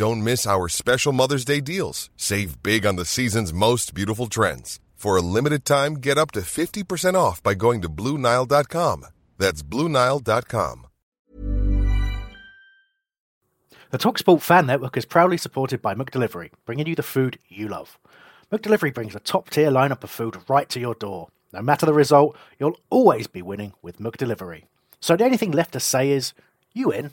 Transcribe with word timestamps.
Don't 0.00 0.24
miss 0.24 0.46
our 0.46 0.66
special 0.70 1.12
Mother's 1.12 1.44
Day 1.44 1.60
deals. 1.60 2.08
Save 2.16 2.62
big 2.62 2.86
on 2.86 2.96
the 2.96 3.04
season's 3.04 3.52
most 3.52 3.92
beautiful 3.92 4.28
trends. 4.28 4.80
For 4.94 5.18
a 5.18 5.20
limited 5.20 5.66
time, 5.66 5.96
get 5.96 6.16
up 6.16 6.30
to 6.30 6.40
50% 6.40 7.16
off 7.16 7.42
by 7.42 7.52
going 7.52 7.82
to 7.82 7.90
Bluenile.com. 7.90 9.04
That's 9.36 9.62
Bluenile.com. 9.62 10.86
The 13.90 13.98
TalkSport 13.98 14.40
Fan 14.40 14.64
Network 14.64 14.96
is 14.96 15.04
proudly 15.04 15.36
supported 15.36 15.82
by 15.82 15.94
McDelivery, 15.94 16.48
bringing 16.64 16.86
you 16.86 16.94
the 16.94 17.02
food 17.02 17.38
you 17.50 17.68
love. 17.68 17.98
McDelivery 18.50 18.94
brings 18.94 19.14
a 19.14 19.20
top 19.20 19.50
tier 19.50 19.70
lineup 19.70 20.02
of 20.02 20.08
food 20.08 20.38
right 20.48 20.70
to 20.70 20.80
your 20.80 20.94
door. 20.94 21.28
No 21.52 21.60
matter 21.60 21.84
the 21.84 21.92
result, 21.92 22.38
you'll 22.58 22.80
always 22.88 23.26
be 23.26 23.42
winning 23.42 23.74
with 23.82 23.98
McDelivery. 23.98 24.64
So 24.98 25.14
the 25.14 25.24
only 25.24 25.36
thing 25.36 25.50
left 25.50 25.74
to 25.74 25.80
say 25.80 26.08
is, 26.08 26.32
you 26.72 26.90
in? 26.90 27.12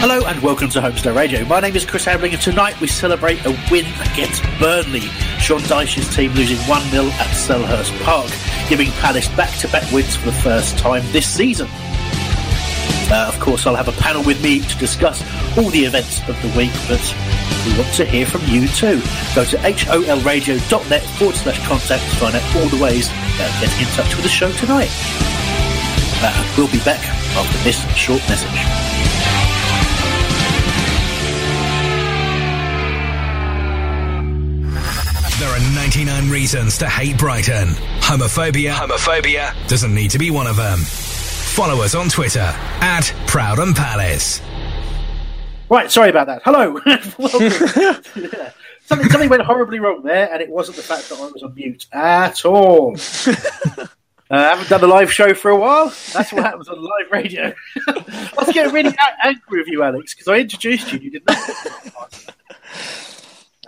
Hello 0.00 0.26
and 0.26 0.40
welcome 0.42 0.68
to 0.70 0.80
Holmesdale 0.80 1.16
Radio. 1.16 1.44
My 1.46 1.60
name 1.60 1.74
is 1.74 1.86
Chris 1.86 2.04
Hambling 2.04 2.32
and 2.32 2.42
tonight 2.42 2.78
we 2.80 2.86
celebrate 2.86 3.44
a 3.46 3.50
win 3.70 3.86
against 4.12 4.42
Burnley. 4.58 5.00
Sean 5.40 5.60
Dyche's 5.62 6.14
team 6.14 6.32
losing 6.34 6.58
1 6.68 6.82
0 6.90 7.04
at 7.06 7.30
Selhurst 7.34 7.98
Park, 8.02 8.30
giving 8.68 8.90
Palace 9.00 9.28
back 9.28 9.56
to 9.58 9.68
back 9.68 9.90
wins 9.92 10.16
for 10.16 10.26
the 10.26 10.32
first 10.32 10.78
time 10.78 11.02
this 11.12 11.26
season. 11.26 11.68
Uh, 13.10 13.30
of 13.32 13.38
course, 13.40 13.66
I'll 13.66 13.76
have 13.76 13.88
a 13.88 13.92
panel 14.00 14.22
with 14.24 14.42
me 14.42 14.60
to 14.60 14.78
discuss 14.78 15.22
all 15.56 15.70
the 15.70 15.84
events 15.84 16.20
of 16.28 16.40
the 16.42 16.48
week, 16.56 16.72
but 16.88 17.02
we 17.66 17.76
want 17.78 17.92
to 17.94 18.04
hear 18.04 18.26
from 18.26 18.42
you 18.46 18.68
too. 18.68 19.00
Go 19.34 19.44
to 19.44 19.56
holradio.net 19.56 21.02
forward 21.02 21.36
slash 21.36 21.66
contact 21.66 22.02
to 22.02 22.16
find 22.16 22.34
out 22.34 22.56
all 22.56 22.68
the 22.68 22.82
ways 22.82 23.08
of 23.08 23.50
getting 23.60 23.86
in 23.86 23.92
touch 23.92 24.14
with 24.16 24.24
the 24.24 24.28
show 24.28 24.50
tonight. 24.52 24.90
Uh, 26.22 26.54
we'll 26.56 26.70
be 26.72 26.80
back 26.84 27.00
after 27.36 27.58
this 27.64 27.84
short 27.94 28.20
message. 28.28 29.13
99 35.94 36.28
reasons 36.28 36.78
to 36.78 36.88
hate 36.88 37.16
Brighton. 37.16 37.68
Homophobia, 38.00 38.72
homophobia 38.72 39.54
doesn't 39.68 39.94
need 39.94 40.10
to 40.10 40.18
be 40.18 40.28
one 40.28 40.48
of 40.48 40.56
them. 40.56 40.80
Follow 40.80 41.84
us 41.84 41.94
on 41.94 42.08
Twitter 42.08 42.40
at 42.40 43.14
Proud 43.28 43.60
and 43.60 43.76
Palace. 43.76 44.42
Right, 45.70 45.88
sorry 45.88 46.10
about 46.10 46.26
that. 46.26 46.42
Hello. 46.44 46.80
Yeah. 48.16 48.50
Something, 48.86 49.08
something 49.08 49.30
went 49.30 49.42
horribly 49.42 49.78
wrong 49.78 50.02
there, 50.02 50.30
and 50.32 50.42
it 50.42 50.50
wasn't 50.50 50.76
the 50.76 50.82
fact 50.82 51.08
that 51.10 51.18
I 51.18 51.26
was 51.28 51.42
on 51.44 51.54
mute 51.54 51.86
at 51.92 52.44
all. 52.44 52.96
uh, 53.26 53.86
I 54.30 54.40
haven't 54.40 54.68
done 54.68 54.82
a 54.82 54.86
live 54.88 55.12
show 55.12 55.32
for 55.32 55.50
a 55.52 55.56
while. 55.56 55.86
That's 56.12 56.32
what 56.32 56.42
happens 56.42 56.68
on 56.68 56.82
live 56.82 57.10
radio. 57.12 57.54
I 57.88 58.32
was 58.36 58.52
getting 58.52 58.74
really 58.74 58.94
angry 59.22 59.60
with 59.60 59.68
you, 59.68 59.84
Alex, 59.84 60.12
because 60.12 60.26
I 60.28 60.40
introduced 60.40 60.92
you. 60.92 60.98
You 60.98 61.10
did 61.12 61.22
not. 61.26 62.34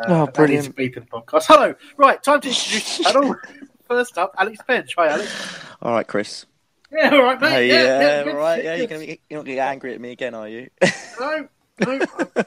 Uh, 0.00 0.04
Oh, 0.08 0.26
that 0.26 0.50
is 0.50 0.68
brilliant. 0.68 0.76
beeping 0.76 1.08
podcast. 1.08 1.44
Hello. 1.46 1.74
Right, 1.96 2.22
time 2.22 2.40
to 2.40 2.48
introduce 2.48 2.98
the 2.98 3.04
panel. 3.04 3.36
First 3.88 4.18
up, 4.18 4.34
Alex 4.38 4.58
Bench. 4.66 4.94
Hi, 4.98 5.08
Alex. 5.08 5.58
All 5.80 5.92
right, 5.92 6.06
Chris. 6.06 6.44
Yeah, 6.90 7.10
all 7.12 7.22
right, 7.22 7.40
mate. 7.40 7.50
Hey, 7.50 7.68
yeah, 7.68 7.82
yeah, 7.82 8.00
yeah, 8.00 8.18
all 8.18 8.24
good, 8.24 8.34
right. 8.36 8.64
Yeah, 8.64 8.74
you're 8.76 8.86
good. 8.86 8.94
gonna 8.94 9.06
be, 9.06 9.20
you're 9.28 9.38
not 9.40 9.44
gonna 9.46 9.54
get 9.56 9.68
angry 9.68 9.94
at 9.94 10.00
me 10.00 10.10
again, 10.12 10.34
are 10.34 10.48
you? 10.48 10.70
No, 11.20 11.48
no. 11.80 12.00
I, 12.36 12.44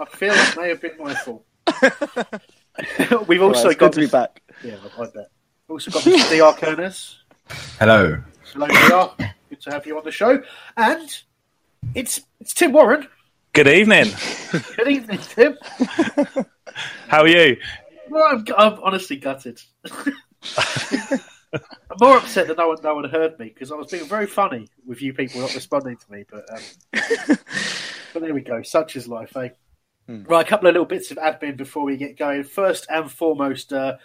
I 0.00 0.04
feel 0.06 0.32
it 0.34 0.56
may 0.56 0.68
have 0.70 0.80
been 0.80 0.92
my 0.98 1.14
fault. 1.14 1.44
We've 3.28 3.42
also 3.42 3.64
right, 3.64 3.72
it's 3.72 3.78
got 3.78 3.78
good 3.78 3.92
to 3.92 4.00
be 4.00 4.06
Mr. 4.06 4.10
back. 4.12 4.42
Yeah, 4.64 4.76
I 4.96 5.00
like 5.00 5.12
that. 5.12 5.28
Also 5.68 5.90
got 5.90 6.02
Mr. 6.02 6.38
Dr. 6.38 6.66
Kernes. 6.76 7.16
Hello. 7.78 8.18
Hello, 8.52 8.66
Dr. 8.66 9.34
Good 9.50 9.60
to 9.62 9.70
have 9.70 9.86
you 9.86 9.96
on 9.98 10.04
the 10.04 10.10
show. 10.10 10.42
And 10.76 11.08
it's 11.94 12.22
it's 12.40 12.54
Tim 12.54 12.72
Warren. 12.72 13.06
Good 13.54 13.68
evening. 13.68 14.06
Good 14.78 14.88
evening, 14.88 15.18
Tim. 15.18 15.58
How 17.08 17.20
are 17.20 17.28
you? 17.28 17.58
Well, 18.08 18.24
I'm, 18.26 18.44
I'm 18.56 18.82
honestly 18.82 19.16
gutted. 19.16 19.60
I'm 19.84 21.60
more 22.00 22.16
upset 22.16 22.48
that 22.48 22.56
no 22.56 22.68
one, 22.68 22.78
no 22.82 22.94
one 22.94 23.10
heard 23.10 23.38
me 23.38 23.48
because 23.48 23.70
I 23.70 23.74
was 23.74 23.90
being 23.90 24.06
very 24.06 24.26
funny 24.26 24.68
with 24.86 25.02
you 25.02 25.12
people 25.12 25.42
not 25.42 25.54
responding 25.54 25.98
to 25.98 26.10
me. 26.10 26.24
But 26.30 26.48
um, 26.50 26.62
but 28.14 28.22
there 28.22 28.32
we 28.32 28.40
go. 28.40 28.62
Such 28.62 28.96
is 28.96 29.06
life, 29.06 29.36
eh? 29.36 29.50
Right, 30.08 30.46
a 30.46 30.48
couple 30.48 30.68
of 30.68 30.72
little 30.72 30.86
bits 30.86 31.10
of 31.10 31.18
admin 31.18 31.58
before 31.58 31.84
we 31.84 31.98
get 31.98 32.16
going. 32.16 32.44
First 32.44 32.86
and 32.88 33.10
foremost, 33.10 33.70
uh, 33.74 33.98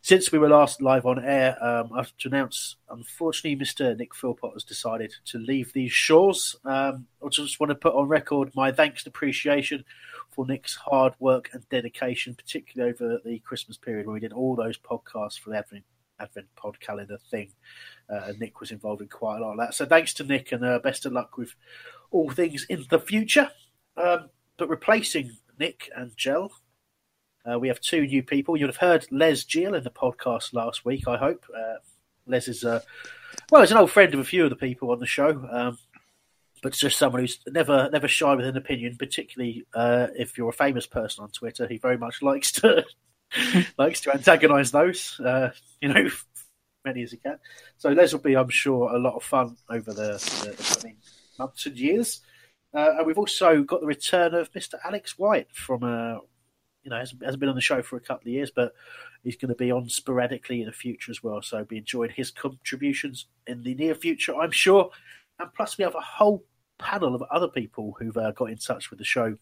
since 0.00 0.30
we 0.30 0.38
were 0.38 0.48
last 0.48 0.80
live 0.80 1.06
on 1.06 1.24
air, 1.24 1.56
um, 1.62 1.90
I 1.92 1.98
have 1.98 2.16
to 2.18 2.28
announce, 2.28 2.76
unfortunately, 2.88 3.62
Mr. 3.62 3.96
Nick 3.96 4.14
Philpott 4.14 4.52
has 4.54 4.64
decided 4.64 5.12
to 5.26 5.38
leave 5.38 5.72
these 5.72 5.92
shores. 5.92 6.56
Um, 6.64 7.06
I 7.24 7.28
just 7.30 7.60
want 7.60 7.70
to 7.70 7.74
put 7.74 7.94
on 7.94 8.08
record 8.08 8.52
my 8.54 8.72
thanks 8.72 9.04
and 9.04 9.10
appreciation 9.10 9.84
for 10.30 10.46
Nick's 10.46 10.76
hard 10.76 11.14
work 11.18 11.50
and 11.52 11.68
dedication, 11.68 12.34
particularly 12.34 12.92
over 12.92 13.20
the 13.24 13.40
Christmas 13.40 13.76
period 13.76 14.06
when 14.06 14.14
we 14.14 14.20
did 14.20 14.32
all 14.32 14.54
those 14.54 14.78
podcasts 14.78 15.38
for 15.38 15.50
the 15.50 15.58
Advent, 15.58 15.84
Advent 16.20 16.46
pod 16.54 16.78
calendar 16.80 17.18
thing. 17.30 17.50
Uh, 18.08 18.32
Nick 18.38 18.60
was 18.60 18.70
involved 18.70 19.02
in 19.02 19.08
quite 19.08 19.38
a 19.38 19.40
lot 19.40 19.52
of 19.52 19.58
that. 19.58 19.74
So 19.74 19.84
thanks 19.84 20.14
to 20.14 20.24
Nick 20.24 20.52
and 20.52 20.64
uh, 20.64 20.78
best 20.78 21.06
of 21.06 21.12
luck 21.12 21.36
with 21.36 21.54
all 22.10 22.30
things 22.30 22.64
in 22.68 22.86
the 22.88 23.00
future. 23.00 23.50
Um, 23.96 24.30
but 24.56 24.68
replacing 24.68 25.36
Nick 25.58 25.90
and 25.96 26.16
Gel, 26.16 26.52
uh, 27.50 27.58
we 27.58 27.68
have 27.68 27.80
two 27.80 28.06
new 28.06 28.22
people. 28.22 28.56
You'll 28.56 28.68
have 28.68 28.76
heard 28.76 29.06
Les 29.10 29.44
Gill 29.44 29.74
in 29.74 29.84
the 29.84 29.90
podcast 29.90 30.52
last 30.52 30.84
week, 30.84 31.08
I 31.08 31.16
hope. 31.16 31.44
Uh, 31.56 31.76
Les 32.26 32.48
is, 32.48 32.64
uh, 32.64 32.80
well, 33.50 33.62
he's 33.62 33.70
an 33.70 33.78
old 33.78 33.90
friend 33.90 34.12
of 34.14 34.20
a 34.20 34.24
few 34.24 34.44
of 34.44 34.50
the 34.50 34.56
people 34.56 34.90
on 34.90 34.98
the 34.98 35.06
show, 35.06 35.48
um, 35.50 35.78
but 36.62 36.72
just 36.72 36.98
someone 36.98 37.22
who's 37.22 37.40
never 37.46 37.88
never 37.90 38.08
shy 38.08 38.34
with 38.34 38.46
an 38.46 38.56
opinion, 38.56 38.96
particularly 38.96 39.64
uh, 39.74 40.08
if 40.16 40.36
you're 40.36 40.50
a 40.50 40.52
famous 40.52 40.86
person 40.86 41.24
on 41.24 41.30
Twitter. 41.30 41.66
He 41.66 41.78
very 41.78 41.96
much 41.96 42.20
likes 42.20 42.52
to 42.52 42.84
likes 43.78 44.00
to 44.02 44.12
antagonise 44.12 44.70
those, 44.70 45.18
uh, 45.20 45.50
you 45.80 45.92
know, 45.92 46.08
many 46.84 47.02
as 47.02 47.12
he 47.12 47.18
can. 47.18 47.38
So 47.76 47.90
Les 47.90 48.12
will 48.12 48.20
be, 48.20 48.36
I'm 48.36 48.48
sure, 48.48 48.94
a 48.94 48.98
lot 48.98 49.14
of 49.14 49.22
fun 49.22 49.56
over 49.70 49.92
the, 49.92 50.12
the, 50.44 50.54
the 50.56 50.74
coming 50.74 50.96
months 51.38 51.66
and 51.66 51.78
years. 51.78 52.20
Uh, 52.74 52.96
and 52.98 53.06
we've 53.06 53.18
also 53.18 53.62
got 53.62 53.80
the 53.80 53.86
return 53.86 54.34
of 54.34 54.52
Mr. 54.52 54.74
Alex 54.84 55.18
White 55.18 55.48
from, 55.52 55.84
uh, 55.84 56.18
you 56.88 56.94
know, 56.94 57.00
hasn't, 57.00 57.22
hasn't 57.22 57.40
been 57.40 57.50
on 57.50 57.54
the 57.54 57.60
show 57.60 57.82
for 57.82 57.96
a 57.96 58.00
couple 58.00 58.28
of 58.28 58.32
years, 58.32 58.50
but 58.50 58.72
he's 59.22 59.36
going 59.36 59.50
to 59.50 59.54
be 59.54 59.70
on 59.70 59.88
sporadically 59.90 60.60
in 60.60 60.66
the 60.66 60.72
future 60.72 61.10
as 61.10 61.22
well. 61.22 61.42
So 61.42 61.64
be 61.64 61.76
enjoying 61.76 62.12
his 62.16 62.30
contributions 62.30 63.26
in 63.46 63.62
the 63.62 63.74
near 63.74 63.94
future, 63.94 64.34
I'm 64.34 64.50
sure. 64.50 64.90
And 65.38 65.52
plus, 65.54 65.76
we 65.76 65.84
have 65.84 65.94
a 65.94 66.00
whole 66.00 66.44
panel 66.78 67.14
of 67.14 67.22
other 67.30 67.48
people 67.48 67.94
who've 67.98 68.16
uh, 68.16 68.30
got 68.32 68.50
in 68.50 68.56
touch 68.56 68.88
with 68.88 68.98
the 68.98 69.04
show, 69.04 69.36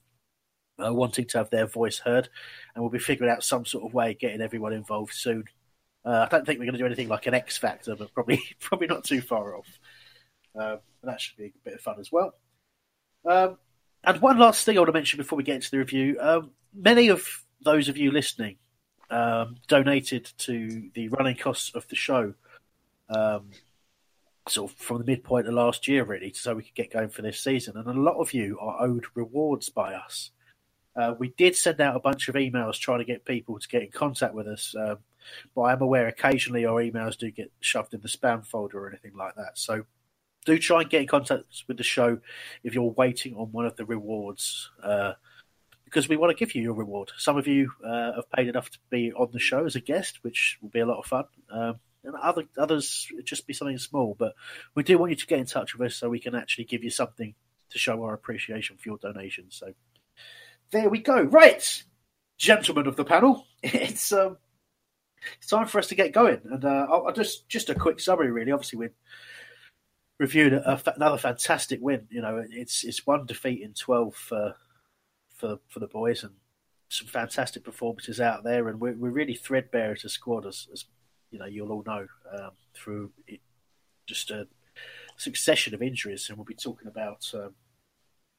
uh, 0.85 0.93
wanting 0.93 1.27
to 1.27 1.39
have 1.39 1.51
their 1.51 1.67
voice 1.67 1.99
heard, 1.99 2.29
and 2.75 2.83
we'll 2.83 2.91
be 2.91 2.99
figuring 2.99 3.31
out 3.31 3.45
some 3.45 3.65
sort 3.65 3.85
of 3.85 3.95
way 3.95 4.11
of 4.11 4.19
getting 4.19 4.41
everyone 4.41 4.73
involved 4.73 5.15
soon. 5.15 5.45
Uh, 6.05 6.27
I 6.27 6.29
don't 6.29 6.45
think 6.45 6.59
we're 6.59 6.67
going 6.67 6.75
to 6.75 6.81
do 6.81 6.87
anything 6.87 7.09
like 7.09 7.27
an 7.27 7.35
X 7.35 7.57
Factor, 7.59 7.95
but 7.95 8.13
probably 8.13 8.43
probably 8.61 8.89
not 8.89 9.05
too 9.05 9.21
far 9.21 9.57
off. 9.57 9.79
And 10.55 10.81
that 11.05 11.21
should 11.21 11.37
be 11.37 11.45
a 11.45 11.53
bit 11.65 11.75
of 11.75 11.81
fun 11.81 12.01
as 12.01 12.11
well. 12.11 12.35
Um, 13.25 13.59
and 14.07 14.21
one 14.21 14.39
last 14.39 14.65
thing 14.65 14.77
I 14.77 14.81
want 14.81 14.89
to 14.89 14.93
mention 14.93 15.19
before 15.19 15.37
we 15.37 15.45
get 15.45 15.57
into 15.57 15.71
the 15.71 15.79
review: 15.79 16.17
um, 16.21 16.51
many 16.75 17.09
of 17.09 17.27
those 17.61 17.89
of 17.89 17.97
you 17.97 18.11
listening 18.11 18.57
um, 19.11 19.57
donated 19.69 20.31
to 20.39 20.91
the 20.95 21.09
running 21.09 21.37
costs 21.37 21.75
of 21.75 21.87
the 21.89 21.97
show, 21.97 22.35
um, 23.09 23.51
sort 24.49 24.71
of 24.71 24.77
from 24.77 24.99
the 24.99 25.05
midpoint 25.05 25.49
of 25.49 25.55
last 25.55 25.89
year, 25.89 26.05
really, 26.05 26.33
so 26.33 26.55
we 26.55 26.63
could 26.63 26.75
get 26.75 26.93
going 26.93 27.09
for 27.09 27.23
this 27.23 27.41
season. 27.41 27.77
And 27.77 27.87
a 27.87 27.93
lot 27.93 28.17
of 28.17 28.33
you 28.33 28.59
are 28.61 28.83
owed 28.83 29.07
rewards 29.15 29.69
by 29.69 29.95
us. 29.95 30.31
Uh, 30.95 31.15
we 31.19 31.35
did 31.37 31.55
send 31.55 31.81
out 31.81 31.97
a 31.97 32.01
bunch 32.01 32.29
of 32.29 32.37
emails 32.37 32.79
trying 32.79 33.01
to 33.01 33.05
get 33.05 33.25
people 33.25 33.59
to 33.59 33.69
get 33.69 33.83
in 33.83 33.91
contact 33.91 34.35
with 34.35 34.47
us. 34.47 34.75
Um, 34.79 34.99
but 35.55 35.63
I'm 35.63 35.83
aware 35.83 36.07
occasionally 36.07 36.65
our 36.65 36.83
emails 36.83 37.19
do 37.19 37.31
get 37.31 37.53
shoved 37.61 37.93
in 37.93 38.01
the 38.01 38.09
spam 38.09 38.47
folder 38.47 38.79
or 38.79 38.89
anything 38.89 39.15
like 39.17 39.35
that. 39.35 39.59
So 39.59 39.85
do 40.47 40.59
try 40.59 40.81
and 40.81 40.89
get 40.89 41.03
in 41.03 41.09
contact 41.09 41.65
with 41.69 41.77
the 41.77 41.83
show 41.83 42.19
if 42.65 42.75
you're 42.75 42.85
waiting 42.85 43.35
on 43.37 43.53
one 43.53 43.67
of 43.67 43.77
the 43.77 43.85
rewards. 43.85 44.71
Uh, 44.83 45.13
because 45.85 46.09
we 46.09 46.17
want 46.17 46.37
to 46.37 46.45
give 46.45 46.55
you 46.55 46.63
your 46.63 46.75
reward. 46.75 47.13
Some 47.17 47.37
of 47.37 47.47
you 47.47 47.71
uh, 47.85 48.15
have 48.15 48.31
paid 48.31 48.49
enough 48.49 48.69
to 48.71 48.79
be 48.91 49.13
on 49.13 49.29
the 49.33 49.39
show 49.39 49.65
as 49.65 49.77
a 49.77 49.81
guest, 49.81 50.19
which 50.23 50.59
will 50.61 50.69
be 50.69 50.81
a 50.81 50.87
lot 50.87 50.99
of 50.99 51.07
fun. 51.07 51.25
Um, 51.49 51.79
and 52.03 52.15
other 52.17 52.45
others 52.57 53.09
just 53.25 53.47
be 53.47 53.53
something 53.53 53.79
small, 53.79 54.17
but 54.19 54.35
we 54.75 54.83
do 54.83 54.99
want 54.99 55.11
you 55.11 55.17
to 55.17 55.27
get 55.27 55.39
in 55.39 55.47
touch 55.47 55.75
with 55.77 55.87
us 55.87 55.97
so 55.97 56.09
we 56.09 56.21
can 56.21 56.35
actually 56.35 56.65
give 56.65 56.85
you 56.85 56.91
something 56.91 57.35
to 57.71 57.79
show 57.79 58.03
our 58.03 58.15
appreciation 58.15 58.77
for 58.77 58.89
your 58.89 58.99
donations. 58.99 59.57
So 59.57 59.73
there 60.71 60.89
we 60.89 60.99
go. 60.99 61.23
Right, 61.23 61.85
gentlemen 62.39 62.87
of 62.87 62.97
the 62.97 63.05
panel, 63.05 63.47
it's 63.63 64.13
um, 64.13 64.37
it's 65.39 65.49
time 65.49 65.67
for 65.67 65.79
us 65.79 65.89
to 65.89 65.95
get 65.95 66.13
going, 66.13 66.41
and 66.45 66.65
uh, 66.65 66.87
I'll, 66.91 67.07
I'll 67.07 67.13
just 67.13 67.49
just 67.49 67.71
a 67.71 67.75
quick 67.75 68.01
summary. 68.01 68.31
Really, 68.31 68.53
obviously 68.53 68.79
we 68.79 68.89
reviewed 70.19 70.53
a, 70.53 70.83
another 70.95 71.19
fantastic 71.19 71.81
win. 71.83 72.07
You 72.11 72.23
know, 72.23 72.45
it's 72.51 72.85
it's 72.85 73.07
one 73.07 73.27
defeat 73.27 73.63
in 73.63 73.75
twelve 73.75 74.15
for 74.15 74.55
for 75.35 75.59
for 75.69 75.81
the 75.81 75.87
boys, 75.87 76.23
and 76.23 76.35
some 76.89 77.09
fantastic 77.09 77.65
performances 77.65 78.21
out 78.21 78.45
there, 78.45 78.69
and 78.69 78.81
we're, 78.81 78.95
we're 78.95 79.11
really 79.11 79.35
threadbare 79.35 79.93
as 79.93 80.05
a 80.05 80.09
squad, 80.09 80.47
as, 80.47 80.69
as 80.73 80.85
you 81.31 81.39
know, 81.39 81.47
you'll 81.47 81.73
all 81.73 81.83
know 81.85 82.07
um, 82.33 82.53
through 82.75 83.11
it, 83.27 83.41
just 84.07 84.31
a 84.31 84.47
succession 85.17 85.75
of 85.75 85.83
injuries, 85.83 86.29
and 86.29 86.39
we'll 86.39 86.45
be 86.45 86.55
talking 86.55 86.89
about 86.89 87.29
um, 87.35 87.55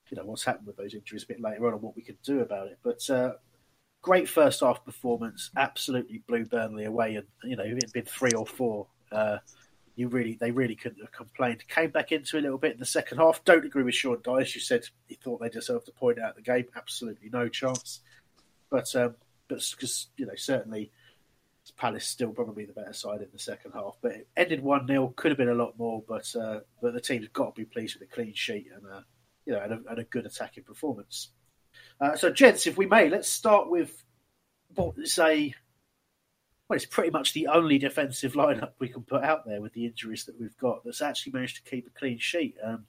you 0.09 0.17
know 0.17 0.23
what's 0.23 0.45
happened 0.45 0.67
with 0.67 0.77
those 0.77 0.93
injuries 0.93 1.23
a 1.23 1.27
bit 1.27 1.41
later 1.41 1.67
on 1.67 1.73
and 1.73 1.81
what 1.81 1.95
we 1.95 2.01
can 2.01 2.17
do 2.23 2.39
about 2.39 2.67
it. 2.67 2.79
But 2.83 3.09
uh, 3.09 3.33
great 4.01 4.29
first 4.29 4.61
half 4.61 4.85
performance, 4.85 5.51
absolutely 5.57 6.23
blew 6.27 6.45
Burnley 6.45 6.85
away, 6.85 7.15
and 7.15 7.27
you 7.43 7.55
know 7.55 7.63
it 7.63 7.83
had 7.83 7.91
been 7.91 8.05
three 8.05 8.31
or 8.31 8.45
four. 8.45 8.87
Uh, 9.11 9.37
you 9.97 10.07
really, 10.07 10.37
they 10.39 10.51
really 10.51 10.75
couldn't 10.75 11.01
have 11.01 11.11
complained. 11.11 11.67
Came 11.67 11.89
back 11.89 12.11
into 12.13 12.37
a 12.37 12.39
little 12.39 12.57
bit 12.57 12.73
in 12.73 12.79
the 12.79 12.85
second 12.85 13.17
half. 13.17 13.43
Don't 13.43 13.65
agree 13.65 13.83
with 13.83 13.95
Sean 13.95 14.17
Dyche. 14.17 14.55
You 14.55 14.61
said 14.61 14.85
he 15.07 15.15
thought 15.15 15.41
they 15.41 15.49
deserved 15.49 15.87
to 15.87 15.91
point 15.91 16.19
out 16.19 16.35
the 16.35 16.41
game. 16.41 16.67
Absolutely 16.75 17.29
no 17.29 17.49
chance. 17.49 17.99
But, 18.69 18.95
um, 18.95 19.15
but 19.49 19.65
because 19.71 20.07
you 20.15 20.27
know, 20.27 20.35
certainly 20.35 20.91
Palace 21.75 22.05
still 22.05 22.31
probably 22.31 22.65
the 22.65 22.73
better 22.73 22.93
side 22.93 23.21
in 23.21 23.27
the 23.33 23.39
second 23.39 23.71
half. 23.73 23.97
But 24.01 24.11
it 24.13 24.27
ended 24.37 24.63
one 24.63 24.87
0 24.87 25.13
Could 25.15 25.31
have 25.31 25.37
been 25.37 25.49
a 25.49 25.55
lot 25.55 25.77
more, 25.77 26.03
but 26.07 26.33
uh, 26.35 26.59
but 26.81 26.93
the 26.93 27.01
team's 27.01 27.27
got 27.29 27.55
to 27.55 27.61
be 27.61 27.65
pleased 27.65 27.95
with 27.99 28.09
a 28.09 28.13
clean 28.13 28.33
sheet 28.33 28.67
and 28.73 28.85
uh, 28.85 29.01
you 29.45 29.53
know 29.53 29.59
and 29.59 29.73
a, 29.73 29.79
and 29.89 29.99
a, 29.99 30.03
good 30.03 30.25
attacking 30.25 30.63
performance. 30.63 31.29
Uh, 31.99 32.15
so, 32.15 32.31
gents, 32.31 32.67
if 32.67 32.77
we 32.77 32.85
may, 32.85 33.09
let's 33.09 33.29
start 33.29 33.69
with 33.69 34.03
what 34.75 34.95
say. 35.07 35.53
Well, 36.69 36.75
it's 36.75 36.85
pretty 36.85 37.11
much 37.11 37.33
the 37.33 37.47
only 37.47 37.77
defensive 37.77 38.33
lineup 38.35 38.71
we 38.79 38.89
can 38.89 39.03
put 39.03 39.23
out 39.23 39.45
there 39.45 39.61
with 39.61 39.73
the 39.73 39.85
injuries 39.85 40.25
that 40.25 40.39
we've 40.39 40.57
got 40.57 40.83
that's 40.83 41.01
actually 41.01 41.33
managed 41.33 41.63
to 41.63 41.69
keep 41.69 41.87
a 41.87 41.99
clean 41.99 42.19
sheet. 42.19 42.55
Um, 42.63 42.85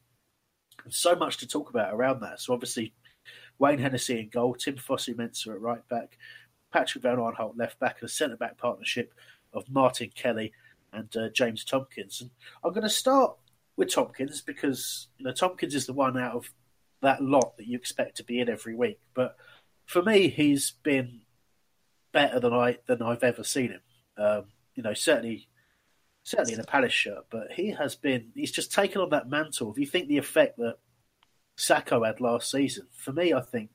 so 0.89 1.15
much 1.15 1.39
to 1.39 1.49
talk 1.49 1.71
about 1.71 1.95
around 1.95 2.21
that. 2.21 2.41
So 2.41 2.53
obviously, 2.53 2.93
Wayne 3.59 3.79
Hennessy 3.79 4.21
in 4.21 4.29
goal, 4.29 4.55
Tim 4.55 4.77
Fosu-Mensah 4.77 5.55
at 5.55 5.61
right 5.61 5.87
back, 5.89 6.17
Patrick 6.73 7.03
Van 7.03 7.17
Aanholt 7.17 7.59
left 7.59 7.79
back, 7.79 7.97
and 8.01 8.09
a 8.09 8.13
centre 8.13 8.37
back 8.37 8.59
partnership 8.59 9.15
of 9.53 9.69
Martin 9.71 10.11
Kelly 10.15 10.53
and 10.93 11.15
uh, 11.17 11.29
James 11.31 11.65
Tomkins. 11.65 12.21
And 12.21 12.31
I'm 12.63 12.73
going 12.73 12.83
to 12.83 12.91
start 12.91 13.37
with 13.77 13.93
Tomkins 13.93 14.41
because 14.41 15.09
you 15.19 15.25
know 15.25 15.33
Tompkins 15.33 15.75
is 15.75 15.87
the 15.87 15.93
one 15.93 16.19
out 16.19 16.35
of 16.35 16.51
that 17.01 17.23
lot 17.23 17.57
that 17.57 17.67
you 17.67 17.77
expect 17.77 18.17
to 18.17 18.25
be 18.25 18.41
in 18.41 18.49
every 18.49 18.75
week. 18.75 19.01
But 19.15 19.37
for 19.87 20.03
me, 20.03 20.29
he's 20.29 20.73
been 20.83 21.21
better 22.19 22.41
than 22.41 22.53
I 22.53 22.79
than 22.87 23.01
I've 23.01 23.23
ever 23.23 23.45
seen 23.45 23.71
him. 23.71 23.81
Um, 24.17 24.45
you 24.75 24.83
know, 24.83 24.95
certainly 24.95 25.49
certainly 26.25 26.55
in 26.55 26.61
a 26.61 26.65
Palace 26.65 26.93
shirt, 26.93 27.27
but 27.31 27.53
he 27.53 27.71
has 27.71 27.95
been 27.95 28.33
he's 28.35 28.51
just 28.51 28.73
taken 28.73 29.01
on 29.01 29.11
that 29.11 29.31
mantle. 29.31 29.71
If 29.71 29.79
you 29.79 29.87
think 29.87 30.09
the 30.09 30.19
effect 30.19 30.57
that 30.59 30.79
Sakho 31.57 32.05
had 32.05 32.21
last 32.21 32.51
season, 32.51 32.89
for 32.93 33.13
me, 33.13 33.33
I 33.33 33.41
think 33.41 33.71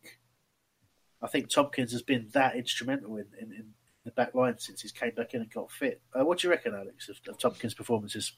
I 1.22 1.28
think 1.28 1.50
Tomkins 1.50 1.94
has 1.94 2.02
been 2.02 2.28
that 2.34 2.58
instrumental 2.58 3.16
in, 3.16 3.28
in, 3.40 3.54
in 3.54 3.66
the 4.04 4.12
back 4.12 4.36
line 4.36 4.58
since 4.58 4.82
he's 4.82 4.92
came 4.92 5.16
back 5.16 5.34
in 5.34 5.42
and 5.42 5.50
got 5.50 5.72
fit. 5.72 6.02
Uh, 6.14 6.26
what 6.26 6.40
do 6.40 6.48
you 6.48 6.52
reckon, 6.52 6.76
Alex, 6.76 7.08
of, 7.08 7.18
of, 7.30 7.40
Tomkins' 7.40 7.74
performances? 7.74 8.34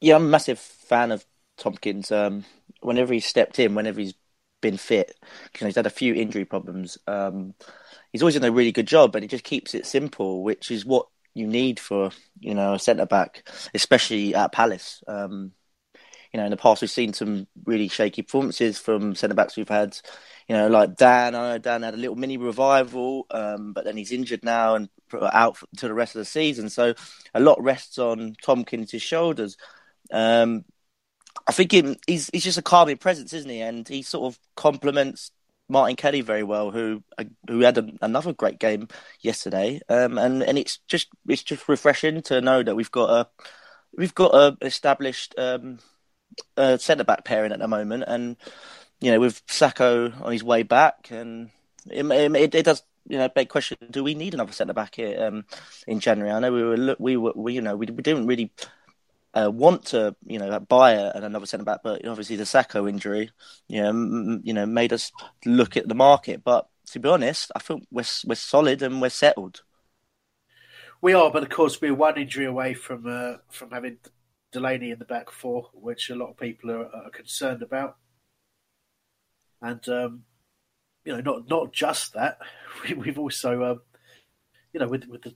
Yeah, 0.00 0.16
I'm 0.16 0.24
a 0.24 0.28
massive 0.28 0.58
fan 0.58 1.12
of 1.12 1.26
Tomkins. 1.58 2.10
Um, 2.10 2.46
whenever 2.80 3.12
he's 3.12 3.26
stepped 3.26 3.58
in, 3.58 3.74
whenever 3.74 4.00
he's 4.00 4.14
been 4.62 4.78
fit, 4.78 5.18
because 5.52 5.66
he's 5.66 5.76
had 5.76 5.84
a 5.84 5.90
few 5.90 6.14
injury 6.14 6.46
problems. 6.46 6.96
Um, 7.06 7.54
he's 8.12 8.22
always 8.22 8.34
done 8.34 8.48
a 8.48 8.52
really 8.52 8.72
good 8.72 8.86
job, 8.86 9.14
and 9.14 9.24
he 9.24 9.28
just 9.28 9.44
keeps 9.44 9.74
it 9.74 9.86
simple, 9.86 10.42
which 10.42 10.70
is 10.70 10.84
what 10.84 11.06
you 11.34 11.46
need 11.46 11.78
for 11.78 12.10
you 12.40 12.54
know 12.54 12.74
a 12.74 12.78
centre 12.78 13.06
back, 13.06 13.48
especially 13.74 14.34
at 14.34 14.52
Palace. 14.52 15.02
Um, 15.06 15.52
you 16.32 16.38
know, 16.38 16.44
in 16.44 16.50
the 16.50 16.56
past 16.56 16.80
we've 16.80 16.90
seen 16.90 17.12
some 17.12 17.48
really 17.64 17.88
shaky 17.88 18.22
performances 18.22 18.78
from 18.78 19.14
centre 19.16 19.34
backs 19.34 19.56
we've 19.56 19.68
had. 19.68 19.96
You 20.48 20.56
know, 20.56 20.68
like 20.68 20.96
Dan. 20.96 21.34
I 21.34 21.52
know 21.52 21.58
Dan 21.58 21.82
had 21.82 21.94
a 21.94 21.98
little 21.98 22.16
mini 22.16 22.36
revival, 22.36 23.26
um, 23.30 23.72
but 23.72 23.84
then 23.84 23.96
he's 23.96 24.12
injured 24.12 24.44
now 24.44 24.76
and 24.76 24.88
out 25.32 25.58
to 25.78 25.88
the 25.88 25.94
rest 25.94 26.14
of 26.14 26.20
the 26.20 26.24
season. 26.24 26.68
So 26.68 26.94
a 27.34 27.40
lot 27.40 27.62
rests 27.62 27.98
on 27.98 28.36
Tomkins' 28.42 29.02
shoulders. 29.02 29.56
Um, 30.12 30.64
I 31.48 31.52
think 31.52 31.72
him, 31.72 31.96
he's 32.06 32.30
he's 32.32 32.44
just 32.44 32.58
a 32.58 32.62
calming 32.62 32.96
presence, 32.98 33.32
isn't 33.32 33.50
he? 33.50 33.60
And 33.60 33.86
he 33.86 34.02
sort 34.02 34.32
of 34.32 34.40
complements 34.56 35.32
Martin 35.70 35.96
Kelly 35.96 36.20
very 36.20 36.42
well, 36.42 36.70
who 36.70 37.02
uh, 37.16 37.24
who 37.48 37.60
had 37.60 37.78
a, 37.78 37.90
another 38.02 38.32
great 38.32 38.58
game 38.58 38.88
yesterday. 39.20 39.80
Um, 39.88 40.18
and 40.18 40.42
and 40.42 40.58
it's 40.58 40.78
just 40.88 41.08
it's 41.28 41.42
just 41.42 41.68
refreshing 41.68 42.22
to 42.22 42.40
know 42.40 42.62
that 42.62 42.74
we've 42.74 42.90
got 42.90 43.10
a 43.10 43.28
we've 43.96 44.14
got 44.14 44.34
a 44.34 44.56
established 44.66 45.34
um, 45.38 45.78
centre 46.56 47.04
back 47.04 47.24
pairing 47.24 47.52
at 47.52 47.58
the 47.60 47.68
moment, 47.68 48.04
and 48.06 48.36
you 49.00 49.12
know 49.12 49.20
with 49.20 49.46
Sakho 49.46 50.20
on 50.20 50.32
his 50.32 50.44
way 50.44 50.62
back, 50.62 51.10
and 51.10 51.50
it, 51.88 52.04
it, 52.04 52.54
it 52.54 52.64
does 52.64 52.82
you 53.08 53.18
know 53.18 53.28
big 53.28 53.48
question: 53.48 53.78
Do 53.90 54.04
we 54.04 54.14
need 54.14 54.34
another 54.34 54.52
centre 54.52 54.74
back 54.74 54.96
here 54.96 55.24
um, 55.24 55.44
in 55.86 56.00
January? 56.00 56.32
I 56.32 56.40
know 56.40 56.52
we 56.52 56.62
were 56.62 56.96
we 56.98 57.16
were 57.16 57.32
we, 57.34 57.54
you 57.54 57.60
know 57.60 57.76
we, 57.76 57.86
we 57.86 58.02
didn't 58.02 58.26
really 58.26 58.52
uh, 59.34 59.50
want 59.52 59.86
to, 59.86 60.14
you 60.24 60.38
know, 60.38 60.58
buy 60.60 60.92
a, 60.92 61.12
another 61.14 61.46
centre 61.46 61.64
back, 61.64 61.80
but 61.82 62.06
obviously 62.06 62.36
the 62.36 62.44
Sakho 62.44 62.88
injury, 62.88 63.30
you 63.68 63.82
know, 63.82 63.88
m- 63.88 64.40
you 64.44 64.52
know, 64.52 64.66
made 64.66 64.92
us 64.92 65.12
look 65.44 65.76
at 65.76 65.88
the 65.88 65.94
market. 65.94 66.42
But 66.44 66.66
to 66.88 66.98
be 66.98 67.08
honest, 67.08 67.52
I 67.54 67.60
think 67.60 67.86
we're 67.90 68.04
we're 68.26 68.34
solid 68.34 68.82
and 68.82 69.00
we're 69.00 69.10
settled. 69.10 69.62
We 71.00 71.14
are, 71.14 71.30
but 71.30 71.42
of 71.42 71.48
course 71.48 71.80
we're 71.80 71.94
one 71.94 72.18
injury 72.18 72.44
away 72.44 72.74
from 72.74 73.06
uh, 73.06 73.38
from 73.50 73.70
having 73.70 73.98
Delaney 74.52 74.90
in 74.90 74.98
the 74.98 75.04
back 75.04 75.30
four, 75.30 75.70
which 75.72 76.10
a 76.10 76.14
lot 76.14 76.30
of 76.30 76.36
people 76.36 76.70
are, 76.70 76.86
are 76.86 77.10
concerned 77.10 77.62
about. 77.62 77.96
And 79.62 79.86
um, 79.88 80.24
you 81.04 81.12
know, 81.12 81.20
not 81.20 81.48
not 81.48 81.72
just 81.72 82.14
that, 82.14 82.38
we, 82.96 83.06
have 83.06 83.18
also, 83.18 83.64
um, 83.64 83.80
you 84.72 84.80
know, 84.80 84.88
with 84.88 85.06
with 85.06 85.22
the 85.22 85.34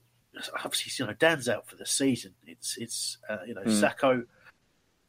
obviously 0.63 0.91
you 1.03 1.07
know 1.07 1.15
Dan's 1.17 1.49
out 1.49 1.67
for 1.67 1.75
the 1.75 1.85
season. 1.85 2.33
It's 2.45 2.77
it's 2.77 3.17
uh, 3.29 3.37
you 3.47 3.53
know 3.53 3.63
mm. 3.63 3.81
Sakho. 3.81 4.23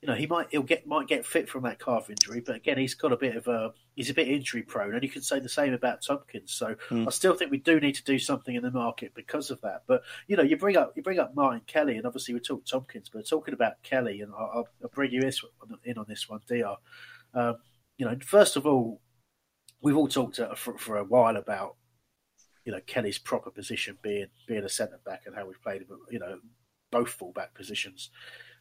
You 0.02 0.08
know 0.08 0.14
he 0.14 0.26
might 0.26 0.48
he'll 0.50 0.62
get 0.62 0.86
might 0.86 1.08
get 1.08 1.24
fit 1.24 1.48
from 1.48 1.64
that 1.64 1.80
calf 1.80 2.10
injury, 2.10 2.40
but 2.40 2.56
again 2.56 2.78
he's 2.78 2.94
got 2.94 3.12
a 3.12 3.16
bit 3.16 3.34
of 3.34 3.48
a 3.48 3.72
he's 3.94 4.10
a 4.10 4.14
bit 4.14 4.28
injury 4.28 4.62
prone, 4.62 4.94
and 4.94 5.02
you 5.02 5.08
can 5.08 5.22
say 5.22 5.40
the 5.40 5.48
same 5.48 5.72
about 5.72 6.02
Tomkins. 6.02 6.52
So 6.52 6.76
mm. 6.90 7.06
I 7.06 7.10
still 7.10 7.34
think 7.34 7.50
we 7.50 7.58
do 7.58 7.80
need 7.80 7.94
to 7.94 8.04
do 8.04 8.18
something 8.18 8.54
in 8.54 8.62
the 8.62 8.70
market 8.70 9.12
because 9.14 9.50
of 9.50 9.60
that. 9.62 9.82
But 9.86 10.02
you 10.28 10.36
know 10.36 10.42
you 10.42 10.56
bring 10.56 10.76
up 10.76 10.92
you 10.96 11.02
bring 11.02 11.18
up 11.18 11.34
Martin 11.34 11.62
Kelly, 11.66 11.96
and 11.96 12.06
obviously 12.06 12.34
we 12.34 12.40
talk 12.40 12.64
Tomkins, 12.66 13.08
but 13.08 13.26
talking 13.26 13.54
about 13.54 13.82
Kelly, 13.82 14.20
and 14.20 14.32
I'll, 14.32 14.68
I'll 14.82 14.88
bring 14.90 15.12
you 15.12 15.22
in 15.84 15.98
on 15.98 16.06
this 16.08 16.28
one, 16.28 16.40
Dr. 16.46 16.76
Um, 17.34 17.56
you 17.98 18.06
know, 18.06 18.16
first 18.22 18.56
of 18.56 18.66
all, 18.66 19.00
we've 19.80 19.96
all 19.96 20.08
talked 20.08 20.38
uh, 20.38 20.54
for, 20.54 20.76
for 20.78 20.98
a 20.98 21.04
while 21.04 21.36
about 21.36 21.76
you 22.66 22.72
know 22.72 22.80
Kelly's 22.86 23.18
proper 23.18 23.50
position 23.50 23.96
being 24.02 24.26
being 24.46 24.64
a 24.64 24.68
centre 24.68 25.00
back 25.06 25.22
and 25.24 25.34
how 25.34 25.46
we've 25.46 25.62
played 25.62 25.82
him, 25.82 25.88
you 26.10 26.18
know, 26.18 26.40
both 26.90 27.08
full 27.08 27.32
back 27.32 27.54
positions 27.54 28.10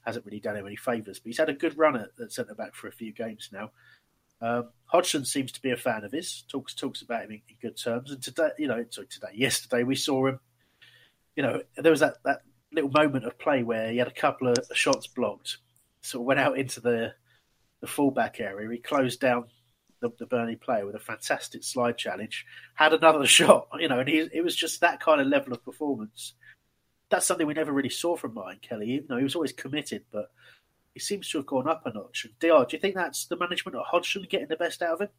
hasn't 0.05 0.25
really 0.25 0.39
done 0.39 0.55
him 0.55 0.67
any 0.67 0.75
favours. 0.75 1.19
But 1.19 1.27
he's 1.27 1.39
had 1.39 1.49
a 1.49 1.53
good 1.53 1.77
run 1.77 1.95
at, 1.95 2.09
at 2.21 2.31
centre 2.31 2.53
back 2.53 2.75
for 2.75 2.87
a 2.87 2.91
few 2.91 3.11
games 3.11 3.49
now. 3.51 3.71
Um, 4.41 4.69
Hodgson 4.85 5.25
seems 5.25 5.51
to 5.53 5.61
be 5.61 5.71
a 5.71 5.77
fan 5.77 6.03
of 6.03 6.11
his. 6.11 6.43
Talks 6.47 6.75
talks 6.75 7.01
about 7.01 7.23
him 7.23 7.31
in, 7.31 7.41
in 7.49 7.55
good 7.61 7.77
terms. 7.77 8.11
And 8.11 8.21
today, 8.21 8.49
you 8.59 8.67
know, 8.67 8.85
sorry, 8.91 9.07
today, 9.07 9.33
yesterday 9.33 9.83
we 9.83 9.95
saw 9.95 10.27
him. 10.27 10.39
You 11.35 11.43
know, 11.43 11.61
there 11.75 11.91
was 11.91 12.01
that 12.01 12.17
that 12.23 12.41
little 12.71 12.91
moment 12.91 13.25
of 13.25 13.39
play 13.39 13.63
where 13.63 13.91
he 13.91 13.97
had 13.97 14.07
a 14.07 14.11
couple 14.11 14.47
of 14.47 14.57
shots 14.73 15.07
blocked, 15.07 15.57
sort 16.01 16.21
of 16.21 16.25
went 16.27 16.39
out 16.39 16.59
into 16.59 16.79
the 16.79 17.13
the 17.81 17.87
fullback 17.87 18.39
area. 18.39 18.69
He 18.69 18.77
closed 18.77 19.19
down 19.19 19.45
the, 20.01 20.09
the 20.19 20.25
Burnley 20.25 20.55
player 20.55 20.85
with 20.85 20.95
a 20.95 20.99
fantastic 20.99 21.63
slide 21.63 21.97
challenge, 21.97 22.45
had 22.75 22.93
another 22.93 23.25
shot, 23.25 23.67
you 23.79 23.87
know, 23.87 23.99
and 23.99 24.09
he, 24.09 24.27
it 24.33 24.43
was 24.43 24.55
just 24.55 24.81
that 24.81 24.99
kind 24.99 25.21
of 25.21 25.27
level 25.27 25.53
of 25.53 25.63
performance. 25.63 26.33
That's 27.09 27.25
something 27.25 27.45
we 27.45 27.53
never 27.53 27.71
really 27.71 27.89
saw 27.89 28.15
from 28.15 28.33
Martin 28.33 28.59
Kelly, 28.61 28.91
even 28.91 29.07
though 29.09 29.17
he 29.17 29.23
was 29.23 29.35
always 29.35 29.53
committed, 29.53 30.05
but 30.11 30.31
he 30.93 30.99
seems 30.99 31.29
to 31.29 31.37
have 31.37 31.45
gone 31.45 31.67
up 31.67 31.85
a 31.85 31.93
notch. 31.93 32.25
DR, 32.39 32.65
do 32.65 32.75
you 32.75 32.79
think 32.79 32.95
that's 32.95 33.25
the 33.25 33.37
management 33.37 33.77
of 33.77 33.85
Hodgson 33.85 34.25
getting 34.29 34.47
the 34.47 34.55
best 34.55 34.81
out 34.81 35.01
of 35.01 35.01
him? 35.01 35.09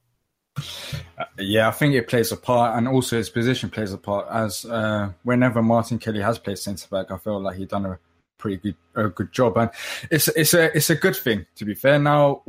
Uh, 1.18 1.24
yeah, 1.38 1.68
I 1.68 1.70
think 1.70 1.94
it 1.94 2.08
plays 2.08 2.32
a 2.32 2.36
part, 2.36 2.76
and 2.76 2.88
also 2.88 3.16
his 3.16 3.30
position 3.30 3.70
plays 3.70 3.92
a 3.92 3.98
part. 3.98 4.26
As 4.30 4.64
uh, 4.64 5.10
whenever 5.22 5.62
Martin 5.62 5.98
Kelly 5.98 6.20
has 6.20 6.38
played 6.38 6.58
centre 6.58 6.88
back, 6.90 7.10
I 7.10 7.18
feel 7.18 7.40
like 7.40 7.56
he's 7.56 7.68
done 7.68 7.86
a 7.86 7.98
pretty 8.38 8.56
good 8.56 8.76
a 8.94 9.08
good 9.08 9.32
job, 9.32 9.56
and 9.56 9.70
it's 10.10 10.28
it's 10.28 10.54
a 10.54 10.76
it's 10.76 10.90
a 10.90 10.94
good 10.94 11.16
thing. 11.16 11.46
To 11.56 11.64
be 11.64 11.74
fair, 11.74 11.98
now 11.98 12.42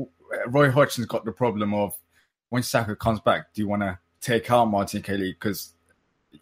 Roy 0.47 0.71
Hodgson's 0.71 1.07
got 1.07 1.25
the 1.25 1.31
problem 1.31 1.73
of 1.73 1.93
when 2.49 2.63
Sakho 2.63 2.97
comes 2.97 3.19
back, 3.19 3.53
do 3.53 3.61
you 3.61 3.67
want 3.67 3.81
to 3.81 3.99
take 4.21 4.49
out 4.51 4.65
Martin 4.65 5.01
Kelly 5.01 5.31
because 5.33 5.73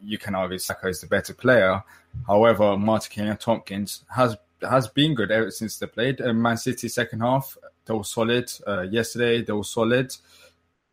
you 0.01 0.17
can 0.17 0.35
argue 0.35 0.57
Sakho 0.57 0.89
is 0.89 1.01
the 1.01 1.07
better 1.07 1.33
player. 1.33 1.83
However, 2.27 2.77
Martin 2.77 3.11
Kelly 3.11 3.29
and 3.29 3.39
Tomkins 3.39 4.03
has 4.09 4.35
has 4.61 4.87
been 4.87 5.13
good 5.13 5.31
ever 5.31 5.51
since 5.51 5.77
they 5.77 5.87
played. 5.87 6.21
Uh, 6.21 6.33
Man 6.33 6.57
City 6.57 6.87
second 6.87 7.19
half, 7.19 7.57
they 7.85 7.93
were 7.93 8.03
solid. 8.03 8.51
Uh, 8.65 8.81
yesterday, 8.81 9.41
they 9.41 9.53
were 9.53 9.63
solid. 9.63 10.15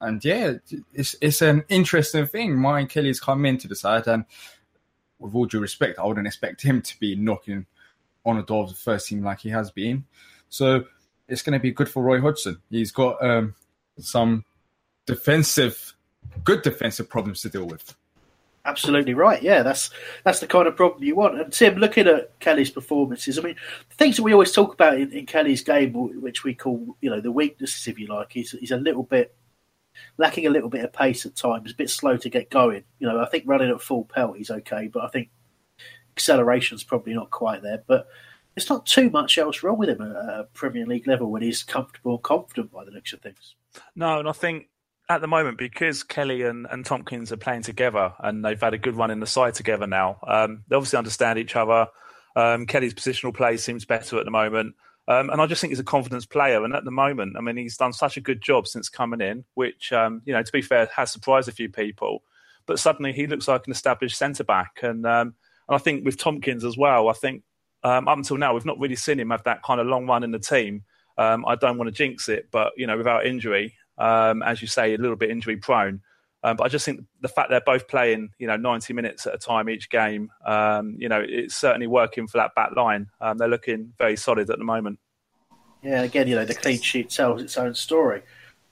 And 0.00 0.22
yeah, 0.24 0.54
it's 0.92 1.14
it's 1.20 1.42
an 1.42 1.64
interesting 1.68 2.26
thing. 2.26 2.56
Martin 2.56 2.88
Kelly's 2.88 3.20
come 3.20 3.46
into 3.46 3.68
the 3.68 3.76
side, 3.76 4.08
and 4.08 4.24
with 5.18 5.34
all 5.34 5.46
due 5.46 5.60
respect, 5.60 5.98
I 5.98 6.04
wouldn't 6.06 6.26
expect 6.26 6.62
him 6.62 6.82
to 6.82 6.98
be 6.98 7.14
knocking 7.14 7.66
on 8.24 8.36
the 8.36 8.42
door 8.42 8.64
of 8.64 8.70
the 8.70 8.76
first 8.76 9.08
team 9.08 9.22
like 9.22 9.40
he 9.40 9.50
has 9.50 9.70
been. 9.70 10.04
So 10.48 10.84
it's 11.28 11.42
going 11.42 11.58
to 11.58 11.62
be 11.62 11.70
good 11.70 11.88
for 11.88 12.02
Roy 12.02 12.20
Hodgson. 12.20 12.60
He's 12.68 12.90
got 12.90 13.24
um, 13.24 13.54
some 13.98 14.44
defensive, 15.06 15.94
good 16.44 16.62
defensive 16.62 17.08
problems 17.08 17.42
to 17.42 17.48
deal 17.48 17.66
with. 17.66 17.94
Absolutely 18.64 19.14
right. 19.14 19.42
Yeah, 19.42 19.62
that's 19.62 19.90
that's 20.24 20.38
the 20.38 20.46
kind 20.46 20.68
of 20.68 20.76
problem 20.76 21.02
you 21.02 21.16
want. 21.16 21.40
And 21.40 21.52
Tim, 21.52 21.76
looking 21.76 22.06
at 22.06 22.38
Kelly's 22.38 22.70
performances, 22.70 23.36
I 23.38 23.42
mean, 23.42 23.56
the 23.88 23.96
things 23.96 24.16
that 24.16 24.22
we 24.22 24.32
always 24.32 24.52
talk 24.52 24.72
about 24.72 25.00
in, 25.00 25.10
in 25.12 25.26
Kelly's 25.26 25.62
game, 25.62 25.92
which 26.20 26.44
we 26.44 26.54
call, 26.54 26.96
you 27.00 27.10
know, 27.10 27.20
the 27.20 27.32
weaknesses, 27.32 27.88
if 27.88 27.98
you 27.98 28.06
like, 28.06 28.32
he's, 28.32 28.52
he's 28.52 28.70
a 28.70 28.76
little 28.76 29.02
bit 29.02 29.34
lacking 30.16 30.46
a 30.46 30.50
little 30.50 30.68
bit 30.68 30.84
of 30.84 30.92
pace 30.92 31.26
at 31.26 31.34
times, 31.34 31.72
a 31.72 31.74
bit 31.74 31.90
slow 31.90 32.16
to 32.16 32.28
get 32.28 32.50
going. 32.50 32.84
You 33.00 33.08
know, 33.08 33.20
I 33.20 33.26
think 33.26 33.44
running 33.46 33.70
at 33.70 33.80
full 33.80 34.04
pelt 34.04 34.36
he's 34.36 34.50
okay, 34.50 34.86
but 34.86 35.02
I 35.02 35.08
think 35.08 35.30
acceleration's 36.16 36.84
probably 36.84 37.14
not 37.14 37.30
quite 37.30 37.62
there. 37.62 37.82
But 37.86 38.06
it's 38.56 38.70
not 38.70 38.86
too 38.86 39.10
much 39.10 39.38
else 39.38 39.62
wrong 39.62 39.78
with 39.78 39.88
him 39.88 40.02
at 40.02 40.08
a 40.08 40.48
Premier 40.52 40.86
League 40.86 41.06
level 41.06 41.30
when 41.30 41.42
he's 41.42 41.62
comfortable 41.62 42.14
and 42.14 42.22
confident 42.22 42.70
by 42.70 42.84
the 42.84 42.90
looks 42.90 43.12
of 43.12 43.20
things. 43.20 43.54
No, 43.96 44.18
and 44.18 44.28
I 44.28 44.32
think 44.32 44.68
at 45.12 45.20
the 45.20 45.28
moment 45.28 45.58
because 45.58 46.02
Kelly 46.02 46.42
and, 46.42 46.66
and 46.70 46.84
Tomkins 46.84 47.32
are 47.32 47.36
playing 47.36 47.62
together 47.62 48.12
and 48.18 48.44
they've 48.44 48.60
had 48.60 48.74
a 48.74 48.78
good 48.78 48.96
run 48.96 49.10
in 49.10 49.20
the 49.20 49.26
side 49.26 49.54
together 49.54 49.86
now. 49.86 50.18
Um, 50.26 50.64
they 50.68 50.76
obviously 50.76 50.98
understand 50.98 51.38
each 51.38 51.56
other. 51.56 51.86
Um, 52.34 52.66
Kelly's 52.66 52.94
positional 52.94 53.34
play 53.34 53.56
seems 53.56 53.84
better 53.84 54.18
at 54.18 54.24
the 54.24 54.30
moment. 54.30 54.74
Um, 55.08 55.30
and 55.30 55.40
I 55.40 55.46
just 55.46 55.60
think 55.60 55.70
he's 55.70 55.80
a 55.80 55.84
confidence 55.84 56.26
player. 56.26 56.64
And 56.64 56.74
at 56.74 56.84
the 56.84 56.90
moment, 56.90 57.36
I 57.36 57.40
mean, 57.40 57.56
he's 57.56 57.76
done 57.76 57.92
such 57.92 58.16
a 58.16 58.20
good 58.20 58.40
job 58.40 58.66
since 58.66 58.88
coming 58.88 59.20
in, 59.20 59.44
which, 59.54 59.92
um, 59.92 60.22
you 60.24 60.32
know, 60.32 60.42
to 60.42 60.52
be 60.52 60.62
fair, 60.62 60.88
has 60.96 61.10
surprised 61.10 61.48
a 61.48 61.52
few 61.52 61.68
people. 61.68 62.22
But 62.66 62.78
suddenly 62.78 63.12
he 63.12 63.26
looks 63.26 63.48
like 63.48 63.66
an 63.66 63.72
established 63.72 64.16
centre 64.16 64.44
back. 64.44 64.78
And, 64.82 65.04
um, 65.06 65.34
and 65.68 65.76
I 65.76 65.78
think 65.78 66.04
with 66.04 66.18
Tomkins 66.18 66.64
as 66.64 66.76
well, 66.76 67.08
I 67.08 67.12
think 67.12 67.42
um, 67.82 68.08
up 68.08 68.16
until 68.16 68.36
now, 68.36 68.54
we've 68.54 68.64
not 68.64 68.78
really 68.78 68.96
seen 68.96 69.18
him 69.18 69.30
have 69.30 69.44
that 69.44 69.62
kind 69.62 69.80
of 69.80 69.86
long 69.86 70.06
run 70.06 70.22
in 70.22 70.30
the 70.30 70.38
team. 70.38 70.84
I 71.18 71.54
don't 71.54 71.78
want 71.78 71.88
to 71.88 71.92
jinx 71.92 72.28
it, 72.28 72.48
but, 72.50 72.72
you 72.76 72.86
know, 72.86 72.96
without 72.96 73.26
injury, 73.26 73.74
um, 73.98 74.42
as 74.42 74.60
you 74.60 74.68
say, 74.68 74.94
a 74.94 74.98
little 74.98 75.16
bit 75.16 75.30
injury 75.30 75.56
prone. 75.56 76.00
Um, 76.44 76.56
but 76.56 76.64
I 76.64 76.68
just 76.68 76.84
think 76.84 77.04
the 77.20 77.28
fact 77.28 77.50
they're 77.50 77.60
both 77.64 77.86
playing, 77.86 78.30
you 78.38 78.48
know, 78.48 78.56
90 78.56 78.92
minutes 78.94 79.26
at 79.26 79.34
a 79.34 79.38
time 79.38 79.68
each 79.68 79.88
game, 79.90 80.30
um, 80.44 80.96
you 80.98 81.08
know, 81.08 81.22
it's 81.24 81.54
certainly 81.54 81.86
working 81.86 82.26
for 82.26 82.38
that 82.38 82.54
back 82.56 82.74
line. 82.76 83.08
Um, 83.20 83.38
they're 83.38 83.48
looking 83.48 83.92
very 83.96 84.16
solid 84.16 84.50
at 84.50 84.58
the 84.58 84.64
moment. 84.64 84.98
Yeah, 85.82 86.02
again, 86.02 86.26
you 86.26 86.34
know, 86.34 86.44
the 86.44 86.54
clean 86.54 86.80
sheet 86.80 87.10
tells 87.10 87.42
its 87.42 87.56
own 87.56 87.74
story. 87.74 88.22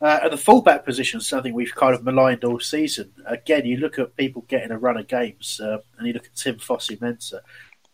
Uh, 0.00 0.20
and 0.22 0.32
the 0.32 0.38
fullback 0.38 0.84
position 0.84 1.18
is 1.18 1.26
something 1.26 1.52
we've 1.52 1.74
kind 1.74 1.94
of 1.94 2.02
maligned 2.02 2.42
all 2.42 2.58
season. 2.58 3.12
Again, 3.26 3.66
you 3.66 3.76
look 3.76 3.98
at 3.98 4.16
people 4.16 4.44
getting 4.48 4.70
a 4.70 4.78
run 4.78 4.96
of 4.96 5.06
games, 5.06 5.60
uh, 5.62 5.78
and 5.98 6.06
you 6.06 6.14
look 6.14 6.24
at 6.24 6.34
Tim 6.34 6.56
Fosu-Mensah. 6.56 7.40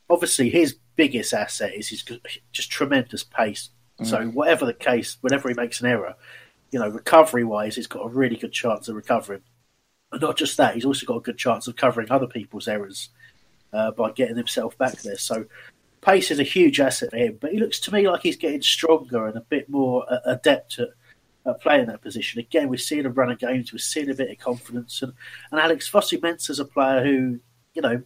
Obviously, 0.09 0.49
his 0.49 0.77
biggest 0.95 1.35
asset 1.35 1.75
is 1.75 1.89
his 1.89 2.05
just 2.53 2.71
tremendous 2.71 3.25
pace. 3.25 3.71
Mm. 4.01 4.07
So, 4.07 4.25
whatever 4.27 4.67
the 4.67 4.75
case, 4.75 5.19
whenever 5.21 5.49
he 5.49 5.55
makes 5.55 5.81
an 5.81 5.89
error, 5.89 6.15
you 6.77 6.83
know, 6.83 6.91
recovery 6.91 7.43
wise, 7.43 7.75
he's 7.75 7.87
got 7.87 8.05
a 8.05 8.11
really 8.11 8.37
good 8.37 8.53
chance 8.53 8.87
of 8.87 8.97
recovering. 8.97 9.41
And 10.13 10.21
not 10.21 10.37
just 10.37 10.59
that, 10.59 10.75
he's 10.75 10.85
also 10.85 11.07
got 11.07 11.17
a 11.17 11.23
good 11.23 11.39
chance 11.39 11.67
of 11.67 11.75
covering 11.75 12.11
other 12.11 12.27
people's 12.27 12.69
errors 12.69 13.09
uh, 13.73 13.93
by 13.93 14.13
getting 14.13 14.37
himself 14.37 14.77
back 14.77 15.01
there. 15.01 15.17
So 15.17 15.47
pace 16.03 16.31
is 16.31 16.39
a 16.39 16.43
huge 16.43 16.79
asset 16.79 17.13
for 17.13 17.17
him, 17.17 17.39
but 17.41 17.53
he 17.53 17.59
looks 17.59 17.81
to 17.81 17.95
me 17.95 18.07
like 18.07 18.21
he's 18.21 18.37
getting 18.37 18.61
stronger 18.61 19.27
and 19.27 19.39
a 19.39 19.41
bit 19.41 19.71
more 19.71 20.05
uh, 20.13 20.19
adept 20.27 20.79
at, 20.79 20.91
playing 21.63 21.87
that 21.87 22.03
position. 22.03 22.41
Again, 22.41 22.69
we're 22.69 22.77
seeing 22.77 23.07
a 23.07 23.09
run 23.11 23.31
of 23.31 23.39
games, 23.39 23.73
we're 23.73 23.79
seeing 23.79 24.11
a 24.11 24.15
bit 24.15 24.31
of 24.31 24.37
confidence, 24.37 25.01
and, 25.01 25.15
and 25.51 25.59
Alex 25.59 25.91
Fosu-Mensah 25.91 26.51
is 26.51 26.61
a 26.61 26.67
player 26.67 27.03
who, 27.03 27.41
you 27.73 27.81
know, 27.81 28.03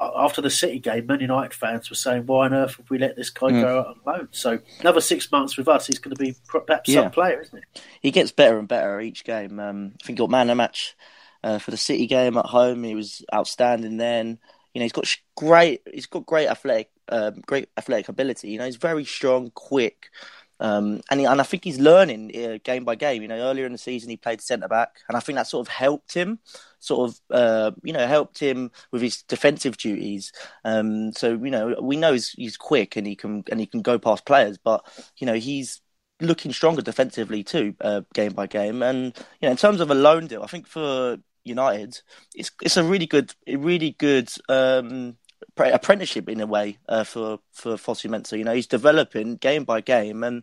after 0.00 0.42
the 0.42 0.50
City 0.50 0.78
game, 0.78 1.06
Man 1.06 1.20
United 1.20 1.54
fans 1.54 1.88
were 1.88 1.96
saying, 1.96 2.26
"Why 2.26 2.46
on 2.46 2.54
earth 2.54 2.78
would 2.78 2.90
we 2.90 2.98
let 2.98 3.16
this 3.16 3.30
guy 3.30 3.48
mm. 3.48 3.60
go 3.60 3.80
out 3.80 3.86
on 3.86 4.00
loan?" 4.04 4.28
So 4.32 4.58
another 4.80 5.00
six 5.00 5.30
months 5.30 5.56
with 5.56 5.68
us, 5.68 5.86
he's 5.86 5.98
going 5.98 6.14
to 6.14 6.22
be 6.22 6.34
perhaps 6.48 6.88
yeah. 6.88 7.02
some 7.02 7.10
player, 7.10 7.40
isn't 7.40 7.64
he? 7.74 7.80
He 8.00 8.10
gets 8.10 8.32
better 8.32 8.58
and 8.58 8.68
better 8.68 9.00
each 9.00 9.24
game. 9.24 9.58
Um, 9.60 9.92
I 10.02 10.06
think 10.06 10.18
he 10.18 10.22
got 10.22 10.30
man 10.30 10.50
of 10.50 10.56
match 10.56 10.96
uh, 11.44 11.58
for 11.58 11.70
the 11.70 11.76
City 11.76 12.06
game 12.06 12.36
at 12.36 12.46
home. 12.46 12.82
He 12.82 12.94
was 12.94 13.24
outstanding 13.32 13.96
then. 13.96 14.38
You 14.74 14.80
know, 14.80 14.84
he's 14.84 14.92
got 14.92 15.16
great. 15.36 15.82
He's 15.92 16.06
got 16.06 16.26
great 16.26 16.48
athletic, 16.48 16.90
um, 17.08 17.42
great 17.46 17.68
athletic 17.76 18.08
ability. 18.08 18.50
You 18.50 18.58
know, 18.58 18.66
he's 18.66 18.76
very 18.76 19.04
strong, 19.04 19.50
quick. 19.54 20.10
Um, 20.58 21.00
and 21.10 21.20
he, 21.20 21.26
and 21.26 21.40
I 21.40 21.44
think 21.44 21.64
he's 21.64 21.78
learning 21.78 22.32
uh, 22.36 22.58
game 22.64 22.84
by 22.84 22.94
game. 22.94 23.22
You 23.22 23.28
know, 23.28 23.38
earlier 23.38 23.66
in 23.66 23.72
the 23.72 23.78
season 23.78 24.10
he 24.10 24.16
played 24.16 24.40
centre 24.40 24.68
back, 24.68 25.00
and 25.08 25.16
I 25.16 25.20
think 25.20 25.36
that 25.36 25.46
sort 25.46 25.66
of 25.66 25.72
helped 25.72 26.14
him, 26.14 26.38
sort 26.78 27.10
of 27.10 27.20
uh, 27.30 27.70
you 27.82 27.92
know 27.92 28.06
helped 28.06 28.38
him 28.38 28.70
with 28.90 29.02
his 29.02 29.22
defensive 29.22 29.76
duties. 29.76 30.32
Um, 30.64 31.12
so 31.12 31.32
you 31.32 31.50
know 31.50 31.76
we 31.80 31.96
know 31.96 32.12
he's, 32.12 32.30
he's 32.30 32.56
quick 32.56 32.96
and 32.96 33.06
he 33.06 33.16
can 33.16 33.44
and 33.50 33.60
he 33.60 33.66
can 33.66 33.82
go 33.82 33.98
past 33.98 34.24
players, 34.24 34.58
but 34.58 34.84
you 35.18 35.26
know 35.26 35.34
he's 35.34 35.80
looking 36.20 36.52
stronger 36.52 36.82
defensively 36.82 37.44
too, 37.44 37.74
uh, 37.80 38.02
game 38.14 38.32
by 38.32 38.46
game. 38.46 38.82
And 38.82 39.16
you 39.40 39.46
know 39.46 39.50
in 39.50 39.56
terms 39.56 39.80
of 39.80 39.90
a 39.90 39.94
loan 39.94 40.26
deal, 40.26 40.42
I 40.42 40.46
think 40.46 40.66
for 40.66 41.18
United, 41.44 42.00
it's 42.34 42.50
it's 42.62 42.76
a 42.76 42.84
really 42.84 43.06
good, 43.06 43.34
really 43.46 43.92
good 43.98 44.30
um, 44.48 45.16
apprenticeship 45.56 46.28
in 46.28 46.40
a 46.40 46.46
way 46.46 46.78
uh, 46.88 47.04
for 47.04 47.38
for 47.52 47.74
Fosu-Mensah. 47.74 48.38
You 48.38 48.44
know, 48.44 48.54
he's 48.54 48.66
developing 48.66 49.36
game 49.36 49.64
by 49.64 49.80
game, 49.80 50.22
and 50.24 50.42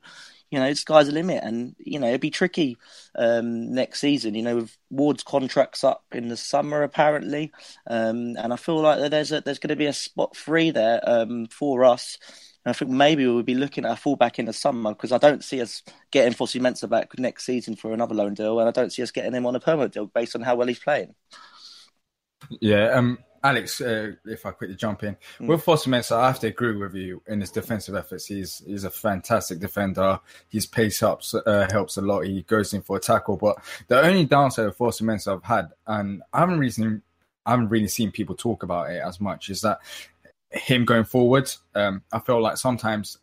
you 0.52 0.60
know, 0.60 0.74
sky's 0.74 1.08
the 1.08 1.14
limit. 1.14 1.44
And 1.44 1.76
you 1.80 2.00
know, 2.00 2.08
it'd 2.08 2.22
be 2.22 2.30
tricky 2.30 2.78
um, 3.16 3.74
next 3.74 4.00
season. 4.00 4.36
You 4.36 4.44
know, 4.44 4.56
with 4.58 4.78
Ward's 4.90 5.24
contracts 5.24 5.84
up 5.84 6.04
in 6.12 6.28
the 6.30 6.38
summer 6.38 6.84
apparently, 6.84 7.52
um, 7.88 8.36
and 8.38 8.54
I 8.54 8.56
feel 8.56 8.80
like 8.80 9.10
there's 9.10 9.32
a, 9.32 9.42
there's 9.42 9.60
going 9.60 9.70
to 9.70 9.76
be 9.76 9.88
a 9.88 9.94
spot 9.94 10.36
free 10.36 10.72
there 10.72 11.02
um, 11.04 11.48
for 11.48 11.84
us. 11.84 12.18
And 12.66 12.74
I 12.74 12.74
think 12.74 12.92
maybe 12.92 13.26
we 13.26 13.34
would 13.34 13.46
be 13.46 13.56
looking 13.56 13.84
at 13.84 13.92
a 13.92 13.96
fullback 13.98 14.40
in 14.40 14.46
the 14.46 14.54
summer 14.54 14.92
because 14.92 15.12
I 15.12 15.18
don't 15.18 15.44
see 15.44 15.60
us 15.60 15.84
getting 16.12 16.34
Fosu-Mensah 16.34 16.90
back 16.90 17.20
next 17.20 17.46
season 17.46 17.76
for 17.76 17.92
another 17.92 18.16
loan 18.16 18.36
deal, 18.36 18.60
and 18.60 18.70
I 18.70 18.72
don't 18.72 18.92
see 18.94 19.04
us 19.04 19.12
getting 19.12 19.34
him 19.34 19.46
on 19.46 19.56
a 19.56 19.60
permanent 19.60 19.94
deal 19.94 20.06
based 20.06 20.36
on 20.36 20.44
how 20.44 20.56
well 20.56 20.68
he's 20.68 20.80
playing. 20.80 21.14
Yeah, 22.62 22.92
um, 22.92 23.18
Alex, 23.44 23.82
uh, 23.82 24.14
if 24.26 24.46
I 24.46 24.52
quickly 24.52 24.76
jump 24.76 25.04
in, 25.04 25.18
mm. 25.40 25.48
with 25.48 25.66
Fosu-Mensah, 25.66 26.16
I 26.16 26.28
have 26.28 26.40
to 26.40 26.48
agree 26.48 26.78
with 26.78 26.96
you 26.96 27.22
in 27.28 27.42
his 27.42 27.52
defensive 27.52 27.94
efforts. 27.94 28.26
He's 28.26 28.64
he's 28.66 28.86
a 28.86 28.90
fantastic 28.90 29.60
defender. 29.60 30.20
His 30.48 30.66
pace 30.66 31.04
ups 31.04 31.36
uh, 31.36 31.68
helps 31.70 31.98
a 31.98 32.02
lot. 32.02 32.22
He 32.22 32.44
goes 32.44 32.74
in 32.74 32.82
for 32.82 32.98
a 32.98 33.02
tackle, 33.02 33.36
but 33.36 33.58
the 33.90 34.02
only 34.02 34.26
downside 34.26 34.68
of 34.68 34.78
Fosu-Mensah 34.78 35.36
I've 35.36 35.44
had, 35.44 35.70
and 35.88 36.24
I 36.32 36.40
haven't 36.40 36.60
really 36.60 36.72
seen, 36.72 37.02
I 37.46 37.52
haven't 37.52 37.70
really 37.70 37.90
seen 37.90 38.12
people 38.12 38.36
talk 38.36 38.64
about 38.64 38.92
it 38.92 39.02
as 39.06 39.20
much, 39.20 39.50
is 39.50 39.62
that 39.62 39.80
him 40.50 40.86
going 40.86 41.04
forward. 41.04 41.52
Um, 41.76 42.04
I 42.14 42.20
feel 42.20 42.42
like 42.42 42.58
sometimes 42.58 43.18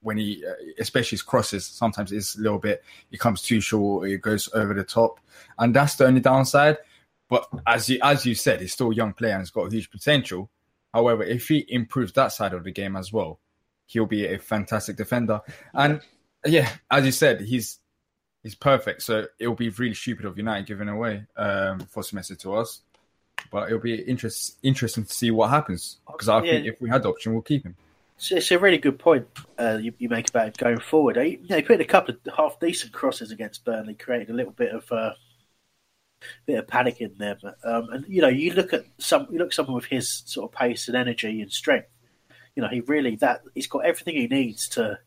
when 0.00 0.16
he, 0.16 0.44
uh, 0.46 0.52
especially 0.78 1.16
his 1.16 1.22
crosses, 1.22 1.66
sometimes 1.66 2.12
it's 2.12 2.38
a 2.38 2.40
little 2.40 2.60
bit, 2.60 2.82
he 3.10 3.18
comes 3.18 3.42
too 3.42 3.60
short, 3.60 4.08
he 4.08 4.16
goes 4.16 4.48
over 4.54 4.72
the 4.72 4.84
top, 4.84 5.20
and 5.58 5.74
that's 5.74 5.96
the 5.96 6.06
only 6.06 6.20
downside. 6.20 6.78
But 7.28 7.46
as 7.66 7.88
you 7.88 7.98
as 8.02 8.24
you 8.24 8.34
said, 8.34 8.60
he's 8.60 8.72
still 8.72 8.90
a 8.90 8.94
young 8.94 9.12
player 9.12 9.32
and 9.32 9.42
he's 9.42 9.50
got 9.50 9.72
huge 9.72 9.90
potential. 9.90 10.50
However, 10.94 11.24
if 11.24 11.48
he 11.48 11.66
improves 11.68 12.12
that 12.12 12.28
side 12.28 12.54
of 12.54 12.64
the 12.64 12.72
game 12.72 12.96
as 12.96 13.12
well, 13.12 13.40
he'll 13.86 14.06
be 14.06 14.26
a 14.26 14.38
fantastic 14.38 14.96
defender. 14.96 15.40
And 15.74 16.00
yeah, 16.44 16.70
as 16.90 17.04
you 17.04 17.12
said, 17.12 17.40
he's 17.40 17.80
he's 18.42 18.54
perfect. 18.54 19.02
So 19.02 19.26
it'll 19.38 19.54
be 19.54 19.70
really 19.70 19.94
stupid 19.94 20.24
of 20.24 20.36
United 20.36 20.66
giving 20.66 20.88
away 20.88 21.24
um, 21.36 21.80
Fosu-Mensah 21.80 22.38
to 22.40 22.54
us. 22.54 22.82
But 23.50 23.66
it'll 23.66 23.80
be 23.80 23.94
interest, 23.94 24.56
interesting 24.62 25.04
to 25.04 25.12
see 25.12 25.30
what 25.30 25.50
happens 25.50 25.98
because 26.06 26.28
I 26.28 26.42
yeah. 26.42 26.52
think 26.52 26.66
if 26.66 26.80
we 26.80 26.88
had 26.88 27.02
the 27.02 27.10
option, 27.10 27.32
we'll 27.32 27.42
keep 27.42 27.64
him. 27.64 27.76
it's 28.30 28.50
a 28.50 28.58
really 28.58 28.78
good 28.78 28.98
point 28.98 29.26
uh, 29.58 29.78
you, 29.80 29.92
you, 29.98 30.08
make 30.08 30.30
about 30.30 30.56
going 30.56 30.78
forward. 30.78 31.16
He, 31.16 31.38
you 31.42 31.48
know, 31.50 31.56
he 31.56 31.62
put 31.62 31.74
in 31.74 31.80
a 31.82 31.84
couple 31.84 32.14
of 32.14 32.34
half 32.34 32.58
decent 32.58 32.92
crosses 32.92 33.32
against 33.32 33.64
Burnley, 33.64 33.94
created 33.94 34.30
a 34.30 34.32
little 34.32 34.52
bit 34.52 34.72
of 34.72 34.90
uh, 34.90 35.12
bit 36.46 36.58
of 36.58 36.68
panic 36.68 37.00
in 37.00 37.14
there. 37.18 37.36
But, 37.40 37.56
um, 37.64 37.88
and 37.90 38.04
you 38.08 38.22
know, 38.22 38.28
you 38.28 38.52
look 38.52 38.72
at 38.72 38.84
some, 38.98 39.26
you 39.30 39.38
look 39.38 39.48
at 39.48 39.54
someone 39.54 39.74
with 39.74 39.86
his 39.86 40.22
sort 40.26 40.50
of 40.50 40.58
pace 40.58 40.88
and 40.88 40.96
energy 40.96 41.40
and 41.40 41.52
strength. 41.52 41.88
You 42.54 42.62
know, 42.62 42.68
he 42.68 42.80
really 42.80 43.16
that 43.16 43.42
he's 43.54 43.66
got 43.66 43.84
everything 43.84 44.16
he 44.16 44.26
needs 44.26 44.68
to 44.70 44.98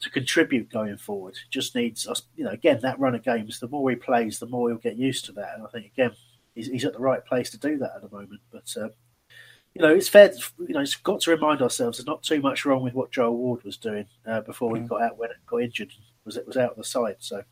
to 0.00 0.10
contribute 0.10 0.70
going 0.70 0.98
forward. 0.98 1.34
Just 1.50 1.74
needs 1.74 2.06
us, 2.06 2.22
you 2.36 2.44
know, 2.44 2.50
again 2.50 2.80
that 2.82 3.00
run 3.00 3.14
of 3.14 3.24
games. 3.24 3.58
The 3.58 3.68
more 3.68 3.88
he 3.90 3.96
plays, 3.96 4.38
the 4.38 4.46
more 4.46 4.68
he'll 4.68 4.78
get 4.78 4.96
used 4.96 5.24
to 5.26 5.32
that. 5.32 5.54
And 5.56 5.64
I 5.64 5.70
think 5.70 5.86
again, 5.86 6.12
he's, 6.54 6.66
he's 6.66 6.84
at 6.84 6.92
the 6.92 6.98
right 6.98 7.24
place 7.24 7.50
to 7.50 7.58
do 7.58 7.78
that 7.78 7.92
at 7.96 8.02
the 8.02 8.14
moment. 8.14 8.40
But 8.52 8.74
uh, 8.76 8.88
you 9.74 9.82
know, 9.82 9.94
it's 9.94 10.08
fair. 10.08 10.32
You 10.58 10.74
know, 10.74 10.80
it's 10.80 10.94
got 10.94 11.20
to 11.22 11.30
remind 11.30 11.62
ourselves 11.62 11.98
there's 11.98 12.06
not 12.06 12.22
too 12.22 12.40
much 12.40 12.64
wrong 12.64 12.82
with 12.82 12.94
what 12.94 13.10
Joel 13.10 13.36
Ward 13.36 13.64
was 13.64 13.76
doing 13.76 14.06
uh, 14.26 14.42
before 14.42 14.72
mm. 14.72 14.82
he 14.82 14.88
got 14.88 15.02
out 15.02 15.18
when 15.18 15.30
it 15.30 15.36
got 15.46 15.62
injured. 15.62 15.92
Was 16.24 16.36
it 16.36 16.46
was 16.46 16.56
out 16.56 16.72
of 16.72 16.76
the 16.76 16.84
side? 16.84 17.16
So 17.18 17.42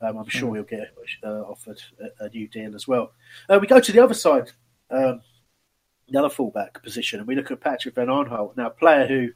um, 0.00 0.18
I'm 0.18 0.28
sure 0.28 0.52
mm. 0.52 0.54
he'll 0.56 0.64
get 0.64 0.94
uh, 1.24 1.42
offered 1.42 1.80
a, 2.00 2.24
a, 2.24 2.28
new 2.30 2.48
deal 2.48 2.74
as 2.74 2.88
well. 2.88 3.12
Uh, 3.48 3.58
we 3.60 3.66
go 3.66 3.80
to 3.80 3.92
the 3.92 4.02
other 4.02 4.14
side, 4.14 4.50
um, 4.90 5.20
the 6.08 6.18
other 6.18 6.30
fullback 6.30 6.82
position, 6.82 7.18
and 7.18 7.28
we 7.28 7.34
look 7.34 7.50
at 7.50 7.60
Patrick 7.60 7.94
Van 7.94 8.06
Aanholt, 8.06 8.56
now 8.56 8.68
a 8.68 8.70
player 8.70 9.06
who's 9.06 9.32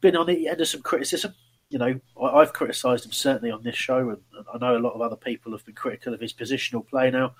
been 0.00 0.16
on 0.16 0.26
the 0.26 0.48
end 0.48 0.60
of 0.60 0.68
some 0.68 0.82
criticism. 0.82 1.34
You 1.70 1.78
know, 1.78 2.00
I, 2.22 2.40
have 2.40 2.52
criticised 2.52 3.06
him 3.06 3.12
certainly 3.12 3.50
on 3.50 3.62
this 3.62 3.76
show, 3.76 4.10
and, 4.10 4.18
and, 4.36 4.46
I 4.52 4.58
know 4.58 4.76
a 4.76 4.82
lot 4.82 4.94
of 4.94 5.00
other 5.00 5.16
people 5.16 5.52
have 5.52 5.64
been 5.64 5.74
critical 5.74 6.12
of 6.12 6.20
his 6.20 6.34
positional 6.34 6.86
play. 6.86 7.10
Now, 7.10 7.34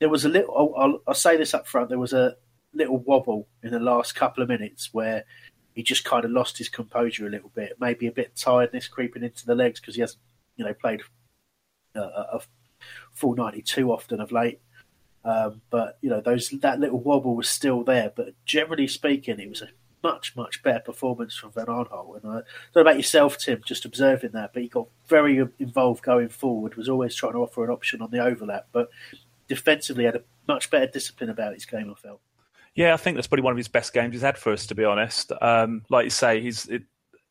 there 0.00 0.08
was 0.08 0.24
a 0.24 0.28
little. 0.28 0.56
I'll, 0.56 0.74
I'll, 0.76 1.02
I'll 1.08 1.14
say 1.14 1.36
this 1.36 1.54
up 1.54 1.68
front. 1.68 1.88
There 1.90 1.98
was 1.98 2.12
a 2.12 2.36
little 2.72 2.98
wobble 2.98 3.46
in 3.62 3.70
the 3.70 3.78
last 3.78 4.14
couple 4.14 4.42
of 4.42 4.48
minutes 4.48 4.92
where 4.92 5.24
he 5.74 5.82
just 5.82 6.04
kind 6.04 6.24
of 6.24 6.30
lost 6.30 6.58
his 6.58 6.68
composure 6.68 7.26
a 7.26 7.30
little 7.30 7.50
bit. 7.54 7.76
Maybe 7.78 8.06
a 8.06 8.12
bit 8.12 8.34
tiredness 8.34 8.88
creeping 8.88 9.22
into 9.22 9.46
the 9.46 9.54
legs 9.54 9.78
because 9.78 9.94
he 9.94 10.00
hasn't, 10.00 10.20
you 10.56 10.64
know, 10.64 10.74
played 10.74 11.02
a, 11.96 12.36
a 12.36 12.40
full 13.12 13.34
92 13.34 13.90
often 13.90 14.20
of 14.20 14.32
late. 14.32 14.60
Um, 15.24 15.60
but 15.70 15.98
you 16.02 16.08
know, 16.08 16.20
those 16.20 16.50
that 16.50 16.78
little 16.78 17.00
wobble 17.00 17.34
was 17.34 17.48
still 17.48 17.82
there. 17.82 18.12
But 18.14 18.34
generally 18.44 18.86
speaking, 18.86 19.40
it 19.40 19.48
was 19.48 19.62
a 19.62 19.68
much 20.02 20.36
much 20.36 20.62
better 20.62 20.80
performance 20.80 21.34
from 21.34 21.50
Van 21.50 21.66
Aanholt. 21.66 22.22
And 22.22 22.30
I 22.30 22.34
don't 22.34 22.44
know 22.76 22.82
about 22.82 22.96
yourself, 22.96 23.38
Tim, 23.38 23.60
just 23.64 23.84
observing 23.84 24.30
that. 24.32 24.52
But 24.52 24.62
he 24.62 24.68
got 24.68 24.86
very 25.08 25.44
involved 25.58 26.02
going 26.02 26.28
forward. 26.28 26.76
Was 26.76 26.88
always 26.88 27.14
trying 27.14 27.32
to 27.32 27.38
offer 27.38 27.64
an 27.64 27.70
option 27.70 28.02
on 28.02 28.10
the 28.10 28.20
overlap, 28.20 28.68
but 28.72 28.88
defensively 29.48 30.04
had 30.04 30.16
a 30.16 30.22
much 30.46 30.70
better 30.70 30.86
discipline 30.86 31.30
about 31.30 31.54
his 31.54 31.66
game. 31.66 31.90
I 31.90 31.94
felt. 32.00 32.20
Yeah, 32.76 32.92
I 32.92 32.98
think 32.98 33.16
that's 33.16 33.26
probably 33.26 33.44
one 33.44 33.52
of 33.52 33.56
his 33.56 33.68
best 33.68 33.94
games 33.94 34.12
he's 34.12 34.22
had 34.22 34.36
for 34.36 34.52
us, 34.52 34.66
to 34.66 34.74
be 34.74 34.84
honest. 34.84 35.32
Um, 35.40 35.82
like 35.88 36.04
you 36.04 36.10
say, 36.10 36.42
he's 36.42 36.66
it, 36.68 36.82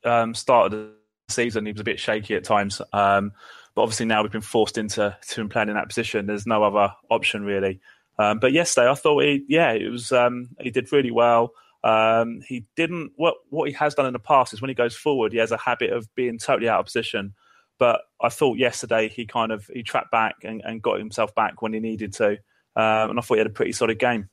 um, 0.03 0.33
started 0.33 0.71
the 0.71 0.91
season, 1.29 1.65
he 1.65 1.71
was 1.71 1.81
a 1.81 1.85
bit 1.85 1.99
shaky 1.99 2.35
at 2.35 2.43
times. 2.43 2.81
Um, 2.93 3.31
but 3.75 3.81
obviously 3.81 4.05
now 4.05 4.23
we've 4.23 4.31
been 4.31 4.41
forced 4.41 4.77
into 4.77 5.15
to 5.29 5.47
playing 5.47 5.69
in 5.69 5.75
that 5.75 5.89
position. 5.89 6.25
There's 6.25 6.47
no 6.47 6.63
other 6.63 6.93
option 7.09 7.43
really. 7.43 7.81
Um, 8.17 8.39
but 8.39 8.53
yesterday 8.53 8.89
I 8.89 8.95
thought 8.95 9.23
he, 9.23 9.43
yeah, 9.47 9.73
it 9.73 9.89
was 9.89 10.11
um, 10.11 10.49
he 10.59 10.71
did 10.71 10.91
really 10.91 11.11
well. 11.11 11.51
Um, 11.83 12.41
he 12.47 12.65
didn't 12.75 13.11
what 13.15 13.35
what 13.49 13.67
he 13.67 13.75
has 13.75 13.93
done 13.93 14.07
in 14.07 14.13
the 14.13 14.19
past 14.19 14.53
is 14.53 14.61
when 14.61 14.69
he 14.69 14.75
goes 14.75 14.95
forward, 14.95 15.33
he 15.33 15.39
has 15.39 15.51
a 15.51 15.57
habit 15.57 15.91
of 15.91 16.07
being 16.15 16.39
totally 16.39 16.69
out 16.69 16.79
of 16.79 16.85
position. 16.85 17.33
But 17.77 18.01
I 18.21 18.29
thought 18.29 18.57
yesterday 18.57 19.09
he 19.09 19.25
kind 19.25 19.51
of 19.51 19.69
he 19.71 19.83
trapped 19.83 20.09
back 20.09 20.35
and, 20.43 20.61
and 20.63 20.81
got 20.81 20.97
himself 20.97 21.35
back 21.35 21.61
when 21.61 21.73
he 21.73 21.81
needed 21.81 22.13
to, 22.13 22.31
um, 22.75 23.11
and 23.11 23.19
I 23.19 23.21
thought 23.21 23.35
he 23.35 23.39
had 23.39 23.47
a 23.47 23.51
pretty 23.51 23.73
solid 23.73 23.99
game. 23.99 24.29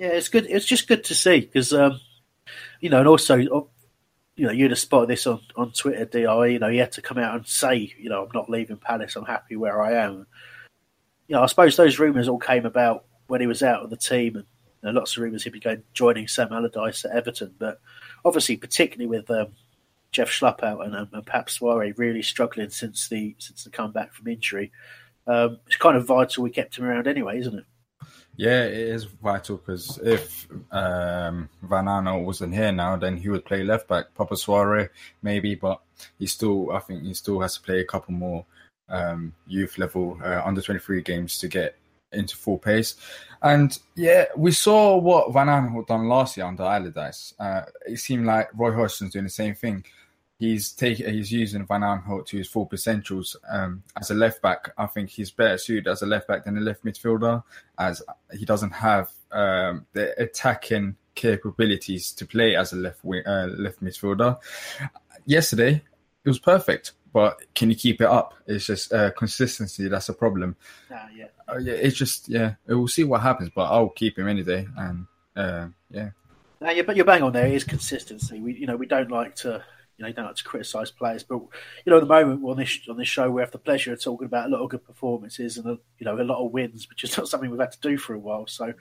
Yeah, 0.00 0.08
it's 0.08 0.28
good. 0.28 0.46
It's 0.48 0.64
just 0.64 0.88
good 0.88 1.04
to 1.04 1.14
see 1.14 1.40
because, 1.40 1.74
um, 1.74 2.00
you 2.80 2.88
know, 2.88 2.98
and 3.00 3.08
also, 3.08 3.68
you 4.36 4.46
know, 4.46 4.52
you'd 4.52 4.70
have 4.70 4.78
spotted 4.78 5.08
this 5.08 5.26
on, 5.26 5.40
on 5.56 5.72
Twitter, 5.72 6.04
Di. 6.04 6.46
You 6.46 6.58
know, 6.58 6.70
he 6.70 6.78
had 6.78 6.92
to 6.92 7.02
come 7.02 7.18
out 7.18 7.34
and 7.34 7.46
say, 7.46 7.92
you 7.98 8.08
know, 8.08 8.22
I'm 8.22 8.30
not 8.32 8.48
leaving 8.48 8.78
Palace. 8.78 9.16
I'm 9.16 9.24
happy 9.24 9.56
where 9.56 9.82
I 9.82 10.04
am. 10.04 10.26
You 11.28 11.36
know, 11.36 11.42
I 11.42 11.46
suppose 11.46 11.76
those 11.76 11.98
rumours 11.98 12.28
all 12.28 12.38
came 12.38 12.66
about 12.66 13.04
when 13.26 13.40
he 13.40 13.46
was 13.46 13.62
out 13.62 13.82
of 13.82 13.90
the 13.90 13.96
team, 13.96 14.36
and 14.36 14.46
you 14.82 14.88
know, 14.88 14.98
lots 14.98 15.16
of 15.16 15.22
rumours 15.22 15.44
he'd 15.44 15.52
be 15.52 15.60
going 15.60 15.82
joining 15.92 16.26
Sam 16.26 16.52
Allardyce 16.52 17.04
at 17.04 17.12
Everton. 17.12 17.54
But 17.58 17.80
obviously, 18.24 18.56
particularly 18.56 19.08
with 19.08 19.30
um, 19.30 19.48
Jeff 20.10 20.30
Schlupp 20.30 20.62
out 20.62 20.84
and, 20.84 20.96
um, 20.96 21.08
and 21.12 21.26
Pape 21.26 21.46
Souaré 21.46 21.96
really 21.96 22.22
struggling 22.22 22.70
since 22.70 23.08
the 23.08 23.36
since 23.38 23.64
the 23.64 23.70
comeback 23.70 24.12
from 24.12 24.28
injury, 24.28 24.72
um, 25.26 25.58
it's 25.66 25.76
kind 25.76 25.96
of 25.96 26.06
vital 26.06 26.42
we 26.42 26.50
kept 26.50 26.76
him 26.76 26.84
around 26.84 27.06
anyway, 27.06 27.38
isn't 27.38 27.58
it? 27.58 27.64
Yeah, 28.36 28.64
it 28.64 28.72
is 28.72 29.04
vital 29.04 29.58
because 29.58 29.98
if 30.02 30.48
um, 30.70 31.48
Van 31.62 31.84
Aanholt 31.84 32.24
wasn't 32.24 32.54
here 32.54 32.72
now, 32.72 32.96
then 32.96 33.18
he 33.18 33.28
would 33.28 33.44
play 33.44 33.62
left 33.62 33.86
back. 33.86 34.14
Papa 34.14 34.34
Souaré 34.34 34.88
maybe, 35.22 35.54
but 35.54 35.80
he 36.18 36.26
still, 36.26 36.72
I 36.72 36.78
think, 36.78 37.02
he 37.02 37.12
still 37.12 37.40
has 37.40 37.54
to 37.56 37.62
play 37.62 37.80
a 37.80 37.84
couple 37.84 38.14
more 38.14 38.46
um, 38.88 39.34
youth 39.46 39.76
level 39.76 40.18
uh, 40.24 40.42
under 40.44 40.62
twenty 40.62 40.80
three 40.80 41.02
games 41.02 41.38
to 41.38 41.48
get 41.48 41.76
into 42.12 42.36
full 42.36 42.58
pace. 42.58 42.96
And 43.42 43.78
yeah, 43.94 44.24
we 44.36 44.52
saw 44.52 44.96
what 44.96 45.32
Van 45.32 45.48
Aanholt 45.48 45.86
done 45.86 46.08
last 46.08 46.36
year 46.36 46.46
under 46.46 46.62
Allardyce. 46.62 47.34
Uh, 47.38 47.62
it 47.86 47.98
seemed 47.98 48.26
like 48.26 48.48
Roy 48.54 48.72
Hodgson's 48.72 49.12
doing 49.12 49.26
the 49.26 49.30
same 49.30 49.54
thing 49.54 49.84
he's 50.40 50.72
taking 50.72 51.12
he's 51.12 51.30
using 51.30 51.64
Van 51.66 51.82
Aanholt 51.82 52.26
to 52.26 52.38
his 52.38 52.48
full 52.48 52.66
potentials 52.66 53.36
um, 53.48 53.84
as 54.00 54.10
a 54.10 54.14
left 54.14 54.42
back. 54.42 54.72
I 54.76 54.86
think 54.86 55.10
he's 55.10 55.30
better 55.30 55.58
suited 55.58 55.86
as 55.86 56.02
a 56.02 56.06
left 56.06 56.26
back 56.26 56.44
than 56.44 56.56
a 56.56 56.60
left 56.60 56.84
midfielder, 56.84 57.44
as 57.78 58.02
he 58.36 58.44
doesn't 58.44 58.72
have 58.72 59.10
um, 59.30 59.86
the 59.92 60.20
attacking 60.20 60.96
capabilities 61.14 62.12
to 62.12 62.26
play 62.26 62.56
as 62.56 62.72
a 62.72 62.76
left 62.76 63.04
wing, 63.04 63.22
uh, 63.26 63.48
left 63.56 63.84
midfielder. 63.84 64.38
Yesterday, 65.26 65.82
it 66.24 66.28
was 66.28 66.38
perfect, 66.38 66.92
but 67.12 67.42
can 67.54 67.68
you 67.68 67.76
keep 67.76 68.00
it 68.00 68.06
up? 68.06 68.34
It's 68.46 68.64
just 68.64 68.92
uh, 68.92 69.10
consistency 69.12 69.88
that's 69.88 70.08
a 70.08 70.14
problem. 70.14 70.56
Uh, 70.90 71.06
yeah. 71.14 71.26
Uh, 71.46 71.58
yeah, 71.58 71.74
it's 71.74 71.96
just 71.96 72.28
yeah. 72.30 72.54
We'll 72.66 72.88
see 72.88 73.04
what 73.04 73.20
happens, 73.20 73.50
but 73.54 73.70
I'll 73.70 73.90
keep 73.90 74.18
him 74.18 74.26
any 74.26 74.42
day, 74.42 74.66
and 74.78 75.06
uh, 75.36 75.68
yeah. 75.90 76.10
Now, 76.62 76.70
yeah, 76.70 76.82
but 76.82 76.96
you're 76.96 77.04
bang 77.04 77.22
on 77.22 77.32
there. 77.32 77.46
It 77.46 77.54
is 77.54 77.64
consistency. 77.64 78.40
We, 78.40 78.54
you 78.54 78.66
know, 78.66 78.76
we 78.76 78.86
don't 78.86 79.10
like 79.10 79.34
to 79.36 79.64
you 80.00 80.04
know, 80.04 80.08
you 80.08 80.14
don't 80.14 80.24
like 80.24 80.36
to 80.36 80.44
criticise 80.44 80.90
players, 80.90 81.22
but 81.22 81.40
you 81.84 81.90
know, 81.90 81.98
at 81.98 82.00
the 82.00 82.06
moment 82.06 82.42
on 82.42 82.56
this 82.56 82.80
on 82.88 82.96
this 82.96 83.06
show, 83.06 83.30
we 83.30 83.42
have 83.42 83.50
the 83.50 83.58
pleasure 83.58 83.92
of 83.92 84.02
talking 84.02 84.24
about 84.24 84.46
a 84.46 84.48
lot 84.48 84.62
of 84.62 84.70
good 84.70 84.82
performances 84.82 85.58
and 85.58 85.66
a, 85.66 85.78
you 85.98 86.06
know 86.06 86.18
a 86.18 86.24
lot 86.24 86.42
of 86.42 86.52
wins, 86.52 86.88
which 86.88 87.04
is 87.04 87.18
not 87.18 87.28
something 87.28 87.50
we've 87.50 87.60
had 87.60 87.72
to 87.72 87.80
do 87.80 87.98
for 87.98 88.14
a 88.14 88.18
while. 88.18 88.46
So 88.46 88.72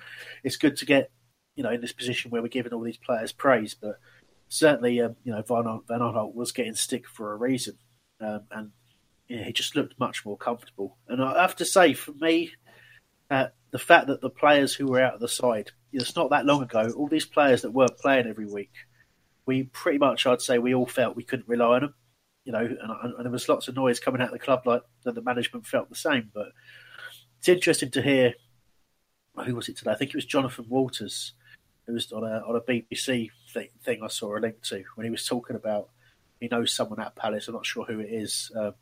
it's 0.45 0.55
good 0.55 0.77
to 0.77 0.85
get 0.85 1.11
you 1.55 1.63
know 1.63 1.71
in 1.71 1.81
this 1.81 1.91
position 1.91 2.31
where 2.31 2.41
we're 2.41 2.47
giving 2.47 2.71
all 2.71 2.81
these 2.81 2.95
players 2.95 3.33
praise. 3.33 3.73
But 3.73 3.99
certainly, 4.47 5.01
um, 5.01 5.17
you 5.25 5.33
know, 5.33 5.41
Van 5.41 5.81
Van 5.89 5.99
Aanholt 5.99 6.35
was 6.35 6.53
getting 6.53 6.73
stick 6.73 7.05
for 7.05 7.33
a 7.33 7.35
reason, 7.35 7.77
um, 8.21 8.43
and 8.51 8.71
yeah, 9.27 9.43
he 9.43 9.51
just 9.51 9.75
looked 9.75 9.99
much 9.99 10.25
more 10.25 10.37
comfortable. 10.37 10.97
And 11.09 11.21
I 11.21 11.41
have 11.41 11.57
to 11.57 11.65
say, 11.65 11.93
for 11.95 12.13
me, 12.13 12.53
uh, 13.29 13.47
the 13.71 13.79
fact 13.79 14.07
that 14.07 14.21
the 14.21 14.29
players 14.29 14.73
who 14.73 14.87
were 14.87 15.01
out 15.01 15.15
of 15.15 15.19
the 15.19 15.27
side, 15.27 15.71
you 15.91 15.99
know, 15.99 16.03
it's 16.03 16.15
not 16.15 16.29
that 16.29 16.45
long 16.45 16.63
ago, 16.63 16.93
all 16.95 17.09
these 17.09 17.25
players 17.25 17.63
that 17.63 17.71
weren't 17.71 17.97
playing 17.97 18.25
every 18.25 18.47
week 18.47 18.71
we 19.49 19.63
pretty 19.63 19.97
much, 19.97 20.27
I'd 20.27 20.41
say, 20.41 20.59
we 20.59 20.75
all 20.75 20.85
felt 20.85 21.15
we 21.15 21.23
couldn't 21.23 21.47
rely 21.47 21.75
on 21.75 21.81
them. 21.81 21.95
You 22.45 22.51
know, 22.51 22.59
and, 22.59 23.13
and 23.15 23.25
there 23.25 23.31
was 23.31 23.49
lots 23.49 23.67
of 23.67 23.75
noise 23.75 23.99
coming 23.99 24.21
out 24.21 24.27
of 24.27 24.33
the 24.33 24.39
club 24.39 24.61
like 24.65 24.83
that 25.03 25.15
the 25.15 25.23
management 25.23 25.65
felt 25.65 25.89
the 25.89 25.95
same. 25.95 26.29
But 26.33 26.49
it's 27.39 27.49
interesting 27.49 27.89
to 27.91 28.01
hear 28.01 28.35
who 29.43 29.55
was 29.55 29.67
it 29.67 29.77
today? 29.77 29.91
I 29.91 29.95
think 29.95 30.11
it 30.11 30.17
was 30.17 30.25
Jonathan 30.25 30.65
Walters, 30.69 31.33
who 31.87 31.93
was 31.93 32.11
on 32.11 32.23
a 32.23 32.43
on 32.47 32.55
a 32.55 32.61
BBC 32.61 33.29
thing, 33.51 33.69
thing 33.83 34.03
I 34.03 34.07
saw 34.07 34.37
a 34.37 34.39
link 34.39 34.61
to 34.63 34.83
when 34.95 35.05
he 35.05 35.11
was 35.11 35.25
talking 35.25 35.55
about 35.55 35.89
he 36.39 36.47
knows 36.47 36.73
someone 36.73 36.99
at 36.99 37.15
Palace. 37.15 37.47
I'm 37.47 37.55
not 37.55 37.65
sure 37.65 37.85
who 37.85 37.99
it 37.99 38.09
is, 38.11 38.51
um, 38.55 38.73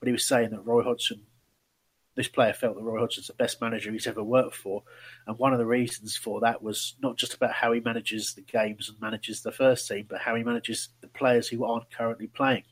but 0.00 0.08
he 0.08 0.12
was 0.12 0.26
saying 0.26 0.50
that 0.50 0.66
Roy 0.66 0.82
Hodgson 0.82 1.22
this 2.16 2.28
player 2.28 2.54
felt 2.54 2.76
that 2.76 2.82
Roy 2.82 2.98
Hodgson's 2.98 3.26
the 3.26 3.34
best 3.34 3.60
manager 3.60 3.92
he's 3.92 4.06
ever 4.06 4.24
worked 4.24 4.56
for. 4.56 4.82
And 5.26 5.38
one 5.38 5.52
of 5.52 5.58
the 5.58 5.66
reasons 5.66 6.16
for 6.16 6.40
that 6.40 6.62
was 6.62 6.96
not 7.02 7.16
just 7.16 7.34
about 7.34 7.52
how 7.52 7.72
he 7.72 7.80
manages 7.80 8.32
the 8.32 8.40
games 8.40 8.88
and 8.88 8.98
manages 9.00 9.42
the 9.42 9.52
first 9.52 9.86
team, 9.86 10.06
but 10.08 10.20
how 10.20 10.34
he 10.34 10.42
manages 10.42 10.88
the 11.02 11.08
players 11.08 11.46
who 11.46 11.64
aren't 11.64 11.90
currently 11.90 12.26
playing. 12.26 12.64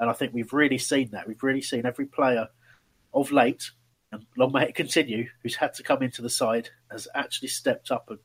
And 0.00 0.10
I 0.10 0.12
think 0.12 0.34
we've 0.34 0.52
really 0.52 0.78
seen 0.78 1.10
that. 1.12 1.28
We've 1.28 1.42
really 1.42 1.62
seen 1.62 1.86
every 1.86 2.06
player 2.06 2.48
of 3.14 3.30
late, 3.30 3.70
and 4.10 4.26
long 4.36 4.52
may 4.52 4.68
it 4.68 4.74
continue, 4.74 5.28
who's 5.42 5.54
had 5.54 5.74
to 5.74 5.84
come 5.84 6.02
into 6.02 6.20
the 6.20 6.28
side 6.28 6.70
has 6.90 7.06
actually 7.14 7.48
stepped 7.48 7.92
up 7.92 8.10
and 8.10 8.18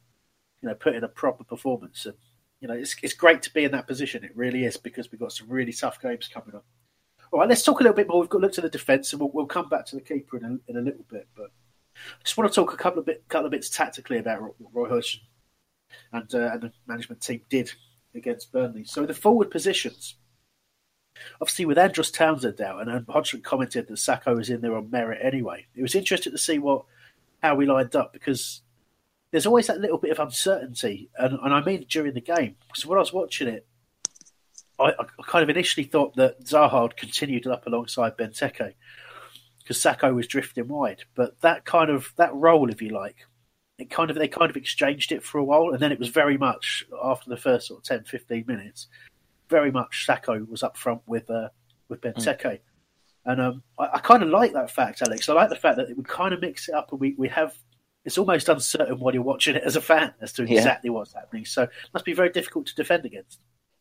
you 0.62 0.70
know 0.70 0.76
put 0.76 0.96
in 0.96 1.04
a 1.04 1.08
proper 1.08 1.44
performance. 1.44 2.08
And 2.08 2.16
you 2.60 2.68
know 2.68 2.74
it's 2.74 2.96
it's 3.04 3.14
great 3.14 3.44
to 3.44 3.54
be 3.54 3.64
in 3.64 3.72
that 3.74 3.86
position. 3.86 4.24
It 4.24 4.36
really 4.36 4.66
is 4.66 4.78
because 4.78 5.12
we've 5.12 5.22
got 5.22 5.32
some 5.32 5.48
really 5.48 5.72
tough 5.72 6.02
games 6.02 6.28
coming 6.28 6.56
up. 6.56 6.66
All 7.32 7.40
right, 7.40 7.50
let's 7.50 7.64
talk 7.64 7.80
a 7.80 7.84
little 7.84 7.96
bit 7.96 8.08
more. 8.08 8.20
We've 8.20 8.30
got 8.30 8.40
to 8.40 8.42
look 8.42 8.54
to 8.54 8.62
the 8.62 8.70
defence, 8.70 9.14
and 9.14 9.20
we'll, 9.20 9.30
we'll, 9.32 9.46
come 9.46 9.70
back 9.70 9.86
to 9.88 9.96
the 9.96 10.02
keeper 10.02 10.38
in 10.38 10.46
a, 10.46 10.72
in 10.72 10.78
a 10.78 10.82
little 10.82 11.06
bit. 11.10 11.28
But 11.36 11.52
I 11.96 12.24
just 12.24 12.38
want 12.38 12.52
to 12.52 12.56
talk 12.56 12.74
a 12.74 12.78
couple 12.78 13.00
of 13.00 13.06
bit, 13.06 13.24
couple 13.28 13.46
of 13.46 13.52
bits 13.52 13.70
tactically 13.70 14.18
about 14.18 14.42
what 14.42 14.74
Roy 14.74 14.90
Hodgson 14.90 15.22
and 16.12 16.34
uh, 16.34 16.52
and 16.54 16.62
the 16.62 16.72
management 16.88 17.22
team 17.22 17.42
did 17.50 17.72
against 18.16 18.52
Burnley. 18.52 18.84
So 18.84 19.06
the 19.06 19.14
forward 19.14 19.52
positions, 19.52 20.16
obviously 21.40 21.66
with 21.66 21.78
Andros 21.78 22.10
Townsend 22.10 22.62
out, 22.62 22.88
and, 22.88 23.06
Hodgson 23.08 23.42
commented 23.42 23.88
that 23.88 23.94
Sakho 23.94 24.36
was 24.36 24.50
in 24.50 24.62
there 24.62 24.76
on 24.76 24.90
merit 24.90 25.20
anyway. 25.22 25.68
It 25.76 25.84
was 25.84 25.96
interesting 25.96 26.32
to 26.32 26.38
see 26.40 26.58
what 26.58 26.86
how 27.44 27.56
we 27.56 27.66
lined 27.66 27.96
up 27.96 28.12
because 28.12 28.62
there's 29.32 29.46
always 29.46 29.68
that 29.68 29.80
little 29.80 30.00
bit 30.00 30.12
of 30.12 30.20
uncertainty, 30.20 31.10
and, 31.18 31.38
and 31.44 31.54
I 31.54 31.64
mean 31.64 31.86
during 31.88 32.16
the 32.16 32.22
game. 32.22 32.56
So 32.74 32.90
when 32.90 32.98
I 32.98 33.02
was 33.02 33.14
watching 33.14 33.48
it, 33.48 33.68
I, 34.80 34.90
I, 35.00 35.06
kind 35.28 35.44
of 35.44 35.50
initially 35.50 35.86
thought 35.86 36.16
that 36.16 36.44
Zaha 36.46 36.84
had 36.84 36.98
continued 36.98 37.48
up 37.48 37.68
alongside 37.68 38.18
Benteke 38.18 38.74
because 39.60 39.78
Sakho 39.78 40.14
was 40.16 40.28
drifting 40.28 40.68
wide. 40.68 41.04
But 41.16 41.40
that 41.42 41.66
kind 41.66 41.90
of 41.90 42.14
that 42.18 42.34
role, 42.34 42.70
if 42.70 42.82
you 42.82 42.90
like, 42.90 43.18
it 43.78 43.90
kind 43.90 44.10
of 44.10 44.18
they 44.18 44.28
kind 44.28 44.50
of 44.50 44.58
exchanged 44.58 45.12
it 45.12 45.24
for 45.24 45.38
a 45.38 45.44
while, 45.44 45.70
and 45.72 45.80
then 45.80 45.92
it 45.92 46.00
was 46.00 46.10
very 46.10 46.38
much 46.38 46.86
after 47.04 47.30
the 47.30 47.38
first 47.38 47.68
sort 47.68 47.80
of 47.80 47.84
10, 47.84 48.06
15 48.06 48.46
minutes. 48.48 48.88
very 49.50 49.72
much 49.72 50.06
Sakho 50.08 50.48
was 50.48 50.64
up 50.64 50.78
front 50.78 51.02
with 51.06 51.30
uh, 51.30 51.50
with 51.88 52.02
Benteke. 52.02 52.44
Mm. 52.44 52.60
And 53.26 53.42
um, 53.42 53.64
I, 53.78 53.90
I 53.96 54.00
kind 54.00 54.24
of 54.24 54.30
like 54.30 54.54
that 54.54 54.72
fact, 54.72 55.02
Alex. 55.02 55.28
I 55.30 55.34
like 55.34 55.50
the 55.50 55.56
fact 55.56 55.78
that 55.78 55.96
we 55.96 56.04
kind 56.04 56.34
of 56.34 56.42
mix 56.42 56.70
it 56.70 56.76
up 56.76 56.92
and 56.92 57.00
we, 57.00 57.16
we 57.18 57.28
have 57.30 57.54
it's 58.06 58.18
almost 58.18 58.50
uncertain 58.50 59.00
when 59.00 59.14
you're 59.14 59.24
watching 59.24 59.56
it 59.56 59.64
as 59.64 59.76
a 59.76 59.82
fan 59.82 60.14
as 60.22 60.32
to 60.34 60.44
exactly 60.44 60.88
yeah. 60.88 60.94
what's 60.94 61.14
happening. 61.14 61.46
So 61.46 61.64
it 61.64 61.70
must 61.94 62.06
be 62.06 62.14
very 62.14 62.30
difficult 62.30 62.66
to 62.68 62.76
defend 62.76 63.06
against. 63.06 63.40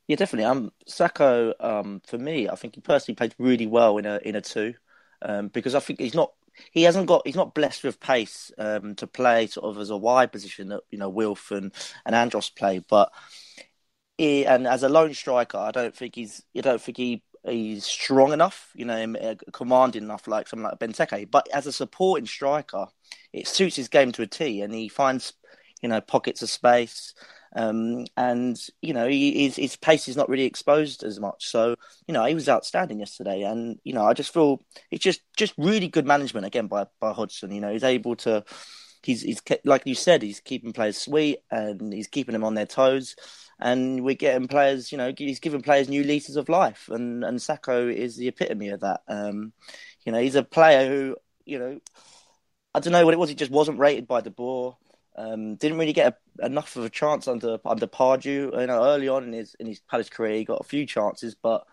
Yeah, 0.09 0.17
definitely. 0.17 0.47
Um, 0.47 0.73
Sakho, 0.89 1.53
um, 1.61 2.01
for 2.07 2.19
me, 2.19 2.49
I 2.49 2.55
think 2.57 2.75
he 2.75 2.81
personally 2.81 3.17
played 3.17 3.35
really 3.39 3.67
well 3.67 3.99
in 3.99 4.07
a 4.07 4.19
in 4.25 4.37
a 4.37 4.41
two, 4.41 4.75
um, 5.23 5.49
because 5.49 5.75
I 5.75 5.81
think 5.81 6.01
he's 6.01 6.15
not 6.15 6.33
he 6.73 6.85
hasn't 6.85 7.07
got 7.07 7.27
he's 7.27 7.37
not 7.37 7.55
blessed 7.55 7.85
with 7.85 8.01
pace 8.01 8.51
um, 8.59 8.95
to 8.97 9.07
play 9.07 9.47
sort 9.49 9.67
of 9.67 9.79
as 9.81 9.91
a 9.91 9.97
wide 9.97 10.33
position 10.33 10.69
that 10.69 10.81
you 10.91 10.99
know 10.99 11.11
Wilf 11.11 11.51
and, 11.51 11.73
and 12.07 12.15
Andros 12.15 12.49
play, 12.51 12.79
but 12.89 13.13
he, 14.17 14.47
and 14.47 14.67
as 14.67 14.83
a 14.83 14.89
lone 14.89 15.15
striker, 15.15 15.59
I 15.59 15.71
don't 15.71 15.95
think 15.97 16.15
he's 16.15 16.43
I 16.57 16.61
don't 16.61 16.81
think 16.81 16.97
he 16.97 17.23
he's 17.47 17.85
strong 17.85 18.33
enough, 18.33 18.71
you 18.75 18.85
know, 18.85 19.15
uh, 19.15 19.37
commanding 19.53 20.03
enough 20.03 20.27
like 20.27 20.49
something 20.49 20.65
like 20.65 20.79
Benteke. 20.79 21.31
But 21.31 21.49
as 21.53 21.67
a 21.67 21.73
supporting 21.73 22.27
striker, 22.27 22.87
it 23.33 23.47
suits 23.47 23.77
his 23.77 23.89
game 23.89 24.13
to 24.13 24.23
a 24.23 24.27
T, 24.27 24.63
and 24.63 24.75
he 24.75 24.89
finds 24.89 25.35
you 25.83 25.89
know 25.89 26.01
pockets 26.01 26.43
of 26.43 26.51
space. 26.51 27.15
Um, 27.55 28.07
and 28.17 28.59
you 28.83 28.93
know 28.93 29.09
his, 29.09 29.57
his 29.57 29.77
pace 29.77 30.09
is 30.09 30.17
not 30.17 30.29
really 30.29 30.45
exposed 30.45 31.03
as 31.03 31.19
much. 31.19 31.47
So 31.47 31.77
you 32.07 32.15
know 32.15 32.25
he 32.25 32.35
was 32.35 32.49
outstanding 32.49 33.01
yesterday, 33.01 33.43
and 33.43 33.79
you 33.85 33.93
know 33.93 34.05
I 34.05 34.13
just 34.15 34.33
feel 34.33 34.63
it's 34.91 35.03
just 35.03 35.23
just 35.37 35.55
really 35.57 35.89
good 35.89 36.07
management 36.07 36.47
again 36.47 36.67
by 36.67 36.87
by 37.01 37.13
Hodgson. 37.13 37.53
You 37.53 37.61
know 37.61 37.73
he's 37.73 37.85
able 37.85 38.17
to, 38.17 38.45
he's 39.03 39.23
he's 39.23 39.43
like 39.65 39.87
you 39.87 39.95
said, 39.95 40.23
he's 40.23 40.41
keeping 40.41 40.73
players 40.73 40.99
sweet 40.99 41.39
and 41.51 41.93
he's 41.93 42.09
keeping 42.09 42.35
them 42.35 42.45
on 42.45 42.55
their 42.55 42.67
toes, 42.67 43.17
and 43.59 44.05
we're 44.05 44.15
getting 44.15 44.49
players. 44.49 44.93
You 44.93 44.99
know 44.99 45.13
he's 45.17 45.41
giving 45.41 45.63
players 45.63 45.89
new 45.89 46.05
leases 46.05 46.37
of 46.37 46.49
life, 46.49 46.89
and 46.91 47.25
and 47.25 47.39
Sakho 47.39 47.93
is 47.93 48.17
the 48.17 48.29
epitome 48.29 48.69
of 48.69 48.81
that. 48.81 49.01
Um, 49.09 49.53
you 50.05 50.13
know 50.13 50.21
he's 50.21 50.37
a 50.37 50.43
player 50.43 50.89
who 50.89 51.17
you 51.45 51.59
know 51.59 51.81
I 52.75 52.81
don't 52.81 52.93
know 52.93 53.05
what 53.05 53.15
it 53.15 53.19
was. 53.19 53.29
He 53.29 53.35
just 53.35 53.51
wasn't 53.51 53.79
rated 53.79 54.07
by 54.07 54.21
De 54.21 54.31
Boer. 54.31 54.77
Um, 55.17 55.57
didn't 55.57 55.79
really 55.79 55.93
get 55.93 56.13
a, 56.13 56.17
enough 56.43 56.77
of 56.77 56.85
a 56.85 56.91
chance 56.91 57.29
under 57.29 57.59
under 57.65 57.87
Pardew. 57.87 58.59
You 58.59 58.67
know, 58.67 58.85
early 58.85 59.09
on 59.09 59.25
in 59.25 59.33
his 59.33 59.55
in 59.59 59.67
his 59.67 59.81
Palace 59.81 60.09
career, 60.09 60.37
he 60.37 60.45
got 60.45 60.61
a 60.61 60.65
few 60.65 60.87
chances, 60.87 61.35
but 61.35 61.67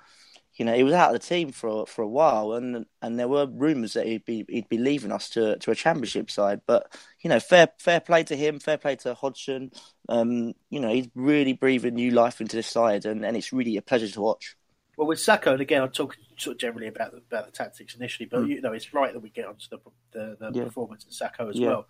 you 0.56 0.66
know 0.66 0.74
he 0.74 0.84
was 0.84 0.94
out 0.94 1.14
of 1.14 1.22
the 1.22 1.28
team 1.28 1.52
for 1.52 1.86
for 1.86 2.02
a 2.02 2.08
while, 2.08 2.54
and 2.54 2.86
and 3.02 3.20
there 3.20 3.28
were 3.28 3.48
rumours 3.48 3.94
that 3.94 4.08
he'd 4.08 4.26
be 4.26 4.46
he'd 4.50 4.70
be 4.70 4.78
leaving 4.78 5.12
us 5.12 5.30
to 5.30 5.58
to 5.58 5.72
a 5.72 5.76
Championship 5.76 6.32
side. 6.32 6.62
But 6.66 6.94
you 7.22 7.30
know, 7.30 7.40
fair 7.40 7.70
fair 7.80 8.00
play 8.00 8.24
to 8.24 8.36
him, 8.36 8.60
fair 8.60 8.78
play 8.78 8.96
to 8.98 9.14
Hodgson. 9.14 9.72
Um, 10.10 10.54
you 10.70 10.80
know, 10.80 10.90
he's 10.94 11.10
really 11.16 11.54
breathing 11.54 11.96
new 11.96 12.12
life 12.12 12.42
into 12.42 12.56
this 12.56 12.68
side, 12.68 13.06
and, 13.06 13.26
and 13.26 13.36
it's 13.36 13.54
really 13.54 13.78
a 13.78 13.82
pleasure 13.82 14.08
to 14.08 14.22
watch. 14.22 14.56
Well, 14.98 15.08
with 15.08 15.20
Sakho, 15.20 15.52
and 15.52 15.62
again, 15.62 15.82
I'm 15.82 15.90
talking 15.90 16.24
sort 16.38 16.56
of 16.56 16.60
generally 16.62 16.88
about 16.88 17.12
the, 17.12 17.18
about 17.18 17.48
the 17.48 17.52
tactics 17.52 17.96
initially, 17.96 18.30
but 18.32 18.44
mm. 18.44 18.50
you 18.50 18.62
know, 18.62 18.72
it's 18.72 18.94
right 18.94 19.12
that 19.12 19.20
we 19.20 19.30
get 19.30 19.46
onto 19.46 19.66
the 19.70 19.80
the, 20.12 20.38
the 20.40 20.60
yeah. 20.60 20.64
performance 20.64 21.06
of 21.06 21.12
Sakho 21.12 21.50
as 21.50 21.58
yeah. 21.58 21.68
well 21.68 21.88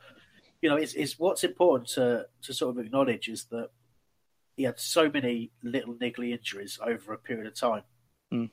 you 0.61 0.69
know, 0.69 0.77
is 0.77 0.93
is 0.93 1.19
what's 1.19 1.43
important 1.43 1.89
to 1.89 2.27
to 2.43 2.53
sort 2.53 2.77
of 2.77 2.85
acknowledge 2.85 3.27
is 3.27 3.45
that 3.45 3.69
he 4.55 4.63
had 4.63 4.79
so 4.79 5.09
many 5.09 5.51
little 5.63 5.93
niggly 5.95 6.31
injuries 6.31 6.79
over 6.81 7.13
a 7.13 7.17
period 7.17 7.47
of 7.47 7.55
time, 7.55 7.83
mm. 8.33 8.49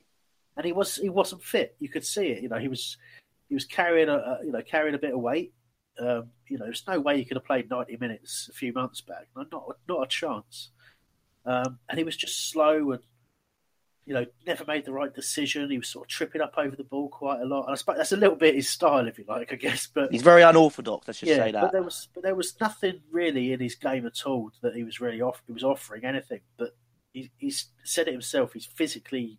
and 0.56 0.66
he 0.66 0.72
was 0.72 0.96
he 0.96 1.08
wasn't 1.08 1.42
fit. 1.42 1.76
You 1.78 1.88
could 1.88 2.04
see 2.04 2.26
it. 2.26 2.42
You 2.42 2.48
know, 2.48 2.58
he 2.58 2.68
was 2.68 2.96
he 3.48 3.54
was 3.54 3.64
carrying 3.64 4.08
a, 4.08 4.16
a 4.16 4.38
you 4.44 4.52
know 4.52 4.62
carrying 4.62 4.94
a 4.94 4.98
bit 4.98 5.14
of 5.14 5.20
weight. 5.20 5.52
Um, 5.98 6.30
you 6.48 6.58
know, 6.58 6.64
there's 6.64 6.86
no 6.88 6.98
way 6.98 7.18
he 7.18 7.24
could 7.24 7.36
have 7.36 7.44
played 7.44 7.68
90 7.68 7.98
minutes 7.98 8.48
a 8.50 8.54
few 8.54 8.72
months 8.72 9.00
back. 9.00 9.28
Not 9.36 9.52
not 9.88 10.02
a 10.02 10.06
chance. 10.06 10.70
Um, 11.44 11.78
and 11.88 11.98
he 11.98 12.04
was 12.04 12.16
just 12.16 12.50
slow 12.50 12.92
and 12.92 13.02
you 14.04 14.14
know, 14.14 14.26
never 14.46 14.64
made 14.64 14.84
the 14.84 14.92
right 14.92 15.14
decision. 15.14 15.70
He 15.70 15.78
was 15.78 15.88
sort 15.88 16.06
of 16.06 16.08
tripping 16.08 16.40
up 16.40 16.54
over 16.56 16.74
the 16.74 16.84
ball 16.84 17.08
quite 17.08 17.40
a 17.40 17.44
lot. 17.44 17.64
And 17.64 17.72
I 17.72 17.74
suppose 17.76 17.96
that's 17.98 18.12
a 18.12 18.16
little 18.16 18.36
bit 18.36 18.54
his 18.54 18.68
style, 18.68 19.06
if 19.06 19.18
you 19.18 19.24
like, 19.28 19.52
I 19.52 19.56
guess. 19.56 19.86
But 19.86 20.10
he's 20.10 20.22
very 20.22 20.42
unorthodox. 20.42 21.06
Let's 21.06 21.20
just 21.20 21.30
yeah, 21.30 21.36
say 21.36 21.52
that. 21.52 21.60
But 21.60 21.72
there 21.72 21.82
was, 21.82 22.08
but 22.14 22.22
there 22.22 22.34
was 22.34 22.60
nothing 22.60 23.00
really 23.10 23.52
in 23.52 23.60
his 23.60 23.76
game 23.76 24.06
at 24.06 24.26
all 24.26 24.50
that 24.62 24.74
he 24.74 24.82
was 24.82 25.00
really 25.00 25.20
off. 25.20 25.42
He 25.46 25.52
was 25.52 25.62
offering 25.62 26.04
anything. 26.04 26.40
But 26.56 26.74
he, 27.12 27.30
he's 27.36 27.66
said 27.84 28.08
it 28.08 28.12
himself. 28.12 28.52
He's 28.54 28.66
physically 28.66 29.38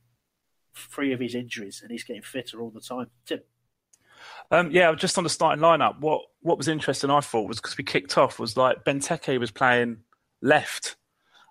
free 0.72 1.12
of 1.12 1.20
his 1.20 1.36
injuries, 1.36 1.82
and 1.82 1.92
he's 1.92 2.04
getting 2.04 2.22
fitter 2.22 2.62
all 2.62 2.72
the 2.72 2.82
time. 2.82 3.08
Tim. 3.26 3.42
Um, 4.52 4.72
yeah, 4.72 4.94
just 4.96 5.18
on 5.18 5.26
the 5.26 5.30
starting 5.30 5.62
lineup, 5.62 6.00
what 6.00 6.22
what 6.42 6.58
was 6.58 6.70
interesting, 6.70 7.10
I 7.10 7.20
thought, 7.20 7.50
was 7.50 7.58
because 7.58 7.78
we 7.78 7.84
kicked 7.84 8.18
off 8.18 8.40
was 8.40 8.56
like 8.56 8.86
Benteke 8.86 9.40
was 9.40 9.52
playing 9.52 9.98
left 10.42 10.96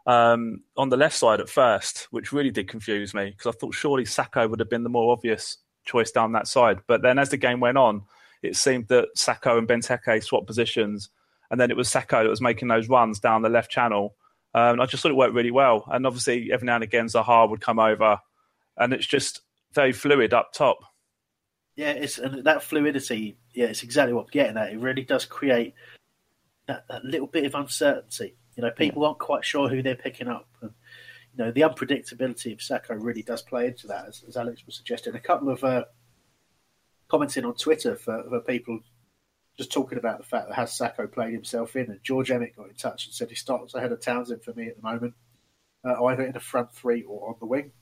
um, 0.07 0.63
on 0.77 0.89
the 0.89 0.97
left 0.97 1.17
side 1.17 1.41
at 1.41 1.49
first, 1.49 2.09
which 2.11 2.33
really 2.33 2.51
did 2.51 2.69
confuse 2.69 3.15
me 3.15 3.31
because 3.31 3.55
I 3.55 3.59
thought 3.59 3.75
surely 3.75 4.05
Sakho 4.05 4.49
would 4.49 4.61
have 4.61 4.71
been 4.71 4.83
the 4.83 4.89
more 4.89 5.13
obvious 5.13 5.59
choice 5.85 6.11
down 6.11 6.33
that 6.33 6.49
side. 6.49 6.81
But 6.87 7.03
then 7.03 7.19
as 7.19 7.31
the 7.31 7.37
game 7.37 7.61
went 7.61 7.79
on, 7.79 8.03
it 8.43 8.57
seemed 8.57 8.89
that 8.89 9.09
Sakho 9.17 9.59
and 9.59 9.69
Benteke 9.69 10.23
swapped 10.23 10.47
positions, 10.47 11.11
and 11.51 11.61
then 11.61 11.71
it 11.71 11.77
was 11.77 11.89
Sakho 11.89 12.23
that 12.23 12.29
was 12.29 12.41
making 12.41 12.69
those 12.69 12.89
runs 12.89 13.21
down 13.21 13.43
the 13.43 13.49
left 13.49 13.71
channel. 13.71 14.17
Um, 14.55 14.81
I 14.81 14.87
just 14.87 15.03
thought 15.03 15.13
it 15.13 15.17
worked 15.17 15.35
really 15.35 15.51
well. 15.51 15.85
And 15.91 16.07
obviously, 16.07 16.53
every 16.53 16.67
now 16.67 16.75
and 16.75 16.85
again, 16.85 17.07
Zaha 17.07 17.49
would 17.49 17.61
come 17.61 17.79
over, 17.79 18.19
and 18.77 18.93
it's 18.93 19.07
just 19.07 19.43
very 19.73 19.93
fluid 19.93 20.35
up 20.35 20.53
top. 20.53 20.79
Yeah, 21.77 21.93
it's 21.93 22.19
and 22.19 22.45
that 22.45 22.63
fluidity. 22.63 23.39
Yeah, 23.55 23.67
it's 23.67 23.83
exactly 23.83 24.13
what 24.13 24.25
I'm 24.25 24.31
getting 24.31 24.57
at. 24.57 24.73
It 24.73 24.79
really 24.81 25.05
does 25.05 25.25
create 25.25 25.75
that, 26.67 26.85
that 26.89 27.05
little 27.05 27.27
bit 27.27 27.47
of 27.47 27.55
uncertainty 27.55 28.37
you 28.57 28.63
know, 28.63 28.71
people 28.71 29.03
yeah. 29.03 29.09
aren't 29.09 29.19
quite 29.19 29.45
sure 29.45 29.69
who 29.69 29.83
they're 29.83 29.95
picking 29.95 30.29
up. 30.29 30.49
And, 30.61 30.73
you 31.37 31.45
know, 31.45 31.51
the 31.51 31.63
unpredictability 31.63 32.53
of 32.53 32.59
Sakho 32.59 33.03
really 33.03 33.23
does 33.23 33.43
play 33.43 33.67
into 33.67 33.87
that, 33.89 34.07
as, 34.09 34.25
as 34.29 34.37
Alex 34.37 34.65
was 34.67 34.77
suggesting. 34.77 35.15
A 35.15 35.21
couple 35.21 35.49
of 35.49 35.65
uh, 35.65 35.85
commenting 37.09 37.45
on 37.45 37.55
Twitter 37.55 37.97
for, 37.97 38.23
for, 38.29 38.41
people 38.41 38.81
just 39.57 39.73
talking 39.73 39.99
about 39.99 40.19
the 40.19 40.25
fact 40.25 40.49
that 40.49 40.55
has 40.55 40.71
Sakho 40.71 41.11
played 41.11 41.33
himself 41.33 41.77
in, 41.77 41.91
and 41.91 42.03
George 42.03 42.31
Emmett 42.31 42.57
got 42.57 42.69
in 42.69 42.75
touch 42.75 43.07
and 43.07 43.15
said 43.15 43.31
he 43.31 43.35
starts 43.35 43.75
ahead 43.75 43.93
of 43.93 44.01
Townsend 44.01 44.43
for 44.43 44.53
me 44.55 44.69
at 44.69 44.77
the 44.77 44.83
moment, 44.83 45.15
uh, 45.85 46.05
either 46.05 46.25
in 46.25 46.33
the 46.33 46.41
front 46.41 46.73
three 46.73 47.03
or 47.03 47.29
on 47.29 47.37
the 47.41 47.47
wing. 47.47 47.73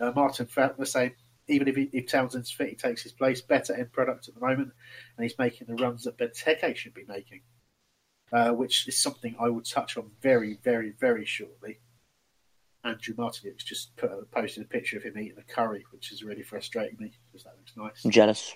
Uh, 0.00 0.12
Martin 0.14 0.46
felt 0.46 0.76
the 0.76 0.86
same. 0.86 1.12
Even 1.48 1.66
if, 1.66 1.76
he, 1.76 1.88
if 1.92 2.06
Townsend's 2.06 2.50
fit, 2.50 2.68
he 2.68 2.74
takes 2.74 3.02
his 3.02 3.12
place. 3.12 3.40
Better 3.40 3.74
end 3.74 3.90
product 3.90 4.28
at 4.28 4.34
the 4.34 4.40
moment, 4.40 4.72
and 5.16 5.24
he's 5.24 5.38
making 5.38 5.66
the 5.66 5.82
runs 5.82 6.04
that 6.04 6.18
Benteke 6.18 6.76
should 6.76 6.94
be 6.94 7.06
making. 7.08 7.40
Uh, 8.30 8.50
which 8.50 8.86
is 8.86 9.00
something 9.00 9.34
I 9.40 9.48
will 9.48 9.62
touch 9.62 9.96
on 9.96 10.10
very, 10.20 10.58
very, 10.62 10.92
very 11.00 11.24
shortly. 11.24 11.78
Andrew 12.84 13.14
Martinez 13.16 13.62
just 13.64 13.96
put 13.96 14.10
a, 14.10 14.24
posted 14.30 14.64
a 14.64 14.66
picture 14.66 14.96
of 14.96 15.02
him 15.02 15.18
eating 15.18 15.38
a 15.38 15.52
curry, 15.52 15.84
which 15.92 16.12
is 16.12 16.22
really 16.22 16.42
frustrating 16.42 16.98
me 17.00 17.12
because 17.26 17.44
that 17.44 17.56
looks 17.56 17.72
nice. 17.76 18.04
I'm 18.04 18.10
jealous. 18.10 18.54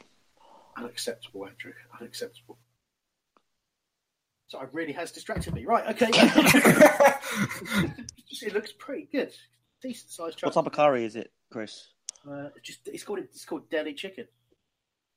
Unacceptable, 0.76 1.46
Andrew. 1.46 1.72
Unacceptable. 2.00 2.58
So 4.48 4.61
it 4.61 4.68
really 4.72 4.92
has 4.92 5.11
distracted 5.12 5.54
me. 5.54 5.64
Right, 5.64 5.87
okay. 5.90 6.11
it 8.42 8.52
looks 8.52 8.72
pretty 8.78 9.08
good. 9.11 9.32
Decent 9.80 10.11
sized. 10.11 10.42
What 10.42 10.52
type 10.52 10.66
of 10.66 10.72
curry 10.72 11.04
is 11.04 11.16
it, 11.16 11.32
Chris? 11.50 11.88
Uh, 12.30 12.48
just 12.62 12.80
it's 12.87 13.02
called 13.02 13.20
it's 13.20 13.44
called 13.44 13.68
deli 13.70 13.94
chicken. 13.94 14.26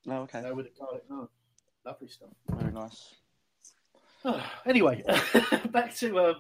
Oh, 0.08 0.22
okay. 0.22 0.40
Uh, 0.40 0.56
with 0.56 0.68
a 0.68 0.80
garlic 0.80 1.04
naan. 1.10 1.28
Lovely 1.86 2.08
stuff. 2.08 2.30
Very 2.50 2.72
nice. 2.72 3.14
anyway, 4.66 5.04
back 5.70 5.96
to 5.96 6.20
um, 6.20 6.36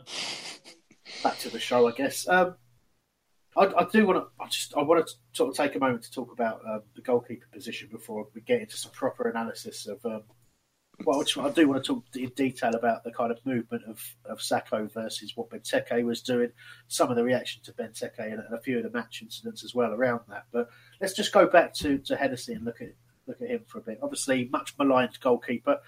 back 1.24 1.38
to 1.40 1.50
the 1.50 1.60
show, 1.60 1.88
I 1.88 1.92
guess. 1.92 2.28
Um, 2.28 2.56
I, 3.58 3.66
I, 3.66 3.88
do 3.92 4.06
want 4.06 4.20
to. 4.20 4.44
I 4.44 4.48
just 4.48 4.76
I 4.76 4.82
want 4.82 5.06
to 5.06 5.14
sort 5.34 5.50
of 5.50 5.56
take 5.56 5.76
a 5.76 5.80
moment 5.80 6.04
to 6.04 6.12
talk 6.12 6.32
about 6.32 6.62
um, 6.68 6.82
the 6.96 7.02
goalkeeper 7.02 7.46
position 7.52 7.90
before 7.92 8.28
we 8.34 8.42
get 8.42 8.62
into 8.62 8.78
some 8.78 8.92
proper 8.92 9.30
analysis 9.30 9.88
of. 9.88 10.06
Um, 10.06 10.24
well, 11.06 11.22
I 11.22 11.50
do 11.50 11.68
want 11.68 11.84
to 11.84 11.94
talk 11.94 12.06
in 12.16 12.30
detail 12.38 12.74
about 12.74 13.04
the 13.04 13.12
kind 13.12 13.30
of 13.30 13.46
movement 13.46 13.84
of, 13.86 14.02
of 14.24 14.40
Sakho 14.40 14.90
versus 14.94 15.34
what 15.36 15.50
Benteke 15.50 16.06
was 16.06 16.22
doing, 16.22 16.54
some 16.88 17.10
of 17.10 17.18
the 17.18 17.24
reaction 17.26 17.62
to 17.64 17.74
Benteke, 17.74 18.14
and, 18.18 18.40
and 18.40 18.54
a 18.54 18.62
few 18.62 18.78
of 18.78 18.84
the 18.84 18.98
match 18.98 19.22
incidents 19.22 19.66
as 19.66 19.76
well 19.76 19.92
around 19.92 20.22
that. 20.30 20.46
But 20.54 20.70
let's 21.02 21.14
just 21.14 21.34
go 21.34 21.48
back 21.48 21.74
to 21.76 21.98
to 21.98 22.16
Hennessy 22.16 22.54
and 22.54 22.64
look 22.64 22.82
at 22.82 22.94
look 23.28 23.42
at 23.42 23.50
him 23.50 23.62
for 23.68 23.80
a 23.80 23.82
bit. 23.82 24.00
Obviously, 24.02 24.50
much 24.52 24.74
maligned 24.80 25.20
goalkeeper. 25.20 25.80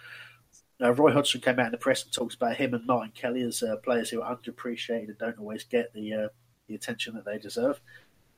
Uh, 0.82 0.94
Roy 0.94 1.12
Hodgson 1.12 1.42
came 1.42 1.60
out 1.60 1.68
in 1.68 1.72
the 1.72 1.78
press 1.78 2.04
and 2.04 2.14
talks 2.14 2.36
about 2.36 2.56
him 2.56 2.74
and 2.74 2.86
Martin 2.86 3.12
Kelly 3.16 3.42
as 3.42 3.64
uh, 3.64 3.78
players 3.78 4.10
who 4.10 4.22
are 4.22 4.36
underappreciated 4.36 5.08
and 5.08 5.18
don't 5.18 5.40
always 5.40 5.64
get 5.64 5.92
the 5.94 6.14
uh, 6.14 6.28
the 6.68 6.76
attention 6.76 7.16
that 7.16 7.26
they 7.26 7.40
deserve. 7.40 7.82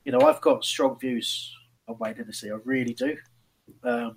You 0.04 0.12
know, 0.12 0.20
I've 0.22 0.40
got 0.40 0.64
strong 0.64 0.98
views 0.98 1.54
on 1.86 1.98
Wayne 1.98 2.16
Hennessy. 2.16 2.50
I 2.50 2.56
really 2.64 2.94
do, 2.94 3.16
um, 3.84 4.16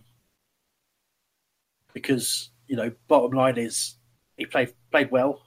because 1.93 2.49
you 2.67 2.77
know, 2.77 2.91
bottom 3.07 3.31
line 3.31 3.57
is 3.57 3.95
he 4.38 4.45
played 4.45 4.73
played 4.89 5.12
well, 5.12 5.41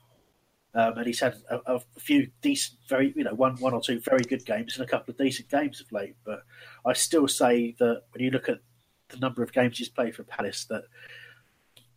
um, 0.74 0.98
and 0.98 1.06
he's 1.06 1.20
had 1.20 1.36
a, 1.50 1.76
a, 1.76 1.80
few 1.98 2.28
decent, 2.42 2.78
very 2.90 3.14
you 3.16 3.24
know, 3.24 3.34
one 3.34 3.56
one 3.56 3.72
or 3.72 3.80
two 3.80 4.00
very 4.00 4.22
good 4.22 4.44
games 4.44 4.76
and 4.76 4.84
a 4.84 4.88
couple 4.88 5.12
of 5.12 5.18
decent 5.18 5.48
games 5.48 5.80
of 5.80 5.90
late. 5.92 6.16
But 6.26 6.42
I 6.84 6.92
still 6.92 7.26
say 7.26 7.74
that 7.78 8.02
when 8.12 8.22
you 8.22 8.30
look 8.30 8.50
at 8.50 8.58
the 9.08 9.16
number 9.16 9.42
of 9.42 9.54
games 9.54 9.78
he's 9.78 9.88
played 9.88 10.14
for 10.14 10.24
Palace, 10.24 10.66
that 10.66 10.84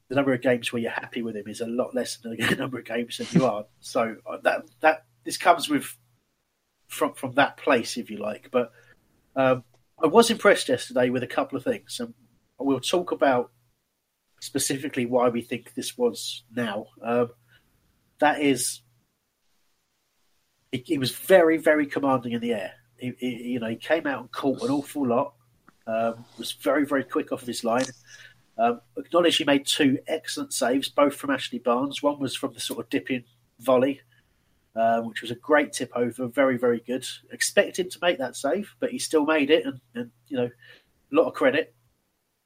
the 0.09 0.15
number 0.15 0.33
of 0.33 0.41
games 0.41 0.73
where 0.73 0.81
you're 0.81 0.91
happy 0.91 1.21
with 1.21 1.35
him 1.35 1.47
is 1.47 1.61
a 1.61 1.67
lot 1.67 1.95
less 1.95 2.17
than 2.17 2.35
the 2.35 2.55
number 2.59 2.79
of 2.79 2.85
games 2.85 3.17
that 3.17 3.33
you 3.33 3.45
are. 3.45 3.65
So 3.79 4.17
uh, 4.25 4.37
that 4.43 4.63
that 4.81 5.05
this 5.23 5.37
comes 5.37 5.69
with 5.69 5.95
from 6.87 7.13
from 7.13 7.33
that 7.33 7.57
place, 7.57 7.97
if 7.97 8.09
you 8.09 8.17
like. 8.17 8.49
But 8.51 8.71
um, 9.35 9.63
I 10.03 10.07
was 10.07 10.31
impressed 10.31 10.69
yesterday 10.69 11.09
with 11.09 11.23
a 11.23 11.27
couple 11.27 11.57
of 11.57 11.63
things, 11.63 11.99
and 11.99 12.13
we'll 12.57 12.79
talk 12.79 13.11
about 13.11 13.51
specifically 14.41 15.05
why 15.05 15.29
we 15.29 15.41
think 15.41 15.73
this 15.73 15.97
was 15.97 16.43
now. 16.55 16.87
Um, 17.03 17.29
that 18.19 18.41
is, 18.41 18.81
he, 20.71 20.97
was 20.97 21.11
very, 21.11 21.57
very 21.57 21.85
commanding 21.85 22.33
in 22.33 22.41
the 22.41 22.53
air. 22.53 22.73
He, 22.97 23.13
he, 23.17 23.29
you 23.51 23.59
know, 23.59 23.69
he 23.69 23.75
came 23.75 24.07
out 24.07 24.21
and 24.21 24.31
caught 24.31 24.61
an 24.61 24.71
awful 24.71 25.07
lot. 25.07 25.33
Um, 25.87 26.25
was 26.37 26.51
very, 26.51 26.85
very 26.85 27.03
quick 27.03 27.31
off 27.31 27.41
his 27.41 27.63
line. 27.63 27.85
Um, 28.59 28.81
acknowledge 28.97 29.37
he 29.37 29.45
made 29.45 29.65
two 29.65 29.99
excellent 30.07 30.53
saves, 30.53 30.89
both 30.89 31.15
from 31.15 31.29
Ashley 31.29 31.59
Barnes. 31.59 32.03
One 32.03 32.19
was 32.19 32.35
from 32.35 32.53
the 32.53 32.59
sort 32.59 32.79
of 32.79 32.89
dipping 32.89 33.23
volley, 33.59 34.01
um, 34.75 35.07
which 35.07 35.21
was 35.21 35.31
a 35.31 35.35
great 35.35 35.71
tip 35.71 35.91
over, 35.95 36.27
very, 36.27 36.57
very 36.57 36.81
good. 36.85 37.07
Expect 37.31 37.79
him 37.79 37.89
to 37.89 37.99
make 38.01 38.17
that 38.17 38.35
save, 38.35 38.75
but 38.79 38.91
he 38.91 38.99
still 38.99 39.25
made 39.25 39.49
it, 39.49 39.65
and, 39.65 39.79
and 39.95 40.11
you 40.27 40.37
know, 40.37 40.49
a 41.11 41.15
lot 41.15 41.27
of 41.27 41.33
credit 41.33 41.73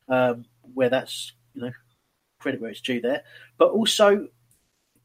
um, 0.08 0.46
where 0.74 0.90
that's 0.90 1.34
you 1.54 1.62
know 1.62 1.72
credit 2.40 2.62
where 2.62 2.70
it's 2.70 2.82
due 2.82 3.02
there. 3.02 3.24
But 3.58 3.72
also 3.72 4.28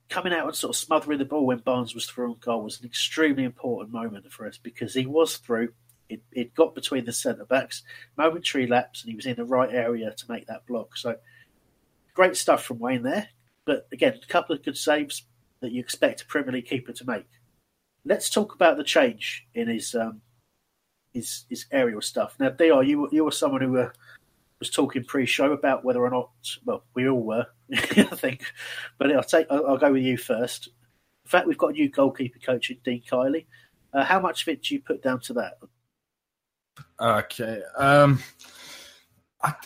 coming 0.09 0.33
out 0.33 0.47
and 0.47 0.57
sort 0.57 0.75
of 0.75 0.77
smothering 0.77 1.19
the 1.19 1.25
ball 1.25 1.47
when 1.47 1.59
Barnes 1.59 1.95
was 1.95 2.07
through 2.07 2.31
on 2.31 2.37
goal 2.41 2.63
was 2.63 2.81
an 2.81 2.87
extremely 2.87 3.45
important 3.45 3.93
moment 3.93 4.31
for 4.33 4.47
us 4.47 4.59
because 4.59 4.95
he 4.95 5.07
was 5.07 5.37
through. 5.37 5.73
It, 6.09 6.23
it 6.33 6.55
got 6.55 6.75
between 6.75 7.05
the 7.05 7.13
centre 7.13 7.45
backs, 7.45 7.83
momentary 8.17 8.67
lapse, 8.67 9.03
and 9.03 9.11
he 9.11 9.17
was 9.17 9.27
in 9.27 9.37
the 9.37 9.45
right 9.45 9.73
area 9.73 10.11
to 10.11 10.25
make 10.31 10.47
that 10.47 10.67
block. 10.67 10.97
So 10.97 11.17
great 12.15 12.37
stuff 12.37 12.65
from 12.65 12.79
Wayne 12.79 13.03
there. 13.03 13.29
But 13.65 13.87
again, 13.93 14.19
a 14.23 14.27
couple 14.27 14.57
of 14.57 14.65
good 14.65 14.77
saves 14.77 15.25
that 15.61 15.73
you 15.73 15.81
expect 15.81 16.23
a 16.23 16.27
Premier 16.27 16.53
League 16.53 16.67
keeper 16.67 16.93
to 16.93 17.05
make. 17.05 17.29
Let's 18.05 18.31
talk 18.31 18.55
about 18.55 18.77
the 18.77 18.85
change 18.85 19.47
in 19.55 19.69
his 19.69 19.95
um, 19.95 20.23
his 21.13 21.45
his 21.49 21.67
aerial 21.71 22.01
stuff. 22.01 22.35
Now, 22.39 22.51
Dr, 22.51 22.83
you 22.83 23.09
you 23.13 23.25
were 23.25 23.31
someone 23.31 23.61
who 23.61 23.77
uh, 23.79 23.91
was 24.59 24.71
talking 24.71 25.05
pre-show 25.05 25.53
about 25.53 25.85
whether 25.85 26.01
or 26.01 26.11
not. 26.11 26.31
Well, 26.65 26.85
we 26.95 27.09
all 27.09 27.23
were, 27.23 27.47
I 27.73 28.05
think. 28.05 28.43
But 28.99 29.15
I'll 29.15 29.23
take. 29.23 29.47
I'll, 29.51 29.67
I'll, 29.67 29.79
go 29.79 29.93
with 29.93 30.03
you 30.03 30.17
first. 30.17 30.69
In 31.25 31.31
fact, 31.31 31.47
we've 31.47 31.59
got 31.59 31.71
a 31.71 31.73
new 31.73 31.89
goalkeeper 31.91 32.39
coach 32.39 32.71
in 32.71 32.79
Dean 32.85 33.03
Kiely. 33.09 33.47
Uh, 33.93 34.05
how 34.05 34.21
much 34.21 34.43
of 34.43 34.49
it 34.49 34.63
do 34.63 34.75
you 34.75 34.81
put 34.81 35.03
down 35.03 35.21
to 35.21 35.35
that? 35.35 35.59
Okay, 37.01 37.63
um, 37.77 38.21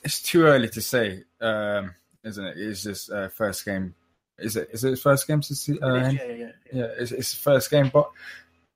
it's 0.04 0.22
too 0.22 0.42
early 0.42 0.68
to 0.68 0.80
say, 0.80 1.24
um, 1.40 1.94
isn't 2.24 2.44
it? 2.44 2.56
It's 2.58 2.82
just 2.82 3.10
uh, 3.10 3.28
first 3.28 3.64
game. 3.64 3.94
Is 4.38 4.56
it? 4.56 4.70
Is 4.72 4.84
it 4.84 4.98
first 4.98 5.26
game 5.26 5.42
see? 5.42 5.78
Uh, 5.80 5.94
yeah, 5.94 6.10
yeah, 6.10 6.32
yeah, 6.32 6.50
yeah. 6.72 6.88
It's, 6.98 7.12
it's 7.12 7.34
first 7.34 7.70
game, 7.70 7.90
but 7.92 8.10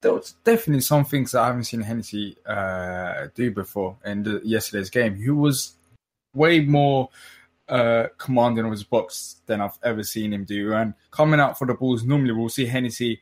there 0.00 0.12
was 0.12 0.34
definitely 0.44 0.82
some 0.82 1.04
things 1.04 1.32
that 1.32 1.42
I 1.42 1.46
haven't 1.46 1.64
seen 1.64 1.80
Hennessy 1.80 2.36
uh, 2.46 3.28
do 3.34 3.50
before 3.50 3.96
in 4.04 4.22
the, 4.22 4.40
yesterday's 4.44 4.90
game. 4.90 5.16
He 5.16 5.30
was 5.30 5.74
way 6.34 6.60
more 6.60 7.08
uh, 7.68 8.06
commanding 8.18 8.64
of 8.64 8.70
his 8.70 8.84
box 8.84 9.36
than 9.46 9.60
I've 9.60 9.78
ever 9.82 10.02
seen 10.02 10.32
him 10.32 10.44
do. 10.44 10.74
And 10.74 10.94
coming 11.10 11.40
out 11.40 11.58
for 11.58 11.66
the 11.66 11.74
balls, 11.74 12.04
normally 12.04 12.32
we'll 12.32 12.48
see 12.48 12.66
Hennessy 12.66 13.20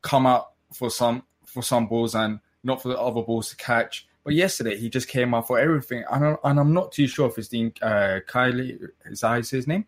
come 0.00 0.26
out 0.26 0.52
for 0.72 0.90
some 0.90 1.24
for 1.44 1.62
some 1.62 1.86
balls 1.86 2.14
and 2.14 2.40
not 2.64 2.80
for 2.80 2.88
the 2.88 2.98
other 2.98 3.22
balls 3.22 3.50
to 3.50 3.56
catch. 3.56 4.06
But 4.24 4.34
yesterday 4.34 4.76
he 4.76 4.88
just 4.88 5.08
came 5.08 5.34
out 5.34 5.48
for 5.48 5.58
everything, 5.58 6.04
and 6.10 6.24
I'm, 6.24 6.36
and 6.44 6.60
I'm 6.60 6.72
not 6.72 6.92
too 6.92 7.06
sure 7.06 7.28
if 7.28 7.38
it's 7.38 7.48
Dean 7.48 7.72
uh, 7.82 8.20
Kiely. 8.28 8.78
Is 9.06 9.20
that 9.20 9.48
his 9.48 9.66
name? 9.66 9.86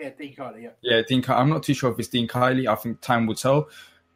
Yeah, 0.00 0.10
Dean 0.10 0.34
Kiely. 0.34 0.62
Yeah. 0.64 0.70
Yeah, 0.82 1.02
Dean. 1.06 1.24
I'm 1.28 1.48
not 1.48 1.62
too 1.62 1.74
sure 1.74 1.92
if 1.92 1.98
it's 1.98 2.08
Dean 2.08 2.26
Kiely. 2.26 2.66
I 2.66 2.74
think 2.74 3.00
time 3.00 3.26
will 3.26 3.36
tell. 3.36 3.68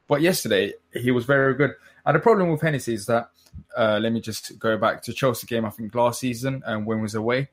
But 0.08 0.20
yesterday 0.20 0.74
he 0.92 1.10
was 1.10 1.24
very 1.24 1.54
good. 1.54 1.72
And 2.04 2.14
the 2.14 2.20
problem 2.20 2.50
with 2.50 2.60
Hennessy 2.60 2.94
is 2.94 3.06
that 3.06 3.30
uh, 3.76 3.98
let 4.00 4.12
me 4.12 4.20
just 4.20 4.58
go 4.58 4.76
back 4.76 5.02
to 5.02 5.12
Chelsea 5.12 5.46
game. 5.46 5.64
I 5.64 5.70
think 5.70 5.94
last 5.94 6.20
season 6.20 6.62
and 6.66 6.86
when 6.86 7.00
was 7.00 7.14
away, 7.14 7.48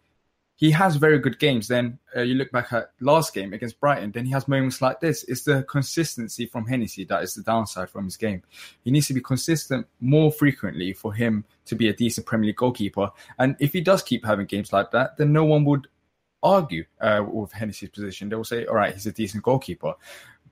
he 0.63 0.71
has 0.71 0.95
very 0.95 1.19
good 1.19 1.39
games. 1.39 1.67
Then 1.67 1.99
uh, 2.15 2.21
you 2.21 2.35
look 2.35 2.49
back 2.49 2.71
at 2.71 2.91
last 3.01 3.33
game 3.33 3.51
against 3.51 3.81
Brighton, 3.81 4.13
then 4.13 4.25
he 4.25 4.31
has 4.31 4.47
moments 4.47 4.81
like 4.81 5.01
this. 5.01 5.25
It's 5.25 5.43
the 5.43 5.63
consistency 5.63 6.45
from 6.45 6.65
Hennessy 6.65 7.03
that 7.03 7.21
is 7.21 7.33
the 7.33 7.43
downside 7.43 7.89
from 7.89 8.05
his 8.05 8.15
game. 8.15 8.43
He 8.81 8.89
needs 8.89 9.07
to 9.07 9.13
be 9.13 9.19
consistent 9.19 9.87
more 9.99 10.31
frequently 10.31 10.93
for 10.93 11.13
him 11.13 11.43
to 11.65 11.75
be 11.75 11.89
a 11.89 11.93
decent 11.93 12.25
Premier 12.27 12.47
League 12.47 12.55
goalkeeper. 12.55 13.11
And 13.37 13.57
if 13.59 13.73
he 13.73 13.81
does 13.81 14.01
keep 14.01 14.25
having 14.25 14.45
games 14.45 14.71
like 14.71 14.91
that, 14.91 15.17
then 15.17 15.33
no 15.33 15.43
one 15.43 15.65
would 15.65 15.89
argue 16.41 16.85
uh, 17.01 17.25
with 17.29 17.51
Hennessy's 17.51 17.89
position. 17.89 18.29
They 18.29 18.37
will 18.37 18.45
say, 18.45 18.65
"All 18.65 18.75
right, 18.75 18.93
he's 18.93 19.05
a 19.05 19.11
decent 19.11 19.43
goalkeeper." 19.43 19.95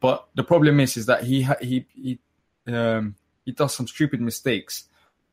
But 0.01 0.27
the 0.35 0.43
problem 0.43 0.81
is, 0.81 0.97
is 0.97 1.05
that 1.05 1.23
he 1.23 1.47
he 1.61 1.85
he 1.93 2.19
um, 2.67 3.15
he 3.45 3.53
does 3.53 3.73
some 3.73 3.87
stupid 3.87 4.19
mistakes, 4.19 4.89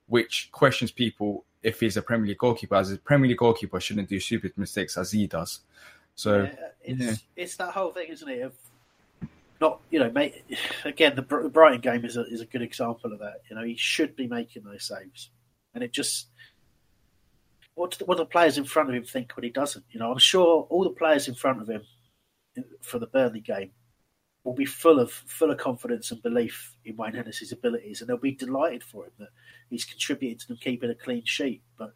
which 0.07 0.51
questions 0.53 0.93
people 0.93 1.47
if 1.63 1.81
he's 1.81 1.97
a 1.97 2.03
Premier 2.03 2.29
League 2.29 2.39
goalkeeper. 2.39 2.77
As 2.77 2.93
a 2.93 2.99
Premier 2.99 3.29
League 3.29 3.39
goalkeeper, 3.39 3.81
shouldn't 3.81 4.09
do 4.09 4.21
stupid 4.21 4.53
mistakes 4.57 4.97
as 4.97 5.13
he 5.13 5.27
does. 5.27 5.61
So 6.15 6.43
yeah, 6.43 6.55
it's 6.83 7.01
yeah. 7.01 7.15
it's 7.37 7.57
that 7.57 7.73
whole 7.73 7.91
thing, 7.91 8.09
isn't 8.09 8.29
it? 8.29 8.43
Of 8.43 8.55
not 9.61 9.81
you 9.91 9.99
know, 9.99 10.11
mate. 10.11 10.45
Again, 10.85 11.15
the 11.15 11.23
Brighton 11.23 11.81
game 11.81 12.05
is 12.05 12.17
a 12.17 12.25
is 12.27 12.41
a 12.41 12.47
good 12.47 12.63
example 12.63 13.13
of 13.13 13.19
that. 13.21 13.43
You 13.49 13.57
know, 13.57 13.65
he 13.65 13.77
should 13.77 14.17
be 14.17 14.27
making 14.27 14.65
those 14.65 14.85
saves, 14.85 15.31
and 15.75 15.83
it 15.83 15.93
just 15.93 16.29
what 17.75 17.97
do, 17.97 18.05
what 18.05 18.17
do 18.17 18.25
the 18.25 18.27
players 18.27 18.59
in 18.59 18.65
front 18.65 18.89
of 18.89 18.95
him 18.95 19.05
think 19.05 19.37
when 19.37 19.45
he 19.45 19.51
doesn't? 19.51 19.85
You 19.91 20.01
know, 20.01 20.11
I'm 20.11 20.19
sure 20.19 20.67
all 20.69 20.85
the 20.85 20.91
players 20.91 21.29
in 21.29 21.35
front 21.35 21.63
of 21.63 21.69
him 21.69 21.83
for 22.83 22.99
the 22.99 23.07
Burnley 23.07 23.41
game 23.41 23.71
will 24.49 24.55
be 24.55 24.65
full 24.65 24.99
of 24.99 25.13
full 25.13 25.51
of 25.51 25.59
confidence 25.59 26.11
and 26.11 26.23
belief 26.23 26.75
in 26.87 26.97
Wayne 26.97 27.13
Hennessy's 27.13 27.53
abilities, 27.53 28.01
and 28.01 28.09
they'll 28.09 28.17
be 28.17 28.33
delighted 28.33 28.83
for 28.83 29.05
him 29.05 29.13
that 29.19 29.29
he's 29.69 29.85
contributed 29.85 30.41
to 30.41 30.49
them 30.49 30.57
keeping 30.57 30.89
a 30.89 30.95
clean 30.95 31.23
sheet. 31.27 31.61
But 31.77 31.93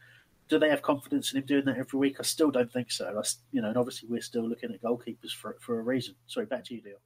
do 0.50 0.58
they 0.58 0.68
have 0.68 0.82
confidence 0.82 1.32
in 1.32 1.38
him 1.38 1.46
doing 1.46 1.64
that 1.64 1.78
every 1.78 1.98
week? 1.98 2.16
I 2.20 2.24
still 2.24 2.50
don't 2.50 2.70
think 2.70 2.90
so. 2.90 3.06
I, 3.06 3.22
you 3.52 3.62
know, 3.62 3.68
and 3.68 3.78
obviously 3.78 4.10
we're 4.10 4.20
still 4.20 4.46
looking 4.46 4.70
at 4.70 4.82
goalkeepers 4.82 5.32
for 5.34 5.56
for 5.60 5.80
a 5.80 5.82
reason. 5.82 6.14
Sorry, 6.26 6.44
back 6.44 6.64
to 6.66 6.74
you, 6.74 6.82
Deal. 6.82 6.98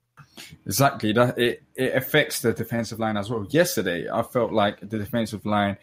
Exactly. 0.66 1.12
That 1.12 1.38
it, 1.38 1.62
it 1.76 1.94
affects 1.94 2.40
the 2.40 2.52
defensive 2.52 2.98
line 2.98 3.16
as 3.16 3.30
well. 3.30 3.46
Yesterday, 3.48 4.10
I 4.10 4.22
felt 4.22 4.52
like 4.52 4.80
the 4.80 4.98
defensive 4.98 5.46
line 5.46 5.76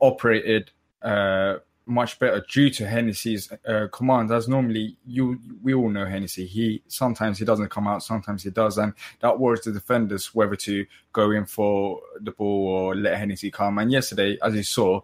operated 0.00 0.70
uh, 1.02 1.56
much 1.88 2.18
better 2.18 2.44
due 2.48 2.70
to 2.70 2.86
Hennessy's 2.86 3.50
uh, 3.66 3.88
command. 3.92 4.30
As 4.30 4.46
normally, 4.46 4.96
you 5.06 5.40
we 5.62 5.74
all 5.74 5.88
know 5.88 6.04
Hennessy. 6.04 6.46
He 6.46 6.82
sometimes 6.86 7.38
he 7.38 7.44
doesn't 7.44 7.70
come 7.70 7.88
out, 7.88 8.02
sometimes 8.02 8.42
he 8.42 8.50
does, 8.50 8.78
and 8.78 8.92
that 9.20 9.38
worries 9.38 9.62
the 9.62 9.72
defenders 9.72 10.34
whether 10.34 10.56
to 10.56 10.86
go 11.12 11.30
in 11.30 11.46
for 11.46 12.00
the 12.20 12.30
ball 12.30 12.68
or 12.68 12.94
let 12.94 13.18
Hennessy 13.18 13.50
come. 13.50 13.78
And 13.78 13.90
yesterday, 13.90 14.38
as 14.42 14.54
you 14.54 14.62
saw, 14.62 15.00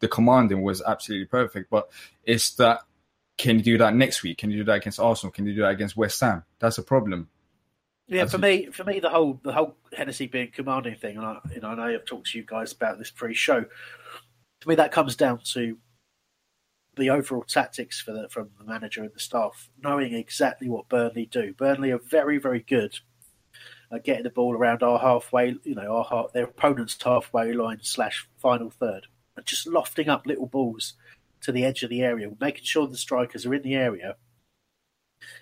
the 0.00 0.08
commanding 0.08 0.62
was 0.62 0.82
absolutely 0.82 1.26
perfect. 1.26 1.70
But 1.70 1.90
it's 2.24 2.50
that 2.56 2.82
can 3.38 3.56
you 3.56 3.62
do 3.62 3.78
that 3.78 3.94
next 3.94 4.22
week? 4.22 4.38
Can 4.38 4.50
you 4.50 4.58
do 4.58 4.64
that 4.64 4.76
against 4.76 5.00
Arsenal? 5.00 5.32
Can 5.32 5.46
you 5.46 5.54
do 5.54 5.62
that 5.62 5.70
against 5.70 5.96
West 5.96 6.20
Ham? 6.20 6.44
That's 6.58 6.78
a 6.78 6.82
problem. 6.82 7.28
Yeah, 8.08 8.24
for 8.24 8.38
me, 8.38 8.66
for 8.66 8.84
me, 8.84 9.00
the 9.00 9.10
whole 9.10 9.38
the 9.42 9.52
whole 9.52 9.76
Hennessy 9.94 10.26
being 10.26 10.50
commanding 10.50 10.96
thing, 10.96 11.18
and 11.18 11.26
I, 11.26 11.38
you 11.54 11.60
know, 11.60 11.68
I 11.68 11.74
know 11.74 11.82
I've 11.82 12.06
talked 12.06 12.30
to 12.30 12.38
you 12.38 12.44
guys 12.44 12.72
about 12.72 12.98
this 12.98 13.10
pre-show. 13.10 13.64
To 14.60 14.68
me, 14.68 14.74
that 14.76 14.92
comes 14.92 15.14
down 15.14 15.40
to 15.52 15.76
the 16.98 17.10
overall 17.10 17.42
tactics 17.42 18.00
for 18.00 18.12
the, 18.12 18.28
from 18.28 18.50
the 18.58 18.64
manager 18.64 19.02
and 19.02 19.12
the 19.14 19.20
staff, 19.20 19.70
knowing 19.82 20.14
exactly 20.14 20.68
what 20.68 20.88
Burnley 20.88 21.26
do. 21.26 21.54
Burnley 21.54 21.90
are 21.90 21.98
very, 21.98 22.38
very 22.38 22.60
good 22.60 22.98
at 23.90 24.04
getting 24.04 24.24
the 24.24 24.30
ball 24.30 24.54
around 24.54 24.82
our 24.82 24.98
halfway, 24.98 25.56
you 25.64 25.74
know, 25.74 25.96
our 25.96 26.04
half, 26.04 26.32
their 26.32 26.44
opponent's 26.44 26.96
halfway 27.02 27.52
line 27.52 27.78
slash 27.82 28.28
final 28.36 28.70
third, 28.70 29.06
and 29.36 29.46
just 29.46 29.66
lofting 29.66 30.08
up 30.08 30.26
little 30.26 30.46
balls 30.46 30.94
to 31.40 31.52
the 31.52 31.64
edge 31.64 31.82
of 31.82 31.90
the 31.90 32.02
area, 32.02 32.30
making 32.40 32.64
sure 32.64 32.86
the 32.86 32.96
strikers 32.96 33.46
are 33.46 33.54
in 33.54 33.62
the 33.62 33.74
area 33.74 34.16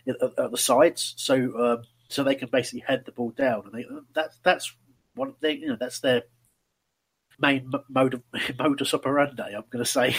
at, 0.07 0.17
at 0.23 0.51
the 0.51 0.59
sides, 0.59 1.15
so 1.17 1.35
um, 1.59 1.83
so 2.09 2.23
they 2.23 2.35
can 2.35 2.49
basically 2.49 2.81
head 2.81 3.05
the 3.05 3.13
ball 3.13 3.31
down, 3.31 3.65
and 3.67 3.75
they, 3.75 3.87
that's 4.15 4.39
that's 4.43 4.75
one 5.15 5.35
they 5.41 5.53
you 5.53 5.69
know 5.69 5.77
that's 5.79 6.01
their 6.01 6.23
main 7.39 7.71
mode 7.89 8.15
of 8.15 8.23
modus 8.59 8.95
operandi. 8.95 9.53
I'm 9.55 9.65
going 9.71 9.85
to 9.85 9.91
say, 9.91 10.15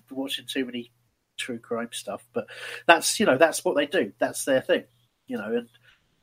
watching 0.10 0.46
too 0.46 0.64
many 0.64 0.92
true 1.36 1.58
crime 1.58 1.90
stuff, 1.92 2.24
but 2.32 2.46
that's 2.86 3.18
you 3.18 3.26
know 3.26 3.36
that's 3.36 3.64
what 3.64 3.76
they 3.76 3.86
do. 3.86 4.12
That's 4.18 4.44
their 4.44 4.60
thing, 4.60 4.84
you 5.26 5.36
know. 5.36 5.56
And 5.56 5.68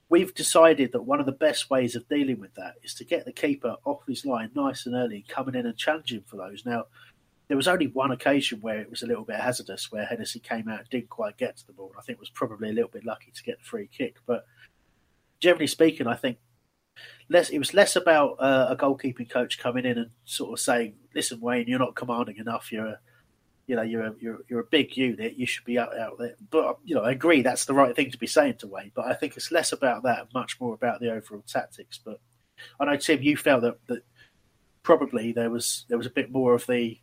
we've 0.10 0.34
decided 0.34 0.92
that 0.92 1.04
one 1.04 1.20
of 1.20 1.26
the 1.26 1.32
best 1.32 1.70
ways 1.70 1.96
of 1.96 2.08
dealing 2.08 2.40
with 2.40 2.54
that 2.56 2.76
is 2.84 2.94
to 2.96 3.06
get 3.06 3.26
the 3.26 3.32
keeper 3.32 3.76
off 3.86 4.02
his 4.08 4.26
line 4.26 4.52
nice 4.56 4.86
and 4.86 4.96
early, 4.96 5.26
coming 5.28 5.56
in 5.56 5.66
and 5.66 5.78
challenging 5.78 6.24
for 6.26 6.38
those. 6.38 6.66
Now, 6.66 6.86
there 7.48 7.58
was 7.58 7.68
only 7.68 7.88
one 7.88 8.12
occasion 8.12 8.62
where 8.62 8.80
it 8.80 8.90
was 8.90 9.04
a 9.04 9.08
little 9.08 9.26
bit 9.26 9.40
hazardous, 9.40 9.92
where 9.92 10.06
Hennessy 10.06 10.40
came 10.40 10.70
out 10.70 10.80
and 10.80 10.90
didn't 10.90 11.10
quite 11.10 11.38
get 11.38 11.58
to 11.58 11.68
the 11.68 11.74
ball. 11.74 11.94
I 11.98 12.02
think 12.02 12.20
was 12.20 12.30
probably 12.30 12.70
a 12.70 12.74
little 12.74 12.90
bit 12.90 13.06
lucky 13.06 13.32
to 13.32 13.44
get 13.44 13.60
the 13.60 13.66
free 13.66 13.90
kick, 13.92 14.16
but 14.26 14.46
generally 15.40 15.68
speaking, 15.68 16.08
I 16.08 16.16
think 16.16 16.38
less 17.30 17.50
it 17.50 17.60
was 17.60 17.74
less 17.74 17.96
about 17.96 18.34
uh, 18.40 18.68
a 18.70 18.76
goalkeeping 18.76 19.30
coach 19.30 19.60
coming 19.60 19.86
in 19.86 19.98
and 19.98 20.12
sort 20.26 20.54
of 20.54 20.60
saying, 20.60 20.96
"Listen, 21.16 21.40
Wayne, 21.40 21.68
you're 21.68 21.80
not 21.80 21.96
commanding 21.96 22.38
enough. 22.38 22.72
You're 22.72 22.88
a, 22.88 23.00
you 23.68 23.76
know, 23.76 23.82
you're 23.82 24.04
a 24.04 24.14
you're, 24.20 24.40
you're 24.50 24.60
a 24.60 24.66
big 24.70 24.96
unit. 24.98 25.36
You 25.36 25.46
should 25.46 25.66
be 25.66 25.80
out 25.80 25.98
out 25.98 26.18
there." 26.20 26.36
But 26.50 26.78
you 26.84 26.96
know, 26.96 27.04
I 27.04 27.12
agree 27.12 27.42
that's 27.42 27.66
the 27.66 27.74
right 27.74 27.96
thing 27.96 28.12
to 28.12 28.18
be 28.18 28.28
saying 28.28 28.56
to 28.60 28.68
Wayne. 28.68 28.92
But 28.94 29.06
I 29.06 29.14
think 29.14 29.38
it's 29.38 29.52
less 29.52 29.72
about 29.72 30.04
that, 30.04 30.20
and 30.20 30.30
much 30.34 30.60
more 30.60 30.74
about 30.74 31.00
the 31.00 31.12
overall 31.12 31.44
tactics. 31.48 32.00
But 32.04 32.20
I 32.80 32.86
know 32.86 32.98
Tim, 32.98 33.22
you 33.22 33.38
felt 33.38 33.62
that 33.62 33.78
that 33.88 34.04
probably 34.84 35.32
there 35.32 35.50
was 35.50 35.86
there 35.90 35.98
was 35.98 36.08
a 36.08 36.12
bit 36.12 36.32
more 36.32 36.54
of 36.54 36.68
the 36.68 37.00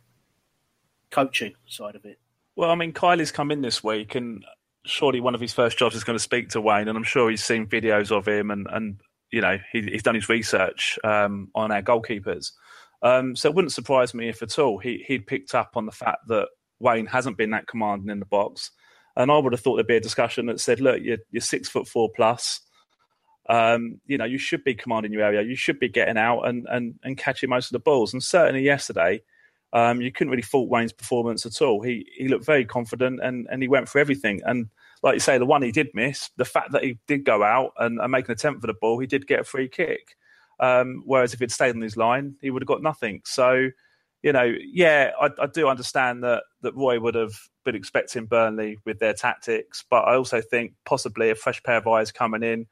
coaching 1.11 1.55
side 1.67 1.95
of 1.95 2.05
it. 2.05 2.19
Well, 2.55 2.69
I 2.69 2.75
mean, 2.75 2.93
Kiely's 2.93 3.31
come 3.31 3.51
in 3.51 3.61
this 3.61 3.83
week, 3.83 4.15
and 4.15 4.43
surely 4.85 5.21
one 5.21 5.35
of 5.35 5.41
his 5.41 5.53
first 5.53 5.77
jobs 5.77 5.95
is 5.95 6.03
going 6.03 6.17
to 6.17 6.23
speak 6.23 6.49
to 6.49 6.61
Wayne, 6.61 6.87
and 6.87 6.97
I'm 6.97 7.03
sure 7.03 7.29
he's 7.29 7.43
seen 7.43 7.67
videos 7.67 8.11
of 8.11 8.27
him, 8.27 8.51
and 8.51 8.67
and 8.69 8.99
you 9.31 9.41
know 9.41 9.57
he, 9.71 9.81
he's 9.81 10.03
done 10.03 10.15
his 10.15 10.29
research 10.29 10.97
um, 11.03 11.49
on 11.55 11.71
our 11.71 11.81
goalkeepers. 11.81 12.51
Um, 13.01 13.35
so 13.35 13.49
it 13.49 13.55
wouldn't 13.55 13.71
surprise 13.71 14.13
me 14.13 14.27
if 14.29 14.41
at 14.41 14.59
all 14.59 14.77
he 14.77 15.03
he'd 15.07 15.27
picked 15.27 15.55
up 15.55 15.71
on 15.75 15.85
the 15.85 15.91
fact 15.91 16.27
that 16.27 16.47
Wayne 16.79 17.05
hasn't 17.05 17.37
been 17.37 17.51
that 17.51 17.67
commanding 17.67 18.09
in 18.09 18.19
the 18.19 18.25
box, 18.25 18.71
and 19.15 19.31
I 19.31 19.37
would 19.37 19.53
have 19.53 19.61
thought 19.61 19.75
there'd 19.75 19.87
be 19.87 19.97
a 19.97 20.01
discussion 20.01 20.45
that 20.47 20.59
said, 20.59 20.79
look, 20.79 21.01
you're, 21.01 21.17
you're 21.31 21.41
six 21.41 21.67
foot 21.69 21.87
four 21.87 22.09
plus. 22.15 22.61
Um, 23.49 23.99
you 24.05 24.17
know, 24.17 24.25
you 24.25 24.37
should 24.37 24.63
be 24.63 24.75
commanding 24.75 25.11
your 25.11 25.23
area. 25.23 25.41
You 25.41 25.55
should 25.55 25.79
be 25.79 25.89
getting 25.89 26.17
out 26.17 26.43
and, 26.43 26.67
and, 26.69 26.95
and 27.03 27.17
catching 27.17 27.49
most 27.49 27.65
of 27.65 27.71
the 27.73 27.79
balls. 27.79 28.13
And 28.13 28.21
certainly 28.21 28.61
yesterday, 28.61 29.21
um, 29.73 30.01
you 30.01 30.11
couldn't 30.11 30.31
really 30.31 30.41
fault 30.41 30.69
Wayne's 30.69 30.93
performance 30.93 31.45
at 31.45 31.61
all. 31.61 31.81
He 31.81 32.07
he 32.17 32.27
looked 32.27 32.45
very 32.45 32.65
confident 32.65 33.19
and, 33.21 33.47
and 33.51 33.61
he 33.61 33.67
went 33.67 33.87
for 33.87 33.99
everything. 33.99 34.41
And 34.45 34.69
like 35.03 35.13
you 35.13 35.19
say, 35.19 35.37
the 35.37 35.45
one 35.45 35.61
he 35.61 35.71
did 35.71 35.89
miss, 35.93 36.29
the 36.37 36.45
fact 36.45 36.71
that 36.71 36.83
he 36.83 36.97
did 37.07 37.23
go 37.23 37.43
out 37.43 37.73
and, 37.77 37.99
and 37.99 38.11
make 38.11 38.27
an 38.27 38.33
attempt 38.33 38.61
for 38.61 38.67
the 38.67 38.73
ball, 38.73 38.99
he 38.99 39.07
did 39.07 39.27
get 39.27 39.41
a 39.41 39.43
free 39.43 39.67
kick. 39.67 40.15
Um, 40.59 41.03
whereas 41.05 41.33
if 41.33 41.39
he'd 41.39 41.51
stayed 41.51 41.75
on 41.75 41.81
his 41.81 41.95
line, 41.95 42.35
he 42.41 42.49
would 42.49 42.61
have 42.61 42.67
got 42.67 42.81
nothing. 42.81 43.21
So, 43.23 43.69
you 44.23 44.33
know, 44.33 44.53
yeah, 44.73 45.11
I, 45.21 45.29
I 45.39 45.45
do 45.45 45.69
understand 45.69 46.23
that 46.23 46.43
that 46.61 46.75
Roy 46.75 46.99
would 46.99 47.15
have 47.15 47.33
been 47.63 47.75
expecting 47.75 48.25
Burnley 48.25 48.77
with 48.85 48.99
their 48.99 49.13
tactics, 49.13 49.85
but 49.89 50.01
I 50.01 50.15
also 50.15 50.41
think 50.41 50.73
possibly 50.83 51.29
a 51.29 51.35
fresh 51.35 51.61
pair 51.63 51.77
of 51.77 51.87
eyes 51.87 52.11
coming 52.11 52.43
in 52.43 52.65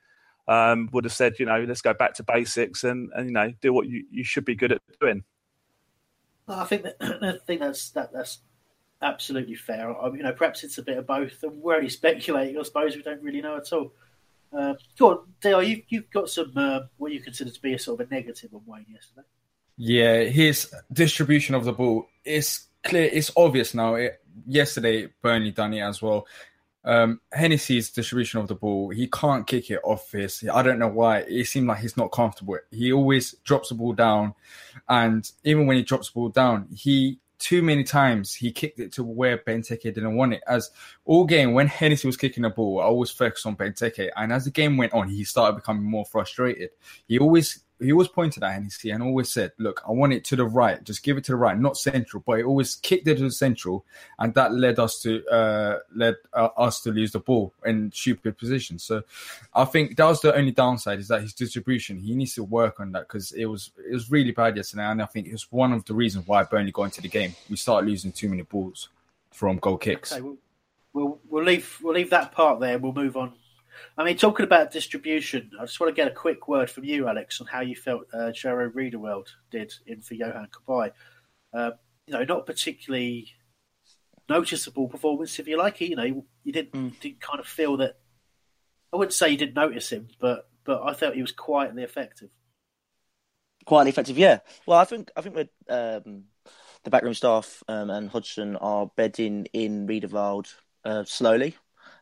um, 0.48 0.90
would 0.92 1.04
have 1.04 1.14
said, 1.14 1.40
you 1.40 1.46
know, 1.46 1.64
let's 1.68 1.82
go 1.82 1.94
back 1.94 2.16
to 2.16 2.24
basics 2.24 2.84
and, 2.84 3.12
and 3.16 3.28
you 3.28 3.34
know 3.34 3.54
do 3.62 3.72
what 3.72 3.88
you, 3.88 4.04
you 4.10 4.24
should 4.24 4.46
be 4.46 4.56
good 4.56 4.72
at 4.72 4.82
doing. 5.00 5.24
I 6.48 6.66
think 6.66 6.84
that 6.84 6.96
I 7.02 7.46
think 7.46 7.62
that's 7.62 7.92
that 7.92 8.14
that's 8.14 8.40
absolutely 9.02 9.56
fair. 9.56 9.96
I, 9.96 10.08
you 10.08 10.24
know, 10.24 10.34
perhaps 10.34 10.64
it's 10.64 10.78
a 10.78 10.84
bit 10.84 10.98
of 10.98 11.08
both, 11.08 11.44
and 11.44 11.62
we're 11.62 11.76
only 11.76 11.90
speculating. 12.02 12.58
I 12.58 12.64
suppose 12.64 12.96
we 12.96 13.02
don't 13.02 13.22
really 13.22 13.42
know 13.42 13.58
at 13.58 13.72
all. 13.74 13.94
Uh, 14.58 14.76
go 14.98 15.12
on, 15.12 15.20
Dale. 15.42 15.64
You've 15.64 15.82
you've 15.90 16.10
got 16.10 16.30
some 16.30 16.54
uh, 16.56 16.82
what 16.98 17.12
you 17.12 17.22
consider 17.22 17.52
to 17.52 17.62
be 17.62 17.74
a 17.74 17.80
sort 17.80 18.00
of 18.00 18.08
a 18.08 18.14
negative 18.14 18.54
on 18.54 18.62
Wayne 18.66 18.86
yesterday. 18.90 19.28
Yeah, 19.78 20.24
his 20.24 20.74
distribution 20.92 21.54
of 21.54 21.66
the 21.66 21.74
ball 21.74 22.08
is 22.26 22.66
clear. 22.84 23.10
It's 23.12 23.32
obvious 23.36 23.74
now. 23.74 23.96
It, 23.96 24.20
yesterday, 24.48 25.10
Burnley 25.22 25.52
done 25.52 25.74
it 25.74 25.82
as 25.82 26.02
well. 26.02 26.26
Um, 26.84 27.20
Hennessey's 27.34 27.92
distribution 27.92 28.40
of 28.40 28.48
the 28.48 28.56
ball, 28.56 28.90
he 28.90 29.08
can't 29.08 29.46
kick 29.46 29.70
it 29.70 29.82
off 29.84 30.12
his. 30.12 30.44
I 30.52 30.62
don't 30.62 30.80
know 30.80 30.88
why. 30.88 31.20
It 31.20 31.46
seemed 31.46 31.68
like 31.68 31.80
he's 31.80 31.98
not 31.98 32.12
comfortable. 32.12 32.58
He 32.72 32.94
always 32.94 33.34
drops 33.44 33.70
the 33.70 33.76
ball 33.76 33.94
down, 33.94 34.36
and 34.88 35.30
even 35.44 35.68
when 35.68 35.78
he 35.78 35.84
drops 35.84 36.10
the 36.10 36.14
ball 36.14 36.30
down, 36.30 36.68
he 36.74 37.20
too 37.40 37.62
many 37.62 37.84
times 37.84 38.34
he 38.34 38.52
kicked 38.52 38.80
it 38.80 38.92
to 38.94 39.04
where 39.04 39.38
Benteke 39.38 39.82
didn't 39.82 40.16
want 40.16 40.34
it. 40.34 40.42
As 40.48 40.72
all 41.06 41.26
game 41.26 41.54
when 41.54 41.68
Hennessey 41.68 42.08
was 42.08 42.18
kicking 42.18 42.44
the 42.44 42.50
ball, 42.50 42.80
I 42.80 42.86
always 42.86 43.12
focused 43.12 43.46
on 43.46 43.56
Benteke, 43.56 44.10
and 44.16 44.32
as 44.32 44.46
the 44.46 44.52
game 44.52 44.78
went 44.78 44.94
on, 44.94 45.10
he 45.10 45.24
started 45.24 45.56
becoming 45.56 45.84
more 45.84 46.06
frustrated. 46.06 46.70
He 47.08 47.20
always 47.20 47.64
he 47.80 47.92
always 47.92 48.08
pointed 48.08 48.44
at 48.44 48.54
Hennessey 48.54 48.90
and 48.90 49.04
always 49.04 49.30
said, 49.30 49.52
"Look, 49.60 49.84
I 49.88 49.92
want 49.92 50.14
it 50.14 50.24
to 50.26 50.36
the 50.36 50.46
right. 50.46 50.84
Just 50.84 51.04
give 51.04 51.18
it 51.18 51.24
to 51.26 51.34
the 51.34 51.38
right, 51.38 51.58
not 51.58 51.78
central." 51.78 52.24
But 52.26 52.38
he 52.38 52.44
always 52.44 52.76
kicked 52.76 53.08
it 53.08 53.18
to 53.18 53.24
the 53.24 53.32
central, 53.32 53.86
and 54.18 54.34
that 54.34 54.54
led 54.54 54.80
us 54.80 55.02
to 55.04 55.26
uh, 55.28 55.80
led 55.94 56.16
uh, 56.34 56.50
us 56.58 56.82
to 56.82 56.92
lose 56.92 57.12
the 57.12 57.20
ball 57.20 57.54
in 57.66 57.92
stupid 57.92 58.38
positions. 58.38 58.84
So, 58.84 59.04
I 59.54 59.66
think 59.66 59.96
that 59.98 60.06
was 60.06 60.22
the 60.22 60.36
only 60.36 60.52
downside 60.52 61.00
is 61.00 61.08
that 61.10 61.22
his 61.22 61.34
distribution. 61.34 62.00
He 62.00 62.16
needs 62.16 62.34
to 62.36 62.44
work 62.44 62.80
on 62.80 62.92
that 62.94 63.08
because 63.08 63.32
it 63.34 63.46
was 63.46 63.72
it 63.78 63.94
was 63.94 64.10
really 64.10 64.32
bad 64.32 64.58
yesterday, 64.58 64.84
and 64.84 65.02
I 65.02 65.06
think 65.06 65.28
it's 65.28 65.52
one 65.52 65.72
of 65.72 65.86
the 65.86 65.94
reasons 65.94 66.28
why 66.28 66.44
Burnley 66.44 66.72
got 66.72 66.84
into 66.84 67.02
the 67.02 67.10
game. 67.10 67.36
We 67.50 67.58
started 67.58 67.88
losing 67.88 68.12
too 68.12 68.30
many 68.30 68.42
balls 68.42 68.90
from 69.32 69.58
goal 69.58 69.78
kicks. 69.78 70.14
Okay, 70.14 70.22
we'll, 70.22 70.38
we'll, 70.94 71.20
we'll 71.30 71.44
leave 71.44 71.78
we'll 71.84 71.94
leave 71.94 72.10
that 72.10 72.32
part 72.32 72.60
there. 72.60 72.80
We'll 72.80 72.94
move 72.94 73.18
on 73.18 73.34
I 73.98 74.04
mean, 74.04 74.18
talking 74.18 74.44
about 74.44 74.72
distribution, 74.72 75.52
I 75.60 75.66
just 75.66 75.80
want 75.80 75.94
to 75.94 75.96
get 75.96 76.12
a 76.12 76.16
quick 76.16 76.48
word 76.48 76.70
from 76.70 76.84
you, 76.84 77.08
Alex, 77.08 77.42
on 77.42 77.48
how 77.48 77.62
you 77.62 77.76
felt 77.76 78.04
uh, 78.14 78.32
Jairo 78.32 78.70
Riedewald 78.74 79.30
did 79.52 79.74
in 79.86 80.02
for 80.02 80.14
Johan 80.14 80.48
Cabaye. 80.52 80.92
Uh, 81.54 81.72
you 82.06 82.14
know, 82.14 82.24
not 82.24 82.46
particularly 82.46 83.30
noticeable 84.30 84.88
performance, 84.88 85.40
if 85.40 85.48
you 85.48 85.58
like. 85.58 85.82
You 85.82 85.96
know, 85.96 86.26
you 86.44 86.52
didn't, 86.52 86.74
mm. 86.74 87.00
didn't 87.00 87.22
kind 87.22 87.40
of 87.40 87.48
feel 87.48 87.78
that. 87.78 87.98
I 88.94 88.98
wouldn't 88.98 89.14
say 89.14 89.30
you 89.30 89.38
didn't 89.38 89.56
notice 89.56 89.90
him, 89.92 90.08
but 90.20 90.48
but 90.64 90.84
I 90.84 90.94
felt 90.94 91.16
he 91.16 91.22
was 91.22 91.32
quietly 91.32 91.84
effective. 91.84 92.30
Quietly 93.66 93.90
effective, 93.90 94.18
yeah. 94.18 94.40
Well, 94.66 94.80
I 94.80 94.86
think 94.86 95.12
I 95.16 95.22
think 95.22 95.36
we're, 95.36 95.50
um, 95.70 96.26
the 96.84 96.90
backroom 96.90 97.14
staff 97.14 97.64
um, 97.68 97.90
and 97.90 98.10
Hodgson 98.10 98.56
are 98.58 98.90
bedding 98.96 99.48
in 99.54 99.88
Riedewald 99.88 100.48
uh, 100.86 101.04
slowly. 101.06 101.56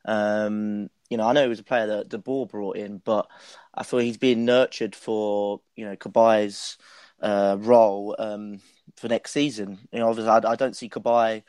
Um, 0.06 0.90
you 1.10 1.18
know, 1.18 1.28
I 1.28 1.34
know 1.34 1.44
he 1.44 1.50
was 1.50 1.60
a 1.60 1.64
player 1.64 1.88
that 1.88 2.10
the 2.10 2.18
ball 2.18 2.46
brought 2.46 2.78
in, 2.78 2.98
but 2.98 3.28
I 3.74 3.84
thought 3.84 4.00
he's 4.00 4.18
being 4.18 4.46
nurtured 4.46 4.96
for 4.96 5.62
you 5.76 5.86
know 5.86 5.96
Cabaye's 5.96 6.78
uh, 7.22 7.58
role 7.60 8.16
um, 8.20 8.60
for 8.98 9.08
next 9.08 9.32
season. 9.32 9.80
You 9.92 10.00
know, 10.00 10.10
obviously, 10.10 10.32
I, 10.32 10.52
I 10.52 10.56
don't 10.56 10.76
see 10.76 10.90
Cabaye 10.90 11.44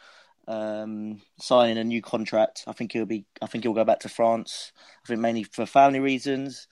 um, 0.49 1.21
signing 1.41 1.79
a 1.79 1.85
new 1.85 2.03
contract. 2.03 2.65
I 2.67 2.73
think 2.73 2.93
he'll 2.93 3.07
be. 3.07 3.25
I 3.43 3.47
think 3.47 3.65
he'll 3.65 3.73
go 3.73 3.85
back 3.85 4.01
to 4.01 4.09
France. 4.09 4.73
I 5.05 5.09
think 5.09 5.21
mainly 5.21 5.45
for 5.45 5.67
family 5.67 6.01
reasons, 6.01 6.69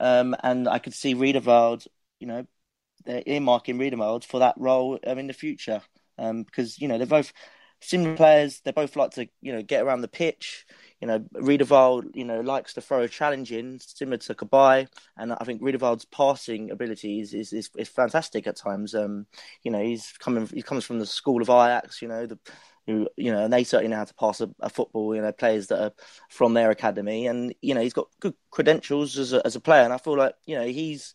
um, 0.00 0.34
and 0.42 0.68
I 0.68 0.78
could 0.78 0.94
see 0.94 1.14
Riedewald. 1.14 1.84
You 2.18 2.26
know, 2.28 2.46
they're 3.04 3.22
earmarking 3.22 3.78
Riedewald 3.78 4.24
for 4.24 4.40
that 4.40 4.54
role 4.58 4.98
um, 5.06 5.18
in 5.18 5.26
the 5.26 5.32
future 5.32 5.82
um, 6.18 6.44
because 6.44 6.80
you 6.80 6.88
know 6.88 6.98
they're 6.98 7.06
both 7.06 7.32
similar 7.80 8.16
players. 8.16 8.60
They 8.60 8.72
both 8.72 8.96
like 8.96 9.12
to 9.12 9.28
you 9.40 9.52
know 9.52 9.62
get 9.62 9.82
around 9.82 10.00
the 10.00 10.08
pitch 10.08 10.66
you 11.02 11.08
know, 11.08 11.20
Riedewald, 11.32 12.14
you 12.14 12.24
know, 12.24 12.40
likes 12.42 12.74
to 12.74 12.80
throw 12.80 13.02
a 13.02 13.08
challenge 13.08 13.50
in, 13.50 13.80
similar 13.80 14.18
to 14.18 14.34
Cabaye, 14.36 14.86
and 15.16 15.32
I 15.32 15.44
think 15.44 15.60
Riedewald's 15.60 16.04
passing 16.04 16.70
ability 16.70 17.18
is, 17.18 17.34
is, 17.34 17.52
is, 17.52 17.70
is, 17.76 17.88
fantastic 17.88 18.46
at 18.46 18.54
times. 18.54 18.94
Um, 18.94 19.26
you 19.64 19.72
know, 19.72 19.82
he's 19.82 20.12
coming, 20.20 20.46
he 20.46 20.62
comes 20.62 20.84
from 20.84 21.00
the 21.00 21.06
school 21.06 21.42
of 21.42 21.50
Ajax, 21.50 22.02
you 22.02 22.06
know, 22.06 22.26
the, 22.26 22.38
who, 22.86 23.08
you 23.16 23.32
know, 23.32 23.42
and 23.44 23.52
they 23.52 23.64
certainly 23.64 23.90
know 23.90 23.96
how 23.96 24.04
to 24.04 24.14
pass 24.14 24.40
a, 24.40 24.48
a, 24.60 24.70
football, 24.70 25.12
you 25.12 25.22
know, 25.22 25.32
players 25.32 25.66
that 25.66 25.82
are 25.82 25.92
from 26.28 26.54
their 26.54 26.70
academy, 26.70 27.26
and, 27.26 27.52
you 27.60 27.74
know, 27.74 27.80
he's 27.80 27.94
got 27.94 28.06
good 28.20 28.34
credentials 28.52 29.18
as 29.18 29.32
a, 29.32 29.44
as 29.44 29.56
a 29.56 29.60
player, 29.60 29.82
and 29.82 29.92
I 29.92 29.98
feel 29.98 30.16
like, 30.16 30.36
you 30.46 30.54
know, 30.54 30.66
he's, 30.66 31.14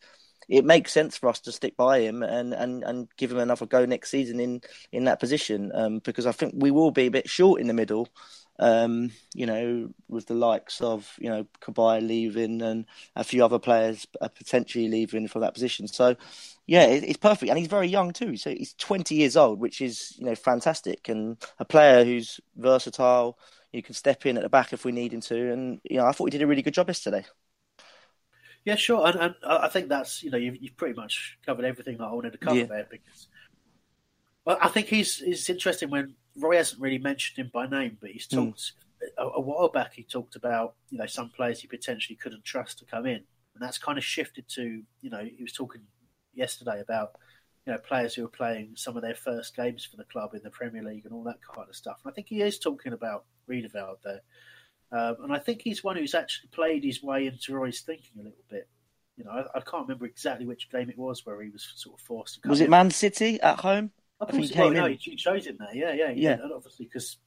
it 0.49 0.65
makes 0.65 0.91
sense 0.91 1.17
for 1.17 1.29
us 1.29 1.39
to 1.41 1.51
stick 1.53 1.77
by 1.77 1.99
him 2.01 2.23
and, 2.23 2.53
and, 2.53 2.83
and 2.83 3.07
give 3.17 3.31
him 3.31 3.39
another 3.39 3.65
go 3.65 3.85
next 3.85 4.09
season 4.09 4.41
in, 4.41 4.61
in 4.91 5.05
that 5.05 5.21
position 5.21 5.71
um, 5.73 5.99
because 5.99 6.25
I 6.25 6.33
think 6.33 6.55
we 6.57 6.71
will 6.71 6.91
be 6.91 7.07
a 7.07 7.11
bit 7.11 7.29
short 7.29 7.61
in 7.61 7.67
the 7.67 7.73
middle 7.73 8.09
um, 8.59 9.11
you 9.33 9.45
know, 9.45 9.89
with 10.07 10.27
the 10.27 10.33
likes 10.33 10.81
of, 10.81 11.13
you 11.19 11.29
know, 11.29 11.45
Cabaye 11.61 12.05
leaving 12.05 12.61
and 12.61 12.85
a 13.15 13.23
few 13.23 13.43
other 13.43 13.59
players 13.59 14.05
potentially 14.35 14.87
leaving 14.87 15.27
from 15.27 15.41
that 15.41 15.53
position. 15.53 15.87
So, 15.87 16.15
yeah, 16.65 16.85
it's 16.85 17.17
perfect. 17.17 17.49
And 17.49 17.57
he's 17.57 17.67
very 17.67 17.87
young 17.87 18.13
too. 18.13 18.35
So 18.37 18.49
he's 18.49 18.73
20 18.73 19.15
years 19.15 19.37
old, 19.37 19.59
which 19.59 19.81
is, 19.81 20.15
you 20.17 20.25
know, 20.25 20.35
fantastic. 20.35 21.07
And 21.07 21.37
a 21.59 21.65
player 21.65 22.03
who's 22.03 22.39
versatile, 22.55 23.37
you 23.71 23.83
can 23.83 23.93
step 23.93 24.25
in 24.25 24.37
at 24.37 24.43
the 24.43 24.49
back 24.49 24.73
if 24.73 24.85
we 24.85 24.91
need 24.91 25.13
him 25.13 25.21
to. 25.21 25.51
And, 25.51 25.79
you 25.83 25.97
know, 25.97 26.05
I 26.05 26.11
thought 26.11 26.25
he 26.25 26.31
did 26.31 26.41
a 26.41 26.47
really 26.47 26.63
good 26.63 26.73
job 26.73 26.87
yesterday. 26.87 27.25
Yeah, 28.65 28.75
sure. 28.75 29.07
And, 29.07 29.17
and 29.17 29.35
I 29.45 29.69
think 29.69 29.87
that's, 29.87 30.23
you 30.23 30.31
know, 30.31 30.37
you've, 30.37 30.57
you've, 30.61 30.75
pretty 30.75 30.95
much 30.99 31.37
covered 31.45 31.63
everything 31.63 31.97
that 31.99 32.05
I 32.05 32.11
wanted 32.11 32.33
to 32.33 32.37
cover 32.37 32.57
yeah. 32.57 32.65
there 32.65 32.87
because 32.89 33.27
well, 34.43 34.57
I 34.61 34.67
think 34.67 34.87
he's, 34.87 35.21
it's 35.21 35.49
interesting 35.49 35.89
when 35.89 36.15
Roy 36.37 36.57
hasn't 36.57 36.81
really 36.81 36.97
mentioned 36.97 37.43
him 37.43 37.51
by 37.53 37.67
name, 37.67 37.97
but 37.99 38.11
he's 38.11 38.27
hmm. 38.29 38.45
talked 38.45 38.73
mm. 39.01 39.07
a, 39.17 39.23
a, 39.23 39.41
while 39.41 39.69
back. 39.69 39.93
He 39.93 40.03
talked 40.03 40.35
about 40.35 40.75
you 40.89 40.97
know 40.97 41.05
some 41.05 41.29
players 41.29 41.59
he 41.59 41.67
potentially 41.67 42.15
couldn't 42.15 42.45
trust 42.45 42.79
to 42.79 42.85
come 42.85 43.05
in, 43.05 43.15
and 43.15 43.61
that's 43.61 43.77
kind 43.77 43.97
of 43.97 44.03
shifted 44.03 44.47
to 44.49 44.81
you 45.01 45.09
know 45.09 45.23
he 45.23 45.41
was 45.41 45.53
talking 45.53 45.81
yesterday 46.33 46.79
about 46.79 47.11
you 47.65 47.73
know 47.73 47.79
players 47.79 48.13
who 48.13 48.25
are 48.25 48.29
playing 48.29 48.73
some 48.75 48.95
of 48.95 49.01
their 49.01 49.15
first 49.15 49.55
games 49.55 49.85
for 49.85 49.97
the 49.97 50.03
club 50.05 50.33
in 50.33 50.41
the 50.43 50.49
Premier 50.49 50.83
League 50.83 51.05
and 51.05 51.13
all 51.13 51.23
that 51.23 51.39
kind 51.41 51.67
of 51.67 51.75
stuff. 51.75 51.99
And 52.03 52.11
I 52.11 52.13
think 52.13 52.27
he 52.27 52.41
is 52.41 52.59
talking 52.59 52.93
about 52.93 53.25
Riedewald 53.47 53.97
there, 54.03 54.21
um, 54.91 55.17
and 55.23 55.33
I 55.33 55.39
think 55.39 55.61
he's 55.61 55.83
one 55.83 55.97
who's 55.97 56.15
actually 56.15 56.49
played 56.49 56.83
his 56.83 57.01
way 57.03 57.27
into 57.27 57.53
Roy's 57.53 57.81
thinking 57.81 58.19
a 58.19 58.23
little 58.23 58.45
bit. 58.49 58.67
You 59.17 59.23
know, 59.23 59.31
I, 59.31 59.57
I, 59.57 59.61
can't 59.61 59.87
remember 59.87 60.05
exactly 60.05 60.45
which 60.45 60.69
game 60.69 60.91
it 60.91 60.97
was 60.97 61.25
where 61.25 61.41
he 61.41 61.49
was 61.49 61.67
sort 61.75 61.99
of 61.99 62.05
forced 62.05 62.35
to. 62.35 62.41
Come 62.41 62.51
was 62.51 62.61
it 62.61 62.65
in. 62.65 62.69
Man 62.69 62.91
City 62.91 63.41
at 63.41 63.59
home? 63.59 63.91
I, 64.19 64.25
think 64.25 64.43
he 64.43 64.49
came 64.49 64.59
well, 64.59 64.85
in. 64.85 64.91
No, 64.91 64.97
he 64.97 65.15
chose 65.15 65.45
him 65.45 65.57
there. 65.59 65.75
Yeah, 65.75 65.93
yeah, 65.93 66.11
yeah. 66.11 66.33
And 66.41 66.51
obviously, 66.51 66.85
because 66.85 67.17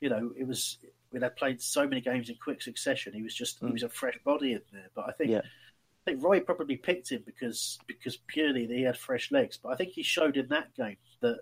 you 0.00 0.08
know, 0.08 0.32
it 0.38 0.46
was 0.46 0.78
when 1.10 1.22
they 1.22 1.28
played 1.30 1.62
so 1.62 1.86
many 1.88 2.00
games 2.00 2.28
in 2.28 2.36
quick 2.42 2.62
succession, 2.62 3.12
he 3.12 3.22
was 3.22 3.34
just 3.34 3.60
mm. 3.60 3.68
he 3.68 3.72
was 3.72 3.82
a 3.82 3.88
fresh 3.88 4.18
body 4.24 4.52
in 4.52 4.62
there. 4.72 4.90
But 4.94 5.08
I 5.08 5.12
think 5.12 5.30
yeah. 5.30 5.38
I 5.38 6.10
think 6.10 6.22
Roy 6.22 6.40
probably 6.40 6.76
picked 6.76 7.10
him 7.10 7.22
because 7.24 7.78
because 7.86 8.16
purely 8.16 8.66
he 8.66 8.82
had 8.82 8.96
fresh 8.96 9.32
legs. 9.32 9.58
But 9.62 9.70
I 9.70 9.76
think 9.76 9.92
he 9.92 10.02
showed 10.02 10.36
in 10.36 10.48
that 10.48 10.74
game 10.74 10.96
that 11.20 11.38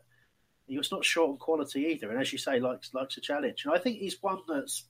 he 0.66 0.78
was 0.78 0.92
not 0.92 1.04
short 1.04 1.30
on 1.30 1.36
quality 1.38 1.86
either. 1.86 2.10
And 2.10 2.20
as 2.20 2.32
you 2.32 2.38
say, 2.38 2.60
likes 2.60 2.94
likes 2.94 3.16
a 3.16 3.20
challenge. 3.20 3.64
And 3.64 3.74
I 3.74 3.78
think 3.78 3.98
he's 3.98 4.22
one 4.22 4.38
that's 4.48 4.86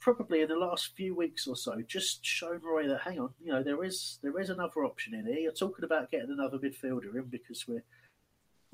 probably 0.00 0.42
in 0.42 0.48
the 0.48 0.56
last 0.56 0.94
few 0.96 1.14
weeks 1.14 1.46
or 1.46 1.56
so 1.56 1.80
just 1.86 2.22
shown 2.24 2.60
Roy 2.62 2.86
that 2.88 3.00
hang 3.00 3.18
on, 3.18 3.30
you 3.42 3.52
know, 3.52 3.62
there 3.62 3.82
is 3.84 4.18
there 4.22 4.38
is 4.38 4.50
another 4.50 4.84
option 4.84 5.14
in 5.14 5.26
here. 5.26 5.38
You're 5.38 5.52
talking 5.52 5.84
about 5.84 6.10
getting 6.10 6.30
another 6.30 6.58
midfielder 6.58 7.14
in 7.14 7.24
because 7.30 7.66
we're 7.66 7.84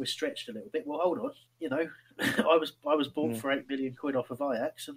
we're 0.00 0.06
stretched 0.06 0.48
a 0.48 0.52
little 0.52 0.70
bit. 0.72 0.86
Well, 0.86 0.98
hold 0.98 1.18
on, 1.18 1.32
you 1.60 1.68
know, 1.68 1.86
I 2.20 2.56
was 2.56 2.72
I 2.88 2.94
was 2.94 3.06
bought 3.06 3.32
yeah. 3.32 3.38
for 3.38 3.52
eight 3.52 3.68
million 3.68 3.94
quid 3.94 4.16
off 4.16 4.30
of 4.30 4.40
Ajax, 4.40 4.88
and 4.88 4.96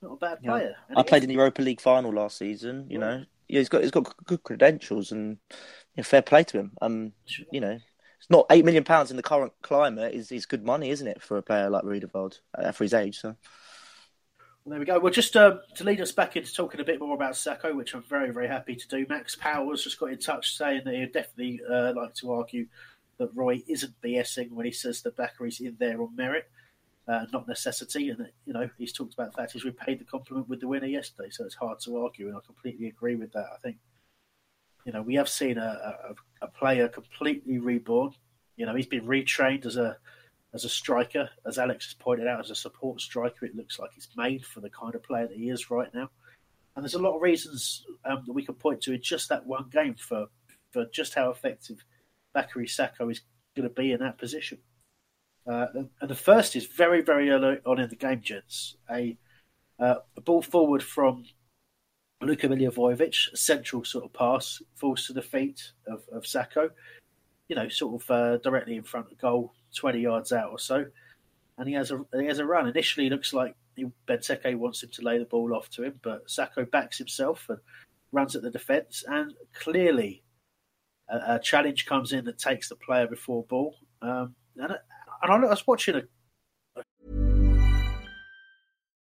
not 0.00 0.12
a 0.12 0.16
bad 0.16 0.42
player. 0.42 0.76
Yeah. 0.88 0.98
I 0.98 1.02
played 1.02 1.24
in 1.24 1.28
the 1.28 1.34
Europa 1.34 1.60
League 1.60 1.80
final 1.80 2.12
last 2.12 2.38
season. 2.38 2.86
You 2.88 2.98
know, 2.98 3.24
yeah, 3.48 3.58
he's 3.58 3.68
got 3.68 3.82
he's 3.82 3.90
got 3.90 4.14
good 4.24 4.42
credentials, 4.44 5.12
and 5.12 5.36
you 5.50 5.56
know, 5.98 6.02
fair 6.04 6.22
play 6.22 6.44
to 6.44 6.60
him. 6.60 6.72
Um, 6.80 7.12
you 7.50 7.60
know, 7.60 7.72
it's 7.72 8.30
not 8.30 8.46
eight 8.50 8.64
million 8.64 8.84
pounds 8.84 9.10
in 9.10 9.16
the 9.16 9.22
current 9.22 9.52
climate 9.62 10.14
is 10.14 10.30
is 10.32 10.46
good 10.46 10.64
money, 10.64 10.90
isn't 10.90 11.08
it, 11.08 11.20
for 11.20 11.36
a 11.36 11.42
player 11.42 11.68
like 11.68 11.84
Riedewald 11.84 12.40
uh, 12.56 12.72
for 12.72 12.84
his 12.84 12.94
age? 12.94 13.20
So. 13.20 13.36
Well, 14.64 14.70
there 14.70 14.80
we 14.80 14.86
go. 14.86 14.98
Well, 14.98 15.12
just 15.12 15.36
uh, 15.36 15.58
to 15.74 15.84
lead 15.84 16.00
us 16.00 16.12
back 16.12 16.36
into 16.36 16.54
talking 16.54 16.80
a 16.80 16.84
bit 16.84 16.98
more 16.98 17.14
about 17.14 17.34
Sakho, 17.34 17.76
which 17.76 17.94
I'm 17.94 18.02
very, 18.02 18.30
very 18.30 18.48
happy 18.48 18.74
to 18.74 18.88
do. 18.88 19.04
Max 19.10 19.36
Powers 19.36 19.84
just 19.84 20.00
got 20.00 20.10
in 20.10 20.18
touch 20.18 20.56
saying 20.56 20.82
that 20.86 20.94
he'd 20.94 21.12
definitely 21.12 21.60
uh, 21.70 21.92
like 21.94 22.14
to 22.14 22.32
argue 22.32 22.66
that 23.18 23.34
Roy 23.34 23.62
isn't 23.68 24.00
BSing 24.02 24.52
when 24.52 24.66
he 24.66 24.72
says 24.72 25.02
that 25.02 25.16
Bakary's 25.16 25.60
in 25.60 25.76
there 25.78 26.00
on 26.02 26.14
merit, 26.16 26.48
uh, 27.06 27.26
not 27.32 27.48
necessity. 27.48 28.10
And, 28.10 28.28
you 28.46 28.52
know, 28.52 28.68
he's 28.78 28.92
talked 28.92 29.14
about 29.14 29.32
the 29.32 29.36
fact 29.36 29.52
he's 29.52 29.64
repaid 29.64 30.00
the 30.00 30.04
compliment 30.04 30.48
with 30.48 30.60
the 30.60 30.68
winner 30.68 30.86
yesterday, 30.86 31.30
so 31.30 31.44
it's 31.44 31.54
hard 31.54 31.80
to 31.80 31.98
argue, 31.98 32.28
and 32.28 32.36
I 32.36 32.40
completely 32.44 32.88
agree 32.88 33.16
with 33.16 33.32
that. 33.32 33.46
I 33.54 33.58
think, 33.62 33.76
you 34.84 34.92
know, 34.92 35.02
we 35.02 35.14
have 35.14 35.28
seen 35.28 35.58
a, 35.58 36.14
a, 36.40 36.44
a 36.46 36.48
player 36.48 36.88
completely 36.88 37.58
reborn. 37.58 38.12
You 38.56 38.66
know, 38.66 38.74
he's 38.74 38.86
been 38.86 39.06
retrained 39.06 39.66
as 39.66 39.76
a 39.76 39.96
as 40.52 40.64
a 40.64 40.68
striker, 40.68 41.28
as 41.44 41.58
Alex 41.58 41.86
has 41.86 41.94
pointed 41.94 42.28
out, 42.28 42.38
as 42.38 42.50
a 42.50 42.54
support 42.54 43.00
striker. 43.00 43.44
It 43.44 43.56
looks 43.56 43.80
like 43.80 43.90
he's 43.92 44.08
made 44.16 44.44
for 44.44 44.60
the 44.60 44.70
kind 44.70 44.94
of 44.94 45.02
player 45.02 45.26
that 45.26 45.36
he 45.36 45.50
is 45.50 45.68
right 45.68 45.92
now. 45.92 46.08
And 46.76 46.84
there's 46.84 46.94
a 46.94 47.02
lot 47.02 47.16
of 47.16 47.22
reasons 47.22 47.84
um, 48.04 48.22
that 48.26 48.32
we 48.32 48.44
can 48.44 48.54
point 48.54 48.80
to 48.82 48.92
in 48.92 49.02
just 49.02 49.28
that 49.28 49.44
one 49.46 49.68
game 49.70 49.94
for 49.94 50.26
for 50.70 50.86
just 50.86 51.14
how 51.14 51.30
effective 51.30 51.84
Bakary 52.34 52.66
Sakho 52.66 53.10
is 53.10 53.20
going 53.56 53.68
to 53.68 53.74
be 53.74 53.92
in 53.92 54.00
that 54.00 54.18
position. 54.18 54.58
Uh, 55.46 55.66
and 56.00 56.10
the 56.10 56.14
first 56.14 56.56
is 56.56 56.66
very, 56.66 57.02
very 57.02 57.30
early 57.30 57.58
on 57.66 57.78
in 57.78 57.88
the 57.88 57.96
game, 57.96 58.20
gents. 58.22 58.76
A, 58.90 59.16
uh, 59.78 59.96
a 60.16 60.20
ball 60.20 60.42
forward 60.42 60.82
from 60.82 61.24
Luka 62.22 62.48
Milivojevic, 62.48 63.32
a 63.32 63.36
central 63.36 63.84
sort 63.84 64.04
of 64.04 64.12
pass, 64.12 64.62
falls 64.74 65.06
to 65.06 65.12
the 65.12 65.22
feet 65.22 65.72
of, 65.86 66.02
of 66.12 66.22
Sakho, 66.22 66.70
you 67.48 67.56
know, 67.56 67.68
sort 67.68 68.02
of 68.02 68.10
uh, 68.10 68.36
directly 68.38 68.76
in 68.76 68.82
front 68.82 69.12
of 69.12 69.18
goal, 69.18 69.52
20 69.76 70.00
yards 70.00 70.32
out 70.32 70.50
or 70.50 70.58
so. 70.58 70.86
And 71.58 71.68
he 71.68 71.74
has 71.74 71.92
a 71.92 72.04
he 72.18 72.26
has 72.26 72.40
a 72.40 72.44
run. 72.44 72.66
Initially, 72.66 73.08
looks 73.08 73.32
like 73.32 73.54
Benteke 74.08 74.56
wants 74.56 74.82
him 74.82 74.90
to 74.94 75.02
lay 75.02 75.18
the 75.18 75.24
ball 75.24 75.54
off 75.54 75.70
to 75.70 75.84
him, 75.84 76.00
but 76.02 76.26
Sakho 76.26 76.68
backs 76.68 76.98
himself 76.98 77.46
and 77.48 77.58
runs 78.10 78.34
at 78.34 78.42
the 78.42 78.50
defence. 78.50 79.04
And 79.06 79.34
clearly, 79.52 80.23
a, 81.08 81.38
challenge 81.38 81.86
comes 81.86 82.12
in 82.12 82.24
that 82.24 82.38
takes 82.38 82.68
the 82.68 82.76
player 82.76 83.06
before 83.06 83.44
ball. 83.44 83.76
Um, 84.02 84.34
and, 84.56 84.72
and 85.22 85.32
I 85.32 85.38
was 85.38 85.66
watching 85.66 85.96
a. 85.96 86.02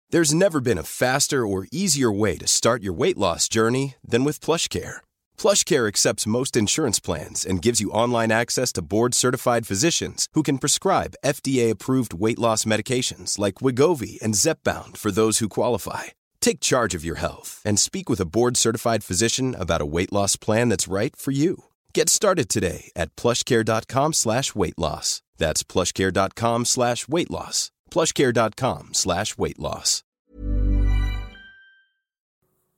There's 0.10 0.34
never 0.34 0.62
been 0.62 0.78
a 0.78 0.84
faster 0.84 1.46
or 1.46 1.66
easier 1.72 2.12
way 2.12 2.38
to 2.38 2.46
start 2.46 2.84
your 2.84 2.94
weight 2.94 3.18
loss 3.18 3.50
journey 3.50 3.96
than 4.08 4.24
with 4.24 4.42
PlushCare. 4.42 4.98
PlushCare 5.38 5.88
accepts 5.88 6.28
most 6.28 6.56
insurance 6.56 7.00
plans 7.00 7.44
and 7.44 7.64
gives 7.64 7.82
you 7.82 7.90
online 7.90 8.32
access 8.32 8.72
to 8.74 8.84
board-certified 8.84 9.66
physicians 9.66 10.28
who 10.34 10.44
can 10.44 10.60
prescribe 10.60 11.16
FDA-approved 11.26 12.14
weight 12.14 12.38
loss 12.38 12.64
medications 12.64 13.40
like 13.40 13.56
Wegovy 13.56 14.22
and 14.22 14.36
Zepbound 14.36 14.98
for 14.98 15.10
those 15.10 15.40
who 15.40 15.50
qualify. 15.50 16.04
Take 16.42 16.60
charge 16.60 16.94
of 16.94 17.04
your 17.04 17.16
health 17.16 17.60
and 17.66 17.80
speak 17.80 18.08
with 18.08 18.20
a 18.20 18.26
board-certified 18.26 19.04
physician 19.04 19.56
about 19.56 19.82
a 19.82 19.88
weight 19.88 20.14
loss 20.14 20.36
plan 20.36 20.70
that's 20.70 20.88
right 20.88 21.16
for 21.16 21.32
you. 21.32 21.64
Get 21.94 22.10
started 22.10 22.50
today 22.50 22.92
at 22.96 23.16
plushcare.com 23.16 24.14
slash 24.14 24.56
weight 24.56 24.78
loss. 24.80 25.22
That's 25.38 25.64
plushcare.com 25.64 26.66
slash 26.66 27.08
weight 27.08 27.30
loss. 27.30 27.72
Plushcare.com 27.92 28.90
slash 28.94 29.38
weight 29.38 29.60
loss. 29.60 30.04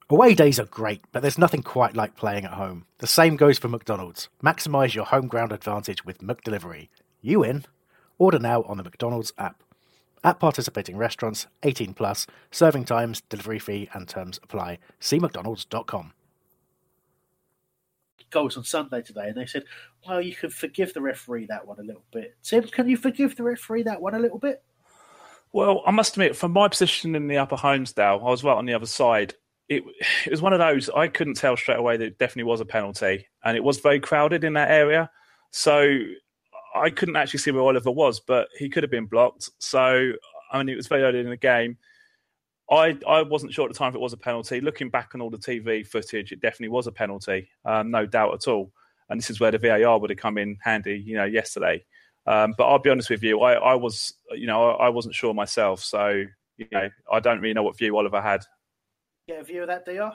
Away 0.08 0.36
days 0.36 0.60
are 0.60 0.66
great, 0.66 1.02
but 1.12 1.22
there's 1.22 1.40
nothing 1.40 1.64
quite 1.64 1.96
like 1.96 2.16
playing 2.16 2.46
at 2.46 2.52
home. 2.52 2.86
The 3.00 3.08
same 3.08 3.38
goes 3.38 3.58
for 3.58 3.70
McDonald's. 3.70 4.30
Maximize 4.44 4.94
your 4.94 5.06
home 5.06 5.28
ground 5.28 5.52
advantage 5.52 6.06
with 6.06 6.20
McDelivery. 6.20 6.90
You 7.22 7.44
in? 7.44 7.66
Order 8.20 8.40
now 8.40 8.62
on 8.64 8.78
the 8.78 8.84
McDonald's 8.84 9.34
app. 9.40 9.64
At 10.24 10.40
participating 10.40 10.98
restaurants, 10.98 11.48
18 11.64 11.94
plus, 11.94 12.28
serving 12.52 12.86
times, 12.86 13.22
delivery 13.30 13.60
fee, 13.60 13.90
and 13.94 14.08
terms 14.08 14.40
apply. 14.44 14.78
See 15.00 15.20
McDonald's.com 15.20 16.14
goals 18.30 18.58
on 18.58 18.64
Sunday 18.64 19.02
today, 19.02 19.28
and 19.30 19.38
they 19.38 19.46
said, 19.46 19.64
"Well, 20.08 20.22
you 20.22 20.36
can 20.36 20.50
forgive 20.50 20.94
the 20.94 21.02
referee 21.02 21.48
that 21.48 21.66
one 21.66 21.80
a 21.80 21.84
little 21.84 22.06
bit." 22.12 22.36
Tim, 22.44 22.64
can 22.64 22.88
you 22.88 22.98
forgive 22.98 23.36
the 23.36 23.44
referee 23.44 23.84
that 23.84 24.02
one 24.02 24.16
a 24.16 24.20
little 24.20 24.40
bit? 24.40 24.64
Well, 25.52 25.84
I 25.86 25.92
must 25.92 26.14
admit, 26.14 26.36
from 26.36 26.52
my 26.52 26.68
position 26.68 27.16
in 27.16 27.28
the 27.28 27.38
Upper 27.38 27.56
Holmesdale, 27.56 28.20
I 28.20 28.30
was 28.30 28.44
right 28.44 28.58
on 28.58 28.66
the 28.66 28.74
other 28.74 28.86
side. 28.86 29.36
It, 29.70 29.84
it 30.26 30.32
was 30.32 30.42
one 30.42 30.54
of 30.54 30.60
those 30.60 30.90
I 30.90 31.08
couldn't 31.08 31.36
tell 31.36 31.58
straight 31.58 31.80
away 31.80 31.98
that 31.98 32.06
it 32.06 32.20
definitely 32.20 32.44
was 32.44 32.62
a 32.62 32.66
penalty, 32.66 33.28
and 33.44 33.56
it 33.56 33.64
was 33.64 33.80
very 33.80 34.00
crowded 34.00 34.44
in 34.44 34.54
that 34.54 34.70
area, 34.70 35.10
so 35.52 35.98
I 36.76 36.90
couldn't 36.90 37.16
actually 37.16 37.40
see 37.40 37.52
where 37.52 37.64
Oliver 37.64 37.92
was, 37.92 38.20
but 38.20 38.50
he 38.58 38.70
could 38.70 38.84
have 38.84 38.92
been 38.92 39.06
blocked. 39.06 39.50
So 39.60 40.12
I 40.52 40.58
mean, 40.58 40.70
it 40.70 40.76
was 40.76 40.88
very 40.88 41.04
early 41.04 41.20
in 41.20 41.30
the 41.30 41.38
game. 41.38 41.78
I, 42.70 42.98
I 43.08 43.22
wasn't 43.22 43.54
sure 43.54 43.66
at 43.66 43.72
the 43.72 43.78
time 43.78 43.90
if 43.90 43.96
it 43.96 44.02
was 44.02 44.14
a 44.14 44.18
penalty. 44.18 44.60
Looking 44.60 44.90
back 44.90 45.12
on 45.14 45.22
all 45.22 45.30
the 45.30 45.38
TV 45.38 45.86
footage, 45.86 46.32
it 46.32 46.42
definitely 46.42 46.70
was 46.70 46.88
a 46.88 46.92
penalty, 46.92 47.50
um, 47.64 47.92
no 47.92 48.06
doubt 48.06 48.34
at 48.34 48.48
all. 48.48 48.72
And 49.10 49.20
this 49.20 49.30
is 49.30 49.40
where 49.40 49.52
the 49.52 49.60
VAR 49.60 50.00
would 50.00 50.10
have 50.10 50.18
come 50.18 50.38
in 50.38 50.58
handy, 50.62 50.98
you 50.98 51.16
know, 51.16 51.26
yesterday. 51.26 51.86
Um, 52.26 52.56
but 52.58 52.66
I'll 52.66 52.80
be 52.80 52.90
honest 52.90 53.12
with 53.12 53.22
you, 53.22 53.42
I, 53.42 53.54
I 53.54 53.76
was, 53.76 54.14
you 54.32 54.48
know, 54.48 54.72
I, 54.72 54.88
I, 54.88 54.90
wasn't 54.90 55.14
sure 55.14 55.32
myself. 55.34 55.84
So, 55.84 56.24
you 56.58 56.66
know, 56.72 56.90
I 57.12 57.20
don't 57.20 57.40
really 57.40 57.54
know 57.54 57.62
what 57.62 57.78
view 57.78 57.96
Oliver 57.96 58.20
had. 58.20 58.44
Get 59.28 59.42
a 59.42 59.44
view 59.44 59.62
of 59.62 59.68
that, 59.68 59.86
DR? 59.86 60.12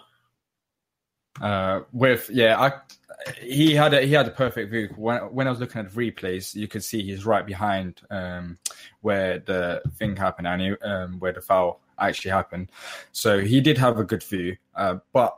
Uh, 1.40 1.82
with 1.92 2.28
yeah, 2.30 2.61
I 2.61 2.72
he 3.40 3.74
had 3.74 3.94
a 3.94 4.03
he 4.03 4.12
had 4.12 4.26
a 4.26 4.32
perfect 4.32 4.70
view. 4.70 4.92
When 4.96 5.20
when 5.32 5.46
I 5.46 5.51
was 5.51 5.61
looking 5.61 5.80
at 5.80 5.92
replays, 5.92 6.55
you 6.55 6.66
could 6.66 6.82
see 6.82 7.03
he's 7.03 7.24
right 7.24 7.46
behind 7.46 8.01
um, 8.11 8.59
where 9.03 9.38
the 9.38 9.80
thing 9.96 10.16
happened 10.16 10.48
and 10.48 10.61
he, 10.61 10.70
um, 10.82 11.18
where 11.20 11.32
the 11.32 11.40
foul 11.40 11.80
actually 12.01 12.32
happened. 12.32 12.70
So 13.12 13.40
he 13.40 13.61
did 13.61 13.78
have 13.78 13.98
a 13.98 14.05
good 14.05 14.22
view, 14.22 14.57
uh, 14.74 14.96
but 15.12 15.36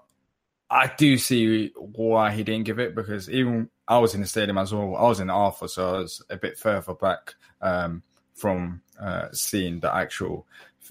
I 0.70 0.90
do 0.96 1.18
see 1.18 1.72
why 1.76 2.30
he 2.30 2.42
didn't 2.42 2.64
give 2.64 2.78
it 2.78 2.94
because 2.94 3.28
even 3.28 3.68
I 3.88 3.98
was 3.98 4.14
in 4.14 4.22
the 4.22 4.26
stadium 4.26 4.58
as 4.58 4.72
well. 4.72 4.96
I 4.96 5.02
was 5.02 5.20
in 5.20 5.28
Alpha, 5.28 5.68
so 5.68 5.96
I 5.96 5.98
was 5.98 6.22
a 6.30 6.36
bit 6.36 6.56
further 6.56 6.94
back 6.94 7.34
um, 7.60 8.02
from 8.34 8.80
uh, 8.98 9.28
seeing 9.32 9.80
the 9.80 9.94
actual 9.94 10.46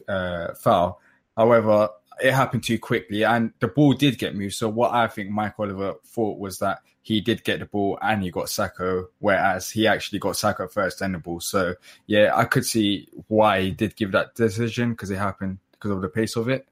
uh, 0.07 0.53
foul. 0.53 1.01
However, 1.35 1.89
it 2.21 2.33
happened 2.33 2.63
too 2.63 2.77
quickly 2.77 3.23
and 3.23 3.53
the 3.59 3.67
ball 3.67 3.93
did 3.93 4.19
get 4.19 4.35
moved. 4.35 4.53
So 4.53 4.69
what 4.69 4.91
I 4.91 5.07
think 5.07 5.31
Mike 5.31 5.59
Oliver 5.59 5.95
thought 6.05 6.37
was 6.37 6.59
that 6.59 6.81
he 7.01 7.19
did 7.21 7.43
get 7.43 7.59
the 7.59 7.65
ball 7.65 7.97
and 8.01 8.21
he 8.21 8.29
got 8.29 8.45
Sakho, 8.45 9.07
whereas 9.19 9.69
he 9.69 9.87
actually 9.87 10.19
got 10.19 10.35
Sakho 10.35 10.71
first 10.71 11.01
and 11.01 11.15
the 11.15 11.19
ball. 11.19 11.39
So 11.39 11.75
yeah, 12.05 12.31
I 12.35 12.45
could 12.45 12.65
see 12.65 13.09
why 13.27 13.61
he 13.61 13.71
did 13.71 13.95
give 13.95 14.11
that 14.11 14.35
decision 14.35 14.91
because 14.91 15.09
it 15.09 15.17
happened 15.17 15.57
because 15.71 15.91
of 15.91 16.01
the 16.01 16.09
pace 16.09 16.35
of 16.35 16.47
it. 16.47 16.67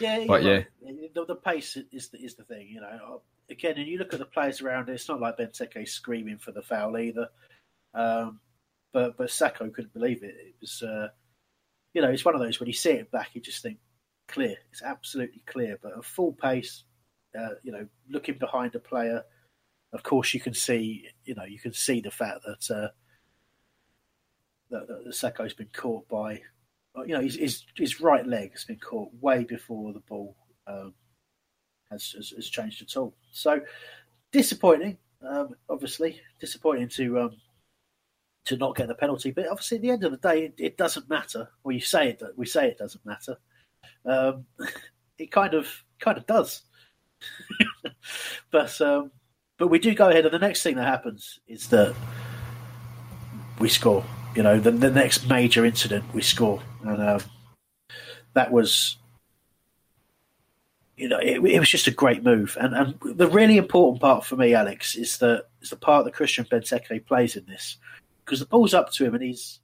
Yeah, 0.00 0.24
but 0.26 0.42
yeah, 0.42 0.62
the, 1.14 1.24
the, 1.26 1.34
pace 1.34 1.76
is 1.90 2.08
the, 2.08 2.18
is 2.18 2.34
the 2.34 2.44
thing. 2.44 2.68
You 2.68 2.80
know, 2.80 3.22
again, 3.50 3.76
and 3.76 3.86
you 3.86 3.98
look 3.98 4.14
at 4.14 4.20
the 4.20 4.24
players 4.24 4.60
around 4.60 4.88
it. 4.88 4.92
It's 4.92 5.08
not 5.08 5.20
like 5.20 5.36
Benteke 5.36 5.86
screaming 5.88 6.38
for 6.38 6.52
the 6.52 6.62
foul 6.62 6.96
either. 6.96 7.28
Um, 7.92 8.40
but 8.92 9.16
but 9.16 9.28
Sakho 9.28 9.72
couldn't 9.72 9.92
believe 9.92 10.22
it. 10.22 10.34
It 10.38 10.54
was, 10.60 10.82
uh, 10.82 11.08
you 11.94 12.02
know, 12.02 12.10
it's 12.10 12.24
one 12.24 12.34
of 12.34 12.40
those 12.40 12.60
when 12.60 12.68
you 12.68 12.72
see 12.72 12.92
it 12.92 13.10
back, 13.10 13.30
you 13.34 13.40
just 13.40 13.62
think 13.62 13.78
clear. 14.28 14.56
It's 14.70 14.82
absolutely 14.82 15.42
clear. 15.46 15.78
But 15.82 15.96
at 15.96 16.04
full 16.04 16.32
pace, 16.32 16.84
uh, 17.38 17.54
you 17.62 17.72
know, 17.72 17.86
looking 18.08 18.38
behind 18.38 18.74
a 18.74 18.78
player, 18.78 19.24
of 19.92 20.02
course, 20.02 20.34
you 20.34 20.40
can 20.40 20.54
see, 20.54 21.08
you 21.24 21.34
know, 21.34 21.44
you 21.44 21.58
can 21.58 21.72
see 21.72 22.00
the 22.00 22.10
fact 22.10 22.40
that 22.46 22.74
uh, 22.74 22.88
that, 24.70 24.88
that 24.88 25.12
Sakho's 25.12 25.54
been 25.54 25.70
caught 25.72 26.08
by 26.08 26.40
you 27.06 27.14
know, 27.14 27.20
his, 27.20 27.36
his, 27.36 27.64
his 27.76 28.00
right 28.00 28.26
leg 28.26 28.52
has 28.52 28.64
been 28.64 28.78
caught 28.78 29.10
way 29.20 29.44
before 29.44 29.92
the 29.92 30.00
ball 30.00 30.36
um, 30.66 30.94
has, 31.90 32.12
has, 32.12 32.30
has 32.30 32.48
changed 32.48 32.82
at 32.82 32.96
all. 32.96 33.14
So 33.32 33.60
disappointing, 34.30 34.98
um, 35.26 35.54
obviously 35.68 36.20
disappointing 36.40 36.88
to 36.90 37.20
um, 37.20 37.36
to 38.44 38.56
not 38.56 38.76
get 38.76 38.88
the 38.88 38.94
penalty. 38.94 39.30
But 39.30 39.48
obviously, 39.48 39.76
at 39.78 39.82
the 39.82 39.90
end 39.90 40.04
of 40.04 40.10
the 40.10 40.18
day, 40.18 40.44
it, 40.44 40.54
it 40.58 40.76
doesn't 40.76 41.08
matter. 41.08 41.48
Well, 41.62 41.74
you 41.74 41.80
say 41.80 42.10
it, 42.10 42.22
we 42.36 42.46
say 42.46 42.68
it 42.68 42.78
doesn't 42.78 43.06
matter. 43.06 43.38
Um, 44.04 44.46
it 45.18 45.30
kind 45.30 45.54
of 45.54 45.68
kind 45.98 46.18
of 46.18 46.26
does. 46.26 46.62
but 48.50 48.80
um, 48.80 49.12
but 49.62 49.68
we 49.68 49.78
do 49.78 49.94
go 49.94 50.08
ahead, 50.10 50.24
and 50.24 50.34
the 50.34 50.38
next 50.40 50.64
thing 50.64 50.74
that 50.74 50.86
happens 50.86 51.38
is 51.46 51.68
that 51.68 51.94
we 53.60 53.68
score 53.68 54.04
you 54.34 54.42
know, 54.42 54.58
the, 54.58 54.70
the 54.70 54.90
next 54.90 55.28
major 55.28 55.64
incident 55.64 56.04
we 56.14 56.22
score, 56.22 56.62
and 56.84 57.02
um, 57.02 57.20
that 58.34 58.50
was, 58.50 58.96
you 60.96 61.08
know, 61.08 61.18
it, 61.18 61.44
it, 61.44 61.58
was 61.58 61.68
just 61.68 61.86
a 61.86 61.90
great 61.90 62.24
move. 62.24 62.56
And 62.58 62.74
and 62.74 62.94
the 63.16 63.28
really 63.28 63.58
important 63.58 64.00
part 64.00 64.24
for 64.24 64.36
me, 64.36 64.54
Alex, 64.54 64.94
is 64.94 65.18
the 65.18 65.44
is 65.60 65.70
the 65.70 65.76
part 65.76 66.04
that 66.04 66.14
Christian 66.14 66.44
Benteke 66.46 67.06
plays 67.06 67.36
in 67.36 67.44
this. 67.46 67.76
because 68.24 68.40
the 68.40 68.46
ball's 68.46 68.74
up 68.74 68.90
to 68.92 69.04
him 69.04 69.14
and 69.14 69.22
he's 69.22 69.60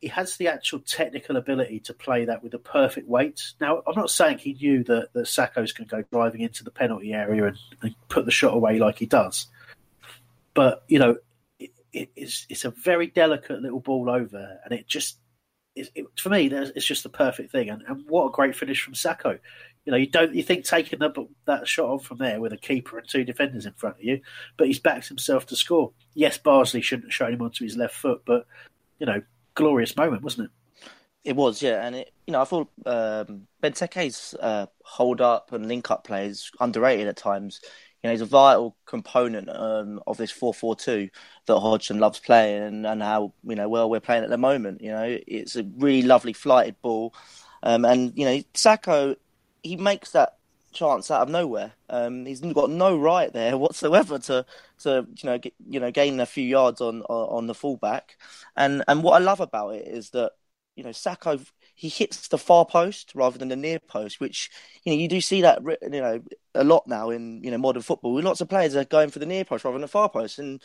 he 0.00 0.08
has 0.08 0.36
the 0.36 0.48
actual 0.48 0.80
technical 0.80 1.36
ability 1.36 1.80
to 1.80 1.94
play 1.94 2.26
that 2.26 2.42
with 2.42 2.52
the 2.52 2.58
perfect 2.58 3.08
weight. 3.08 3.52
Now, 3.60 3.82
I'm 3.86 3.96
not 3.96 4.10
saying 4.10 4.38
he 4.38 4.52
knew 4.54 4.84
that, 4.84 5.12
that 5.14 5.26
Sakho's 5.26 5.72
going 5.72 5.88
to 5.88 5.96
go 5.96 6.04
driving 6.12 6.42
into 6.42 6.64
the 6.64 6.70
penalty 6.70 7.12
area 7.12 7.46
and, 7.46 7.58
and, 7.82 7.94
put 8.08 8.26
the 8.26 8.30
shot 8.30 8.54
away 8.54 8.78
like 8.78 8.98
he 8.98 9.06
does. 9.06 9.46
But, 10.54 10.84
you 10.88 10.98
know, 10.98 11.16
it, 11.58 11.70
it, 11.92 12.10
it's, 12.14 12.46
it's 12.50 12.64
a 12.64 12.70
very 12.70 13.06
delicate 13.06 13.62
little 13.62 13.80
ball 13.80 14.10
over, 14.10 14.58
and 14.64 14.78
it 14.78 14.86
just, 14.86 15.18
it, 15.74 15.90
for 16.16 16.28
me, 16.28 16.46
it's 16.46 16.86
just 16.86 17.02
the 17.02 17.08
perfect 17.08 17.50
thing. 17.50 17.70
And, 17.70 17.82
and 17.88 18.04
what 18.08 18.26
a 18.26 18.32
great 18.32 18.54
finish 18.54 18.82
from 18.82 18.94
Sakho. 18.94 19.38
You 19.84 19.92
know, 19.92 19.98
you 19.98 20.08
don't 20.08 20.34
you 20.34 20.42
think 20.42 20.64
taking 20.64 20.98
the, 20.98 21.28
that 21.46 21.68
shot 21.68 21.90
on 21.90 21.98
from 22.00 22.18
there 22.18 22.40
with 22.40 22.52
a 22.52 22.56
keeper 22.56 22.98
and 22.98 23.08
two 23.08 23.24
defenders 23.24 23.66
in 23.66 23.72
front 23.74 23.96
of 23.96 24.02
you, 24.02 24.20
but 24.56 24.66
he's 24.66 24.80
backed 24.80 25.08
himself 25.08 25.46
to 25.46 25.56
score. 25.56 25.92
Yes, 26.12 26.38
Bardsley 26.38 26.80
shouldn't 26.80 27.06
have 27.06 27.14
shown 27.14 27.32
him 27.32 27.42
onto 27.42 27.64
his 27.64 27.76
left 27.76 27.94
foot, 27.94 28.22
but 28.26 28.46
you 28.98 29.06
know, 29.06 29.22
glorious 29.56 29.96
moment, 29.96 30.22
wasn't 30.22 30.46
it? 30.46 30.50
It 31.24 31.34
was, 31.34 31.60
yeah, 31.60 31.84
and 31.84 31.96
it, 31.96 32.12
you 32.28 32.32
know, 32.32 32.40
I 32.40 32.44
thought 32.44 32.68
um, 32.86 33.48
Benteke's 33.60 34.34
uh, 34.34 34.66
hold 34.84 35.20
up 35.20 35.52
and 35.52 35.66
link 35.66 35.90
up 35.90 36.04
play 36.04 36.26
is 36.26 36.52
underrated 36.60 37.08
at 37.08 37.16
times. 37.16 37.60
You 38.02 38.08
know, 38.08 38.12
he's 38.12 38.20
a 38.20 38.26
vital 38.26 38.76
component 38.86 39.48
um, 39.50 40.00
of 40.06 40.18
this 40.18 40.30
four 40.30 40.54
four 40.54 40.76
two 40.76 41.08
that 41.46 41.58
Hodgson 41.58 41.98
loves 41.98 42.20
playing, 42.20 42.62
and, 42.62 42.86
and 42.86 43.02
how 43.02 43.32
you 43.42 43.56
know 43.56 43.68
well 43.68 43.90
we're 43.90 43.98
playing 43.98 44.22
at 44.22 44.30
the 44.30 44.38
moment. 44.38 44.82
You 44.82 44.92
know, 44.92 45.18
it's 45.26 45.56
a 45.56 45.64
really 45.78 46.02
lovely 46.02 46.32
flighted 46.32 46.80
ball, 46.80 47.12
um, 47.64 47.84
and 47.84 48.12
you 48.14 48.24
know, 48.24 48.40
Sakho 48.54 49.16
he 49.66 49.76
makes 49.76 50.12
that 50.12 50.35
chance 50.76 51.10
out 51.10 51.22
of 51.22 51.28
nowhere. 51.28 51.72
Um, 51.88 52.26
he's 52.26 52.40
got 52.40 52.70
no 52.70 52.96
right 52.96 53.32
there 53.32 53.56
whatsoever 53.58 54.18
to 54.20 54.46
to 54.80 55.06
you 55.16 55.30
know 55.30 55.38
get, 55.38 55.54
you 55.68 55.80
know 55.80 55.90
gain 55.90 56.20
a 56.20 56.26
few 56.26 56.44
yards 56.44 56.80
on, 56.80 57.02
on, 57.02 57.46
the 57.46 57.54
fullback. 57.54 58.16
And 58.56 58.84
and 58.86 59.02
what 59.02 59.20
I 59.20 59.24
love 59.24 59.40
about 59.40 59.74
it 59.74 59.86
is 59.88 60.10
that 60.10 60.32
you 60.76 60.84
know 60.84 60.90
Sakho 60.90 61.44
he 61.74 61.88
hits 61.88 62.28
the 62.28 62.38
far 62.38 62.64
post 62.64 63.12
rather 63.14 63.38
than 63.38 63.48
the 63.48 63.56
near 63.56 63.78
post, 63.78 64.20
which 64.20 64.50
you 64.84 64.92
know 64.92 64.98
you 64.98 65.08
do 65.08 65.20
see 65.20 65.42
that 65.42 65.60
you 65.82 66.00
know 66.00 66.22
a 66.54 66.64
lot 66.64 66.86
now 66.86 67.10
in 67.10 67.42
you 67.42 67.50
know 67.50 67.58
modern 67.58 67.82
football. 67.82 68.20
Lots 68.20 68.40
of 68.40 68.48
players 68.48 68.74
are 68.76 68.84
going 68.84 69.10
for 69.10 69.18
the 69.18 69.26
near 69.26 69.44
post 69.44 69.64
rather 69.64 69.74
than 69.74 69.82
the 69.82 69.88
far 69.88 70.08
post, 70.08 70.38
and 70.38 70.62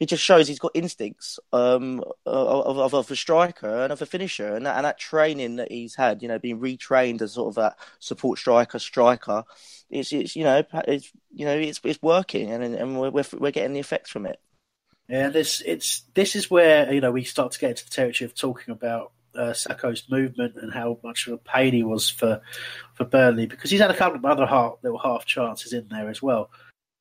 it 0.00 0.08
just 0.08 0.22
shows 0.22 0.46
he's 0.46 0.58
got 0.58 0.72
instincts 0.74 1.40
um, 1.52 2.04
of, 2.24 2.78
of, 2.78 2.94
of, 2.94 3.10
a 3.10 3.16
striker 3.16 3.82
and 3.82 3.92
of 3.92 4.00
a 4.00 4.06
finisher, 4.06 4.54
and 4.54 4.64
that, 4.66 4.76
and 4.76 4.84
that 4.84 4.98
training 4.98 5.56
that 5.56 5.70
he's 5.70 5.94
had, 5.94 6.22
you 6.22 6.28
know, 6.28 6.38
being 6.38 6.60
retrained 6.60 7.20
as 7.20 7.32
sort 7.32 7.48
of 7.48 7.54
that 7.56 7.76
support 7.98 8.38
striker, 8.38 8.78
striker, 8.78 9.44
it's, 9.90 10.12
it's 10.12 10.36
you 10.36 10.44
know 10.44 10.62
it's 10.86 11.10
you 11.32 11.46
know 11.46 11.56
it's 11.56 11.80
it's 11.82 12.02
working, 12.02 12.50
and 12.50 12.62
and 12.62 13.00
we're 13.00 13.10
we're 13.10 13.50
getting 13.50 13.72
the 13.72 13.80
effects 13.80 14.10
from 14.10 14.26
it. 14.26 14.38
Yeah, 15.08 15.30
this 15.30 15.62
it's 15.64 16.02
this 16.14 16.36
is 16.36 16.50
where 16.50 16.92
you 16.92 17.00
know 17.00 17.10
we 17.10 17.24
start 17.24 17.52
to 17.52 17.58
get 17.58 17.70
into 17.70 17.84
the 17.84 17.90
territory 17.90 18.26
of 18.26 18.34
talking 18.34 18.72
about 18.72 19.12
uh, 19.34 19.52
Sakho's 19.52 20.08
movement 20.10 20.56
and 20.56 20.72
how 20.72 20.98
much 21.02 21.26
of 21.26 21.34
a 21.34 21.38
pain 21.38 21.72
he 21.72 21.82
was 21.82 22.10
for 22.10 22.42
for 22.94 23.04
Burnley 23.04 23.46
because 23.46 23.70
he's 23.70 23.80
had 23.80 23.90
a 23.90 23.96
couple 23.96 24.18
of 24.18 24.24
other 24.24 24.46
half, 24.46 24.74
little 24.82 24.98
half 24.98 25.24
chances 25.24 25.72
in 25.72 25.88
there 25.88 26.08
as 26.08 26.20
well. 26.20 26.50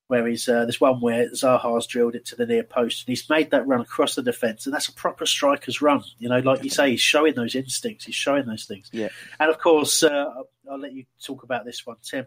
Where 0.07 0.25
he's 0.25 0.47
uh, 0.47 0.63
there's 0.63 0.79
one 0.79 1.01
where 1.01 1.29
Zaha's 1.31 1.85
drilled 1.85 2.15
it 2.15 2.25
to 2.27 2.35
the 2.37 2.45
near 2.45 2.63
post 2.63 3.01
and 3.01 3.09
he's 3.09 3.29
made 3.29 3.51
that 3.51 3.67
run 3.67 3.81
across 3.81 4.15
the 4.15 4.23
defence 4.23 4.65
and 4.65 4.73
that's 4.73 4.87
a 4.87 4.93
proper 4.93 5.25
striker's 5.25 5.81
run. 5.81 6.01
You 6.17 6.29
know, 6.29 6.39
like 6.39 6.63
you 6.63 6.69
say, 6.69 6.91
he's 6.91 7.01
showing 7.01 7.33
those 7.33 7.55
instincts, 7.55 8.05
he's 8.05 8.15
showing 8.15 8.45
those 8.45 8.65
things. 8.65 8.89
Yeah. 8.93 9.09
And 9.39 9.49
of 9.49 9.59
course, 9.59 10.03
uh, 10.03 10.31
I'll, 10.35 10.49
I'll 10.71 10.79
let 10.79 10.93
you 10.93 11.03
talk 11.21 11.43
about 11.43 11.65
this 11.65 11.85
one, 11.85 11.97
Tim 12.01 12.25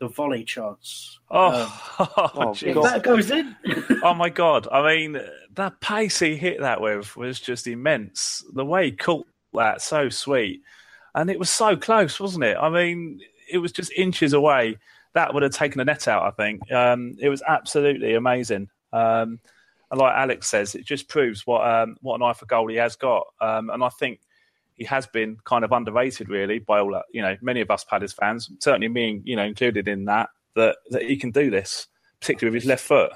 the 0.00 0.08
volley 0.08 0.44
chance. 0.44 1.20
Oh, 1.30 1.62
um, 1.98 2.08
oh 2.34 2.54
that 2.54 3.02
goes 3.02 3.30
in. 3.30 3.54
oh 4.02 4.14
my 4.14 4.30
god! 4.30 4.66
I 4.72 4.96
mean, 4.96 5.20
that 5.54 5.80
pace 5.80 6.18
he 6.18 6.36
hit 6.36 6.60
that 6.60 6.80
with 6.80 7.16
was 7.16 7.38
just 7.38 7.66
immense. 7.66 8.42
The 8.52 8.64
way 8.64 8.86
he 8.86 8.92
caught 8.92 9.26
that, 9.52 9.82
so 9.82 10.08
sweet, 10.08 10.62
and 11.14 11.30
it 11.30 11.38
was 11.38 11.50
so 11.50 11.76
close, 11.76 12.18
wasn't 12.18 12.44
it? 12.44 12.56
I 12.56 12.70
mean, 12.70 13.20
it 13.50 13.58
was 13.58 13.72
just 13.72 13.92
inches 13.92 14.32
away. 14.32 14.78
That 15.14 15.34
would 15.34 15.42
have 15.42 15.52
taken 15.52 15.78
the 15.78 15.84
net 15.84 16.08
out. 16.08 16.22
I 16.22 16.30
think 16.30 16.70
um, 16.72 17.16
it 17.18 17.28
was 17.28 17.42
absolutely 17.46 18.14
amazing. 18.14 18.68
Um, 18.92 19.40
and 19.90 19.98
like 19.98 20.14
Alex 20.14 20.48
says, 20.48 20.74
it 20.74 20.84
just 20.84 21.08
proves 21.08 21.46
what 21.46 21.66
um, 21.66 21.96
what 22.00 22.16
an 22.16 22.22
eye 22.22 22.32
for 22.32 22.46
goal 22.46 22.68
he 22.68 22.76
has 22.76 22.96
got. 22.96 23.26
Um, 23.40 23.70
and 23.70 23.82
I 23.82 23.88
think 23.88 24.20
he 24.76 24.84
has 24.86 25.06
been 25.06 25.36
kind 25.44 25.64
of 25.64 25.72
underrated, 25.72 26.30
really, 26.30 26.58
by 26.58 26.80
all 26.80 26.92
that, 26.92 27.04
you 27.12 27.20
know, 27.20 27.36
many 27.42 27.60
of 27.60 27.70
us 27.70 27.84
Palace 27.84 28.14
fans, 28.14 28.50
certainly 28.60 28.88
me, 28.88 29.20
you 29.24 29.36
know, 29.36 29.44
included 29.44 29.86
in 29.88 30.06
that, 30.06 30.30
that, 30.56 30.76
that 30.88 31.02
he 31.02 31.18
can 31.18 31.30
do 31.32 31.50
this, 31.50 31.86
particularly 32.18 32.54
with 32.54 32.62
his 32.62 32.68
left 32.68 32.84
foot. 32.84 33.12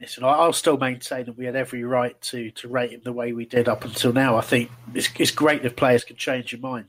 Listen, 0.00 0.24
I'll 0.24 0.54
still 0.54 0.78
maintain 0.78 1.26
that 1.26 1.36
we 1.36 1.44
had 1.44 1.54
every 1.54 1.84
right 1.84 2.18
to, 2.22 2.50
to 2.52 2.68
rate 2.68 2.92
him 2.92 3.02
the 3.04 3.12
way 3.12 3.34
we 3.34 3.44
did 3.44 3.68
up 3.68 3.84
until 3.84 4.14
now. 4.14 4.36
I 4.36 4.40
think 4.40 4.70
it's, 4.94 5.10
it's 5.18 5.30
great 5.30 5.64
if 5.66 5.76
players 5.76 6.02
can 6.02 6.16
change 6.16 6.50
your 6.50 6.62
mind. 6.62 6.88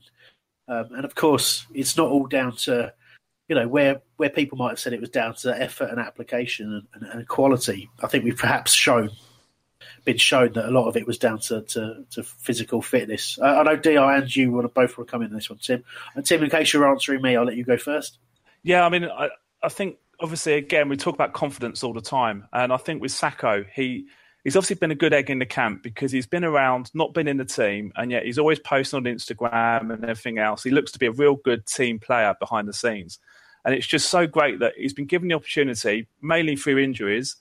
Um, 0.68 0.88
and 0.92 1.04
of 1.04 1.14
course, 1.14 1.66
it's 1.74 1.96
not 1.96 2.08
all 2.08 2.26
down 2.26 2.56
to, 2.56 2.94
you 3.48 3.54
know, 3.54 3.68
where, 3.68 4.02
where 4.16 4.30
people 4.30 4.58
might 4.58 4.70
have 4.70 4.78
said 4.78 4.92
it 4.92 5.00
was 5.00 5.10
down 5.10 5.34
to 5.34 5.60
effort 5.60 5.90
and 5.90 6.00
application 6.00 6.86
and, 6.94 7.02
and, 7.04 7.28
quality. 7.28 7.90
I 8.02 8.06
think 8.06 8.24
we've 8.24 8.36
perhaps 8.36 8.72
shown 8.72 9.10
been 10.04 10.16
shown 10.16 10.52
that 10.52 10.66
a 10.66 10.70
lot 10.70 10.88
of 10.88 10.96
it 10.96 11.06
was 11.06 11.18
down 11.18 11.38
to, 11.38 11.62
to, 11.62 12.04
to 12.10 12.22
physical 12.22 12.80
fitness. 12.82 13.38
Uh, 13.40 13.46
I 13.46 13.62
know 13.62 13.76
Di 13.76 13.96
and 13.96 14.34
you 14.34 14.50
want 14.50 14.64
to 14.64 14.68
both 14.68 14.96
want 14.96 15.08
to 15.08 15.10
come 15.10 15.22
in 15.22 15.32
this 15.32 15.48
one, 15.48 15.58
Tim. 15.58 15.84
And 16.14 16.24
Tim, 16.24 16.42
in 16.42 16.50
case 16.50 16.72
you're 16.72 16.88
answering 16.88 17.22
me, 17.22 17.36
I'll 17.36 17.44
let 17.44 17.56
you 17.56 17.64
go 17.64 17.76
first. 17.76 18.18
Yeah, 18.62 18.84
I 18.84 18.88
mean, 18.88 19.04
I, 19.04 19.28
I 19.62 19.68
think 19.68 19.96
obviously 20.20 20.54
again 20.54 20.88
we 20.88 20.96
talk 20.96 21.14
about 21.14 21.32
confidence 21.32 21.82
all 21.82 21.92
the 21.92 22.00
time, 22.00 22.46
and 22.52 22.72
I 22.72 22.76
think 22.76 23.02
with 23.02 23.12
Sakho, 23.12 23.66
he 23.72 24.06
he's 24.44 24.56
obviously 24.56 24.76
been 24.76 24.90
a 24.90 24.94
good 24.94 25.14
egg 25.14 25.30
in 25.30 25.38
the 25.38 25.46
camp 25.46 25.82
because 25.82 26.12
he's 26.12 26.26
been 26.26 26.44
around, 26.44 26.90
not 26.94 27.14
been 27.14 27.26
in 27.26 27.38
the 27.38 27.44
team, 27.44 27.92
and 27.96 28.10
yet 28.10 28.24
he's 28.24 28.38
always 28.38 28.58
posting 28.58 28.98
on 28.98 29.04
Instagram 29.04 29.92
and 29.92 30.04
everything 30.04 30.38
else. 30.38 30.62
He 30.62 30.70
looks 30.70 30.92
to 30.92 30.98
be 30.98 31.06
a 31.06 31.12
real 31.12 31.36
good 31.36 31.66
team 31.66 31.98
player 31.98 32.34
behind 32.38 32.68
the 32.68 32.72
scenes. 32.72 33.18
And 33.64 33.74
it's 33.74 33.86
just 33.86 34.10
so 34.10 34.26
great 34.26 34.60
that 34.60 34.74
he's 34.76 34.92
been 34.92 35.06
given 35.06 35.28
the 35.28 35.34
opportunity, 35.34 36.06
mainly 36.20 36.54
through 36.54 36.78
injuries, 36.78 37.36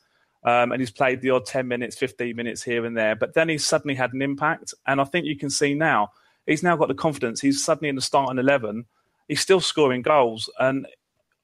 um, 0.46 0.72
and 0.72 0.82
he's 0.82 0.92
played 0.92 1.22
the 1.22 1.30
odd 1.32 1.46
10 1.46 1.68
minutes, 1.68 1.98
15 1.98 2.36
minutes 2.36 2.64
here 2.64 2.86
and 2.86 2.98
there. 2.98 3.16
But 3.16 3.34
then 3.34 3.50
he's 3.50 3.66
suddenly 3.66 3.96
had 3.96 4.14
an 4.14 4.22
impact. 4.22 4.74
And 4.88 5.00
I 5.00 5.04
think 5.04 5.26
you 5.26 5.38
can 5.38 5.50
see 5.50 5.74
now, 5.74 6.12
he's 6.46 6.64
now 6.64 6.76
got 6.76 6.88
the 6.88 6.94
confidence. 6.94 7.42
He's 7.42 7.64
suddenly 7.64 7.90
in 7.90 7.96
the 7.96 8.02
starting 8.02 8.40
11. 8.40 8.86
He's 9.28 9.40
still 9.40 9.62
scoring 9.62 10.02
goals. 10.02 10.50
And, 10.60 10.86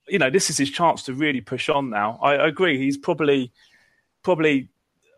you 0.07 0.19
know, 0.19 0.29
this 0.29 0.49
is 0.49 0.57
his 0.57 0.69
chance 0.69 1.03
to 1.03 1.13
really 1.13 1.39
push 1.39 1.69
on 1.69 1.89
now. 1.89 2.19
I, 2.21 2.35
I 2.35 2.47
agree. 2.47 2.77
He's 2.77 2.97
probably, 2.97 3.51
probably 4.21 4.69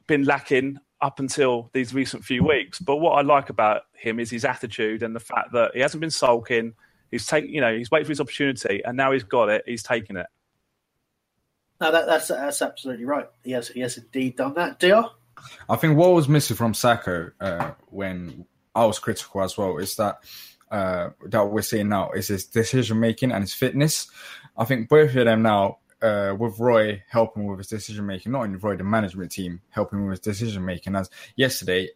been 0.08 0.24
lacking 0.24 0.80
up 1.02 1.20
until 1.20 1.70
these 1.74 1.94
recent 1.94 2.24
few 2.24 2.44
weeks. 2.44 2.80
But 2.80 2.98
what 2.98 3.14
I 3.14 3.22
like 3.22 3.50
about 3.50 3.84
him 3.94 4.20
is 4.20 4.30
his 4.30 4.46
attitude 4.46 5.04
and 5.04 5.16
the 5.16 5.20
fact 5.20 5.52
that 5.54 5.72
he 5.74 5.80
hasn't 5.80 6.02
been 6.02 6.12
sulking. 6.12 6.74
He's 7.10 7.26
taking, 7.26 7.54
you 7.54 7.62
know, 7.62 7.76
he's 7.76 7.92
waiting 7.92 8.06
for 8.06 8.12
his 8.12 8.22
opportunity, 8.22 8.82
and 8.86 8.96
now 8.96 9.12
he's 9.12 9.24
got 9.24 9.50
it. 9.50 9.64
He's 9.66 9.84
taking 9.84 10.16
it. 10.16 10.28
No, 11.82 11.92
that, 11.92 12.06
that's 12.06 12.28
that's 12.28 12.62
absolutely 12.62 13.06
right. 13.06 13.28
He 13.44 13.52
has 13.52 13.68
he 13.68 13.80
has 13.82 13.98
indeed 13.98 14.38
done 14.38 14.54
that. 14.54 14.80
Dr. 14.80 15.10
I 15.68 15.76
think 15.76 15.98
what 15.98 16.14
was 16.14 16.30
missing 16.30 16.56
from 16.56 16.74
Sakho 16.74 17.32
uh, 17.42 17.72
when 17.88 18.46
I 18.76 18.86
was 18.86 19.00
critical 19.00 19.42
as 19.42 19.58
well 19.58 19.78
is 19.78 19.96
that 19.96 20.20
uh, 20.70 21.10
that 21.26 21.46
we're 21.46 21.62
seeing 21.62 21.90
now 21.90 22.12
is 22.12 22.30
his 22.30 22.46
decision 22.46 23.00
making 23.00 23.32
and 23.32 23.44
his 23.44 23.54
fitness. 23.54 24.10
I 24.56 24.66
think 24.66 24.90
both 24.90 25.16
of 25.16 25.26
them 25.26 25.42
now, 25.42 25.80
uh, 26.02 26.36
with 26.38 26.60
Roy 26.60 27.04
helping 27.10 27.46
with 27.46 27.60
his 27.60 27.68
decision 27.68 28.06
making, 28.06 28.32
not 28.32 28.44
only 28.44 28.58
Roy, 28.58 28.76
the 28.76 28.84
management 28.84 29.32
team 29.32 29.62
helping 29.70 30.04
with 30.06 30.12
his 30.12 30.20
decision 30.20 30.66
making. 30.66 30.96
As 30.96 31.10
yesterday, 31.36 31.90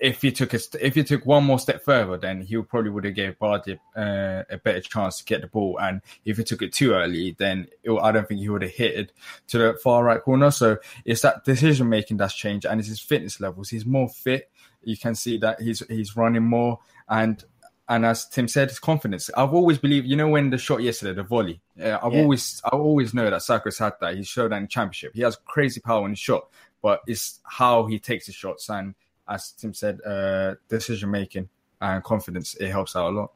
if 0.00 0.22
he 0.22 0.32
took 0.32 0.54
a, 0.54 0.60
if 0.80 0.94
he 0.94 1.04
took 1.04 1.26
one 1.26 1.44
more 1.44 1.58
step 1.58 1.84
further, 1.84 2.16
then 2.16 2.40
he 2.40 2.60
probably 2.62 2.90
would 2.90 3.04
have 3.04 3.14
gave 3.14 3.38
Bardi 3.38 3.78
uh, 3.94 4.42
a 4.48 4.56
better 4.56 4.80
chance 4.80 5.18
to 5.18 5.24
get 5.24 5.42
the 5.42 5.46
ball. 5.46 5.78
And 5.78 6.00
if 6.24 6.38
he 6.38 6.44
took 6.44 6.62
it 6.62 6.72
too 6.72 6.92
early, 6.92 7.36
then 7.38 7.68
it, 7.82 7.90
I 7.90 8.10
don't 8.10 8.26
think 8.26 8.40
he 8.40 8.48
would 8.48 8.62
have 8.62 8.70
hit 8.70 8.94
it 8.94 9.12
to 9.48 9.58
the 9.58 9.78
far 9.82 10.02
right 10.02 10.20
corner. 10.20 10.50
So 10.50 10.78
it's 11.04 11.20
that 11.22 11.44
decision 11.44 11.88
making 11.88 12.16
that's 12.16 12.34
changed, 12.34 12.66
and 12.66 12.80
it's 12.80 12.88
his 12.88 13.00
fitness 13.00 13.40
levels. 13.40 13.68
He's 13.68 13.84
more 13.84 14.08
fit. 14.08 14.50
You 14.82 14.96
can 14.96 15.14
see 15.14 15.36
that 15.38 15.60
he's 15.60 15.82
he's 15.88 16.16
running 16.16 16.44
more, 16.44 16.78
and 17.08 17.44
and 17.90 18.06
as 18.06 18.26
Tim 18.26 18.48
said, 18.48 18.70
his 18.70 18.78
confidence. 18.78 19.28
I've 19.36 19.52
always 19.52 19.76
believed, 19.76 20.06
you 20.06 20.16
know, 20.16 20.28
when 20.28 20.48
the 20.48 20.58
shot 20.58 20.80
yesterday, 20.80 21.12
the 21.12 21.24
volley. 21.24 21.60
Uh, 21.78 21.98
I've 22.02 22.14
yeah. 22.14 22.22
always 22.22 22.62
I 22.64 22.68
always 22.68 23.12
know 23.12 23.28
that 23.28 23.42
Sakho's 23.42 23.78
had 23.78 23.94
that. 24.00 24.16
He 24.16 24.22
showed 24.22 24.52
that 24.52 24.56
in 24.56 24.62
the 24.62 24.68
championship. 24.68 25.12
He 25.14 25.22
has 25.22 25.36
crazy 25.44 25.80
power 25.80 26.04
in 26.04 26.12
his 26.12 26.18
shot, 26.18 26.48
but 26.80 27.00
it's 27.06 27.40
how 27.44 27.86
he 27.86 27.98
takes 27.98 28.26
his 28.26 28.36
shots 28.36 28.70
and 28.70 28.94
as 29.28 29.52
Tim 29.52 29.72
said, 29.72 30.00
uh, 30.04 30.56
decision 30.68 31.10
making 31.10 31.48
and 31.80 32.02
confidence, 32.02 32.54
it 32.56 32.70
helps 32.70 32.96
out 32.96 33.12
a 33.12 33.14
lot. 33.16 33.32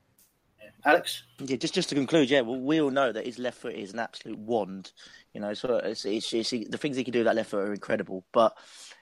Alex? 0.84 1.22
Yeah, 1.38 1.56
just 1.56 1.74
just 1.74 1.88
to 1.88 1.94
conclude, 1.94 2.28
yeah, 2.28 2.42
well, 2.42 2.60
we 2.60 2.80
all 2.80 2.90
know 2.90 3.10
that 3.10 3.24
his 3.24 3.38
left 3.38 3.58
foot 3.58 3.74
is 3.74 3.92
an 3.92 3.98
absolute 3.98 4.38
wand. 4.38 4.92
You 5.32 5.40
know, 5.40 5.54
so 5.54 5.76
it's, 5.76 6.04
it's, 6.04 6.32
it's, 6.32 6.50
the 6.50 6.78
things 6.78 6.96
he 6.96 7.04
can 7.04 7.12
do 7.12 7.20
with 7.20 7.26
that 7.26 7.36
left 7.36 7.50
foot 7.50 7.68
are 7.68 7.72
incredible. 7.72 8.24
But 8.32 8.54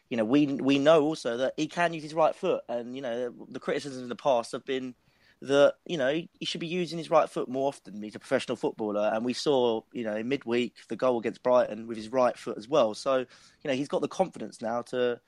you 0.09 0.17
know, 0.17 0.25
we 0.25 0.47
we 0.47 0.79
know 0.79 1.03
also 1.03 1.39
that 1.39 1.55
he 1.57 1.67
can 1.67 1.93
use 1.93 2.05
his 2.05 2.15
right 2.15 2.35
foot, 2.35 2.63
and 2.69 2.95
you 2.95 3.03
know, 3.03 3.35
the 3.49 3.59
criticisms 3.59 4.03
in 4.03 4.09
the 4.09 4.17
past 4.17 4.53
have 4.53 4.65
been 4.65 4.95
that 5.43 5.75
you 5.87 5.99
know 5.99 6.23
he 6.39 6.47
should 6.47 6.61
be 6.61 6.67
using 6.69 6.99
his 6.99 7.11
right 7.11 7.29
foot 7.29 7.49
more 7.49 7.69
often. 7.69 8.01
He's 8.03 8.15
a 8.15 8.21
professional 8.21 8.57
footballer, 8.57 9.11
and 9.13 9.25
we 9.25 9.33
saw 9.33 9.83
you 9.93 10.05
know 10.05 10.17
in 10.17 10.29
midweek 10.29 10.75
the 10.89 10.97
goal 10.97 11.19
against 11.19 11.43
Brighton 11.43 11.87
with 11.87 11.97
his 11.97 12.11
right 12.11 12.37
foot 12.39 12.57
as 12.57 12.69
well. 12.69 12.95
So 12.95 13.19
you 13.19 13.27
know, 13.65 13.75
he's 13.75 13.89
got 13.89 14.03
the 14.03 14.09
confidence 14.09 14.63
now 14.63 14.83
to 14.83 15.21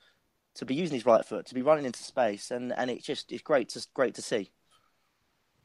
to 0.55 0.65
be 0.65 0.73
using 0.73 0.95
his 0.95 1.05
right 1.05 1.25
foot, 1.25 1.45
to 1.47 1.53
be 1.53 1.61
running 1.61 1.85
into 1.85 2.01
space, 2.01 2.49
and, 2.49 2.73
and 2.77 2.89
it's 2.89 3.05
just 3.05 3.31
it's 3.31 3.43
great 3.43 3.69
to 3.69 3.85
great 3.93 4.15
to 4.15 4.21
see. 4.21 4.51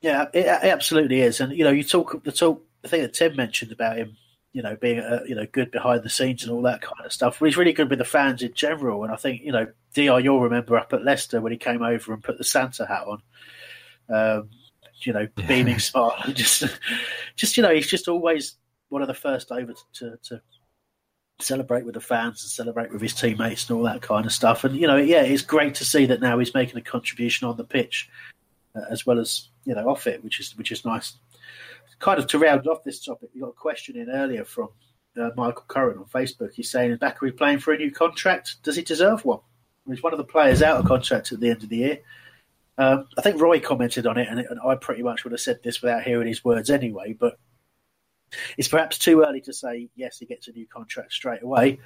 Yeah, 0.01 0.25
it, 0.33 0.47
it 0.47 0.65
absolutely 0.65 1.21
is, 1.21 1.41
and 1.41 1.53
you 1.53 1.65
know, 1.65 1.71
you 1.71 1.85
talk 1.85 2.23
the 2.25 2.33
talk 2.33 2.63
the 2.83 2.89
thing 2.89 3.03
that 3.03 3.15
Tim 3.15 3.37
mentioned 3.37 3.71
about 3.71 3.99
him, 3.99 4.17
you 4.53 4.63
know, 4.63 4.75
being 4.75 4.99
uh, 4.99 5.23
you 5.27 5.37
know 5.37 5.47
good 5.53 5.71
behind 5.71 6.03
the 6.03 6.11
scenes 6.11 6.43
and 6.43 6.51
all 6.51 6.63
that 6.63 6.81
kind 6.81 7.07
of 7.07 7.13
stuff. 7.13 7.41
Well, 7.41 7.47
he's 7.47 7.57
really 7.57 7.73
good 7.73 7.89
with 7.89 8.01
the 8.01 8.05
fans 8.05 8.43
in 8.43 8.53
general, 8.53 9.05
and 9.05 9.13
I 9.13 9.17
think 9.17 9.43
you 9.43 9.53
know, 9.53 9.69
Dr. 9.95 10.19
You'll 10.19 10.41
remember 10.41 10.77
up 10.77 10.93
at 10.93 11.05
Leicester 11.05 11.41
when 11.41 11.53
he 11.53 11.59
came 11.59 11.83
over 11.83 12.13
and 12.13 12.25
put 12.25 12.39
the 12.39 12.45
Santa 12.45 12.87
hat 12.87 13.07
on. 13.07 13.23
Um, 14.13 14.51
you 15.03 15.13
know, 15.13 15.27
beaming 15.49 15.79
smile. 15.79 16.15
Just, 16.35 16.65
just 17.35 17.57
you 17.57 17.63
know, 17.63 17.75
he's 17.75 17.87
just 17.87 18.07
always 18.07 18.57
one 18.91 19.01
of 19.01 19.09
the 19.09 19.15
first 19.15 19.51
over 19.51 19.73
to, 19.95 20.19
to 20.25 20.43
celebrate 21.39 21.87
with 21.87 21.95
the 21.95 22.03
fans 22.03 22.43
and 22.43 22.51
celebrate 22.51 22.93
with 22.93 23.01
his 23.01 23.15
teammates 23.15 23.69
and 23.69 23.79
all 23.79 23.85
that 23.85 24.03
kind 24.03 24.27
of 24.27 24.33
stuff. 24.33 24.63
And 24.65 24.77
you 24.77 24.87
know, 24.87 24.97
yeah, 24.97 25.23
it's 25.23 25.43
great 25.43 25.75
to 25.77 25.85
see 25.87 26.05
that 26.07 26.21
now 26.21 26.39
he's 26.39 26.53
making 26.53 26.77
a 26.77 26.83
contribution 26.83 27.49
on 27.49 27.57
the 27.57 27.65
pitch 27.65 28.11
uh, 28.75 28.83
as 28.91 29.07
well 29.07 29.19
as 29.19 29.49
you 29.65 29.75
know 29.75 29.89
off 29.89 30.07
it, 30.07 30.23
which 30.23 30.41
is 30.41 30.57
which 30.57 30.73
is 30.73 30.85
nice. 30.85 31.15
Kind 31.99 32.19
of 32.19 32.27
to 32.29 32.39
round 32.39 32.67
off 32.67 32.85
this 32.85 33.05
topic, 33.05 33.31
we 33.35 33.41
got 33.41 33.49
a 33.49 33.53
question 33.53 33.97
in 33.97 34.09
earlier 34.09 34.45
from 34.45 34.69
uh, 35.21 35.31
Michael 35.37 35.65
Curran 35.69 35.99
on 35.99 36.05
Facebook. 36.05 36.53
He's 36.55 36.71
saying, 36.71 36.93
"Is 36.93 36.99
Bakary 36.99 37.37
playing 37.37 37.59
for 37.59 37.73
a 37.73 37.79
new 37.79 37.91
contract? 37.91 38.57
Does 38.63 38.77
he 38.77 38.83
deserve 38.83 39.25
one? 39.25 39.41
He's 39.87 40.03
one 40.03 40.13
of 40.13 40.19
the 40.19 40.25
players 40.25 40.63
out 40.63 40.79
of 40.79 40.87
contract 40.87 41.33
at 41.33 41.41
the 41.41 41.51
end 41.51 41.63
of 41.63 41.69
the 41.69 41.77
year." 41.77 41.99
Um, 42.81 43.07
I 43.19 43.21
think 43.21 43.39
Roy 43.39 43.61
commented 43.61 44.07
on 44.07 44.17
it, 44.17 44.27
and, 44.29 44.41
and 44.41 44.59
I 44.65 44.75
pretty 44.75 45.03
much 45.03 45.23
would 45.23 45.33
have 45.33 45.41
said 45.41 45.63
this 45.63 45.83
without 45.83 46.03
hearing 46.03 46.27
his 46.27 46.43
words 46.43 46.71
anyway. 46.71 47.13
But 47.13 47.39
it's 48.57 48.69
perhaps 48.69 48.97
too 48.97 49.23
early 49.23 49.43
to 49.43 49.53
say 49.53 49.91
yes, 49.97 50.19
he 50.19 50.25
gets 50.25 50.49
a 50.49 50.53
new 50.53 50.67
contract 50.67 51.13
straight 51.13 51.43
away. 51.43 51.79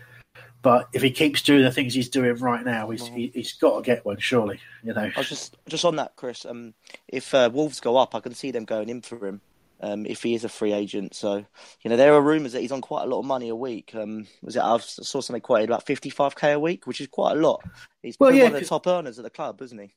But 0.62 0.88
if 0.92 1.02
he 1.02 1.10
keeps 1.10 1.42
doing 1.42 1.64
the 1.64 1.72
things 1.72 1.94
he's 1.94 2.08
doing 2.08 2.36
right 2.36 2.64
now, 2.64 2.90
he's 2.90 3.08
he, 3.08 3.32
has 3.34 3.54
got 3.54 3.76
to 3.76 3.82
get 3.82 4.04
one, 4.04 4.18
surely. 4.18 4.60
You 4.84 4.94
know. 4.94 5.10
I 5.16 5.18
was 5.18 5.28
just 5.28 5.56
just 5.66 5.84
on 5.84 5.96
that, 5.96 6.14
Chris. 6.14 6.46
Um, 6.46 6.74
if 7.08 7.34
uh, 7.34 7.50
Wolves 7.52 7.80
go 7.80 7.96
up, 7.96 8.14
I 8.14 8.20
can 8.20 8.34
see 8.34 8.52
them 8.52 8.64
going 8.64 8.88
in 8.88 9.02
for 9.02 9.26
him. 9.26 9.40
Um, 9.80 10.06
if 10.06 10.22
he 10.22 10.34
is 10.34 10.44
a 10.44 10.48
free 10.48 10.72
agent, 10.72 11.14
so 11.16 11.44
you 11.82 11.90
know 11.90 11.96
there 11.96 12.14
are 12.14 12.22
rumours 12.22 12.52
that 12.52 12.60
he's 12.60 12.72
on 12.72 12.80
quite 12.80 13.02
a 13.02 13.06
lot 13.06 13.18
of 13.18 13.26
money 13.26 13.48
a 13.48 13.56
week. 13.56 13.92
Um, 13.96 14.28
was 14.42 14.54
it? 14.54 14.62
I 14.62 14.78
saw 14.78 15.20
something 15.20 15.42
quoted 15.42 15.68
about 15.68 15.86
fifty-five 15.86 16.36
k 16.36 16.52
a 16.52 16.60
week, 16.60 16.86
which 16.86 17.00
is 17.00 17.08
quite 17.08 17.32
a 17.36 17.40
lot. 17.40 17.62
He's 18.00 18.16
well, 18.20 18.32
yeah, 18.32 18.44
one 18.44 18.54
of 18.54 18.60
the 18.60 18.66
top 18.66 18.86
earners 18.86 19.18
at 19.18 19.24
the 19.24 19.30
club, 19.30 19.60
isn't 19.60 19.78
he? 19.78 19.92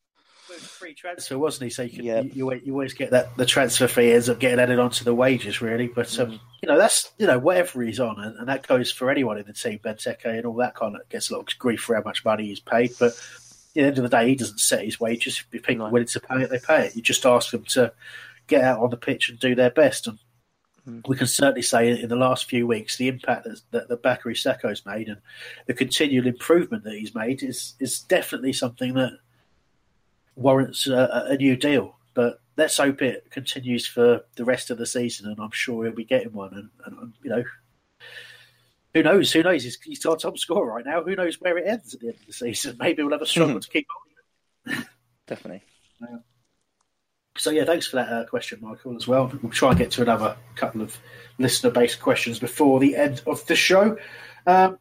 Free 0.55 0.93
transfer, 0.93 1.37
wasn't 1.37 1.65
he? 1.65 1.69
So 1.69 1.83
you, 1.83 1.89
could, 1.89 2.05
yep. 2.05 2.23
you, 2.25 2.51
you, 2.51 2.61
you, 2.65 2.73
always 2.73 2.93
get 2.93 3.11
that 3.11 3.35
the 3.37 3.45
transfer 3.45 3.87
fee 3.87 4.13
ends 4.13 4.29
up 4.29 4.39
getting 4.39 4.59
added 4.59 4.79
onto 4.79 5.03
the 5.03 5.13
wages, 5.13 5.61
really. 5.61 5.87
But 5.87 6.17
um, 6.19 6.31
mm. 6.31 6.39
you 6.61 6.67
know 6.67 6.77
that's 6.77 7.11
you 7.17 7.27
know 7.27 7.39
whatever 7.39 7.81
he's 7.83 7.99
on, 7.99 8.19
and, 8.19 8.37
and, 8.37 8.47
that 8.47 8.67
goes 8.67 8.91
for 8.91 9.09
anyone 9.09 9.37
in 9.37 9.45
the 9.45 9.53
team. 9.53 9.79
Benteke 9.79 10.25
and 10.25 10.45
all 10.45 10.55
that 10.55 10.75
kind 10.75 10.95
of 10.95 11.07
gets 11.09 11.29
a 11.29 11.33
lot 11.33 11.51
of 11.51 11.59
grief 11.59 11.81
for 11.81 11.95
how 11.95 12.01
much 12.01 12.25
money 12.25 12.47
he's 12.47 12.59
paid, 12.59 12.93
but 12.99 13.09
at 13.09 13.17
the 13.73 13.81
end 13.81 13.97
of 13.97 14.03
the 14.03 14.09
day, 14.09 14.29
he 14.29 14.35
doesn't 14.35 14.59
set 14.59 14.85
his 14.85 14.99
wages. 14.99 15.43
If 15.51 15.63
people 15.63 15.85
are 15.85 15.91
willing 15.91 16.07
to 16.07 16.19
pay 16.19 16.41
it, 16.41 16.49
they 16.49 16.59
pay 16.59 16.87
it. 16.87 16.95
You 16.95 17.01
just 17.01 17.25
ask 17.25 17.51
them 17.51 17.63
to 17.69 17.93
get 18.47 18.63
out 18.63 18.79
on 18.79 18.89
the 18.89 18.97
pitch 18.97 19.29
and 19.29 19.39
do 19.39 19.55
their 19.55 19.69
best. 19.69 20.07
And 20.07 20.19
mm. 20.87 21.07
we 21.07 21.15
can 21.15 21.27
certainly 21.27 21.61
say 21.61 22.01
in 22.01 22.09
the 22.09 22.15
last 22.15 22.45
few 22.45 22.65
weeks, 22.65 22.97
the 22.97 23.07
impact 23.07 23.43
that, 23.43 23.61
that, 23.71 23.87
that 23.89 24.03
Bakary 24.03 24.35
Sakho's 24.35 24.85
made 24.85 25.09
and 25.09 25.21
the 25.67 25.73
continual 25.73 26.27
improvement 26.27 26.83
that 26.85 26.93
he's 26.93 27.13
made 27.13 27.43
is 27.43 27.75
is 27.79 27.99
definitely 28.01 28.53
something 28.53 28.93
that 28.95 29.19
warrants 30.37 30.87
a, 30.87 31.25
a 31.29 31.35
new 31.35 31.57
deal. 31.57 31.97
But 32.13 32.39
let's 32.55 32.77
hope 32.77 33.01
it 33.01 33.29
continues 33.29 33.85
for 33.85 34.21
the 34.35 34.45
rest 34.45 34.69
of 34.69 34.77
the 34.77 34.85
season, 34.85 35.27
and 35.29 35.39
I'm 35.39 35.51
sure 35.51 35.83
he'll 35.83 35.93
be 35.93 36.05
getting 36.05 36.33
one. 36.33 36.53
And, 36.53 36.69
and 36.85 37.13
you 37.23 37.29
know, 37.29 37.43
who 38.93 39.03
knows? 39.03 39.31
Who 39.31 39.43
knows? 39.43 39.63
He's, 39.63 39.79
he's 39.83 40.05
our 40.05 40.15
top 40.15 40.37
scorer 40.37 40.73
right 40.73 40.85
now. 40.85 41.03
Who 41.03 41.15
knows 41.15 41.39
where 41.39 41.57
it 41.57 41.67
ends 41.67 41.93
at 41.93 41.99
the 41.99 42.07
end 42.07 42.17
of 42.19 42.25
the 42.25 42.33
season? 42.33 42.77
Maybe 42.79 43.03
we'll 43.03 43.11
have 43.11 43.21
a 43.21 43.25
struggle 43.25 43.59
to 43.59 43.69
keep 43.69 43.87
on. 44.67 44.85
Definitely. 45.27 45.63
So 47.37 47.51
yeah, 47.51 47.65
thanks 47.65 47.85
for 47.85 47.97
that 47.97 48.09
uh, 48.11 48.25
question, 48.25 48.59
Michael, 48.61 48.95
as 48.95 49.07
well. 49.07 49.31
We'll 49.41 49.51
try 49.51 49.69
and 49.69 49.77
get 49.77 49.91
to 49.91 50.01
another 50.01 50.35
couple 50.55 50.81
of 50.81 50.97
listener-based 51.37 52.01
questions 52.01 52.39
before 52.39 52.79
the 52.79 52.95
end 52.95 53.21
of 53.27 53.45
the 53.45 53.55
show. 53.55 53.97
Um, 54.47 54.79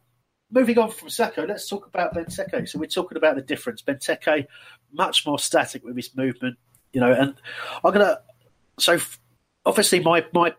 moving 0.49 0.79
on 0.79 0.89
from 0.89 1.09
Sakho, 1.09 1.47
let's 1.47 1.67
talk 1.67 1.85
about 1.85 2.15
Benteke. 2.15 2.67
So 2.67 2.79
we're 2.79 2.87
talking 2.87 3.17
about 3.17 3.35
the 3.35 3.41
difference. 3.41 3.83
Benteke, 3.83 4.47
much 4.91 5.25
more 5.25 5.39
static 5.39 5.83
with 5.83 5.95
his 5.95 6.15
movement, 6.15 6.57
you 6.93 7.01
know, 7.01 7.11
and 7.11 7.35
I'm 7.83 7.93
gonna. 7.93 8.19
So 8.79 8.97
obviously, 9.65 9.99
my 9.99 10.25
my 10.33 10.53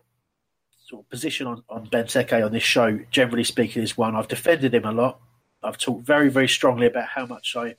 sort 0.85 1.05
of 1.05 1.09
position 1.09 1.47
on 1.47 1.63
on 1.69 1.87
Benteke 1.87 2.45
on 2.45 2.51
this 2.51 2.63
show, 2.63 2.99
generally 3.11 3.43
speaking, 3.43 3.83
is 3.83 3.97
one 3.97 4.15
I've 4.15 4.27
defended 4.27 4.73
him 4.73 4.85
a 4.85 4.91
lot. 4.91 5.19
I've 5.63 5.77
talked 5.77 6.05
very 6.05 6.29
very 6.29 6.47
strongly 6.47 6.87
about 6.87 7.07
how 7.07 7.25
much 7.25 7.55
I 7.55 7.75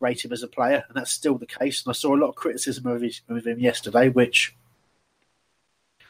rate 0.00 0.24
him 0.24 0.32
as 0.32 0.42
a 0.42 0.48
player, 0.48 0.84
and 0.88 0.96
that's 0.96 1.10
still 1.10 1.38
the 1.38 1.46
case. 1.46 1.84
And 1.84 1.90
I 1.90 1.94
saw 1.94 2.14
a 2.14 2.18
lot 2.18 2.28
of 2.28 2.34
criticism 2.34 2.86
of, 2.86 3.00
his, 3.00 3.22
of 3.28 3.46
him 3.46 3.58
yesterday, 3.58 4.10
which 4.10 4.54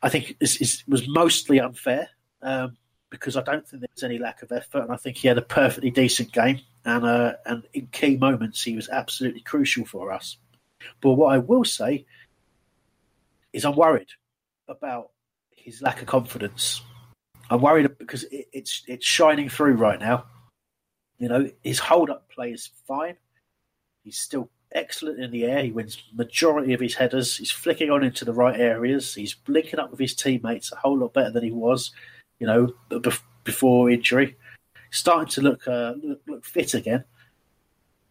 I 0.03 0.09
think 0.09 0.37
is, 0.41 0.57
is, 0.57 0.83
was 0.89 1.07
mostly 1.07 1.61
unfair. 1.61 2.09
Um, 2.43 2.77
because 3.11 3.37
I 3.37 3.43
don't 3.43 3.67
think 3.67 3.81
there 3.81 3.89
was 3.95 4.03
any 4.03 4.19
lack 4.19 4.43
of 4.43 4.53
effort, 4.53 4.83
and 4.83 4.93
I 4.93 4.97
think 4.97 5.17
he 5.17 5.29
had 5.29 5.39
a 5.39 5.43
perfectly 5.43 5.91
decent 5.91 6.33
game, 6.33 6.61
and 6.87 7.05
uh, 7.05 7.35
and 7.45 7.65
in 7.75 7.89
key 7.89 8.17
moments 8.17 8.63
he 8.63 8.75
was 8.75 8.89
absolutely 8.89 9.41
crucial 9.41 9.85
for 9.85 10.13
us. 10.13 10.39
But 11.01 11.13
what 11.13 11.35
I 11.35 11.39
will 11.39 11.65
say 11.65 12.07
is 13.53 13.65
I'm 13.65 13.77
worried 13.77 14.09
about 14.69 15.11
his 15.55 15.83
lack 15.83 16.01
of 16.01 16.07
confidence. 16.07 16.83
I'm 17.51 17.61
worried 17.61 17.99
because 17.99 18.25
it, 18.25 18.47
it's 18.53 18.83
it's 18.87 19.07
shining 19.07 19.49
through 19.49 19.75
right 19.75 20.01
now. 20.01 20.25
You 21.19 21.29
know, 21.29 21.51
his 21.63 21.79
hold 21.79 22.11
up 22.11 22.31
play 22.31 22.53
is 22.53 22.71
fine. 22.87 23.17
He's 24.03 24.19
still 24.19 24.51
excellent 24.73 25.21
in 25.21 25.31
the 25.31 25.45
air. 25.45 25.63
He 25.63 25.73
wins 25.73 26.03
majority 26.15 26.73
of 26.73 26.81
his 26.81 26.95
headers. 26.95 27.37
He's 27.37 27.51
flicking 27.51 27.91
on 27.91 28.05
into 28.05 28.25
the 28.25 28.33
right 28.33 28.59
areas. 28.59 29.15
He's 29.15 29.37
linking 29.49 29.81
up 29.81 29.91
with 29.91 30.01
his 30.01 30.15
teammates 30.15 30.73
a 30.73 30.77
whole 30.77 30.99
lot 30.99 31.15
better 31.15 31.31
than 31.31 31.45
he 31.45 31.53
was 31.53 31.93
you 32.39 32.47
know, 32.47 32.75
before 33.45 33.91
injury, 33.91 34.37
starting 34.97 35.29
to 35.29 35.41
look, 35.43 35.67
uh, 35.69 35.95
look, 36.03 36.21
look 36.27 36.45
fit 36.45 36.75
again. 36.75 37.05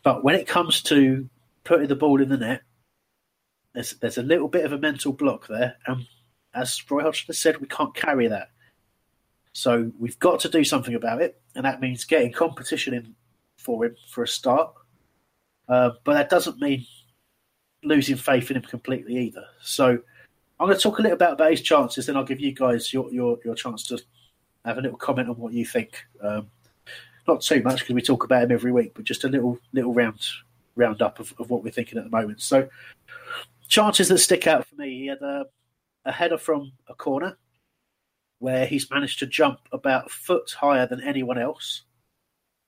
But 0.04 0.24
when 0.24 0.36
it 0.36 0.48
comes 0.48 0.82
to 0.84 1.28
putting 1.64 1.88
the 1.88 1.96
ball 1.96 2.22
in 2.22 2.30
the 2.30 2.38
net, 2.38 2.62
there's 3.74 3.92
there's 3.94 4.18
a 4.18 4.24
little 4.24 4.48
bit 4.48 4.66
of 4.66 4.72
a 4.72 4.78
mental 4.78 5.12
block 5.12 5.48
there, 5.48 5.76
and 5.88 6.06
as 6.54 6.82
Roy 6.90 7.04
Hodgson 7.04 7.28
has 7.28 7.40
said, 7.40 7.58
we 7.58 7.68
can't 7.68 7.94
carry 7.94 8.28
that. 8.28 8.50
So 9.52 9.92
we've 10.00 10.20
got 10.20 10.40
to 10.42 10.50
do 10.50 10.64
something 10.64 10.96
about 10.96 11.22
it, 11.22 11.42
and 11.56 11.66
that 11.66 11.82
means 11.82 12.06
getting 12.06 12.32
competition 12.32 12.94
in 12.94 13.16
for 13.58 13.86
him 13.86 13.96
for 14.10 14.24
a 14.24 14.28
start. 14.28 14.74
Uh, 15.68 15.92
but 16.04 16.14
that 16.14 16.30
doesn't 16.30 16.60
mean 16.60 16.86
losing 17.84 18.16
faith 18.16 18.52
in 18.52 18.58
him 18.58 18.64
completely 18.64 19.16
either. 19.18 19.46
So 19.62 20.00
I'm 20.60 20.68
going 20.68 20.78
to 20.78 20.82
talk 20.82 21.00
a 21.00 21.02
little 21.02 21.18
bit 21.18 21.32
about 21.32 21.52
his 21.52 21.62
chances, 21.62 22.06
then 22.06 22.16
I'll 22.16 22.24
give 22.24 22.40
you 22.40 22.54
guys 22.54 22.94
your 22.94 23.12
your, 23.12 23.40
your 23.44 23.56
chance 23.56 23.84
to 23.88 24.00
have 24.64 24.78
a 24.78 24.82
little 24.82 24.98
comment 24.98 25.30
on 25.30 25.36
what 25.38 25.54
you 25.54 25.66
think. 25.66 26.04
Um, 26.22 26.50
not 27.28 27.42
too 27.42 27.62
much 27.62 27.80
because 27.80 27.96
we 27.96 28.02
talk 28.02 28.24
about 28.24 28.44
him 28.44 28.52
every 28.52 28.72
week, 28.72 28.94
but 28.94 29.06
just 29.06 29.24
a 29.24 29.30
little 29.30 29.60
little 29.74 29.94
round 29.94 30.20
round 30.76 31.02
up 31.02 31.20
of, 31.20 31.34
of 31.40 31.50
what 31.50 31.64
we're 31.64 31.72
thinking 31.72 31.98
at 31.98 32.04
the 32.04 32.10
moment. 32.10 32.42
So, 32.42 32.70
chances 33.68 34.10
that 34.10 34.18
stick 34.20 34.48
out 34.48 34.68
for 34.68 34.76
me: 34.76 35.00
he 35.00 35.08
had 35.08 35.22
a, 35.22 35.46
a 36.06 36.12
header 36.12 36.38
from 36.38 36.72
a 36.88 36.94
corner 36.94 37.38
where 38.40 38.66
he's 38.66 38.92
managed 38.92 39.20
to 39.20 39.26
jump 39.26 39.60
about 39.72 40.08
a 40.08 40.10
foot 40.10 40.52
higher 40.52 40.88
than 40.88 41.02
anyone 41.02 41.38
else, 41.38 41.84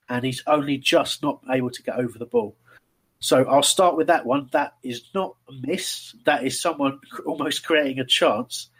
and 0.08 0.24
he's 0.24 0.42
only 0.46 0.78
just 0.78 1.22
not 1.22 1.40
able 1.50 1.70
to 1.70 1.82
get 1.82 1.96
over 1.96 2.18
the 2.18 2.26
ball. 2.26 2.56
So 3.20 3.44
I'll 3.44 3.62
start 3.62 3.96
with 3.96 4.06
that 4.06 4.26
one. 4.26 4.48
That 4.52 4.74
is 4.82 5.02
not 5.14 5.36
a 5.48 5.52
miss. 5.66 6.14
That 6.24 6.44
is 6.44 6.60
someone 6.60 7.00
almost 7.26 7.64
creating 7.64 7.98
a 7.98 8.04
chance 8.04 8.70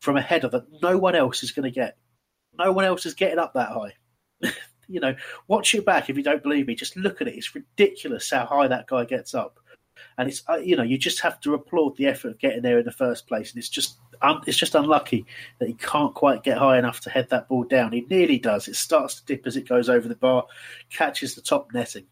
from 0.00 0.16
a 0.16 0.22
header 0.22 0.48
that 0.48 0.82
no 0.82 0.98
one 0.98 1.14
else 1.14 1.42
is 1.42 1.52
going 1.52 1.70
to 1.70 1.74
get. 1.74 1.96
No 2.58 2.72
one 2.72 2.84
else 2.84 3.06
is 3.06 3.14
getting 3.14 3.38
up 3.38 3.54
that 3.54 3.70
high. 3.70 3.94
you 4.92 5.00
know, 5.00 5.14
watch 5.48 5.74
it 5.74 5.84
back 5.84 6.10
if 6.10 6.16
you 6.16 6.22
don't 6.22 6.42
believe 6.42 6.66
me. 6.66 6.74
Just 6.74 6.96
look 6.96 7.20
at 7.20 7.28
it. 7.28 7.34
It's 7.34 7.54
ridiculous 7.54 8.30
how 8.30 8.46
high 8.46 8.68
that 8.68 8.86
guy 8.86 9.04
gets 9.04 9.34
up, 9.34 9.58
and 10.18 10.28
it's 10.28 10.42
uh, 10.48 10.56
you 10.56 10.76
know 10.76 10.82
you 10.82 10.98
just 10.98 11.20
have 11.20 11.40
to 11.40 11.54
applaud 11.54 11.96
the 11.96 12.06
effort 12.06 12.28
of 12.28 12.38
getting 12.38 12.62
there 12.62 12.78
in 12.78 12.84
the 12.84 12.92
first 12.92 13.26
place. 13.26 13.50
And 13.50 13.58
it's 13.58 13.68
just 13.68 13.96
um, 14.20 14.42
it's 14.46 14.58
just 14.58 14.74
unlucky 14.74 15.26
that 15.58 15.68
he 15.68 15.74
can't 15.74 16.14
quite 16.14 16.42
get 16.42 16.58
high 16.58 16.78
enough 16.78 17.00
to 17.00 17.10
head 17.10 17.30
that 17.30 17.48
ball 17.48 17.64
down. 17.64 17.92
He 17.92 18.02
nearly 18.08 18.38
does. 18.38 18.68
It 18.68 18.76
starts 18.76 19.20
to 19.20 19.24
dip 19.26 19.46
as 19.46 19.56
it 19.56 19.68
goes 19.68 19.88
over 19.88 20.06
the 20.06 20.14
bar, 20.14 20.46
catches 20.90 21.34
the 21.34 21.42
top 21.42 21.72
netting. 21.72 22.06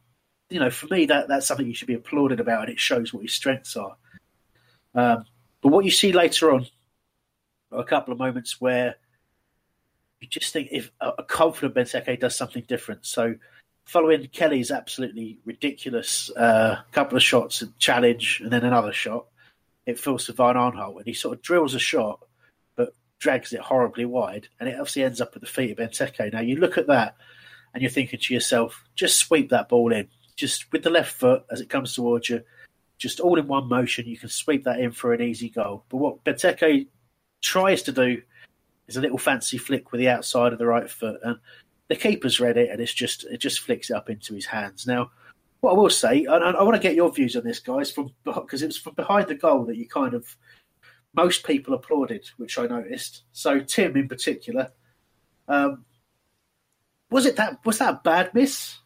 You 0.49 0.61
know, 0.61 0.71
for 0.71 0.87
me 0.87 1.07
that 1.07 1.29
that's 1.29 1.47
something 1.47 1.67
you 1.67 1.75
should 1.75 1.89
be 1.89 1.95
applauded 1.95 2.41
about, 2.41 2.63
and 2.63 2.71
it 2.71 2.81
shows 2.81 3.13
what 3.13 3.23
his 3.23 3.35
strengths 3.35 3.77
are. 3.77 3.97
Um, 4.95 5.25
but 5.63 5.69
what 5.69 5.85
you 5.85 5.91
see 5.91 6.13
later 6.13 6.53
on, 6.53 6.67
a 7.71 7.85
couple 7.85 8.13
of 8.13 8.19
moments 8.19 8.61
where 8.61 8.97
you 10.21 10.29
just 10.29 10.53
think 10.53 10.69
if 10.71 10.91
a 11.01 11.23
confident 11.23 11.75
Benteke 11.75 12.21
does 12.21 12.37
something 12.37 12.65
different. 12.69 13.07
So 13.07 13.35
following 13.87 14.27
Kelly's 14.29 14.71
absolutely 14.71 15.39
ridiculous 15.45 16.31
uh, 16.37 16.81
couple 16.93 17.17
of 17.17 17.23
shots, 17.23 17.63
and 17.63 17.77
challenge, 17.79 18.41
and 18.43 18.53
then 18.53 18.65
another 18.65 18.93
shot, 18.93 19.27
it 19.87 19.99
falls 19.99 20.27
to 20.27 20.33
Van 20.33 20.57
Aanholt, 20.57 20.99
and 20.99 21.07
he 21.07 21.15
sort 21.15 21.39
of 21.39 21.43
drills 21.43 21.75
a 21.75 21.79
shot, 21.79 22.21
but 22.77 22.95
drags 23.19 23.53
it 23.53 23.61
horribly 23.61 24.05
wide, 24.05 24.49
and 24.61 24.69
it 24.69 24.75
obviously 24.75 25.05
ends 25.05 25.21
up 25.21 25.33
at 25.35 25.41
the 25.41 25.49
feet 25.49 25.71
of 25.71 25.79
Benteke. 25.79 26.33
Now 26.33 26.41
you 26.41 26.57
look 26.57 26.77
at 26.77 26.87
that, 26.89 27.17
and 27.73 27.83
you're 27.83 27.91
thinking 27.91 28.21
to 28.21 28.35
yourself, 28.35 28.85
just 28.95 29.19
sweep 29.19 29.51
that 29.51 29.69
ball 29.69 29.93
in, 29.93 30.09
just 30.37 30.71
with 30.71 30.83
the 30.83 30.91
left 30.91 31.13
foot 31.13 31.45
as 31.51 31.61
it 31.61 31.71
comes 31.71 31.95
towards 31.95 32.29
you, 32.29 32.43
just 32.99 33.21
all 33.21 33.39
in 33.39 33.49
one 33.49 33.69
motion, 33.69 34.07
you 34.07 34.19
can 34.19 34.29
sweep 34.29 34.65
that 34.65 34.79
in 34.79 34.93
for 34.93 35.15
an 35.15 35.23
easy 35.23 35.49
goal. 35.49 35.85
But 35.89 35.97
what 35.97 36.23
Benteke 36.25 36.87
tries 37.41 37.83
to 37.85 37.93
do 37.93 38.21
is 38.91 38.97
a 38.97 39.01
little 39.01 39.19
fancy 39.19 39.59
flick 39.59 39.93
with 39.93 40.01
the 40.01 40.09
outside 40.09 40.53
of 40.53 40.59
the 40.59 40.67
right 40.67 40.91
foot, 40.91 41.21
and 41.23 41.39
the 41.89 41.97
keeper's 41.97 42.41
read 42.41 42.57
it, 42.57 42.71
and 42.71 42.81
it's 42.81 42.95
just 42.95 43.25
it 43.25 43.39
just 43.39 43.61
flicks 43.61 43.91
it 43.91 43.95
up 43.95 44.11
into 44.11 44.35
his 44.35 44.47
hands. 44.47 44.87
Now, 44.87 45.11
what 45.61 45.73
I 45.73 45.75
will 45.75 45.91
say, 45.91 46.25
and 46.25 46.45
I, 46.45 46.51
I 46.51 46.63
want 46.63 46.77
to 46.77 46.83
get 46.83 46.95
your 46.95 47.13
views 47.13 47.37
on 47.37 47.45
this, 47.45 47.61
guys, 47.61 47.91
from 47.91 48.13
because 48.25 48.63
it 48.63 48.67
was 48.67 48.79
from 48.79 48.95
behind 48.95 49.29
the 49.29 49.35
goal 49.35 49.65
that 49.67 49.77
you 49.77 49.89
kind 49.89 50.15
of 50.15 50.37
most 51.15 51.45
people 51.45 51.75
applauded, 51.75 52.29
which 52.37 52.59
I 52.59 52.67
noticed. 52.67 53.25
So 53.33 53.61
Tim, 53.61 53.97
in 53.97 54.09
particular, 54.09 54.71
um, 55.49 55.85
was 57.11 57.27
it 57.27 57.37
that 57.37 57.65
was 57.65 57.79
that 57.79 57.95
a 57.95 58.01
bad 58.05 58.35
miss? 58.35 58.79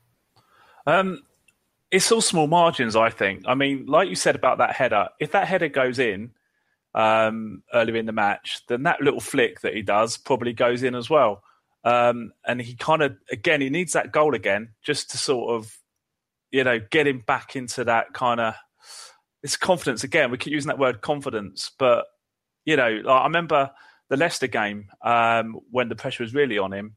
Um, 0.87 1.23
it's 1.91 2.11
all 2.11 2.21
small 2.21 2.47
margins, 2.47 2.97
I 2.97 3.11
think. 3.11 3.45
I 3.47 3.55
mean, 3.55 3.87
like 3.87 4.09
you 4.09 4.17
said 4.17 4.35
about 4.35 4.59
that 4.59 4.73
header, 4.73 5.09
if 5.21 5.33
that 5.33 5.47
header 5.47 5.69
goes 5.69 5.99
in 5.99 6.31
um, 6.95 7.63
earlier 7.73 7.97
in 7.97 8.07
the 8.07 8.13
match, 8.13 8.63
then 8.69 8.85
that 8.85 9.01
little 9.01 9.21
flick 9.21 9.61
that 9.61 9.75
he 9.75 9.83
does 9.83 10.17
probably 10.17 10.53
goes 10.53 10.83
in 10.83 10.95
as 10.95 11.11
well. 11.11 11.43
Um, 11.85 12.33
and 12.47 12.61
he 12.61 12.75
kind 12.75 13.03
of, 13.03 13.17
again, 13.31 13.61
he 13.61 13.69
needs 13.69 13.93
that 13.93 14.13
goal 14.13 14.35
again 14.35 14.71
just 14.83 15.11
to 15.11 15.19
sort 15.19 15.55
of, 15.55 15.77
you 16.51 16.65
know, 16.65 16.79
get 16.79 17.07
him 17.07 17.23
back 17.27 17.57
into 17.57 17.85
that 17.85 18.15
kind 18.15 18.41
of. 18.41 18.55
It's 19.43 19.59
confidence 19.59 20.05
again. 20.05 20.31
We 20.31 20.39
keep 20.39 20.55
using 20.55 20.69
that 20.69 20.79
word 20.79 21.03
confidence, 21.03 21.71
but 21.79 22.07
you 22.65 22.77
know, 22.77 23.01
like 23.05 23.21
I 23.21 23.25
remember 23.25 23.71
the 24.09 24.17
Leicester 24.17 24.47
game 24.47 24.89
um, 25.03 25.61
when 25.71 25.89
the 25.89 25.97
pressure 25.97 26.23
was 26.23 26.33
really 26.35 26.57
on 26.57 26.73
him 26.73 26.97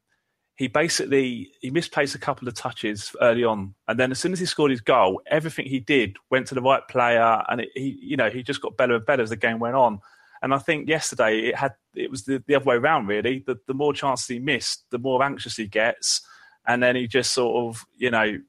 he 0.58 0.68
basically 0.68 1.52
he 1.62 1.70
misplaced 1.70 2.16
a 2.16 2.20
couple 2.20 2.48
of 2.48 2.56
touches 2.56 3.16
early 3.22 3.44
on, 3.44 3.76
and 3.88 4.00
then 4.00 4.12
as 4.12 4.20
soon 4.20 4.34
as 4.34 4.40
he 4.40 4.46
scored 4.48 4.72
his 4.72 4.82
goal, 4.82 5.22
everything 5.28 5.68
he 5.68 5.80
did 5.80 6.18
went 6.32 6.48
to 6.48 6.56
the 6.56 6.62
right 6.62 6.86
player, 6.90 7.44
and 7.48 7.62
it, 7.62 7.70
he 7.76 7.98
you 8.02 8.18
know 8.18 8.30
he 8.30 8.42
just 8.42 8.62
got 8.62 8.76
better 8.76 8.96
and 8.96 9.06
better 9.06 9.22
as 9.22 9.30
the 9.30 9.36
game 9.38 9.60
went 9.60 9.76
on. 9.76 10.00
And 10.42 10.54
I 10.54 10.58
think 10.58 10.90
yesterday 10.90 11.40
it 11.50 11.56
had 11.56 11.74
it 11.94 12.10
was 12.10 12.24
the, 12.24 12.44
the 12.48 12.56
other 12.56 12.66
way 12.66 12.76
around 12.76 13.06
really. 13.06 13.44
The, 13.46 13.58
the 13.68 13.76
more 13.76 13.94
chances 13.94 14.28
he 14.28 14.40
missed, 14.40 14.86
the 14.90 14.98
more 14.98 15.24
anxious 15.24 15.56
he 15.56 15.68
gets, 15.68 16.22
and 16.68 16.82
then 16.82 16.96
he 16.96 17.08
just 17.08 17.34
sort 17.34 17.68
of 17.68 17.86
you 17.96 18.10
know, 18.10 18.40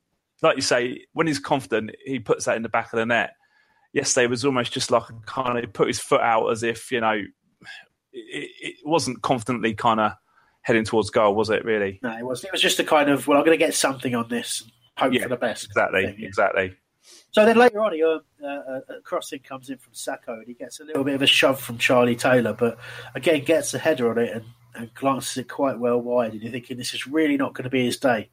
like 0.40 0.56
you 0.56 0.62
say, 0.62 1.04
when 1.12 1.26
he's 1.26 1.38
confident, 1.38 1.90
he 2.06 2.20
puts 2.20 2.46
that 2.46 2.56
in 2.56 2.62
the 2.62 2.70
back 2.70 2.90
of 2.90 2.98
the 2.98 3.06
net. 3.06 3.34
Yesterday 3.92 4.28
was 4.28 4.46
almost 4.46 4.72
just 4.72 4.90
like 4.90 5.04
kind 5.26 5.62
of 5.62 5.72
put 5.74 5.88
his 5.88 6.00
foot 6.00 6.22
out 6.22 6.48
as 6.48 6.62
if 6.62 6.90
you 6.90 7.02
know 7.02 7.20
it, 8.12 8.50
it 8.62 8.76
wasn't 8.86 9.20
confidently 9.20 9.74
kind 9.74 10.00
of 10.00 10.12
heading 10.68 10.84
towards 10.84 11.08
goal, 11.08 11.34
was 11.34 11.48
it? 11.48 11.64
Really? 11.64 11.98
No, 12.02 12.16
it 12.16 12.24
was. 12.24 12.44
It 12.44 12.52
was 12.52 12.60
just 12.60 12.78
a 12.78 12.84
kind 12.84 13.08
of 13.08 13.26
well, 13.26 13.38
I'm 13.38 13.44
going 13.44 13.58
to 13.58 13.64
get 13.64 13.74
something 13.74 14.14
on 14.14 14.28
this, 14.28 14.62
hope 14.96 15.14
yeah, 15.14 15.22
for 15.22 15.30
the 15.30 15.36
best. 15.36 15.64
Exactly, 15.64 16.04
thing, 16.04 16.16
yeah. 16.18 16.28
exactly. 16.28 16.76
So 17.32 17.44
then 17.44 17.56
later 17.56 17.80
on, 17.80 17.94
he, 17.94 18.02
uh, 18.02 18.18
uh, 18.46 18.80
a 18.88 19.00
crossing 19.02 19.40
comes 19.40 19.70
in 19.70 19.78
from 19.78 19.94
Sakho, 19.94 20.34
and 20.34 20.46
he 20.46 20.52
gets 20.52 20.78
a 20.78 20.84
little 20.84 21.04
bit 21.04 21.14
of 21.14 21.22
a 21.22 21.26
shove 21.26 21.58
from 21.58 21.78
Charlie 21.78 22.16
Taylor, 22.16 22.52
but 22.52 22.78
again 23.14 23.42
gets 23.44 23.72
a 23.72 23.78
header 23.78 24.10
on 24.10 24.18
it 24.18 24.30
and, 24.30 24.44
and 24.74 24.94
glances 24.94 25.38
it 25.38 25.48
quite 25.48 25.78
well 25.78 25.98
wide, 25.98 26.32
and 26.32 26.42
you're 26.42 26.52
thinking 26.52 26.76
this 26.76 26.94
is 26.94 27.06
really 27.06 27.38
not 27.38 27.54
going 27.54 27.64
to 27.64 27.70
be 27.70 27.86
his 27.86 27.96
day. 27.96 28.28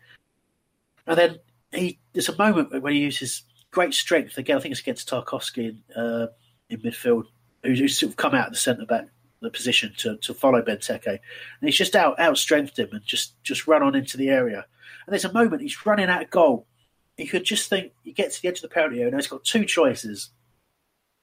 And 1.07 1.17
then 1.17 1.39
he 1.71 1.99
there's 2.11 2.29
a 2.29 2.37
moment 2.37 2.81
when 2.81 2.93
he 2.93 2.99
uses 2.99 3.43
great 3.71 3.93
strength 3.93 4.37
again. 4.37 4.57
I 4.57 4.59
think 4.59 4.73
it's 4.73 4.81
against 4.81 5.09
Tarkowski 5.09 5.69
in, 5.69 5.95
uh, 5.95 6.27
in 6.69 6.81
midfield, 6.81 7.27
who's, 7.63 7.79
who's 7.79 7.97
sort 7.97 8.11
of 8.11 8.17
come 8.17 8.35
out 8.35 8.47
of 8.47 8.53
the 8.53 8.59
centre 8.59 8.85
back 8.85 9.07
the 9.45 9.51
position 9.51 9.93
to, 9.97 10.17
to 10.17 10.33
follow 10.33 10.61
Benteke. 10.61 11.07
And 11.07 11.19
he's 11.61 11.77
just 11.77 11.95
out 11.95 12.17
outstrengthened 12.17 12.77
him 12.77 12.89
and 12.91 13.05
just, 13.05 13.41
just 13.43 13.67
run 13.67 13.83
on 13.83 13.95
into 13.95 14.17
the 14.17 14.29
area. 14.29 14.65
And 15.05 15.13
there's 15.13 15.25
a 15.25 15.33
moment 15.33 15.61
he's 15.61 15.85
running 15.85 16.09
out 16.09 16.23
of 16.23 16.29
goal. 16.29 16.67
He 17.17 17.27
could 17.27 17.45
just 17.45 17.69
think 17.69 17.93
he 18.03 18.11
gets 18.11 18.35
to 18.35 18.41
the 18.41 18.47
edge 18.49 18.57
of 18.57 18.63
the 18.63 18.67
penalty 18.69 18.97
area 18.97 19.07
and 19.07 19.15
he's 19.15 19.27
got 19.27 19.43
two 19.43 19.65
choices 19.65 20.31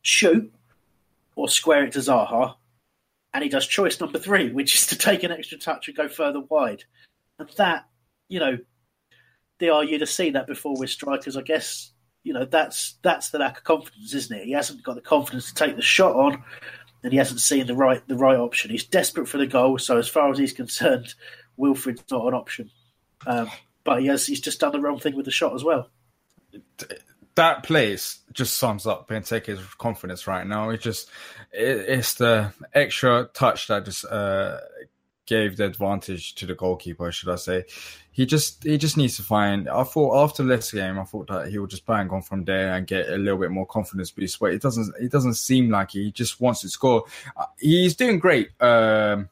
shoot 0.02 0.52
or 1.36 1.48
square 1.48 1.84
it 1.84 1.92
to 1.92 2.00
Zaha. 2.00 2.56
And 3.34 3.42
he 3.42 3.48
does 3.48 3.66
choice 3.66 4.00
number 4.00 4.18
three, 4.18 4.50
which 4.52 4.74
is 4.74 4.86
to 4.88 4.98
take 4.98 5.22
an 5.22 5.32
extra 5.32 5.58
touch 5.58 5.88
and 5.88 5.96
go 5.96 6.08
further 6.08 6.40
wide. 6.40 6.84
And 7.38 7.48
that, 7.56 7.86
you 8.28 8.40
know, 8.40 8.58
DR, 9.58 9.84
you'd 9.88 10.00
have 10.00 10.10
seen 10.10 10.34
that 10.34 10.46
before 10.46 10.78
with 10.78 10.90
strikers. 10.90 11.36
I 11.36 11.42
guess, 11.42 11.92
you 12.24 12.32
know, 12.32 12.44
that's 12.44 12.96
that's 13.02 13.30
the 13.30 13.38
lack 13.38 13.58
of 13.58 13.64
confidence, 13.64 14.12
isn't 14.14 14.36
it? 14.36 14.44
He 14.44 14.52
hasn't 14.52 14.82
got 14.82 14.96
the 14.96 15.00
confidence 15.00 15.48
to 15.48 15.54
take 15.54 15.76
the 15.76 15.82
shot 15.82 16.14
on 16.14 16.42
and 17.02 17.12
he 17.12 17.18
hasn't 17.18 17.40
seen 17.40 17.66
the 17.66 17.74
right 17.74 18.06
the 18.06 18.16
right 18.16 18.38
option. 18.38 18.70
He's 18.70 18.84
desperate 18.84 19.28
for 19.28 19.38
the 19.38 19.46
goal, 19.46 19.78
so 19.78 19.98
as 19.98 20.08
far 20.08 20.30
as 20.30 20.38
he's 20.38 20.52
concerned, 20.52 21.14
Wilfried's 21.58 22.04
not 22.10 22.26
an 22.26 22.34
option. 22.34 22.70
Um, 23.26 23.50
but 23.84 24.00
he 24.00 24.06
has, 24.06 24.26
he's 24.26 24.40
just 24.40 24.60
done 24.60 24.72
the 24.72 24.80
wrong 24.80 24.98
thing 24.98 25.16
with 25.16 25.24
the 25.24 25.30
shot 25.30 25.54
as 25.54 25.64
well. 25.64 25.88
That 27.34 27.62
place 27.62 28.18
just 28.32 28.58
sums 28.58 28.86
up 28.86 29.08
Benteke's 29.08 29.74
confidence 29.74 30.26
right 30.26 30.46
now. 30.46 30.70
It's 30.70 30.82
just 30.82 31.10
it, 31.52 31.78
it's 31.88 32.14
the 32.14 32.52
extra 32.74 33.28
touch 33.32 33.68
that 33.68 33.84
just 33.84 34.04
uh, 34.04 34.58
gave 35.32 35.56
the 35.56 35.64
advantage 35.64 36.34
to 36.34 36.44
the 36.44 36.54
goalkeeper, 36.54 37.10
should 37.10 37.30
I 37.30 37.36
say? 37.36 37.64
He 38.10 38.26
just 38.26 38.64
he 38.64 38.76
just 38.76 38.98
needs 38.98 39.16
to 39.16 39.22
find. 39.22 39.66
I 39.66 39.82
thought 39.82 40.22
after 40.22 40.42
this 40.42 40.72
game, 40.72 40.98
I 40.98 41.04
thought 41.04 41.28
that 41.28 41.48
he 41.48 41.58
would 41.58 41.70
just 41.70 41.86
bang 41.86 42.10
on 42.10 42.20
from 42.20 42.44
there 42.44 42.74
and 42.74 42.86
get 42.86 43.08
a 43.08 43.16
little 43.16 43.38
bit 43.38 43.50
more 43.50 43.66
confidence 43.66 44.10
boost. 44.10 44.38
But 44.38 44.52
it 44.52 44.60
doesn't. 44.60 44.94
It 45.00 45.10
doesn't 45.10 45.34
seem 45.34 45.70
like 45.70 45.92
he 45.92 46.12
just 46.12 46.38
wants 46.38 46.60
to 46.60 46.68
score. 46.68 47.04
Uh, 47.34 47.46
he's 47.58 47.96
doing 47.96 48.18
great. 48.18 48.50
Um, 48.60 49.30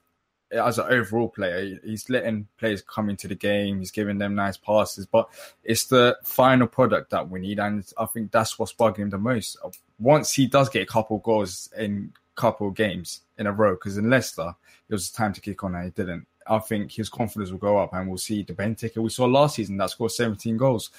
as 0.50 0.78
an 0.78 0.86
overall 0.88 1.28
player, 1.28 1.78
he's 1.84 2.08
letting 2.08 2.48
players 2.58 2.82
come 2.82 3.10
into 3.10 3.28
the 3.28 3.34
game. 3.34 3.78
He's 3.78 3.92
giving 3.92 4.18
them 4.18 4.34
nice 4.34 4.56
passes, 4.56 5.06
but 5.06 5.28
it's 5.62 5.84
the 5.84 6.16
final 6.24 6.66
product 6.66 7.10
that 7.10 7.28
we 7.28 7.40
need, 7.40 7.58
and 7.58 7.84
I 7.98 8.06
think 8.06 8.32
that's 8.32 8.58
what's 8.58 8.72
bugging 8.72 8.98
him 8.98 9.10
the 9.10 9.18
most. 9.18 9.58
Once 9.98 10.32
he 10.32 10.46
does 10.46 10.70
get 10.70 10.82
a 10.82 10.86
couple 10.86 11.18
goals 11.18 11.68
in 11.76 12.12
couple 12.40 12.70
games 12.70 13.20
in 13.38 13.46
a 13.46 13.52
row, 13.52 13.74
because 13.74 13.98
in 13.98 14.08
Leicester 14.08 14.54
it 14.88 14.94
was 14.94 15.10
time 15.10 15.32
to 15.32 15.40
kick 15.40 15.62
on 15.62 15.74
and 15.74 15.84
he 15.84 15.90
didn't. 15.90 16.26
I 16.46 16.58
think 16.58 16.90
his 16.90 17.08
confidence 17.08 17.50
will 17.50 17.58
go 17.58 17.78
up 17.78 17.92
and 17.92 18.08
we'll 18.08 18.18
see 18.18 18.42
the 18.42 18.54
Benteke 18.54 18.96
we 18.96 19.10
saw 19.10 19.26
last 19.26 19.56
season 19.56 19.76
that 19.76 19.90
scored 19.90 20.10
17 20.10 20.56
goals. 20.56 20.90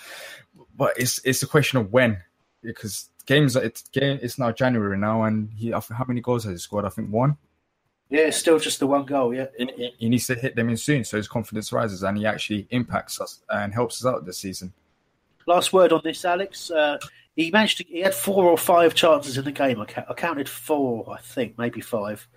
But 0.78 0.94
it's 0.98 1.20
it's 1.26 1.44
a 1.44 1.48
question 1.48 1.80
of 1.80 1.92
when 1.92 2.22
because 2.62 3.10
games 3.26 3.56
it's 3.56 3.82
game 3.90 4.20
it's 4.22 4.38
now 4.38 4.52
January 4.52 4.98
now 4.98 5.24
and 5.24 5.50
he 5.54 5.72
how 5.72 6.06
many 6.08 6.22
goals 6.22 6.44
has 6.46 6.54
he 6.54 6.58
scored? 6.58 6.86
I 6.86 6.90
think 6.90 7.10
one. 7.10 7.38
Yeah, 8.10 8.28
it's 8.28 8.38
still 8.38 8.60
just 8.60 8.80
the 8.80 8.88
one 8.88 9.06
goal. 9.06 9.34
Yeah, 9.34 9.48
he, 9.58 9.94
he 9.98 10.10
needs 10.10 10.28
to 10.28 10.36
hit 10.36 10.56
them 10.56 10.70
in 10.70 10.78
soon 10.78 11.04
so 11.04 11.18
his 11.18 11.28
confidence 11.28 11.74
rises 11.74 12.04
and 12.04 12.18
he 12.18 12.26
actually 12.26 12.68
impacts 12.70 13.20
us 13.20 13.42
and 13.50 13.74
helps 13.74 14.04
us 14.04 14.14
out 14.14 14.26
this 14.26 14.38
season. 14.38 14.74
Last 15.48 15.74
word 15.74 15.92
on 15.92 16.02
this, 16.04 16.24
Alex. 16.24 16.70
Uh, 16.70 16.98
he 17.36 17.52
managed 17.52 17.78
to. 17.78 17.84
He 17.86 18.00
had 18.00 18.14
four 18.14 18.46
or 18.46 18.58
five 18.58 18.94
chances 18.94 19.38
in 19.38 19.46
the 19.46 19.52
game. 19.52 19.80
I, 19.80 19.86
I 20.10 20.14
counted 20.14 20.50
four, 20.50 21.10
I 21.12 21.20
think, 21.20 21.58
maybe 21.58 21.82
five. 21.82 22.28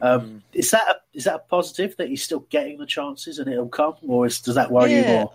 Um, 0.00 0.20
mm. 0.20 0.42
Is 0.52 0.70
that 0.70 0.84
a, 0.88 0.96
is 1.12 1.24
that 1.24 1.34
a 1.34 1.38
positive 1.40 1.96
that 1.96 2.08
he's 2.08 2.22
still 2.22 2.46
getting 2.50 2.78
the 2.78 2.86
chances 2.86 3.38
and 3.38 3.50
it'll 3.50 3.68
come, 3.68 3.94
or 4.02 4.26
is, 4.26 4.40
does 4.40 4.54
that 4.54 4.70
worry 4.70 4.92
yeah. 4.92 5.00
you 5.00 5.06
more? 5.06 5.32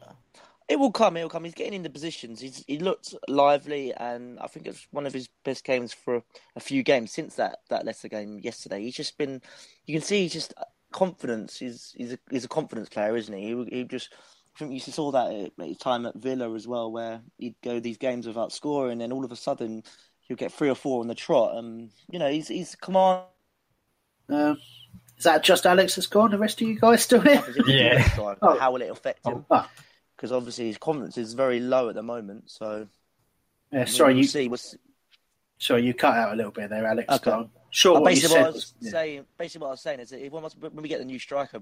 It 0.70 0.80
will 0.80 0.91
come. 0.91 1.18
It 1.18 1.24
will 1.24 1.30
come. 1.30 1.43
He's 1.43 1.53
getting 1.53 1.74
in 1.74 1.84
the 1.84 1.89
positions. 1.89 2.39
He's 2.39 2.64
he 2.66 2.80
looked 2.80 3.14
lively, 3.28 3.93
and 3.93 4.39
I 4.39 4.47
think 4.47 4.66
it's 4.66 4.88
one 4.91 5.05
of 5.05 5.14
his 5.14 5.28
best 5.43 5.66
games 5.66 5.93
for 5.93 6.24
a 6.55 6.59
few 6.59 6.84
games 6.84 7.11
since 7.11 7.36
that 7.36 7.59
that 7.70 7.86
Leicester 7.86 8.07
game 8.07 8.39
yesterday. 8.41 8.82
He's 8.82 8.95
just 8.95 9.18
been. 9.18 9.41
You 9.86 9.93
can 9.93 10.01
see 10.01 10.22
he's 10.24 10.34
just 10.34 10.53
confidence. 10.91 11.59
He's 11.59 11.93
he's 11.97 12.14
a, 12.14 12.20
he's 12.32 12.45
a 12.45 12.49
confidence 12.49 12.89
player, 12.89 13.16
isn't 13.18 13.36
he? 13.36 13.47
He, 13.47 13.78
he 13.78 13.84
just. 13.84 14.14
I 14.56 14.60
think 14.60 14.72
you 14.72 14.80
saw 14.80 15.12
that 15.12 15.51
at 15.58 15.66
his 15.66 15.78
time 15.78 16.06
at 16.06 16.16
Villa 16.16 16.54
as 16.54 16.68
well, 16.68 16.91
where 16.91 17.22
he'd 17.38 17.56
go 17.64 17.80
these 17.80 17.97
games 17.97 18.28
without 18.28 18.51
scoring, 18.51 19.01
and 19.01 19.12
all 19.12 19.26
of 19.26 19.32
a 19.32 19.36
sudden 19.36 19.84
he'll 20.22 20.38
get 20.38 20.51
three 20.51 20.70
or 20.70 20.76
four 20.76 21.01
on 21.01 21.08
the 21.08 21.16
trot. 21.16 21.56
And 21.56 21.89
you 22.10 22.20
know, 22.20 22.30
he's 22.30 22.47
he's 22.47 22.76
command 22.76 23.24
um, 24.30 24.58
is 25.18 25.26
that 25.26 25.43
just 25.43 25.66
Alex 25.66 25.95
that's 25.95 26.08
gone? 26.08 26.32
The 26.32 26.38
rest 26.38 26.62
of 26.62 26.68
you 26.68 26.80
guys 26.80 27.04
still 27.04 27.22
here? 27.22 27.43
yeah. 27.68 28.08
oh. 28.41 28.58
How 28.60 28.72
will 28.72 28.82
it 28.82 28.89
affect 28.89 29.26
him? 29.26 29.45
Because 29.47 30.32
oh. 30.32 30.38
obviously 30.38 30.68
his 30.68 30.78
confidence 30.78 31.18
is 31.18 31.34
very 31.34 31.60
low 31.60 31.89
at 31.89 31.95
the 31.95 32.04
moment. 32.04 32.49
So 32.49 32.88
yeah, 33.72 33.86
sorry, 33.86 34.14
we'll 34.14 34.22
you 34.22 34.28
see. 34.28 34.47
We'll 34.47 34.60
Sorry, 35.60 35.86
you 35.86 35.93
cut 35.93 36.16
out 36.16 36.34
a 36.34 36.36
little 36.36 36.51
bit 36.51 36.70
there, 36.70 36.86
Alex. 36.86 37.08
Okay. 37.10 37.49
Sure. 37.70 37.93
What 37.93 38.06
basically, 38.06 38.38
what 38.38 38.47
I 38.47 38.49
was 38.49 38.74
yeah. 38.82 38.91
saying, 38.91 39.26
basically 39.38 39.62
what 39.62 39.68
I 39.68 39.72
was 39.72 39.82
saying 39.82 39.99
is 40.01 40.10
that 40.10 40.20
when 40.30 40.84
we 40.84 40.89
get 40.89 40.99
the 40.99 41.06
new 41.06 41.20
striker, 41.20 41.62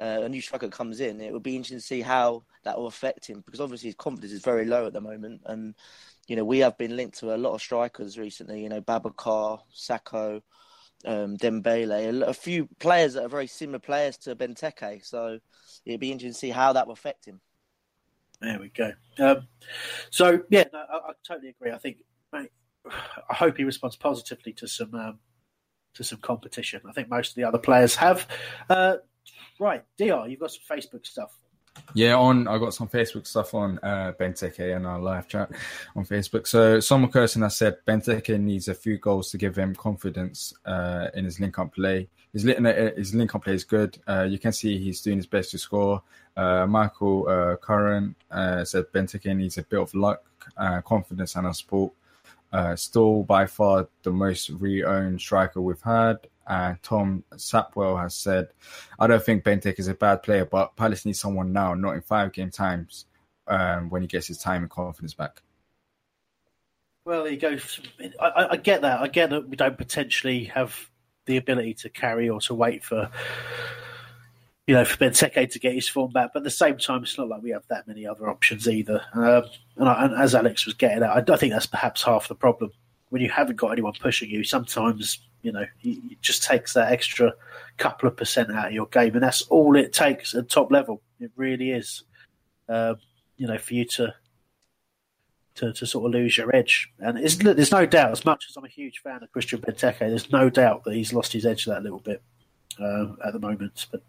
uh, 0.00 0.22
a 0.22 0.28
new 0.28 0.40
striker 0.40 0.68
comes 0.68 1.00
in, 1.00 1.20
it 1.20 1.32
would 1.32 1.42
be 1.42 1.56
interesting 1.56 1.78
to 1.78 1.84
see 1.84 2.00
how 2.00 2.42
that 2.64 2.78
will 2.78 2.86
affect 2.86 3.26
him 3.26 3.42
because 3.44 3.60
obviously 3.60 3.88
his 3.88 3.94
confidence 3.96 4.32
is 4.32 4.42
very 4.42 4.64
low 4.64 4.86
at 4.86 4.92
the 4.92 5.00
moment, 5.00 5.42
and 5.46 5.74
you 6.26 6.36
know 6.36 6.44
we 6.44 6.60
have 6.60 6.78
been 6.78 6.96
linked 6.96 7.18
to 7.18 7.34
a 7.34 7.36
lot 7.36 7.54
of 7.54 7.60
strikers 7.60 8.18
recently. 8.18 8.62
You 8.62 8.68
know, 8.68 8.80
Babacar, 8.80 9.60
Sakho, 9.74 10.42
um, 11.04 11.36
Dembele, 11.36 12.22
a, 12.22 12.26
a, 12.26 12.34
few 12.34 12.68
players 12.78 13.14
that 13.14 13.24
are 13.24 13.28
very 13.28 13.46
similar 13.46 13.78
players 13.78 14.16
to 14.18 14.36
Benteke. 14.36 15.04
So 15.04 15.38
it'd 15.84 16.00
be 16.00 16.12
interesting 16.12 16.32
to 16.32 16.38
see 16.38 16.50
how 16.50 16.72
that 16.72 16.86
will 16.86 16.94
affect 16.94 17.26
him. 17.26 17.40
There 18.40 18.58
we 18.58 18.70
go. 18.70 18.92
Um, 19.18 19.48
so 20.10 20.40
yeah, 20.50 20.64
no, 20.72 20.78
I, 20.78 20.96
I, 20.96 21.12
totally 21.26 21.50
agree. 21.50 21.72
I 21.72 21.78
think, 21.78 21.98
mate, 22.32 22.50
I 23.30 23.34
hope 23.34 23.58
he 23.58 23.64
responds 23.64 23.96
positively 23.96 24.54
to 24.54 24.66
some 24.66 24.94
um, 24.94 25.18
to 25.94 26.04
some 26.04 26.20
competition. 26.20 26.80
I 26.88 26.92
think 26.92 27.10
most 27.10 27.30
of 27.30 27.34
the 27.34 27.44
other 27.44 27.58
players 27.58 27.96
have. 27.96 28.26
Uh, 28.68 28.96
right, 29.60 29.84
Dr, 29.96 30.28
you've 30.28 30.40
got 30.40 30.50
some 30.50 30.78
Facebook 30.78 31.06
stuff. 31.06 31.38
Yeah, 31.94 32.16
on 32.16 32.48
I 32.48 32.58
got 32.58 32.74
some 32.74 32.88
Facebook 32.88 33.26
stuff 33.26 33.54
on 33.54 33.78
uh, 33.82 34.12
Benteke 34.18 34.76
and 34.76 34.86
our 34.86 35.00
live 35.00 35.28
chat 35.28 35.50
on 35.94 36.04
Facebook. 36.04 36.46
So 36.46 36.80
someone 36.80 37.10
Kirsten 37.10 37.42
has 37.42 37.56
said 37.56 37.76
Benteke 37.86 38.40
needs 38.40 38.68
a 38.68 38.74
few 38.74 38.98
goals 38.98 39.30
to 39.30 39.38
give 39.38 39.56
him 39.56 39.74
confidence 39.74 40.52
uh, 40.64 41.08
in 41.14 41.24
his 41.24 41.38
link 41.38 41.58
up 41.58 41.74
play. 41.74 42.08
His, 42.32 42.42
his 42.42 43.14
link 43.14 43.34
up 43.34 43.44
play 43.44 43.54
is 43.54 43.64
good. 43.64 43.98
Uh, 44.06 44.22
you 44.22 44.38
can 44.38 44.52
see 44.52 44.78
he's 44.78 45.00
doing 45.00 45.16
his 45.18 45.26
best 45.26 45.52
to 45.52 45.58
score. 45.58 46.02
Uh, 46.36 46.66
Michael 46.66 47.28
uh, 47.28 47.56
Curran 47.56 48.14
uh, 48.30 48.64
said 48.64 48.86
Benteke 48.92 49.36
needs 49.36 49.58
a 49.58 49.62
bit 49.62 49.80
of 49.80 49.92
luck, 49.94 50.22
uh, 50.56 50.80
confidence, 50.80 51.36
and 51.36 51.46
a 51.46 51.54
support. 51.54 51.92
Uh, 52.52 52.74
still 52.74 53.22
by 53.22 53.46
far 53.46 53.88
the 54.02 54.10
most 54.10 54.50
re-owned 54.50 55.20
striker 55.20 55.60
we've 55.60 55.82
had. 55.82 56.18
And 56.46 56.82
Tom 56.82 57.24
Sapwell 57.34 58.00
has 58.00 58.14
said, 58.14 58.48
I 58.98 59.06
don't 59.06 59.22
think 59.22 59.44
Benteke 59.44 59.78
is 59.78 59.88
a 59.88 59.94
bad 59.94 60.22
player, 60.22 60.44
but 60.44 60.74
Palace 60.76 61.06
needs 61.06 61.20
someone 61.20 61.52
now, 61.52 61.74
not 61.74 61.94
in 61.94 62.02
five 62.02 62.32
game 62.32 62.50
times 62.50 63.06
um, 63.46 63.88
when 63.90 64.02
he 64.02 64.08
gets 64.08 64.26
his 64.26 64.38
time 64.38 64.62
and 64.62 64.70
confidence 64.70 65.14
back. 65.14 65.42
Well, 67.04 67.24
he 67.24 67.36
goes. 67.36 67.80
I, 68.20 68.48
I, 68.50 68.56
get 68.56 68.82
that. 68.82 69.00
I 69.00 69.08
get 69.08 69.30
that 69.30 69.48
we 69.48 69.56
don't 69.56 69.78
potentially 69.78 70.44
have 70.44 70.90
the 71.26 71.38
ability 71.38 71.74
to 71.74 71.88
carry 71.88 72.28
or 72.28 72.40
to 72.42 72.54
wait 72.54 72.84
for 72.84 73.10
you 74.70 74.76
know, 74.76 74.84
for 74.84 74.98
Benteke 74.98 75.50
to 75.50 75.58
get 75.58 75.74
his 75.74 75.88
form 75.88 76.12
back. 76.12 76.30
But 76.32 76.40
at 76.40 76.44
the 76.44 76.50
same 76.50 76.78
time, 76.78 77.02
it's 77.02 77.18
not 77.18 77.28
like 77.28 77.42
we 77.42 77.50
have 77.50 77.66
that 77.70 77.88
many 77.88 78.06
other 78.06 78.30
options 78.30 78.68
either. 78.68 79.02
Um, 79.14 79.42
and, 79.76 79.88
I, 79.88 80.04
and, 80.04 80.14
as 80.14 80.32
Alex 80.32 80.64
was 80.64 80.74
getting 80.74 81.02
at, 81.02 81.10
I, 81.10 81.32
I, 81.32 81.36
think 81.36 81.52
that's 81.52 81.66
perhaps 81.66 82.04
half 82.04 82.28
the 82.28 82.36
problem. 82.36 82.70
When 83.10 83.22
you 83.22 83.28
haven't 83.28 83.56
got 83.56 83.72
anyone 83.72 83.92
pushing 84.00 84.30
you, 84.30 84.44
sometimes, 84.44 85.18
you 85.42 85.52
know, 85.52 85.66
it 85.82 86.20
just 86.20 86.42
takes 86.44 86.74
that 86.74 86.92
extra 86.92 87.32
couple 87.76 88.08
of 88.08 88.16
percent 88.16 88.50
out 88.50 88.68
of 88.68 88.72
your 88.72 88.86
game. 88.86 89.14
And 89.14 89.22
that's 89.22 89.42
all 89.42 89.76
it 89.76 89.92
takes 89.92 90.34
at 90.34 90.48
top 90.48 90.70
level. 90.70 91.02
It 91.20 91.32
really 91.36 91.70
is, 91.70 92.04
um, 92.68 92.96
you 93.36 93.46
know, 93.46 93.58
for 93.58 93.74
you 93.74 93.84
to, 93.84 94.14
to, 95.56 95.72
to 95.72 95.86
sort 95.86 96.06
of 96.06 96.12
lose 96.12 96.38
your 96.38 96.54
edge. 96.54 96.88
And 97.00 97.18
there's 97.18 97.72
no 97.72 97.84
doubt, 97.84 98.12
as 98.12 98.24
much 98.24 98.46
as 98.48 98.56
I'm 98.56 98.64
a 98.64 98.68
huge 98.68 99.00
fan 99.00 99.22
of 99.22 99.32
Christian 99.32 99.60
Benteke, 99.60 99.98
there's 99.98 100.30
no 100.30 100.48
doubt 100.48 100.84
that 100.84 100.94
he's 100.94 101.12
lost 101.12 101.32
his 101.32 101.44
edge 101.44 101.64
that 101.66 101.82
little 101.82 101.98
bit 101.98 102.22
uh, 102.78 103.06
at 103.26 103.32
the 103.32 103.40
moment. 103.40 103.86
But 103.90 104.02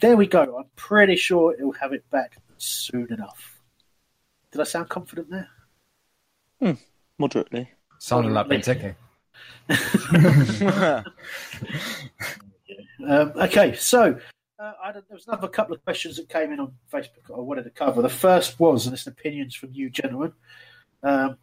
there 0.00 0.16
we 0.16 0.26
go. 0.26 0.58
I'm 0.58 0.70
pretty 0.76 1.16
sure 1.16 1.56
he'll 1.56 1.72
have 1.72 1.94
it 1.94 2.08
back 2.10 2.36
soon 2.58 3.10
enough. 3.10 3.60
Did 4.52 4.60
I 4.60 4.64
sound 4.64 4.90
confident 4.90 5.30
there? 5.30 5.48
Hmm, 6.60 6.72
moderately. 7.18 7.70
Sounding 7.98 8.32
like 8.32 8.46
Benteke. 8.48 8.94
um, 13.08 13.32
okay, 13.36 13.74
so 13.74 14.18
uh, 14.58 14.92
there 14.92 15.02
was 15.10 15.26
another 15.26 15.48
couple 15.48 15.74
of 15.74 15.84
questions 15.84 16.16
that 16.16 16.28
came 16.28 16.52
in 16.52 16.60
on 16.60 16.72
Facebook 16.92 17.34
I 17.36 17.40
wanted 17.40 17.64
to 17.64 17.70
cover. 17.70 18.00
The 18.02 18.08
first 18.08 18.60
was, 18.60 18.86
and 18.86 18.94
it's 18.94 19.06
opinions 19.06 19.54
from 19.54 19.70
you 19.72 19.90
gentlemen. 19.90 20.32
Um, 21.02 21.38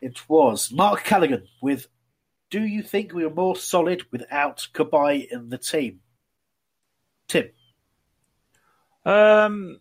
it 0.00 0.28
was 0.28 0.70
Mark 0.70 1.04
Callaghan 1.04 1.48
with 1.60 1.88
do 2.50 2.62
you 2.62 2.82
think 2.82 3.12
we 3.12 3.24
are 3.24 3.30
more 3.30 3.56
solid 3.56 4.04
without 4.10 4.68
Cabaye 4.72 5.28
in 5.30 5.50
the 5.50 5.58
team? 5.58 6.00
Tim. 7.26 7.50
Um, 9.04 9.80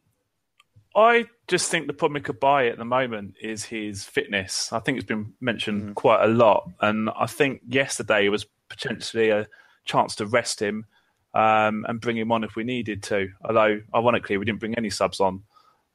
I 0.95 1.28
just 1.48 1.72
think 1.72 1.88
the 1.88 1.93
problem 1.93 2.22
with 2.22 2.39
Cabaye 2.39 2.72
at 2.72 2.78
the 2.78 2.86
moment 2.86 3.36
is 3.41 3.64
his 3.64 4.04
fitness. 4.04 4.72
I 4.74 4.80
think 4.80 4.98
it's 4.98 5.08
been 5.08 5.34
mentioned 5.39 5.82
mm-hmm. 5.82 5.93
quite 5.93 6.24
a 6.24 6.28
lot, 6.28 6.70
and 6.82 7.10
I 7.18 7.26
think 7.26 7.62
yesterday 7.68 8.28
was 8.28 8.45
potentially 8.70 9.30
a 9.30 9.48
chance 9.86 10.16
to 10.16 10.26
rest 10.26 10.62
him 10.62 10.86
um, 11.34 11.86
and 11.88 12.02
bring 12.02 12.18
him 12.18 12.32
on 12.32 12.43
if 12.43 12.56
we 12.56 12.66
needed 12.66 13.02
to. 13.04 13.30
Although, 13.45 13.82
ironically, 13.95 14.38
we 14.38 14.45
didn't 14.45 14.60
bring 14.60 14.76
any 14.76 14.89
subs 14.89 15.22
on. 15.22 15.43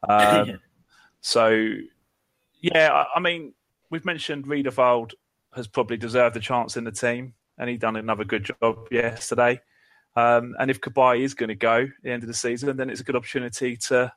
Um, 0.09 0.59
so, 1.21 1.71
yeah, 2.61 2.91
I, 2.93 3.17
I, 3.17 3.21
mean, 3.21 3.53
we've 3.91 4.07
mentioned 4.07 4.47
Riedewald 4.47 5.15
has 5.55 5.67
probably 5.67 5.99
deserved 5.99 6.37
a 6.37 6.41
chance 6.41 6.79
in 6.79 6.85
the 6.85 6.93
team, 6.93 7.35
and 7.59 7.69
he 7.69 7.77
done 7.77 7.97
another 7.97 8.25
good 8.25 8.51
job 8.63 8.89
yesterday. 8.91 9.61
Um, 10.17 10.55
and 10.59 10.71
if 10.71 10.81
Cabaye 10.81 11.21
is 11.21 11.35
going 11.35 11.49
to 11.49 11.55
go 11.55 11.83
at 11.83 12.03
the 12.03 12.11
end 12.11 12.23
of 12.23 12.27
the 12.27 12.35
season, 12.35 12.75
then 12.77 12.89
it's 12.89 13.01
a 13.01 13.05
good 13.05 13.17
opportunity 13.17 13.77
to 13.77 14.13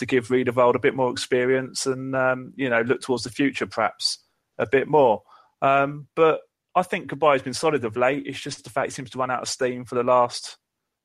to 0.00 0.06
give 0.06 0.30
Riedewald 0.30 0.76
a 0.76 0.80
bit 0.80 0.96
more 0.96 1.10
experience 1.10 1.86
and 1.86 2.16
um, 2.16 2.52
you 2.56 2.68
know 2.68 2.80
look 2.82 3.00
towards 3.00 3.24
the 3.24 3.30
future 3.30 3.66
perhaps 3.66 4.18
a 4.58 4.66
bit 4.66 4.88
more. 4.88 5.22
Um, 5.62 6.08
but 6.16 6.40
I 6.74 6.82
think 6.82 7.10
Cabaye's 7.10 7.42
been 7.42 7.54
solid 7.54 7.84
of 7.84 7.96
late. 7.96 8.26
It's 8.26 8.40
just 8.40 8.64
the 8.64 8.70
fact 8.70 8.86
he 8.86 8.90
seems 8.92 9.10
to 9.10 9.18
run 9.18 9.30
out 9.30 9.42
of 9.42 9.48
steam 9.48 9.84
for 9.84 9.94
the 9.94 10.02
last 10.02 10.56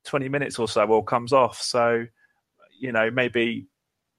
twenty 0.04 0.28
minutes 0.28 0.58
or 0.58 0.68
so, 0.68 0.84
or 0.86 1.04
comes 1.04 1.32
off. 1.32 1.60
So 1.60 2.06
you 2.78 2.92
know 2.92 3.10
maybe 3.10 3.68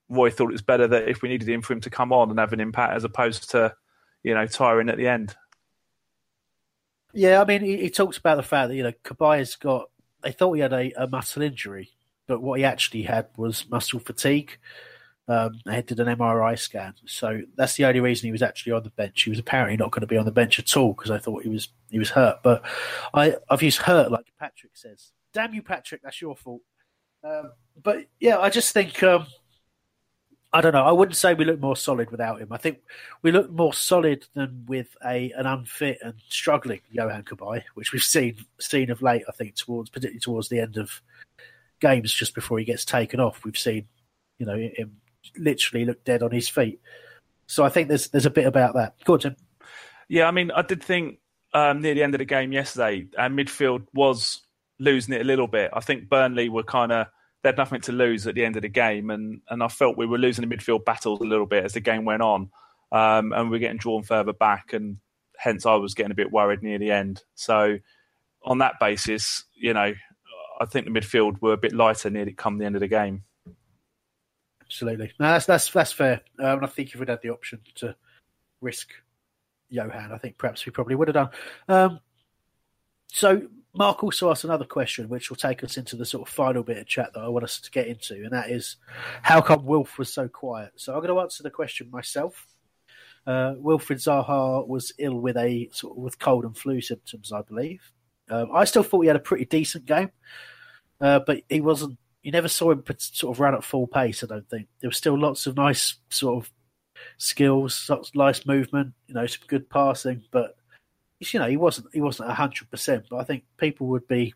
Roy 0.09 0.30
thought 0.30 0.49
it 0.49 0.53
was 0.53 0.61
better 0.61 0.88
that 0.88 1.09
if 1.09 1.21
we 1.21 1.30
needed 1.30 1.49
him 1.49 1.61
for 1.61 1.73
him 1.73 1.82
to 1.82 1.89
come 1.89 2.13
on 2.13 2.30
and 2.30 2.39
have 2.39 2.53
an 2.53 2.61
impact 2.61 2.93
as 2.93 3.03
opposed 3.03 3.51
to 3.51 3.73
you 4.23 4.34
know 4.34 4.47
tiring 4.47 4.89
at 4.89 4.97
the 4.97 5.07
end. 5.07 5.36
Yeah, 7.13 7.41
I 7.41 7.45
mean, 7.45 7.61
he, 7.61 7.78
he 7.78 7.89
talks 7.89 8.17
about 8.17 8.36
the 8.36 8.43
fact 8.43 8.69
that 8.69 8.75
you 8.75 8.84
know 8.84 8.93
Cabaye's 9.03 9.55
got. 9.55 9.89
They 10.21 10.32
thought 10.32 10.53
he 10.53 10.61
had 10.61 10.73
a, 10.73 10.91
a 11.03 11.07
muscle 11.07 11.43
injury, 11.43 11.91
but 12.28 12.41
what 12.41 12.59
he 12.59 12.65
actually 12.65 13.03
had 13.03 13.28
was 13.38 13.69
muscle 13.69 13.99
fatigue. 13.99 14.57
Um, 15.30 15.59
they 15.65 15.82
did 15.82 15.99
an 15.99 16.15
MRI 16.15 16.57
scan, 16.57 16.93
so 17.05 17.41
that's 17.57 17.75
the 17.75 17.86
only 17.86 17.99
reason 17.99 18.28
he 18.28 18.32
was 18.32 18.41
actually 18.41 18.71
on 18.71 18.84
the 18.84 18.91
bench. 18.91 19.23
He 19.23 19.30
was 19.30 19.39
apparently 19.39 19.75
not 19.75 19.91
going 19.91 20.01
to 20.01 20.07
be 20.07 20.17
on 20.17 20.25
the 20.25 20.32
bench 20.32 20.57
at 20.57 20.78
all 20.78 20.93
because 20.93 21.11
I 21.11 21.17
thought 21.17 21.43
he 21.43 21.49
was 21.49 21.67
he 21.89 21.99
was 21.99 22.09
hurt. 22.09 22.39
But 22.43 22.63
I, 23.13 23.36
I've 23.49 23.61
used 23.61 23.80
hurt 23.80 24.09
like 24.11 24.25
Patrick 24.39 24.71
says. 24.75 25.11
Damn 25.34 25.53
you, 25.53 25.61
Patrick! 25.61 26.01
That's 26.01 26.21
your 26.21 26.36
fault. 26.38 26.61
Um, 27.25 27.51
but 27.84 28.05
yeah, 28.21 28.38
I 28.38 28.49
just 28.49 28.73
think 28.73 29.03
um, 29.03 29.28
I 30.53 30.61
don't 30.61 30.71
know. 30.71 30.86
I 30.86 30.91
wouldn't 30.91 31.17
say 31.17 31.34
we 31.34 31.45
look 31.45 31.59
more 31.59 31.75
solid 31.75 32.09
without 32.09 32.39
him. 32.39 32.53
I 32.53 32.57
think 32.57 32.80
we 33.21 33.32
look 33.32 33.51
more 33.51 33.73
solid 33.73 34.25
than 34.34 34.65
with 34.67 34.95
a 35.05 35.32
an 35.32 35.45
unfit 35.45 35.99
and 36.01 36.13
struggling 36.30 36.80
Johan 36.89 37.23
Cabaye, 37.23 37.63
which 37.73 37.91
we've 37.91 38.01
seen 38.01 38.38
seen 38.59 38.89
of 38.89 39.01
late. 39.01 39.23
I 39.28 39.34
think 39.34 39.55
towards 39.55 39.89
particularly 39.89 40.19
towards 40.19 40.47
the 40.47 40.59
end 40.59 40.78
of 40.78 41.01
games, 41.80 42.13
just 42.13 42.36
before 42.36 42.59
he 42.59 42.65
gets 42.65 42.86
taken 42.86 43.19
off, 43.19 43.43
we've 43.43 43.57
seen 43.57 43.88
you 44.38 44.45
know 44.45 44.57
him 44.57 44.97
literally 45.38 45.86
look 45.86 46.03
dead 46.03 46.23
on 46.23 46.32
his 46.32 46.49
feet. 46.49 46.80
So 47.47 47.63
I 47.63 47.69
think 47.69 47.88
there's 47.88 48.09
there's 48.09 48.25
a 48.25 48.32
bit 48.32 48.45
about 48.45 48.75
that. 48.75 48.95
Go 49.03 49.13
on, 49.13 49.36
Yeah, 50.09 50.28
I 50.28 50.32
mean, 50.32 50.51
I 50.51 50.61
did 50.61 50.84
think 50.84 51.19
um, 51.53 51.82
near 51.82 51.93
the 51.93 52.03
end 52.03 52.13
of 52.13 52.19
the 52.19 52.25
game 52.25 52.51
yesterday, 52.51 53.07
our 53.17 53.30
midfield 53.30 53.86
was 53.93 54.41
losing 54.80 55.13
it 55.13 55.21
a 55.21 55.25
little 55.25 55.47
bit. 55.47 55.71
I 55.73 55.80
think 55.80 56.09
Burnley 56.09 56.49
were 56.49 56.63
kind 56.63 56.91
of 56.91 57.07
they 57.43 57.49
had 57.49 57.57
nothing 57.57 57.82
to 57.82 57.91
lose 57.91 58.28
at 58.28 58.36
the 58.36 58.43
end 58.43 58.55
of 58.55 58.61
the 58.63 58.69
game, 58.69 59.09
and 59.09 59.41
and 59.49 59.63
I 59.63 59.67
felt 59.67 59.97
we 59.97 60.05
were 60.05 60.17
losing 60.17 60.47
the 60.47 60.55
midfield 60.55 60.86
battles 60.86 61.21
a 61.21 61.25
little 61.25 61.45
bit 61.45 61.63
as 61.63 61.73
the 61.73 61.80
game 61.80 62.05
went 62.05 62.21
on, 62.21 62.49
um, 62.91 63.34
and 63.34 63.49
we 63.49 63.57
are 63.57 63.61
getting 63.61 63.78
drawn 63.78 64.03
further 64.03 64.34
back, 64.34 64.73
and 64.73 64.97
hence 65.38 65.65
I 65.65 65.75
was 65.75 65.93
getting 65.93 66.11
a 66.11 66.15
bit 66.15 66.32
worried 66.32 66.63
near 66.63 66.80
the 66.80 66.91
end. 66.91 67.23
So 67.36 67.78
on 68.43 68.59
that 68.59 68.80
basis, 68.80 69.43
you 69.55 69.73
know, 69.73 69.93
I 70.60 70.66
think 70.66 70.86
the 70.86 70.91
midfield 70.91 71.41
were 71.41 71.53
a 71.53 71.58
bit 71.58 71.74
lighter 71.74 72.10
near 72.10 72.28
it 72.28 72.38
come 72.38 72.58
the 72.58 72.66
end 72.66 72.76
of 72.76 72.82
the 72.82 72.88
game. 72.88 73.24
Absolutely, 74.62 75.14
no, 75.20 75.28
that's 75.28 75.45
that's 75.45 75.72
that's 75.72 75.91
fair. 75.91 76.22
Um, 76.39 76.64
I 76.64 76.68
think 76.68 76.93
if 76.93 76.99
we'd 76.99 77.10
had 77.10 77.22
the 77.22 77.30
option 77.30 77.62
to 77.76 77.95
risk 78.60 78.89
Johan, 79.70 80.12
I 80.12 80.18
think 80.18 80.38
perhaps 80.38 80.66
we 80.66 80.72
probably 80.72 80.95
would 80.95 81.08
have 81.08 81.16
done. 81.16 81.30
Um, 81.70 81.99
so 83.08 83.47
Mark 83.74 84.03
also 84.03 84.30
asked 84.32 84.43
another 84.43 84.66
question, 84.66 85.08
which 85.08 85.30
will 85.30 85.38
take 85.38 85.64
us 85.64 85.78
into 85.78 85.95
the 85.95 86.05
sort 86.05 86.28
of 86.28 86.34
final 86.34 86.64
bit 86.64 86.78
of 86.80 86.88
chat 86.88 87.14
that 87.14 87.24
I 87.24 87.28
want 87.28 87.45
us 87.45 87.62
to 87.62 87.72
get 87.72 87.88
into, 87.88 88.16
and 88.16 88.32
that 88.32 88.49
is, 88.49 88.78
how 89.22 89.39
come 89.39 89.66
Wilf 89.66 89.97
was 89.97 90.12
so 90.12 90.28
quiet? 90.28 90.72
So 90.76 90.93
I'm 90.93 90.99
going 90.99 91.14
to 91.14 91.22
answer 91.22 91.43
the 91.43 91.51
question 91.51 91.89
myself. 91.91 92.47
Uh, 93.26 93.55
Wilfried 93.55 93.97
Zaha 93.97 94.66
was 94.66 94.93
ill 94.97 95.20
with 95.20 95.36
a 95.38 95.70
sort 95.74 95.97
of 95.97 96.03
with 96.03 96.18
cold 96.18 96.45
and 96.45 96.58
flu 96.58 96.80
symptoms, 96.82 97.32
I 97.32 97.41
believe. 97.41 97.82
Um, 98.30 98.49
I 98.53 98.65
still 98.65 98.84
thought 98.84 99.01
he 99.01 99.07
had 99.07 99.15
a 99.15 99.19
pretty 99.19 99.45
decent 99.45 99.86
game, 99.86 100.11
uh, 101.01 101.19
but 101.25 101.41
he 101.49 101.61
wasn't. 101.61 101.97
You 102.23 102.32
never 102.32 102.49
saw 102.49 102.71
him 102.71 102.84
sort 102.97 103.36
of 103.36 103.39
run 103.39 103.55
at 103.55 103.63
full 103.63 103.88
pace. 103.88 104.23
I 104.23 104.28
don't 104.28 104.49
think 104.49 104.67
there 104.82 104.89
were 104.89 104.93
still 104.93 105.17
lots 105.17 105.47
of 105.47 105.55
nice 105.55 105.95
sort 106.09 106.43
of 106.43 106.51
skills, 107.17 107.88
lots 107.89 108.09
of 108.09 108.15
nice 108.15 108.45
movement, 108.45 108.93
you 109.07 109.13
know, 109.13 109.25
some 109.25 109.47
good 109.47 109.69
passing, 109.69 110.23
but 110.32 110.57
you 111.19 111.39
know, 111.39 111.47
he 111.47 111.57
wasn't 111.57 111.88
he 111.93 112.01
wasn't 112.01 112.30
hundred 112.30 112.69
percent, 112.69 113.05
but 113.09 113.17
I 113.17 113.23
think 113.23 113.43
people 113.57 113.88
would 113.88 114.07
be, 114.07 114.34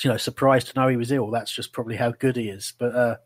you 0.00 0.10
know, 0.10 0.16
surprised 0.16 0.68
to 0.68 0.80
know 0.80 0.88
he 0.88 0.96
was 0.96 1.12
ill. 1.12 1.30
That's 1.30 1.52
just 1.52 1.72
probably 1.72 1.96
how 1.96 2.10
good 2.10 2.36
he 2.36 2.48
is. 2.48 2.72
But 2.78 2.94
uh, 2.94 3.16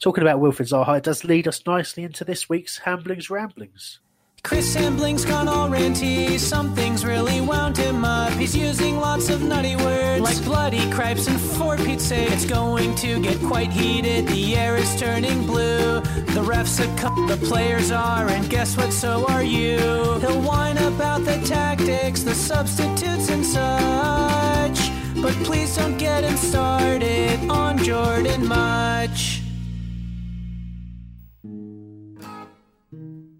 talking 0.00 0.22
about 0.22 0.40
Wilfried 0.40 0.72
Zaha, 0.72 0.98
it 0.98 1.04
does 1.04 1.24
lead 1.24 1.46
us 1.46 1.64
nicely 1.66 2.02
into 2.02 2.24
this 2.24 2.48
week's 2.48 2.78
Hamblings 2.78 3.30
Ramblings. 3.30 4.00
Chris 4.44 4.74
Hambling's 4.74 5.24
gone 5.24 5.48
all 5.48 5.70
ranty. 5.70 6.38
Something's 6.38 7.02
really 7.02 7.40
wound 7.40 7.78
him 7.78 8.04
up. 8.04 8.30
He's 8.34 8.54
using 8.54 9.00
lots 9.00 9.30
of 9.30 9.42
nutty 9.42 9.74
words 9.74 10.20
like 10.20 10.44
bloody 10.44 10.90
cripes 10.90 11.26
and 11.26 11.40
for 11.40 11.78
Pete's 11.78 12.04
sake. 12.04 12.30
It's 12.30 12.44
going 12.44 12.94
to 12.96 13.20
get 13.22 13.40
quite 13.40 13.72
heated. 13.72 14.28
The 14.28 14.54
air 14.54 14.76
is 14.76 15.00
turning 15.00 15.46
blue. 15.46 16.02
The 16.36 16.44
refs 16.44 16.78
a 16.78 16.96
cut, 17.00 17.14
the 17.26 17.38
players 17.46 17.90
are, 17.90 18.28
and 18.28 18.50
guess 18.50 18.76
what? 18.76 18.92
So 18.92 19.24
are 19.28 19.42
you. 19.42 19.78
He'll 20.20 20.42
whine 20.42 20.76
about 20.76 21.24
the 21.24 21.40
tactics, 21.46 22.22
the 22.22 22.34
substitutes, 22.34 23.30
and 23.30 23.46
such. 23.46 24.90
But 25.22 25.32
please 25.44 25.74
don't 25.74 25.96
get 25.96 26.22
him 26.22 26.36
started 26.36 27.48
on 27.48 27.78
Jordan 27.78 28.46
Mutch. 28.46 29.33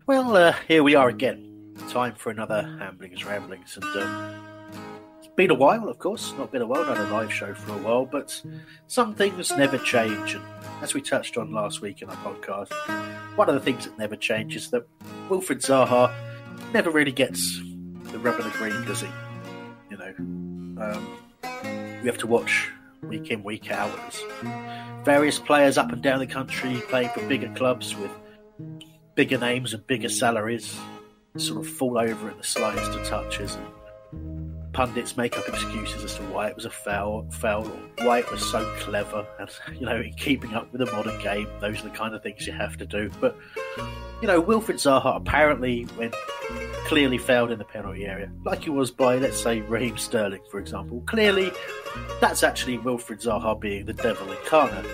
Well, 0.07 0.36
uh, 0.36 0.52
here 0.68 0.82
we 0.82 0.94
are 0.96 1.09
again. 1.09 1.74
Time 1.88 2.14
for 2.14 2.28
another 2.30 2.62
Hamblings 2.78 3.24
Ramblings. 3.24 3.78
And 3.78 3.84
um, 4.02 4.76
it's 5.16 5.28
been 5.28 5.50
a 5.50 5.55
while, 5.55 5.88
of 5.88 5.98
course. 5.98 6.34
Not 6.36 6.52
been 6.52 6.61
a 6.61 6.66
while, 6.66 6.84
not 6.84 6.98
a 6.98 7.05
live 7.05 7.32
show 7.32 7.55
for 7.55 7.72
a 7.72 7.78
while, 7.78 8.05
but 8.05 8.38
some 8.86 9.14
things 9.14 9.50
never 9.52 9.78
change. 9.78 10.34
And 10.34 10.44
as 10.82 10.92
we 10.92 11.00
touched 11.00 11.38
on 11.38 11.52
last 11.52 11.80
week 11.80 12.02
in 12.02 12.11
our 12.11 12.16
podcast, 12.16 12.70
one 13.36 13.48
of 13.48 13.55
the 13.55 13.62
things 13.62 13.86
that 13.86 13.96
never 13.96 14.14
changes 14.14 14.64
is 14.64 14.70
that 14.72 14.86
Wilfried 15.30 15.62
Zaha 15.62 16.12
never 16.74 16.90
really 16.90 17.12
gets 17.12 17.62
the 18.12 18.18
rub 18.18 18.38
of 18.38 18.44
the 18.44 18.50
green, 18.59 18.84
does 18.84 19.00
he? 19.00 19.09
You 19.90 19.96
know, 19.96 20.82
um, 20.82 21.09
we 22.02 22.07
have 22.07 22.18
to 22.18 22.26
watch 22.26 22.70
week 23.05 23.30
in, 23.30 23.42
week 23.42 23.70
out 23.70 23.90
various 25.02 25.38
players 25.38 25.78
up 25.78 25.92
and 25.92 26.02
down 26.02 26.18
the 26.18 26.26
country 26.26 26.82
playing 26.88 27.09
for 27.11 27.26
bigger 27.26 27.52
clubs 27.55 27.96
with 27.96 28.11
bigger 29.14 29.38
names 29.38 29.74
and 29.74 29.86
bigger 29.86 30.08
mm. 30.08 30.12
salaries 30.12 30.78
sort 31.36 31.64
of 31.64 31.68
fall 31.70 31.98
over 31.98 32.30
at 32.30 32.38
the 32.38 32.44
slightest 32.44 32.92
of 32.92 33.06
touches 33.06 33.56
and 33.56 33.66
pundits 34.72 35.16
make 35.16 35.38
up 35.38 35.48
excuses 35.48 36.02
as 36.02 36.16
to 36.16 36.22
why 36.24 36.48
it 36.48 36.56
was 36.56 36.64
a 36.64 36.70
foul, 36.70 37.24
foul 37.30 37.64
or 37.64 38.04
why 38.04 38.18
it 38.18 38.30
was 38.30 38.44
so 38.50 38.64
clever 38.80 39.24
and 39.38 39.48
you 39.78 39.86
know 39.86 40.00
in 40.00 40.12
keeping 40.14 40.52
up 40.54 40.70
with 40.72 40.80
the 40.80 40.92
modern 40.92 41.20
game. 41.22 41.48
Those 41.60 41.80
are 41.80 41.84
the 41.84 41.90
kind 41.90 42.14
of 42.14 42.22
things 42.22 42.46
you 42.46 42.52
have 42.52 42.76
to 42.78 42.86
do. 42.86 43.10
But 43.20 43.36
you 44.20 44.26
know 44.26 44.42
Wilfried 44.42 44.76
Zaha 44.76 45.16
apparently 45.16 45.84
when 45.96 46.12
clearly 46.86 47.18
failed 47.18 47.50
in 47.50 47.58
the 47.58 47.64
penalty 47.64 48.04
area 48.04 48.30
like 48.44 48.64
he 48.64 48.70
was 48.70 48.90
by 48.90 49.16
let's 49.16 49.42
say 49.42 49.60
Raheem 49.62 49.96
Sterling 49.96 50.42
for 50.50 50.58
example. 50.58 51.02
Clearly 51.06 51.50
that's 52.20 52.42
actually 52.42 52.78
Wilfried 52.78 53.22
Zaha 53.22 53.58
being 53.58 53.86
the 53.86 53.94
devil 53.94 54.30
incarnate 54.30 54.86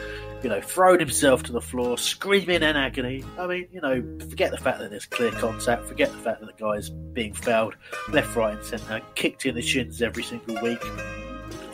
you 0.42 0.48
know, 0.48 0.60
throwing 0.60 1.00
himself 1.00 1.42
to 1.44 1.52
the 1.52 1.60
floor, 1.60 1.98
screaming 1.98 2.62
in 2.62 2.76
agony. 2.76 3.24
I 3.38 3.46
mean, 3.46 3.68
you 3.72 3.80
know, 3.80 4.02
forget 4.28 4.50
the 4.50 4.58
fact 4.58 4.78
that 4.78 4.90
there's 4.90 5.06
clear 5.06 5.30
contact, 5.32 5.86
forget 5.86 6.10
the 6.12 6.18
fact 6.18 6.40
that 6.40 6.46
the 6.46 6.62
guy's 6.62 6.90
being 6.90 7.34
fouled 7.34 7.76
left, 8.10 8.34
right, 8.36 8.56
and 8.56 8.64
centre, 8.64 9.00
kicked 9.14 9.46
in 9.46 9.54
the 9.54 9.62
shins 9.62 10.02
every 10.02 10.22
single 10.22 10.60
week, 10.62 10.82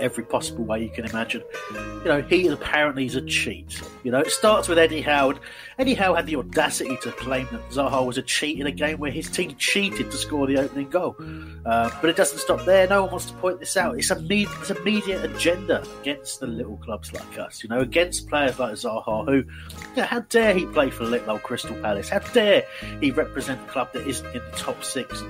every 0.00 0.24
possible 0.24 0.64
way 0.64 0.82
you 0.82 0.90
can 0.90 1.04
imagine. 1.04 1.42
You 1.72 2.04
know, 2.04 2.22
he 2.22 2.46
apparently 2.48 3.06
is 3.06 3.14
a 3.14 3.22
cheat. 3.22 3.80
You 4.04 4.12
know, 4.12 4.20
it 4.20 4.30
starts 4.30 4.68
with 4.68 4.78
Eddie 4.78 5.00
Howard. 5.02 5.40
Eddie 5.78 5.94
Howe 5.94 6.14
had 6.14 6.26
the 6.26 6.36
audacity 6.36 6.96
to 7.02 7.12
claim 7.12 7.48
that 7.52 7.68
Zaha 7.70 8.06
was 8.06 8.18
a 8.18 8.22
cheat 8.22 8.60
in 8.60 8.66
a 8.66 8.70
game 8.70 8.98
where 8.98 9.10
his 9.10 9.28
team 9.28 9.54
cheated 9.56 10.10
to 10.10 10.16
score 10.16 10.46
the 10.46 10.58
opening 10.58 10.88
goal. 10.88 11.16
Uh, 11.64 11.90
but 12.00 12.10
it 12.10 12.16
doesn't 12.16 12.38
stop 12.38 12.64
there. 12.64 12.86
No 12.88 13.02
one 13.02 13.10
wants 13.12 13.26
to 13.26 13.34
point 13.34 13.60
this 13.60 13.76
out. 13.76 13.98
It's 13.98 14.10
a, 14.10 14.26
it's 14.28 14.70
a 14.70 14.80
media 14.82 15.22
agenda 15.22 15.84
against 16.00 16.40
the 16.40 16.46
little 16.46 16.76
clubs 16.78 17.12
like 17.12 17.38
us, 17.38 17.62
you 17.62 17.68
know, 17.68 17.80
against 17.80 18.28
players 18.28 18.58
like 18.58 18.74
Zaha, 18.74 19.24
who, 19.26 19.36
you 19.36 19.96
know, 19.96 20.04
how 20.04 20.20
dare 20.20 20.54
he 20.54 20.66
play 20.66 20.90
for 20.90 21.04
little 21.04 21.32
old 21.32 21.42
Crystal 21.42 21.74
Palace? 21.82 22.08
How 22.08 22.20
dare 22.20 22.64
he 23.00 23.10
represent 23.10 23.60
a 23.60 23.70
club 23.70 23.92
that 23.92 24.06
isn't 24.06 24.26
in 24.26 24.42
the 24.50 24.56
top 24.56 24.84
six? 24.84 25.22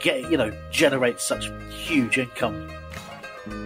Get, 0.00 0.30
you 0.30 0.36
know, 0.36 0.52
generate 0.70 1.20
such 1.20 1.50
huge 1.70 2.18
income 2.18 2.70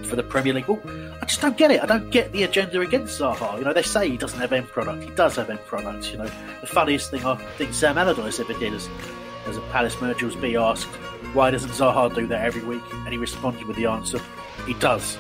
for 0.05 0.17
the 0.17 0.23
Premier 0.23 0.55
League. 0.55 0.69
Well, 0.69 0.81
I 1.23 1.27
just 1.27 1.41
don't 1.41 1.57
get 1.57 1.71
it. 1.71 1.83
I 1.83 1.87
don't 1.87 2.11
get 2.11 2.33
the 2.33 2.43
agenda 2.43 2.81
against 2.81 3.21
Zaha. 3.21 3.59
You 3.59 3.65
know, 3.65 3.73
they 3.73 3.83
say 3.83 4.09
he 4.09 4.17
doesn't 4.17 4.39
have 4.39 4.53
end 4.53 4.69
product. 4.69 5.03
He 5.03 5.11
does 5.11 5.37
have 5.37 5.51
end 5.51 5.61
product. 5.67 6.11
You 6.13 6.19
know, 6.19 6.31
the 6.61 6.67
funniest 6.67 7.11
thing 7.11 7.25
I 7.25 7.37
think 7.57 7.75
Sam 7.75 7.99
Allardyce 7.99 8.41
ever 8.41 8.55
did 8.55 8.75
is, 8.75 8.89
as 9.47 9.57
a 9.57 9.61
Palace 9.73 10.01
manager 10.01 10.27
was 10.27 10.37
be 10.37 10.57
asked, 10.57 10.87
why 11.33 11.51
doesn't 11.51 11.71
Zaha 11.71 12.15
do 12.15 12.27
that 12.27 12.45
every 12.45 12.63
week? 12.63 12.83
And 12.93 13.09
he 13.09 13.19
responded 13.19 13.65
with 13.67 13.77
the 13.77 13.87
answer, 13.87 14.21
he 14.67 14.75
does. 14.75 15.17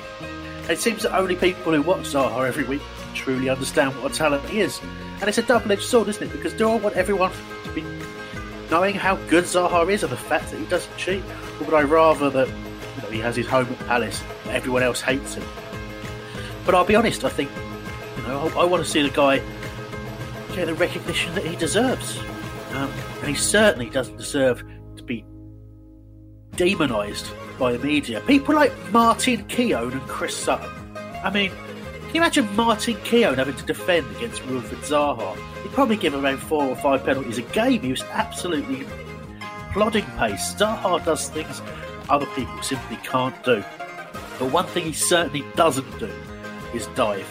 And 0.62 0.70
it 0.70 0.78
seems 0.78 1.02
that 1.04 1.16
only 1.16 1.36
people 1.36 1.72
who 1.72 1.82
watch 1.82 2.02
Zaha 2.02 2.46
every 2.46 2.64
week 2.64 2.82
truly 3.14 3.48
understand 3.48 3.94
what 3.96 4.12
a 4.12 4.14
talent 4.14 4.44
he 4.48 4.60
is. 4.60 4.80
And 5.20 5.28
it's 5.28 5.38
a 5.38 5.42
double-edged 5.42 5.82
sword, 5.82 6.08
isn't 6.08 6.22
it? 6.22 6.32
Because 6.32 6.52
do 6.52 6.68
I 6.68 6.76
want 6.76 6.96
everyone 6.96 7.32
to 7.64 7.72
be 7.72 7.84
knowing 8.70 8.94
how 8.94 9.16
good 9.28 9.44
Zaha 9.44 9.90
is 9.90 10.02
and 10.02 10.12
the 10.12 10.16
fact 10.16 10.50
that 10.50 10.58
he 10.58 10.66
doesn't 10.66 10.96
cheat? 10.96 11.22
Or 11.60 11.66
would 11.66 11.74
I 11.74 11.82
rather 11.82 12.30
that 12.30 12.48
you 13.00 13.06
know, 13.06 13.12
he 13.12 13.20
has 13.20 13.36
his 13.36 13.46
home 13.46 13.66
at 13.70 13.78
Palace, 13.86 14.22
everyone 14.46 14.82
else 14.82 15.00
hates 15.00 15.34
him? 15.34 15.44
But 16.66 16.74
I'll 16.74 16.84
be 16.84 16.94
honest, 16.94 17.24
I 17.24 17.30
think, 17.30 17.50
you 18.16 18.22
know, 18.24 18.50
I, 18.54 18.60
I 18.60 18.64
want 18.64 18.84
to 18.84 18.90
see 18.90 19.02
the 19.02 19.10
guy 19.10 19.38
get 20.54 20.66
the 20.66 20.74
recognition 20.74 21.34
that 21.34 21.44
he 21.44 21.56
deserves. 21.56 22.18
Um, 22.72 22.90
and 23.18 23.28
he 23.28 23.34
certainly 23.34 23.90
doesn't 23.90 24.16
deserve 24.16 24.62
to 24.96 25.02
be 25.02 25.24
demonised 26.56 27.26
by 27.58 27.72
the 27.72 27.78
media. 27.78 28.20
People 28.22 28.54
like 28.54 28.72
Martin 28.92 29.44
Keown 29.46 29.92
and 29.92 30.02
Chris 30.02 30.36
Sutton. 30.36 30.70
I 31.24 31.30
mean, 31.30 31.50
can 31.50 32.14
you 32.14 32.20
imagine 32.20 32.56
Martin 32.56 32.96
Keown 33.04 33.34
having 33.34 33.56
to 33.56 33.64
defend 33.64 34.06
against 34.16 34.42
Wilfried 34.42 34.84
Zaha? 34.84 35.36
He'd 35.62 35.72
probably 35.72 35.96
give 35.96 36.14
around 36.14 36.38
four 36.38 36.64
or 36.64 36.76
five 36.76 37.04
penalties 37.04 37.38
a 37.38 37.42
game. 37.42 37.82
He 37.82 37.90
was 37.90 38.02
absolutely 38.12 38.86
plodding 39.72 40.06
pace. 40.18 40.54
Zaha 40.54 41.04
does 41.04 41.28
things 41.28 41.60
other 42.10 42.26
people 42.26 42.60
simply 42.62 42.96
can't 42.96 43.42
do. 43.44 43.64
But 44.38 44.52
one 44.52 44.66
thing 44.66 44.84
he 44.84 44.92
certainly 44.92 45.44
doesn't 45.54 45.98
do 45.98 46.10
is 46.74 46.86
dive. 46.88 47.28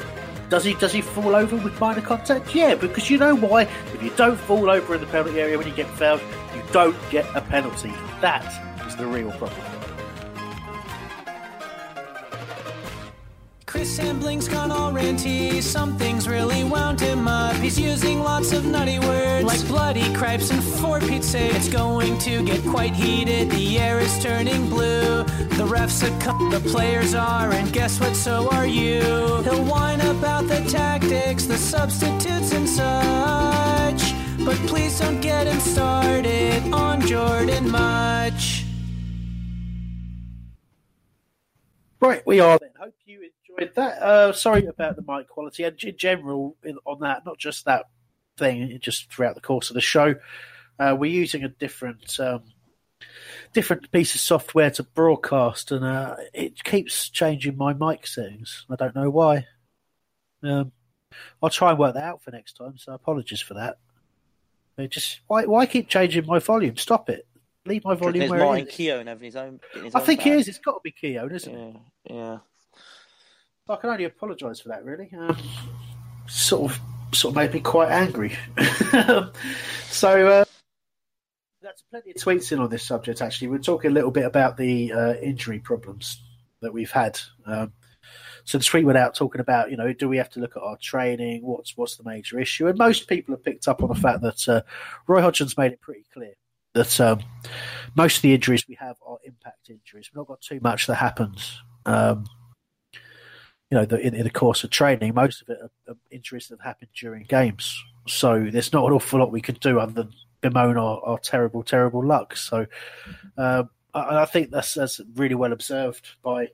Does 0.49 0.63
he 0.63 0.73
does 0.73 0.91
he 0.91 1.01
fall 1.01 1.36
over 1.36 1.55
with 1.57 1.80
minor 1.80 2.01
contact? 2.01 2.55
Yeah, 2.55 2.75
because 2.75 3.09
you 3.09 3.17
know 3.17 3.36
why? 3.36 3.63
If 3.93 4.01
you 4.01 4.09
don't 4.11 4.38
fall 4.38 4.69
over 4.69 4.95
in 4.95 5.01
the 5.01 5.07
penalty 5.07 5.39
area 5.39 5.57
when 5.57 5.67
you 5.67 5.73
get 5.73 5.88
fouled, 5.88 6.21
you 6.55 6.63
don't 6.71 6.97
get 7.11 7.25
a 7.36 7.41
penalty. 7.41 7.93
That 8.21 8.45
is 8.88 8.95
the 8.95 9.05
real 9.05 9.32
problem. 9.34 9.78
Chris 13.70 13.99
Hambling's 13.99 14.47
gone 14.47 14.72
all 14.72 14.91
ranty. 14.91 15.61
Something's 15.61 16.28
really 16.28 16.63
wound 16.63 16.99
him 16.99 17.28
up. 17.28 17.55
He's 17.57 17.80
using 17.80 18.20
lots 18.20 18.51
of 18.51 18.65
nutty 18.65 18.97
words 18.97 19.45
like 19.45 19.63
bloody 19.67 20.11
cripes 20.15 20.49
and 20.49 20.63
for 20.63 20.99
Pete's 20.99 21.28
sake. 21.28 21.53
It's 21.53 21.70
going 21.70 22.17
to 22.17 22.43
get 22.43 22.65
quite 22.65 22.95
heated. 22.95 23.51
The 23.51 23.78
air 23.78 23.99
is 23.99 24.24
turning 24.24 24.67
blue. 24.70 25.24
The 25.59 25.67
refs 25.67 26.01
are 26.01 26.20
cut, 26.20 26.49
the 26.49 26.67
players 26.67 27.13
are, 27.13 27.51
and 27.51 27.72
guess 27.72 27.99
what? 27.99 28.15
So 28.15 28.49
are 28.49 28.65
you. 28.65 29.01
He'll 29.43 29.63
whine 29.65 30.01
about 30.01 30.47
the 30.47 30.61
tactics, 30.67 31.45
the 31.45 31.57
substitutes, 31.57 32.51
and 32.51 32.67
such. 32.67 34.15
But 34.43 34.55
please 34.67 34.99
don't 34.99 35.22
get 35.22 35.45
him 35.45 35.59
started 35.59 36.74
on 36.74 37.01
Jordan 37.01 37.70
Mutch. 37.70 38.65
Right, 42.01 42.26
we 42.26 42.39
are 42.39 42.57
then. 42.57 42.72
Hope 42.80 42.95
you 43.05 43.30
enjoyed 43.58 43.76
that. 43.76 44.02
Uh, 44.02 44.34
sorry 44.34 44.66
about 44.66 44.95
the 44.95 45.04
mic 45.08 45.28
quality 45.28 45.64
and 45.64 45.82
in 45.84 45.97
general 45.97 46.56
on 46.86 47.00
that, 47.02 47.26
not 47.26 47.38
just 47.38 47.66
that 47.66 47.86
thing, 48.38 48.78
just 48.82 49.12
throughout 49.12 49.36
the 49.36 49.41
course 49.41 49.70
of 49.70 49.74
the 49.74 49.82
show. 49.82 50.16
Uh, 50.80 50.95
we're 50.97 51.12
using 51.12 51.43
a 51.43 51.50
different 51.50 52.20
um, 52.20 52.43
different 53.54 53.91
piece 53.91 54.16
of 54.16 54.22
software 54.22 54.72
to 54.72 54.84
broadcast, 54.84 55.72
and 55.72 55.84
uh, 55.84 56.16
it 56.34 56.64
keeps 56.64 57.10
changing 57.10 57.58
my 57.58 57.74
mic 57.74 58.08
settings. 58.08 58.66
I 58.70 58.76
don't 58.76 58.95
know 58.95 59.10
why. 59.10 59.45
Um, 60.43 60.72
I'll 61.43 61.50
try 61.50 61.72
and 61.72 61.80
work 61.80 61.95
that 61.95 62.04
out 62.04 62.22
for 62.24 62.32
next 62.32 62.54
time. 62.54 62.78
So 62.78 62.93
apologies 62.93 63.41
for 63.41 63.56
that. 63.56 63.78
It 64.78 64.91
just 64.91 65.20
why 65.28 65.45
why 65.45 65.66
keep 65.66 65.89
changing 65.89 66.26
my 66.26 66.39
volume? 66.39 66.78
Stop 66.78 67.10
it. 67.10 67.28
Leave 67.66 67.84
my 67.84 67.95
volume 67.95 68.30
where 68.30 68.39
Martin 68.39 68.66
it 68.66 68.70
is. 68.70 68.76
Keown 68.76 69.08
having 69.08 69.26
his 69.26 69.36
own. 69.36 69.60
his 69.74 69.93
I 69.93 70.00
own 70.00 70.06
think 70.06 70.22
it 70.26 70.30
bag. 70.30 70.39
is. 70.39 70.47
It's 70.47 70.60
got 70.60 70.74
to 70.76 70.80
be 70.82 70.91
Keown, 70.91 71.32
isn't 71.32 71.54
it? 71.54 71.76
Yeah, 72.10 72.16
yeah. 72.16 72.38
I 73.70 73.76
can 73.76 73.89
only 73.89 74.05
apologise 74.05 74.59
for 74.59 74.70
that. 74.70 74.84
Really, 74.84 75.09
um, 75.17 75.38
sort 76.28 76.72
of, 76.72 76.80
sort 77.13 77.34
of 77.34 77.36
made 77.36 77.53
me 77.53 77.59
quite 77.59 77.89
angry. 77.91 78.36
so 79.89 80.28
uh, 80.28 80.45
that's 81.61 81.84
plenty 81.84 82.11
of 82.11 82.17
tweets 82.17 82.51
in 82.51 82.59
on 82.59 82.70
this 82.70 82.84
subject. 82.84 83.22
Actually, 83.22 83.49
we're 83.49 83.59
talking 83.59 83.91
a 83.91 83.93
little 83.93 84.11
bit 84.11 84.26
about 84.26 84.57
the 84.57 84.91
uh, 84.91 85.13
injury 85.15 85.59
problems 85.59 86.22
that 86.61 86.74
we've 86.74 86.91
had. 86.91 87.20
Um, 87.45 87.74
so 88.43 88.57
the 88.57 88.63
tweet 88.63 88.86
went 88.86 88.97
out 88.97 89.13
talking 89.13 89.41
about, 89.41 89.70
you 89.70 89.78
know, 89.78 89.93
do 89.93 90.09
we 90.09 90.17
have 90.17 90.32
to 90.32 90.39
look 90.39 90.57
at 90.57 90.63
our 90.63 90.78
training? 90.78 91.45
What's 91.45 91.78
what's 91.78 91.97
the 91.97 92.03
major 92.03 92.39
issue? 92.39 92.67
And 92.67 92.78
most 92.78 93.07
people 93.07 93.36
have 93.36 93.43
picked 93.43 93.67
up 93.67 93.84
on 93.84 93.89
the 93.89 93.95
fact 93.95 94.22
that 94.22 94.47
uh, 94.49 94.61
Roy 95.07 95.22
Hodgson's 95.22 95.57
made 95.57 95.74
it 95.74 95.82
pretty 95.82 96.05
clear 96.11 96.34
that 96.74 96.99
um, 96.99 97.20
most 97.95 98.17
of 98.17 98.22
the 98.24 98.34
injuries 98.34 98.63
we 98.67 98.76
have 98.76 98.97
are 99.05 99.17
impact 99.24 99.70
injuries. 99.70 100.09
We've 100.11 100.17
not 100.17 100.28
got 100.28 100.41
too 100.41 100.59
much 100.61 100.88
that 100.88 100.95
happens. 100.95 101.61
Um, 101.86 102.26
you 103.72 103.78
know, 103.78 103.86
the, 103.86 103.99
in, 103.99 104.15
in 104.15 104.24
the 104.24 104.30
course 104.30 104.63
of 104.63 104.70
training, 104.70 105.13
most 105.13 105.41
of 105.41 105.49
it 105.49 105.59
are, 105.61 105.91
are 105.91 105.97
injuries 106.11 106.47
that 106.47 106.59
have 106.59 106.65
happened 106.65 106.89
during 106.95 107.24
games. 107.26 107.82
So 108.07 108.47
there's 108.51 108.74
not 108.74 108.86
an 108.86 108.93
awful 108.93 109.20
lot 109.20 109.32
we 109.32 109.41
can 109.41 109.55
do 109.55 109.80
other 109.80 109.91
than 109.91 110.13
bemoan 110.41 110.78
our, 110.78 110.99
our 111.03 111.20
terrible, 111.20 111.63
terrible 111.63 112.03
luck. 112.05 112.36
So 112.36 112.65
um, 113.38 113.70
I, 113.93 114.22
I 114.22 114.26
think 114.26 114.49
that's 114.49 114.74
that's 114.74 114.99
really 115.15 115.36
well 115.36 115.53
observed 115.53 116.07
by 116.24 116.49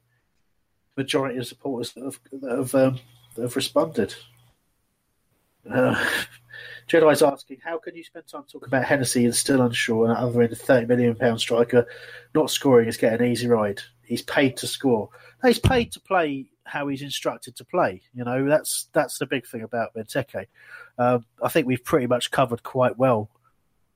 majority 0.97 1.37
of 1.37 1.47
supporters 1.47 1.93
that 1.93 2.03
have, 2.03 2.19
that 2.41 2.51
have, 2.51 2.75
um, 2.75 2.99
that 3.35 3.43
have 3.43 3.55
responded. 3.55 4.13
Uh, 5.69 5.95
Jedi's 6.87 7.23
asking, 7.23 7.57
how 7.63 7.79
can 7.79 7.95
you 7.95 8.03
spend 8.03 8.27
time 8.27 8.43
talking 8.43 8.67
about 8.67 8.85
Hennessey 8.85 9.25
and 9.25 9.35
still 9.35 9.61
unsure, 9.61 10.05
and 10.05 10.15
other 10.15 10.33
than 10.33 10.51
a 10.51 10.55
thirty 10.55 10.85
million 10.85 11.15
pound 11.15 11.39
striker 11.39 11.87
not 12.35 12.51
scoring 12.51 12.87
is 12.87 12.97
getting 12.97 13.25
an 13.25 13.31
easy 13.31 13.47
ride? 13.47 13.81
He's 14.03 14.21
paid 14.21 14.57
to 14.57 14.67
score. 14.67 15.09
No, 15.43 15.47
he's 15.49 15.59
paid 15.59 15.91
to 15.93 15.99
play 15.99 16.45
how 16.65 16.87
he's 16.87 17.01
instructed 17.01 17.55
to 17.55 17.65
play. 17.65 18.01
You 18.13 18.23
know, 18.23 18.47
that's 18.47 18.89
that's 18.93 19.17
the 19.17 19.25
big 19.25 19.47
thing 19.47 19.61
about 19.61 19.93
Benteke. 19.93 20.47
Um, 20.97 21.25
I 21.41 21.49
think 21.49 21.67
we've 21.67 21.83
pretty 21.83 22.07
much 22.07 22.31
covered 22.31 22.63
quite 22.63 22.97
well 22.97 23.29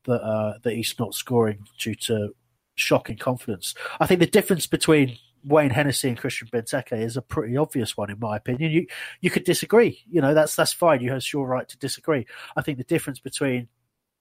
that 0.05 0.21
uh, 0.21 0.59
that 0.63 0.73
he's 0.73 0.95
not 0.99 1.13
scoring 1.13 1.65
due 1.77 1.95
to 1.95 2.35
shocking 2.75 3.17
confidence. 3.17 3.73
I 3.99 4.05
think 4.05 4.19
the 4.19 4.27
difference 4.27 4.67
between 4.67 5.17
Wayne 5.43 5.69
Hennessey 5.69 6.09
and 6.09 6.17
Christian 6.17 6.47
Benteke 6.47 7.01
is 7.01 7.17
a 7.17 7.21
pretty 7.21 7.57
obvious 7.57 7.97
one, 7.97 8.09
in 8.09 8.19
my 8.19 8.37
opinion. 8.37 8.71
You 8.71 8.87
you 9.21 9.29
could 9.29 9.43
disagree, 9.43 9.99
you 10.09 10.21
know, 10.21 10.33
that's 10.33 10.55
that's 10.55 10.73
fine. 10.73 11.01
You 11.01 11.11
have 11.11 11.23
your 11.33 11.47
right 11.47 11.67
to 11.67 11.77
disagree. 11.77 12.25
I 12.55 12.61
think 12.61 12.77
the 12.77 12.83
difference 12.83 13.19
between 13.19 13.67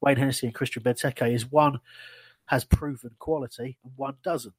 Wayne 0.01 0.17
Hennessey 0.17 0.47
and 0.47 0.55
Christian 0.55 0.83
Benteke 0.83 1.33
is 1.33 1.51
one 1.51 1.81
has 2.47 2.65
proven 2.65 3.11
quality 3.19 3.79
and 3.85 3.93
one 3.97 4.17
doesn't. 4.23 4.55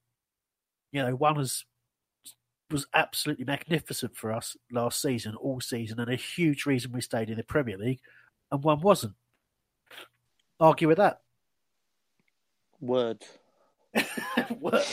You 0.91 1.03
know, 1.03 1.15
one 1.15 1.35
has 1.37 1.65
was 2.72 2.88
absolutely 2.93 3.45
magnificent 3.45 4.15
for 4.15 4.32
us 4.32 4.55
last 4.72 5.01
season, 5.01 5.36
all 5.36 5.61
season, 5.61 5.99
and 5.99 6.11
a 6.11 6.15
huge 6.15 6.65
reason 6.65 6.91
we 6.91 7.01
stayed 7.01 7.30
in 7.30 7.38
the 7.38 7.43
Premier 7.43 7.78
League, 7.78 8.01
and 8.51 8.63
one 8.63 8.82
wasn't. 8.82 9.13
Argue 10.59 10.88
with 10.88 10.97
that. 10.97 11.22
Word. 12.82 13.24
Word. 14.59 14.86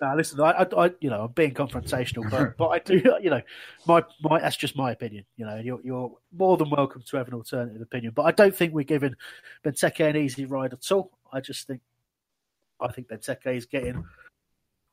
Now, 0.00 0.16
listen, 0.16 0.40
I, 0.40 0.66
I, 0.76 0.90
you 1.00 1.10
know, 1.10 1.24
I'm 1.24 1.32
being 1.32 1.54
confrontational, 1.54 2.28
but, 2.30 2.56
but 2.56 2.68
I 2.68 2.78
do, 2.78 3.00
you 3.22 3.30
know, 3.30 3.40
my, 3.86 4.02
my, 4.22 4.40
that's 4.40 4.56
just 4.56 4.76
my 4.76 4.92
opinion. 4.92 5.24
You 5.36 5.46
know, 5.46 5.56
you're, 5.56 5.80
you're 5.82 6.12
more 6.36 6.56
than 6.56 6.70
welcome 6.70 7.02
to 7.06 7.16
have 7.16 7.28
an 7.28 7.34
alternative 7.34 7.80
opinion, 7.80 8.12
but 8.14 8.22
I 8.22 8.32
don't 8.32 8.54
think 8.54 8.74
we're 8.74 8.84
giving 8.84 9.14
Benteke 9.64 10.08
an 10.08 10.16
easy 10.16 10.44
ride 10.44 10.72
at 10.72 10.92
all. 10.92 11.10
I 11.32 11.40
just 11.40 11.66
think, 11.66 11.80
I 12.80 12.88
think 12.88 13.08
Benteke 13.08 13.56
is 13.56 13.66
getting 13.66 14.04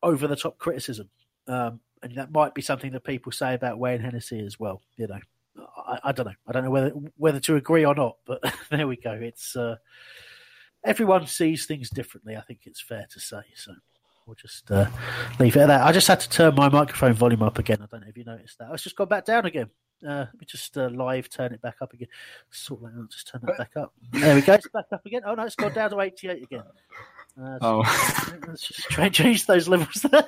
over 0.04 0.28
the 0.28 0.36
top 0.36 0.58
criticism, 0.58 1.10
um, 1.48 1.80
and 2.04 2.16
that 2.16 2.32
might 2.32 2.54
be 2.54 2.62
something 2.62 2.92
that 2.94 3.04
people 3.04 3.32
say 3.32 3.54
about 3.54 3.80
Wayne 3.80 4.00
Hennessey 4.00 4.40
as 4.46 4.60
well. 4.60 4.82
You 4.98 5.08
know, 5.08 5.20
I, 5.78 6.00
I 6.06 6.12
don't 6.12 6.26
know, 6.26 6.34
I 6.48 6.52
don't 6.52 6.64
know 6.64 6.72
whether 6.72 6.90
whether 7.18 7.40
to 7.42 7.56
agree 7.56 7.86
or 7.86 7.96
not, 7.96 8.18
but 8.26 8.42
there 8.70 8.88
we 8.88 8.96
go. 8.98 9.12
It's 9.12 9.56
uh, 9.56 9.76
everyone 10.84 11.28
sees 11.28 11.66
things 11.66 11.90
differently. 11.90 12.36
I 12.36 12.42
think 12.42 12.62
it's 12.66 12.82
fair 12.82 13.06
to 13.12 13.20
say 13.20 13.42
so. 13.56 13.74
We'll 14.28 14.36
just 14.36 14.70
uh, 14.72 14.86
leave 15.40 15.56
it 15.56 15.62
at 15.62 15.68
that. 15.68 15.82
I 15.82 15.92
just 15.92 16.08
had 16.08 16.20
to 16.22 16.30
turn 16.30 16.54
my 16.56 16.70
microphone 16.70 17.14
volume 17.14 17.42
up 17.42 17.58
again. 17.58 17.80
I 17.82 17.88
don't 17.88 18.02
know 18.02 18.08
if 18.08 18.16
you 18.16 18.24
noticed 18.24 18.60
that. 18.60 18.70
It's 18.72 18.84
just 18.84 18.96
gone 18.96 19.08
back 19.08 19.26
down 19.26 19.46
again. 19.46 19.70
Uh, 20.08 20.26
let 20.32 20.40
me 20.40 20.46
just 20.48 20.78
uh, 20.78 20.88
live 20.88 21.30
turn 21.30 21.54
it 21.54 21.62
back 21.62 21.76
up 21.82 21.94
again. 21.94 22.08
Sort 22.50 22.82
that 22.82 23.00
out. 23.00 23.10
Just 23.12 23.28
turn 23.28 23.42
that 23.44 23.58
back 23.58 23.72
up. 23.76 23.94
There 24.14 24.36
we 24.36 24.42
go. 24.42 24.54
It's 24.54 24.68
back 24.70 24.86
up 24.92 25.06
again. 25.06 25.22
Oh 25.26 25.34
no, 25.36 25.44
it's 25.44 25.56
gone 25.56 25.74
down 25.74 25.90
to 25.92 26.00
eighty-eight 26.00 26.44
again. 26.44 26.64
Uh, 27.42 27.58
Oh. 27.62 27.80
let's 28.48 28.68
just 28.68 28.90
try 28.90 29.06
and 29.06 29.14
change 29.14 29.46
those 29.46 29.68
levels 29.68 30.06
there. 30.10 30.28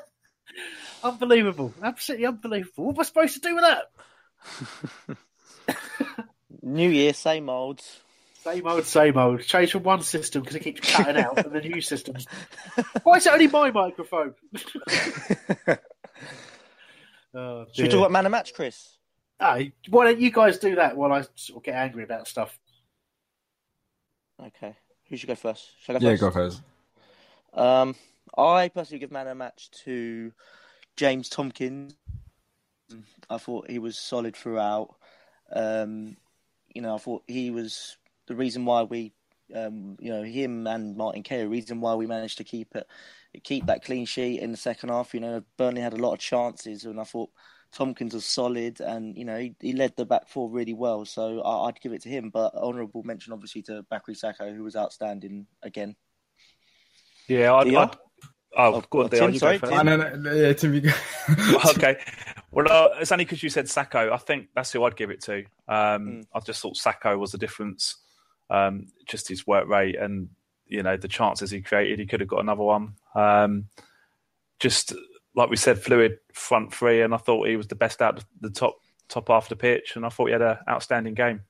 Unbelievable, 1.04 1.74
absolutely 1.82 2.26
unbelievable. 2.28 2.86
What 2.86 2.96
am 2.96 3.00
I 3.02 3.04
supposed 3.04 3.34
to 3.36 3.40
do 3.40 3.56
with 3.56 3.64
that? 3.64 5.18
New 6.62 6.90
year, 6.90 7.14
same 7.14 7.50
old. 7.50 7.82
Same 8.44 8.68
old, 8.68 8.86
same 8.86 9.18
old. 9.18 9.42
Change 9.42 9.72
from 9.72 9.84
one 9.84 10.02
system 10.02 10.42
because 10.42 10.56
it 10.56 10.64
keeps 10.64 10.92
cutting 10.92 11.18
out, 11.18 11.46
and 11.46 11.54
the 11.54 11.62
new 11.62 11.82
systems. 11.82 12.26
Why 13.04 13.18
is 13.18 13.26
it 13.26 13.34
only 13.34 13.48
my 13.48 13.72
microphone? 13.72 14.34
oh, 17.34 17.66
Should 17.74 17.84
we 17.84 17.84
dear. 17.84 17.88
talk 17.90 18.00
about 18.00 18.12
man 18.12 18.26
of 18.26 18.32
match, 18.32 18.54
Chris? 18.54 18.98
Ah, 19.40 19.60
why 19.90 20.06
don't 20.06 20.20
you 20.20 20.32
guys 20.32 20.58
do 20.58 20.76
that 20.76 20.96
while 20.96 21.12
I 21.12 21.24
sort 21.36 21.58
of 21.58 21.64
get 21.64 21.76
angry 21.76 22.04
about 22.04 22.28
stuff? 22.28 22.58
Okay. 24.42 24.76
Who 25.10 25.18
should 25.18 25.28
go 25.28 25.36
first? 25.36 25.70
Should 25.82 25.96
I 25.96 26.00
go 26.00 26.06
Yeah, 26.06 26.12
first? 26.12 26.22
go 26.22 26.32
first. 26.32 26.62
Um, 27.54 27.96
I 28.38 28.70
personally 28.70 29.00
give 29.00 29.12
man 29.12 29.28
of 29.28 29.38
match 29.38 29.70
to 29.86 30.32
James 30.98 31.30
Tomkins. 31.30 31.96
I 33.30 33.38
thought 33.38 33.70
he 33.70 33.80
was 33.80 33.98
solid 33.98 34.36
throughout. 34.36 34.96
Um, 35.52 36.18
you 36.74 36.82
know, 36.82 36.96
I 36.96 36.98
thought 36.98 37.24
he 37.28 37.52
was 37.52 37.98
the 38.28 38.36
reason 38.36 38.66
why 38.66 38.84
we, 38.84 39.14
um, 39.54 39.98
you 40.00 40.12
know, 40.12 40.24
him 40.24 40.68
and 40.68 40.96
Martin 40.96 41.24
Kerr, 41.24 41.48
reason 41.48 41.82
why 41.82 41.96
we 41.96 42.08
managed 42.08 42.38
to 42.40 42.44
keep 42.44 42.76
it, 42.76 42.88
keep 43.44 43.66
that 43.66 43.84
clean 43.84 44.06
sheet 44.06 44.40
in 44.40 44.52
the 44.52 44.58
second 44.58 44.90
half. 44.90 45.14
You 45.14 45.20
know, 45.20 45.44
Burnley 45.58 45.82
had 45.82 45.94
a 45.94 45.98
lot 45.98 46.14
of 46.14 46.20
chances, 46.20 46.86
and 46.86 47.00
I 47.00 47.04
thought 47.04 47.30
Tomkins 47.72 48.14
was 48.14 48.26
solid, 48.26 48.82
and 48.82 49.18
you 49.18 49.26
know, 49.26 49.38
he, 49.38 49.56
he 49.60 49.74
led 49.74 49.96
the 49.96 50.06
back 50.06 50.28
four 50.28 50.50
really 50.50 50.74
well. 50.74 51.06
So 51.06 51.42
I, 51.42 51.68
I'd 51.68 51.82
give 51.82 51.94
it 51.94 52.02
to 52.04 52.10
him. 52.10 52.30
But 52.30 52.56
honourable 52.56 53.04
mention, 53.04 53.34
obviously, 53.34 53.62
to 53.64 53.86
Bakary 53.92 54.16
Sakho, 54.16 54.56
who 54.56 54.64
was 54.64 54.76
outstanding 54.76 55.48
again. 55.62 55.96
Yeah, 57.28 57.54
I'd. 57.54 57.74
I'd 57.74 57.96
oh, 58.58 58.76
Oh, 58.76 58.84
go 58.90 59.00
on, 59.00 59.06
oh, 59.06 59.08
Tim, 59.10 59.34
you 59.34 59.40
sorry, 59.40 59.58
go 59.58 59.68
Tim. 59.68 59.78
first. 59.78 59.80
Ah, 59.80 59.84
no, 59.84 60.16
no, 60.16 60.34
yeah, 60.34 60.54
Tim, 60.54 60.74
you 60.74 60.82
go. 60.82 60.92
okay. 61.72 61.98
Well, 62.52 62.72
uh, 62.72 62.90
it's 63.00 63.12
only 63.12 63.26
because 63.26 63.42
you 63.44 63.50
said 63.50 63.66
Sakho. 63.66 64.12
I 64.12 64.18
think 64.18 64.50
that's 64.56 64.72
who 64.72 64.84
I'd 64.84 64.96
give 64.96 65.10
it 65.10 65.22
to. 65.24 65.44
Um, 65.68 66.24
I 66.34 66.40
just 66.40 66.62
thought 66.62 66.76
Sakho 66.76 67.18
was 67.18 67.32
the 67.32 67.38
difference. 67.38 67.98
Um, 68.50 68.88
just 69.08 69.28
his 69.28 69.48
work 69.48 69.68
rate 69.68 69.98
and 69.98 70.30
you 70.68 70.84
know 70.84 70.98
the 70.98 71.08
chances 71.08 71.52
he 71.52 71.62
created. 71.62 72.00
He 72.00 72.06
could 72.06 72.20
have 72.20 72.30
got 72.30 72.42
another 72.42 72.64
one. 72.64 72.94
Um, 73.16 73.66
just 74.60 74.94
like 75.36 75.50
we 75.50 75.56
said, 75.56 75.80
fluid 75.80 76.18
front 76.34 76.74
three, 76.74 77.02
and 77.02 77.14
I 77.14 77.18
thought 77.18 77.48
he 77.48 77.58
was 77.58 77.68
the 77.68 77.76
best 77.76 78.02
out 78.02 78.18
of 78.18 78.26
the 78.42 78.50
top 78.50 78.76
top 79.10 79.30
half 79.30 79.46
of 79.46 79.50
the 79.50 79.56
pitch, 79.56 79.96
and 79.96 80.06
I 80.06 80.10
thought 80.10 80.28
he 80.28 80.34
had 80.34 80.42
an 80.42 80.58
outstanding 80.70 81.14
game. 81.14 81.42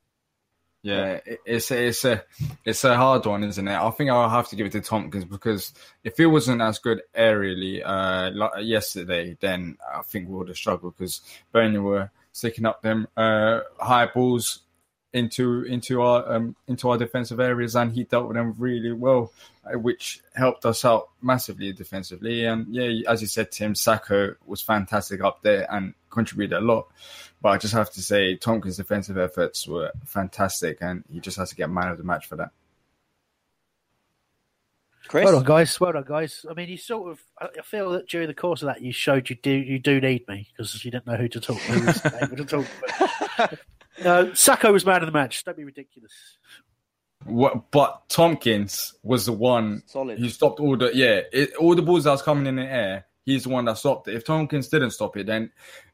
Yeah, 0.84 1.22
it's 1.46 1.72
a, 1.72 1.88
it's 1.88 2.04
a 2.04 2.24
it's 2.66 2.84
a 2.84 2.98
hard 2.98 3.26
one, 3.26 3.46
isn't 3.46 3.68
it? 3.68 3.74
I 3.74 3.90
think 3.92 4.10
I'll 4.10 4.30
have 4.30 4.50
to 4.50 4.58
give 4.58 4.68
it 4.68 4.74
to 4.74 4.82
Tomkins 4.82 5.24
because 5.24 5.74
if 6.04 6.18
he 6.18 6.26
wasn't 6.26 6.62
as 6.62 6.78
good 6.78 7.02
aerially 7.16 7.82
uh, 7.86 8.32
like 8.34 8.52
yesterday, 8.60 9.38
then 9.40 9.78
I 9.96 10.02
think 10.02 10.28
we 10.28 10.36
would 10.36 10.50
have 10.50 10.58
struggled 10.58 10.98
because 10.98 11.22
Burnley 11.54 11.80
were 11.80 12.12
sticking 12.34 12.66
up 12.66 12.82
them 12.82 13.08
uh, 13.16 13.62
high 13.80 14.08
balls 14.08 14.60
into 15.14 15.64
into 15.64 16.02
our 16.02 16.34
um, 16.34 16.56
into 16.68 16.90
our 16.90 16.98
defensive 16.98 17.40
areas, 17.40 17.76
and 17.76 17.94
he 17.94 18.04
dealt 18.04 18.28
with 18.28 18.36
them 18.36 18.56
really 18.58 18.92
well, 18.92 19.32
uh, 19.66 19.78
which 19.78 20.22
helped 20.36 20.66
us 20.66 20.84
out 20.84 21.10
massively 21.22 21.72
defensively. 21.72 22.46
And 22.46 22.74
yeah, 22.74 23.10
as 23.10 23.22
you 23.22 23.28
said, 23.28 23.52
Tim 23.52 23.74
Sakho 23.74 24.36
was 24.46 24.62
fantastic 24.62 25.24
up 25.24 25.42
there 25.44 25.72
and 25.72 25.94
contributed 26.10 26.58
a 26.58 26.62
lot. 26.62 26.88
But 27.42 27.50
I 27.50 27.58
just 27.58 27.74
have 27.74 27.92
to 27.92 28.02
say, 28.02 28.36
Tomkins' 28.36 28.78
defensive 28.78 29.18
efforts 29.18 29.68
were 29.68 29.92
fantastic, 30.06 30.80
and 30.82 31.04
he 31.12 31.20
just 31.20 31.38
has 31.38 31.50
to 31.50 31.56
get 31.56 31.70
man 31.70 31.90
of 31.90 31.98
the 31.98 32.04
match 32.04 32.26
for 32.26 32.38
that. 32.38 32.52
Chris, 35.08 35.26
Well 35.26 35.34
done, 35.34 35.44
guys. 35.44 35.80
Well 35.80 35.92
done, 35.92 36.06
guys. 36.08 36.46
I 36.50 36.54
mean, 36.54 36.70
you 36.70 36.78
sort 36.78 37.12
of. 37.12 37.22
I 37.40 37.50
I 37.60 37.62
feel 37.62 37.92
that 37.92 38.08
during 38.08 38.28
the 38.28 38.34
course 38.34 38.62
of 38.62 38.68
that, 38.68 38.82
you 38.82 38.92
showed 38.92 39.30
you 39.30 39.36
do 39.36 39.52
you 39.52 39.78
do 39.78 40.00
need 40.00 40.28
me 40.28 40.48
because 40.52 40.84
you 40.84 40.92
didn't 40.92 41.06
know 41.06 41.18
who 41.18 41.28
to 41.28 41.40
talk. 41.40 41.58
Who 41.62 41.86
was 41.86 42.06
able 42.06 42.38
to 42.38 42.46
talk. 42.46 43.60
But, 43.98 44.06
uh, 44.06 44.26
Sakho 44.32 44.72
was 44.74 44.86
man 44.86 45.02
of 45.02 45.08
the 45.08 45.12
match. 45.12 45.44
Don't 45.44 45.58
be 45.58 45.64
ridiculous. 45.64 46.12
What, 47.26 47.72
but 47.72 48.10
Tomkins 48.10 48.94
was 49.02 49.26
the 49.26 49.32
one 49.34 49.84
Solid. 49.86 50.20
who 50.20 50.28
stopped 50.28 50.60
all 50.60 50.76
the 50.76 50.92
yeah 50.94 51.22
it, 51.32 51.56
all 51.56 51.74
the 51.74 51.82
balls 51.82 52.04
that 52.04 52.12
was 52.12 52.22
coming 52.22 52.48
in 52.48 52.58
the 52.58 52.64
air. 52.66 53.06
He's 53.26 53.44
the 53.44 53.50
one 53.50 53.64
that 53.66 53.78
stopped 53.78 54.10
it. 54.10 54.16
If 54.16 54.26
Tomkins 54.26 54.68
didn't 54.68 54.92
stop 54.92 55.16
it, 55.16 55.26
then 55.28 55.52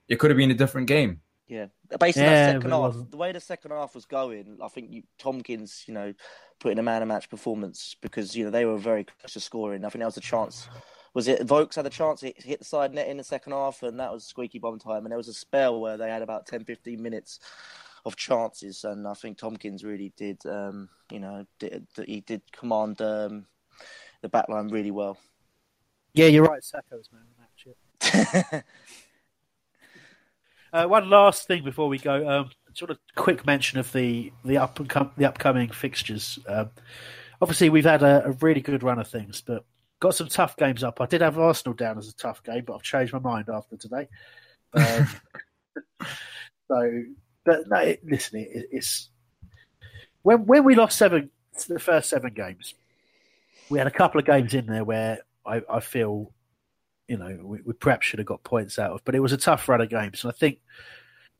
it 0.07 0.17
could 0.17 0.31
have 0.31 0.37
been 0.37 0.49
a 0.49 0.55
different 0.55 0.87
game. 0.87 1.21
Yeah, 1.47 1.67
basically 1.99 2.23
Yeah, 2.23 2.53
that 2.53 2.55
second 2.55 2.71
half, 2.71 2.79
wasn't. 2.79 3.11
the 3.11 3.17
way 3.17 3.31
the 3.31 3.39
second 3.39 3.71
half 3.71 3.93
was 3.95 4.05
going, 4.05 4.57
I 4.63 4.67
think 4.67 4.91
you, 4.91 5.03
Tomkins, 5.17 5.83
you 5.87 5.93
know, 5.95 6.13
put 6.59 6.71
in 6.71 6.79
a 6.79 6.83
man 6.83 7.01
of 7.01 7.07
match 7.07 7.29
performance 7.29 7.95
because 8.01 8.35
you 8.35 8.45
know 8.45 8.51
they 8.51 8.65
were 8.65 8.77
very 8.77 9.03
close 9.03 9.33
to 9.33 9.39
scoring. 9.39 9.85
I 9.85 9.89
think 9.89 9.99
that 10.01 10.05
was 10.07 10.17
a 10.17 10.21
chance. 10.21 10.67
Was 11.13 11.27
it 11.27 11.43
Vokes 11.43 11.75
had 11.75 11.85
a 11.85 11.91
chance 11.91 12.19
to 12.21 12.27
hit, 12.27 12.41
hit 12.43 12.59
the 12.59 12.65
side 12.65 12.93
net 12.93 13.07
in 13.07 13.17
the 13.17 13.23
second 13.23 13.53
half, 13.53 13.83
and 13.83 13.99
that 13.99 14.11
was 14.11 14.25
squeaky 14.25 14.57
bomb 14.59 14.79
time. 14.79 15.05
And 15.05 15.11
there 15.11 15.17
was 15.17 15.27
a 15.27 15.33
spell 15.33 15.79
where 15.79 15.97
they 15.97 16.09
had 16.09 16.21
about 16.21 16.45
10, 16.47 16.65
15 16.65 17.01
minutes 17.01 17.39
of 18.09 18.17
chances, 18.17 18.83
and 18.83 19.07
I 19.07 19.13
think 19.13 19.37
Tomkins 19.37 19.83
really 19.83 20.11
did, 20.17 20.45
um, 20.45 20.89
you 21.11 21.19
know, 21.19 21.45
did, 21.59 21.87
he 22.05 22.21
did 22.21 22.41
command 22.51 23.01
um, 23.01 23.45
the 24.21 24.29
back 24.29 24.49
line 24.49 24.67
really 24.67 24.91
well. 24.91 25.17
Yeah, 26.13 26.27
you're 26.27 26.43
right. 26.43 26.61
Sakho 26.61 26.97
was 26.97 27.09
man 27.11 27.21
of 27.21 28.45
the 28.51 28.63
Uh, 30.71 30.85
one 30.85 31.09
last 31.09 31.47
thing 31.47 31.63
before 31.63 31.87
we 31.87 31.97
go, 31.97 32.29
um, 32.29 32.49
sort 32.73 32.91
of 32.91 32.99
quick 33.15 33.45
mention 33.45 33.79
of 33.79 33.91
the 33.91 34.31
the 34.45 34.57
up 34.57 34.79
and 34.79 34.87
com- 34.87 35.11
the 35.17 35.25
upcoming 35.25 35.69
fixtures. 35.69 36.37
Um, 36.47 36.69
obviously, 37.41 37.69
we've 37.69 37.85
had 37.85 38.03
a, 38.03 38.27
a 38.27 38.31
really 38.33 38.61
good 38.61 38.83
run 38.83 38.99
of 38.99 39.07
things, 39.07 39.41
but 39.41 39.65
got 39.99 40.15
some 40.15 40.27
tough 40.27 40.55
games 40.57 40.83
up. 40.83 41.01
I 41.01 41.05
did 41.05 41.21
have 41.21 41.39
Arsenal 41.39 41.73
down 41.73 41.97
as 41.97 42.07
a 42.07 42.15
tough 42.15 42.43
game, 42.43 42.63
but 42.65 42.75
I've 42.75 42.83
changed 42.83 43.13
my 43.13 43.19
mind 43.19 43.49
after 43.49 43.77
today. 43.77 44.07
Um, 44.73 45.07
so, 46.67 47.03
but 47.49 47.67
no, 47.67 47.77
it, 47.77 48.01
listen, 48.05 48.39
it, 48.39 48.67
it's 48.71 49.09
when 50.21 50.45
when 50.45 50.63
we 50.63 50.75
lost 50.75 50.97
seven 50.97 51.31
the 51.67 51.79
first 51.79 52.09
seven 52.09 52.33
games, 52.33 52.75
we 53.69 53.79
had 53.79 53.87
a 53.87 53.91
couple 53.91 54.19
of 54.19 54.25
games 54.25 54.53
in 54.53 54.67
there 54.67 54.83
where 54.83 55.19
I, 55.45 55.61
I 55.69 55.79
feel 55.79 56.31
you 57.07 57.17
know, 57.17 57.39
we, 57.41 57.59
we 57.65 57.73
perhaps 57.73 58.05
should 58.05 58.19
have 58.19 58.27
got 58.27 58.43
points 58.43 58.77
out 58.77 58.91
of. 58.91 59.03
But 59.03 59.15
it 59.15 59.19
was 59.19 59.33
a 59.33 59.37
tough 59.37 59.67
run 59.67 59.81
of 59.81 59.89
games, 59.89 60.23
and 60.23 60.31
I 60.31 60.35
think 60.37 60.59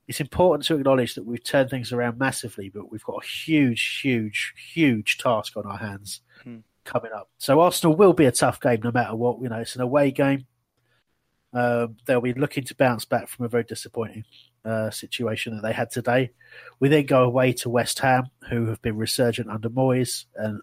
it's 0.08 0.20
important 0.20 0.66
to 0.66 0.76
acknowledge 0.76 1.14
that 1.14 1.26
we've 1.26 1.44
turned 1.44 1.70
things 1.70 1.94
around 1.94 2.18
massively, 2.18 2.70
but 2.70 2.92
we've 2.92 3.04
got 3.04 3.24
a 3.24 3.28
huge, 3.28 4.00
huge, 4.02 4.56
huge 4.74 5.20
task 5.20 5.56
on 5.56 5.68
our 5.68 5.78
hands 5.78 6.22
Hmm. 6.44 6.60
coming 6.86 7.12
up. 7.12 7.30
So 7.38 7.60
Arsenal 7.60 7.96
will 7.96 8.14
be 8.14 8.26
a 8.26 8.32
tough 8.32 8.60
game 8.60 8.80
no 8.84 8.92
matter 8.92 9.16
what. 9.16 9.40
You 9.42 9.50
know, 9.50 9.60
it's 9.60 9.76
an 9.76 9.82
away 9.82 10.10
game. 10.10 10.48
Um, 11.54 11.98
they'll 12.06 12.22
be 12.22 12.34
looking 12.34 12.64
to 12.64 12.76
bounce 12.76 13.06
back 13.06 13.28
from 13.28 13.46
a 13.46 13.50
very 13.50 13.64
disappointing 13.64 14.24
uh, 14.66 14.90
situation 14.90 15.56
that 15.56 15.62
they 15.62 15.74
had 15.74 15.92
today. 15.92 16.32
We 16.80 16.90
then 16.90 17.06
go 17.06 17.24
away 17.24 17.54
to 17.54 17.70
West 17.70 18.00
Ham, 18.00 18.26
who 18.50 18.68
have 18.68 18.82
been 18.82 18.98
resurgent 18.98 19.50
under 19.50 19.70
Moyes, 19.70 20.26
and 20.36 20.62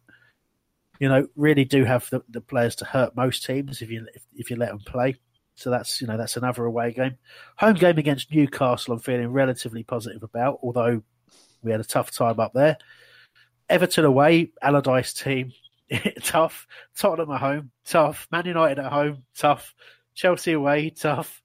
you 0.98 1.08
know 1.08 1.26
really 1.36 1.64
do 1.64 1.84
have 1.84 2.08
the, 2.10 2.22
the 2.30 2.40
players 2.40 2.74
to 2.76 2.84
hurt 2.84 3.16
most 3.16 3.44
teams 3.44 3.82
if 3.82 3.90
you 3.90 4.06
if, 4.14 4.24
if 4.34 4.50
you 4.50 4.56
let 4.56 4.70
them 4.70 4.80
play. 4.80 5.16
So 5.54 5.70
that's 5.70 6.00
you 6.00 6.06
know 6.06 6.16
that's 6.16 6.36
another 6.36 6.64
away 6.64 6.92
game. 6.92 7.16
Home 7.56 7.74
game 7.74 7.98
against 7.98 8.32
Newcastle, 8.32 8.94
I'm 8.94 9.00
feeling 9.00 9.32
relatively 9.32 9.82
positive 9.82 10.22
about, 10.22 10.60
although 10.62 11.02
we 11.62 11.70
had 11.70 11.80
a 11.80 11.84
tough 11.84 12.10
time 12.10 12.40
up 12.40 12.52
there. 12.52 12.76
Everton 13.68 14.04
away, 14.04 14.52
Allardyce 14.62 15.12
team, 15.12 15.52
tough. 16.22 16.66
Tottenham 16.96 17.32
at 17.32 17.40
home, 17.40 17.70
tough. 17.84 18.28
Man 18.30 18.46
United 18.46 18.78
at 18.78 18.92
home, 18.92 19.24
tough. 19.34 19.74
Chelsea 20.14 20.52
away, 20.52 20.90
tough. 20.90 21.42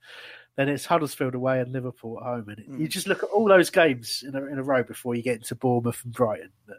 Then 0.57 0.69
it's 0.69 0.86
Huddersfield 0.86 1.36
away 1.36 1.60
and 1.60 1.72
Liverpool 1.72 2.19
at 2.19 2.26
home. 2.26 2.49
And 2.49 2.60
it, 2.60 2.65
you 2.68 2.88
just 2.88 3.07
look 3.07 3.23
at 3.23 3.30
all 3.30 3.48
those 3.48 3.69
games 3.69 4.23
in 4.28 4.36
a, 4.36 4.45
in 4.45 4.60
a 4.60 4.64
row 4.64 4.84
before 4.84 5.15
you 5.15 5.23
get 5.23 5.38
into 5.38 5.56
Bournemouth 5.56 6.02
and 6.03 6.14
Brighton. 6.14 6.52
That, 6.68 6.78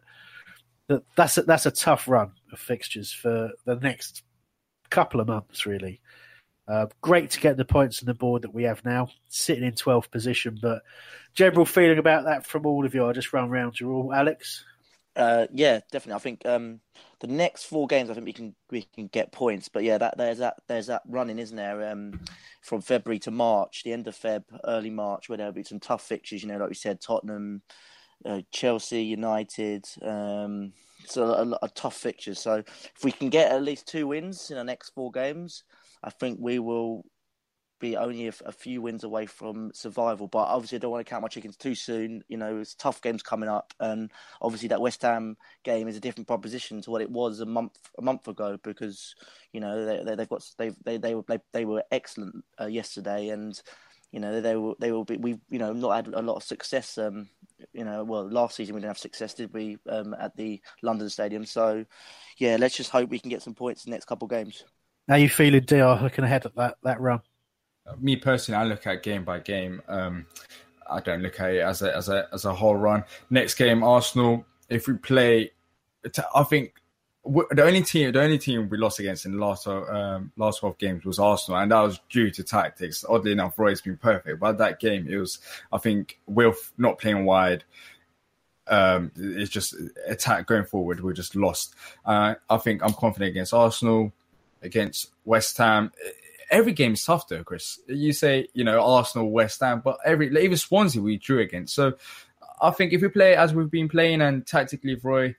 that 0.88 1.02
that's 1.16 1.38
a, 1.38 1.42
that's 1.42 1.66
a 1.66 1.70
tough 1.70 2.06
run 2.08 2.32
of 2.52 2.58
fixtures 2.58 3.12
for 3.12 3.50
the 3.64 3.76
next 3.76 4.22
couple 4.90 5.20
of 5.20 5.28
months, 5.28 5.64
really. 5.64 6.00
Uh, 6.68 6.86
great 7.00 7.30
to 7.30 7.40
get 7.40 7.56
the 7.56 7.64
points 7.64 8.02
on 8.02 8.06
the 8.06 8.14
board 8.14 8.42
that 8.42 8.54
we 8.54 8.64
have 8.64 8.84
now, 8.84 9.08
sitting 9.28 9.64
in 9.64 9.72
12th 9.72 10.10
position. 10.10 10.58
But 10.60 10.82
general 11.34 11.66
feeling 11.66 11.98
about 11.98 12.24
that 12.24 12.46
from 12.46 12.66
all 12.66 12.86
of 12.86 12.94
you, 12.94 13.04
I'll 13.04 13.12
just 13.12 13.32
run 13.32 13.50
round 13.50 13.80
you 13.80 13.90
all. 13.90 14.12
Alex? 14.12 14.64
Uh, 15.14 15.46
yeah, 15.52 15.80
definitely. 15.90 16.14
I 16.14 16.18
think 16.18 16.46
um, 16.46 16.80
the 17.20 17.26
next 17.26 17.64
four 17.64 17.86
games, 17.86 18.08
I 18.08 18.14
think 18.14 18.26
we 18.26 18.32
can 18.32 18.54
we 18.70 18.82
can 18.94 19.08
get 19.08 19.32
points. 19.32 19.68
But 19.68 19.84
yeah, 19.84 19.98
that 19.98 20.16
there's 20.16 20.38
that 20.38 20.56
there's 20.68 20.86
that 20.86 21.02
running, 21.06 21.38
isn't 21.38 21.56
there? 21.56 21.90
Um, 21.90 22.20
from 22.62 22.80
February 22.80 23.18
to 23.20 23.30
March, 23.30 23.82
the 23.84 23.92
end 23.92 24.08
of 24.08 24.16
Feb, 24.16 24.44
early 24.64 24.90
March, 24.90 25.28
where 25.28 25.36
there'll 25.36 25.52
be 25.52 25.64
some 25.64 25.80
tough 25.80 26.02
fixtures. 26.02 26.42
You 26.42 26.48
know, 26.48 26.58
like 26.58 26.70
we 26.70 26.74
said, 26.74 27.00
Tottenham, 27.00 27.62
uh, 28.24 28.40
Chelsea, 28.50 29.02
United. 29.02 29.84
Um, 30.00 30.72
so 31.04 31.24
a, 31.24 31.44
of 31.56 31.74
tough 31.74 31.96
fixtures. 31.96 32.40
So 32.40 32.62
if 32.66 33.04
we 33.04 33.12
can 33.12 33.28
get 33.28 33.52
at 33.52 33.62
least 33.62 33.88
two 33.88 34.06
wins 34.06 34.50
in 34.50 34.56
the 34.56 34.64
next 34.64 34.90
four 34.90 35.10
games, 35.10 35.64
I 36.02 36.10
think 36.10 36.38
we 36.40 36.58
will 36.58 37.04
be 37.82 37.96
only 37.96 38.28
a, 38.28 38.32
a, 38.46 38.52
few 38.52 38.80
wins 38.80 39.02
away 39.02 39.26
from 39.26 39.72
survival. 39.74 40.28
But 40.28 40.44
obviously, 40.44 40.76
I 40.76 40.78
don't 40.78 40.92
want 40.92 41.04
to 41.04 41.10
count 41.10 41.22
my 41.22 41.28
chickens 41.28 41.56
too 41.56 41.74
soon. 41.74 42.22
You 42.28 42.38
know, 42.38 42.58
it's 42.60 42.74
tough 42.74 43.02
games 43.02 43.22
coming 43.22 43.48
up, 43.48 43.74
and 43.80 44.10
obviously 44.40 44.68
that 44.68 44.80
West 44.80 45.02
Ham 45.02 45.36
game 45.64 45.88
is 45.88 45.96
a 45.96 46.00
different 46.00 46.28
proposition 46.28 46.80
to 46.82 46.90
what 46.90 47.02
it 47.02 47.10
was 47.10 47.40
a 47.40 47.46
month 47.46 47.76
a 47.98 48.02
month 48.02 48.28
ago 48.28 48.56
because 48.62 49.14
you 49.52 49.60
know 49.60 50.04
they, 50.04 50.10
have 50.16 50.28
got 50.28 50.48
they 50.56 50.70
they 50.84 50.96
they 50.96 51.14
were 51.14 51.24
they, 51.26 51.38
they 51.52 51.64
were 51.64 51.82
excellent 51.90 52.44
uh, 52.58 52.66
yesterday, 52.66 53.30
and 53.30 53.60
you 54.12 54.20
know 54.20 54.40
they 54.40 54.54
will 54.54 54.76
they 54.78 54.92
will 54.92 55.04
be 55.04 55.16
we 55.16 55.40
you 55.50 55.58
know 55.58 55.72
not 55.72 55.96
had 55.96 56.14
a 56.14 56.22
lot 56.22 56.36
of 56.36 56.44
success. 56.44 56.96
Um, 56.96 57.28
you 57.72 57.84
know, 57.84 58.04
well, 58.04 58.28
last 58.30 58.56
season 58.56 58.76
we 58.76 58.80
didn't 58.80 58.90
have 58.90 58.98
success, 58.98 59.34
did 59.34 59.52
we? 59.52 59.78
Um, 59.88 60.14
at 60.18 60.36
the 60.36 60.62
London 60.82 61.10
Stadium, 61.10 61.44
so 61.44 61.84
yeah, 62.38 62.56
let's 62.60 62.76
just 62.76 62.90
hope 62.90 63.10
we 63.10 63.18
can 63.18 63.30
get 63.30 63.42
some 63.42 63.54
points 63.54 63.84
in 63.84 63.90
the 63.90 63.96
next 63.96 64.06
couple 64.06 64.26
of 64.26 64.30
games. 64.30 64.64
How 65.08 65.16
you 65.16 65.28
feeling, 65.28 65.62
Dr? 65.62 66.04
Looking 66.04 66.24
ahead 66.24 66.46
at 66.46 66.54
that 66.54 66.76
that 66.84 67.00
run 67.00 67.20
me 68.00 68.16
personally, 68.16 68.60
I 68.60 68.64
look 68.64 68.86
at 68.86 69.02
game 69.02 69.24
by 69.24 69.40
game. 69.40 69.82
Um, 69.88 70.26
I 70.90 71.00
don't 71.00 71.22
look 71.22 71.40
at 71.40 71.54
it 71.54 71.60
as 71.60 71.82
a 71.82 71.96
as 71.96 72.08
a 72.08 72.28
as 72.32 72.44
a 72.44 72.54
whole 72.54 72.76
run. 72.76 73.04
Next 73.30 73.54
game, 73.54 73.82
Arsenal. 73.82 74.44
If 74.68 74.86
we 74.86 74.94
play, 74.94 75.50
I 76.34 76.42
think 76.44 76.74
the 77.24 77.62
only 77.64 77.82
team 77.82 78.12
the 78.12 78.22
only 78.22 78.38
team 78.38 78.68
we 78.68 78.78
lost 78.78 78.98
against 78.98 79.26
in 79.26 79.32
the 79.32 79.38
last 79.38 79.66
um, 79.66 80.32
last 80.36 80.60
twelve 80.60 80.78
games 80.78 81.04
was 81.04 81.18
Arsenal, 81.18 81.60
and 81.60 81.70
that 81.70 81.80
was 81.80 82.00
due 82.10 82.30
to 82.30 82.42
tactics. 82.42 83.04
Oddly 83.08 83.32
enough, 83.32 83.58
Roy's 83.58 83.80
been 83.80 83.96
perfect, 83.96 84.40
but 84.40 84.58
that 84.58 84.80
game 84.80 85.06
it 85.08 85.16
was 85.16 85.38
I 85.72 85.78
think 85.78 86.18
Wilf 86.26 86.72
not 86.78 86.98
playing 86.98 87.24
wide. 87.24 87.64
Um, 88.68 89.10
it's 89.16 89.50
just 89.50 89.74
attack 90.06 90.46
going 90.46 90.64
forward. 90.64 91.02
We're 91.02 91.12
just 91.12 91.36
lost. 91.36 91.74
Uh, 92.04 92.34
I 92.48 92.56
think 92.58 92.82
I'm 92.82 92.94
confident 92.94 93.30
against 93.30 93.52
Arsenal, 93.52 94.12
against 94.62 95.10
West 95.24 95.56
Ham 95.58 95.92
every 96.52 96.72
game's 96.72 97.04
tough 97.04 97.26
though, 97.26 97.42
Chris. 97.42 97.80
You 97.88 98.12
say, 98.12 98.46
you 98.52 98.62
know, 98.62 98.80
Arsenal, 98.80 99.30
West 99.30 99.60
Ham, 99.60 99.80
but 99.82 99.98
every 100.04 100.28
even 100.28 100.56
Swansea 100.56 101.02
we 101.02 101.16
drew 101.16 101.40
against. 101.40 101.74
So 101.74 101.94
I 102.60 102.70
think 102.70 102.92
if 102.92 103.02
we 103.02 103.08
play 103.08 103.34
as 103.34 103.52
we've 103.52 103.70
been 103.70 103.88
playing 103.88 104.20
and 104.20 104.46
tactically 104.46 104.92
if 104.92 105.04
Roy 105.04 105.34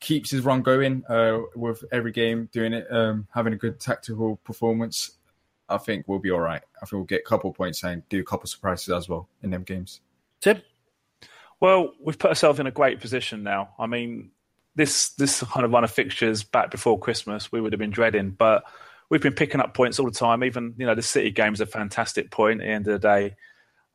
keeps 0.00 0.30
his 0.30 0.42
run 0.42 0.60
going 0.60 1.04
uh, 1.08 1.38
with 1.54 1.82
every 1.90 2.12
game, 2.12 2.50
doing 2.52 2.74
it, 2.74 2.86
um, 2.90 3.26
having 3.32 3.54
a 3.54 3.56
good 3.56 3.80
tactical 3.80 4.36
performance, 4.44 5.12
I 5.68 5.78
think 5.78 6.06
we'll 6.06 6.18
be 6.18 6.30
all 6.30 6.40
right. 6.40 6.62
I 6.76 6.80
think 6.80 6.92
we'll 6.92 7.04
get 7.04 7.22
a 7.24 7.28
couple 7.28 7.50
of 7.50 7.56
points 7.56 7.82
and 7.82 8.06
do 8.08 8.20
a 8.20 8.24
couple 8.24 8.44
of 8.44 8.50
surprises 8.50 8.90
as 8.90 9.08
well 9.08 9.28
in 9.42 9.50
them 9.50 9.62
games. 9.62 10.00
Tim? 10.40 10.60
Well, 11.60 11.92
we've 12.02 12.18
put 12.18 12.28
ourselves 12.28 12.60
in 12.60 12.66
a 12.66 12.70
great 12.70 13.00
position 13.00 13.42
now. 13.42 13.70
I 13.78 13.86
mean, 13.86 14.32
this 14.74 15.10
this 15.10 15.42
kind 15.42 15.64
of 15.64 15.72
run 15.72 15.84
of 15.84 15.90
fixtures 15.90 16.44
back 16.44 16.70
before 16.70 16.98
Christmas, 16.98 17.50
we 17.50 17.60
would 17.62 17.72
have 17.72 17.80
been 17.80 17.90
dreading, 17.90 18.30
but 18.30 18.64
we've 19.10 19.22
been 19.22 19.34
picking 19.34 19.60
up 19.60 19.74
points 19.74 19.98
all 19.98 20.06
the 20.06 20.12
time. 20.12 20.44
Even 20.44 20.74
you 20.76 20.86
know 20.86 20.94
the 20.94 21.02
City 21.02 21.30
game 21.30 21.46
game's 21.46 21.60
a 21.60 21.66
fantastic 21.66 22.30
point 22.30 22.60
at 22.60 22.66
the 22.66 22.72
end 22.72 22.88
of 22.88 23.00
the 23.00 23.08
day. 23.08 23.34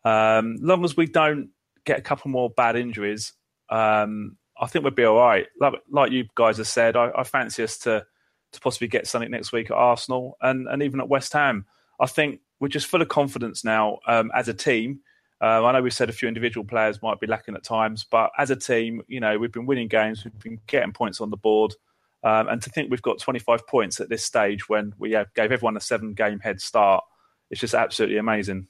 Um, 0.03 0.57
long 0.61 0.83
as 0.83 0.97
we 0.97 1.05
don't 1.05 1.49
get 1.85 1.99
a 1.99 2.01
couple 2.01 2.31
more 2.31 2.49
bad 2.49 2.75
injuries, 2.75 3.33
um, 3.69 4.37
I 4.59 4.67
think 4.67 4.83
we'll 4.83 4.93
be 4.93 5.03
all 5.03 5.17
right. 5.17 5.47
Like, 5.59 5.73
like 5.89 6.11
you 6.11 6.25
guys 6.35 6.57
have 6.57 6.67
said, 6.67 6.95
I, 6.95 7.11
I, 7.15 7.23
fancy 7.23 7.63
us 7.63 7.77
to 7.79 8.05
to 8.51 8.59
possibly 8.59 8.87
get 8.87 9.07
something 9.07 9.31
next 9.31 9.51
week 9.51 9.71
at 9.71 9.77
Arsenal 9.77 10.37
and, 10.41 10.67
and 10.67 10.83
even 10.83 10.99
at 10.99 11.07
West 11.07 11.31
Ham. 11.33 11.65
I 11.99 12.05
think 12.05 12.41
we're 12.59 12.67
just 12.67 12.87
full 12.87 13.01
of 13.01 13.07
confidence 13.07 13.63
now 13.63 13.99
um, 14.07 14.29
as 14.35 14.49
a 14.49 14.53
team. 14.53 14.99
Uh, 15.41 15.65
I 15.65 15.71
know 15.71 15.81
we've 15.81 15.93
said 15.93 16.09
a 16.09 16.13
few 16.13 16.27
individual 16.27 16.65
players 16.65 17.01
might 17.01 17.19
be 17.19 17.27
lacking 17.27 17.55
at 17.55 17.63
times, 17.63 18.05
but 18.09 18.29
as 18.37 18.51
a 18.51 18.55
team, 18.55 19.01
you 19.07 19.19
know, 19.19 19.39
we've 19.39 19.51
been 19.51 19.65
winning 19.65 19.87
games, 19.87 20.23
we've 20.23 20.37
been 20.39 20.59
getting 20.67 20.91
points 20.91 21.21
on 21.21 21.29
the 21.29 21.37
board. 21.37 21.73
Um, 22.23 22.47
and 22.47 22.61
to 22.61 22.69
think 22.69 22.91
we've 22.91 23.01
got 23.01 23.19
25 23.19 23.67
points 23.67 23.99
at 23.99 24.09
this 24.09 24.23
stage 24.23 24.69
when 24.69 24.93
we 24.97 25.09
gave 25.09 25.51
everyone 25.51 25.77
a 25.77 25.81
seven 25.81 26.13
game 26.13 26.39
head 26.39 26.61
start, 26.61 27.03
it's 27.49 27.61
just 27.61 27.73
absolutely 27.73 28.17
amazing. 28.17 28.67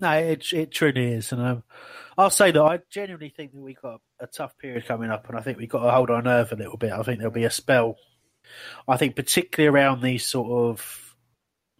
No, 0.00 0.10
it 0.10 0.52
it 0.52 0.72
truly 0.72 1.12
is, 1.12 1.30
and 1.30 1.40
um, 1.40 1.62
I'll 2.18 2.30
say 2.30 2.50
that 2.50 2.60
I 2.60 2.80
genuinely 2.90 3.28
think 3.28 3.52
that 3.52 3.60
we've 3.60 3.80
got 3.80 4.00
a 4.18 4.26
tough 4.26 4.58
period 4.58 4.86
coming 4.86 5.10
up, 5.10 5.28
and 5.28 5.38
I 5.38 5.40
think 5.40 5.56
we've 5.56 5.68
got 5.68 5.84
to 5.84 5.90
hold 5.90 6.10
our 6.10 6.20
nerve 6.20 6.50
a 6.50 6.56
little 6.56 6.76
bit. 6.76 6.90
I 6.90 7.02
think 7.02 7.18
there'll 7.18 7.32
be 7.32 7.44
a 7.44 7.50
spell. 7.50 7.96
I 8.88 8.96
think 8.96 9.14
particularly 9.14 9.72
around 9.72 10.02
these 10.02 10.26
sort 10.26 10.50
of 10.50 11.16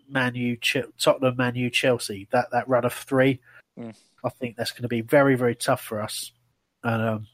Manu, 0.08 0.56
Tottenham, 0.98 1.36
Manu, 1.36 1.70
Chelsea, 1.70 2.28
that 2.30 2.52
that 2.52 2.68
run 2.68 2.84
of 2.84 2.92
three, 2.92 3.40
mm. 3.78 3.94
I 4.24 4.28
think 4.28 4.56
that's 4.56 4.70
going 4.70 4.82
to 4.82 4.88
be 4.88 5.00
very 5.00 5.34
very 5.34 5.56
tough 5.56 5.82
for 5.82 6.00
us, 6.00 6.30
and 6.84 7.02
um, 7.02 7.26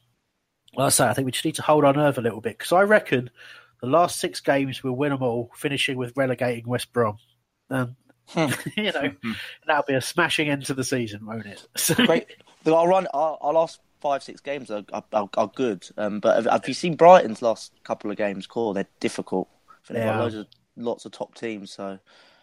like 0.75 0.87
I 0.87 0.89
say, 0.89 1.07
I 1.07 1.13
think 1.13 1.25
we 1.25 1.31
just 1.31 1.45
need 1.45 1.55
to 1.55 1.61
hold 1.61 1.83
our 1.83 1.93
nerve 1.93 2.17
a 2.17 2.21
little 2.21 2.41
bit 2.41 2.57
because 2.57 2.71
I 2.71 2.81
reckon 2.81 3.29
the 3.81 3.87
last 3.87 4.19
six 4.19 4.39
games 4.39 4.83
we'll 4.83 4.93
win 4.93 5.11
them 5.11 5.23
all, 5.23 5.51
finishing 5.55 5.97
with 5.97 6.15
relegating 6.15 6.67
West 6.67 6.93
Brom. 6.93 7.17
Um, 7.69 7.95
you 8.77 8.91
know, 8.91 9.11
that'll 9.67 9.83
be 9.87 9.95
a 9.95 10.01
smashing 10.01 10.49
end 10.49 10.65
to 10.67 10.73
the 10.73 10.83
season, 10.83 11.25
won't 11.25 11.45
it? 11.45 11.67
So... 11.77 11.95
Great. 11.95 12.27
I'll 12.65 12.87
run. 12.87 13.07
Our, 13.13 13.37
our, 13.41 13.53
last 13.53 13.79
five, 13.99 14.21
six 14.21 14.39
games 14.39 14.69
are 14.69 14.83
are, 14.93 15.29
are 15.35 15.47
good. 15.47 15.87
Um, 15.97 16.19
but 16.19 16.35
have, 16.35 16.45
have, 16.45 16.67
you 16.67 16.75
seen 16.75 16.95
Brighton's 16.95 17.41
last 17.41 17.73
couple 17.83 18.11
of 18.11 18.17
games? 18.17 18.45
Cool, 18.45 18.73
they're 18.73 18.87
difficult. 18.99 19.49
They've 19.89 19.97
yeah. 19.97 20.13
got 20.13 20.19
loads 20.19 20.35
of 20.35 20.47
lots 20.77 21.05
of 21.05 21.11
top 21.11 21.33
teams. 21.33 21.71
So 21.71 21.97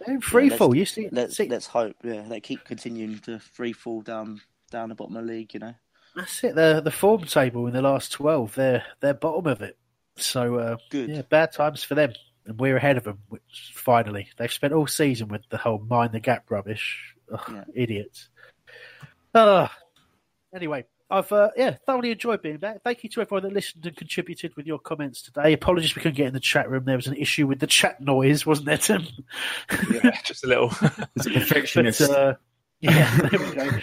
they're 0.05 0.21
free 0.21 0.51
yeah, 0.51 0.57
fall. 0.57 0.75
You 0.75 0.85
see, 0.85 1.09
let's 1.13 1.37
see. 1.37 1.49
let's 1.49 1.69
hope. 1.69 1.97
Yeah, 2.03 2.23
they 2.23 2.41
keep 2.41 2.65
continuing 2.65 3.21
to 3.21 3.39
free 3.39 3.73
fall 3.73 4.03
down 4.03 4.41
down 4.73 4.89
the 4.89 4.97
bottom 4.97 5.17
of 5.17 5.25
the 5.25 5.33
league. 5.33 5.55
You 5.55 5.61
know. 5.61 5.75
That's 6.19 6.43
it. 6.43 6.57
The 6.57 6.81
the 6.85 6.91
form 6.91 7.23
table 7.25 7.69
in 7.69 7.73
the 7.73 7.81
last 7.81 8.11
twelve, 8.11 8.57
they're 8.57 8.85
they're 9.01 9.15
bottom 9.15 9.47
of 9.47 9.63
it. 9.63 9.79
So 10.17 10.57
uh, 10.57 10.77
good. 10.91 11.11
Yeah, 11.11 11.23
bad 11.23 11.53
times 11.53 11.85
for 11.85 11.95
them, 11.95 12.13
and 12.45 12.59
we're 12.59 12.77
ahead 12.77 12.97
of 12.97 13.05
them. 13.05 13.21
Which 13.29 13.73
finally, 13.73 14.29
they've 14.37 14.53
spent 14.53 14.73
all 14.73 14.89
season 14.89 15.29
with 15.29 15.43
the 15.49 15.59
whole 15.59 15.79
mind 15.79 16.13
the 16.13 16.19
gap 16.19 16.51
rubbish. 16.51 17.15
Ugh, 17.33 17.41
yeah. 17.53 17.65
Idiots. 17.73 18.31
Uh, 19.33 19.69
anyway, 20.53 20.85
I've 21.09 21.31
uh, 21.31 21.51
yeah 21.57 21.77
thoroughly 21.87 22.11
enjoyed 22.11 22.43
being 22.43 22.57
back. 22.57 22.83
Thank 22.83 23.05
you 23.05 23.11
to 23.11 23.21
everyone 23.21 23.45
that 23.45 23.53
listened 23.53 23.87
and 23.87 23.97
contributed 23.97 24.57
with 24.57 24.67
your 24.67 24.81
comments 24.81 25.23
today. 25.23 25.53
Apologies 25.53 25.95
we 25.95 26.03
couldn't 26.03 26.17
get 26.17 26.27
in 26.27 26.35
the 26.35 26.41
chat 26.41 26.69
room. 26.69 26.85
There 26.85 26.97
was 26.97 27.07
an 27.07 27.15
issue 27.15 27.47
with 27.47 27.61
the 27.61 27.69
chat 27.69 28.01
noise, 28.01 28.45
wasn't 28.45 28.67
there, 28.67 28.79
Tim? 28.79 29.07
yeah, 29.93 30.19
just 30.25 30.43
a 30.43 30.49
little. 30.49 30.73
It's 31.15 31.27
a 31.27 31.31
perfectionist. 31.31 32.01
But, 32.01 32.11
uh, 32.11 32.35
yeah, 32.81 33.17
there 33.31 33.41
we 33.41 33.55
go. 33.55 33.81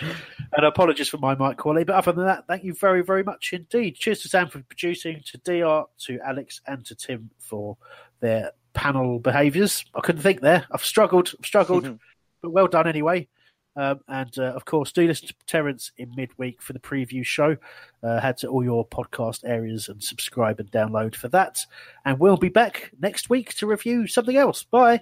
And 0.53 0.65
apologies 0.65 1.09
for 1.09 1.17
my 1.17 1.35
mic 1.35 1.57
quality. 1.57 1.83
But 1.83 1.95
other 1.95 2.11
than 2.11 2.25
that, 2.25 2.47
thank 2.47 2.63
you 2.63 2.73
very, 2.73 3.03
very 3.03 3.23
much 3.23 3.51
indeed. 3.53 3.95
Cheers 3.95 4.21
to 4.21 4.29
Sam 4.29 4.49
for 4.49 4.61
producing, 4.63 5.21
to 5.25 5.37
DR, 5.39 5.85
to 6.05 6.19
Alex, 6.25 6.61
and 6.67 6.85
to 6.85 6.95
Tim 6.95 7.29
for 7.39 7.77
their 8.19 8.51
panel 8.73 9.19
behaviours. 9.19 9.85
I 9.93 10.01
couldn't 10.01 10.21
think 10.21 10.41
there. 10.41 10.65
I've 10.71 10.85
struggled, 10.85 11.33
struggled, 11.43 11.99
but 12.41 12.51
well 12.51 12.67
done 12.67 12.87
anyway. 12.87 13.27
Um, 13.77 13.99
and 14.07 14.37
uh, 14.39 14.53
of 14.53 14.63
course, 14.65 14.91
do 14.91 15.05
listen 15.05 15.27
to 15.27 15.35
Terence 15.47 15.91
in 15.97 16.13
midweek 16.15 16.61
for 16.61 16.73
the 16.73 16.79
preview 16.79 17.25
show. 17.25 17.57
Uh, 18.01 18.19
head 18.21 18.37
to 18.37 18.47
all 18.47 18.63
your 18.63 18.87
podcast 18.87 19.41
areas 19.43 19.89
and 19.89 20.01
subscribe 20.01 20.59
and 20.59 20.71
download 20.71 21.15
for 21.15 21.27
that. 21.29 21.59
And 22.05 22.19
we'll 22.19 22.37
be 22.37 22.49
back 22.49 22.91
next 22.99 23.29
week 23.29 23.53
to 23.55 23.67
review 23.67 24.07
something 24.07 24.37
else. 24.37 24.63
Bye. 24.63 25.01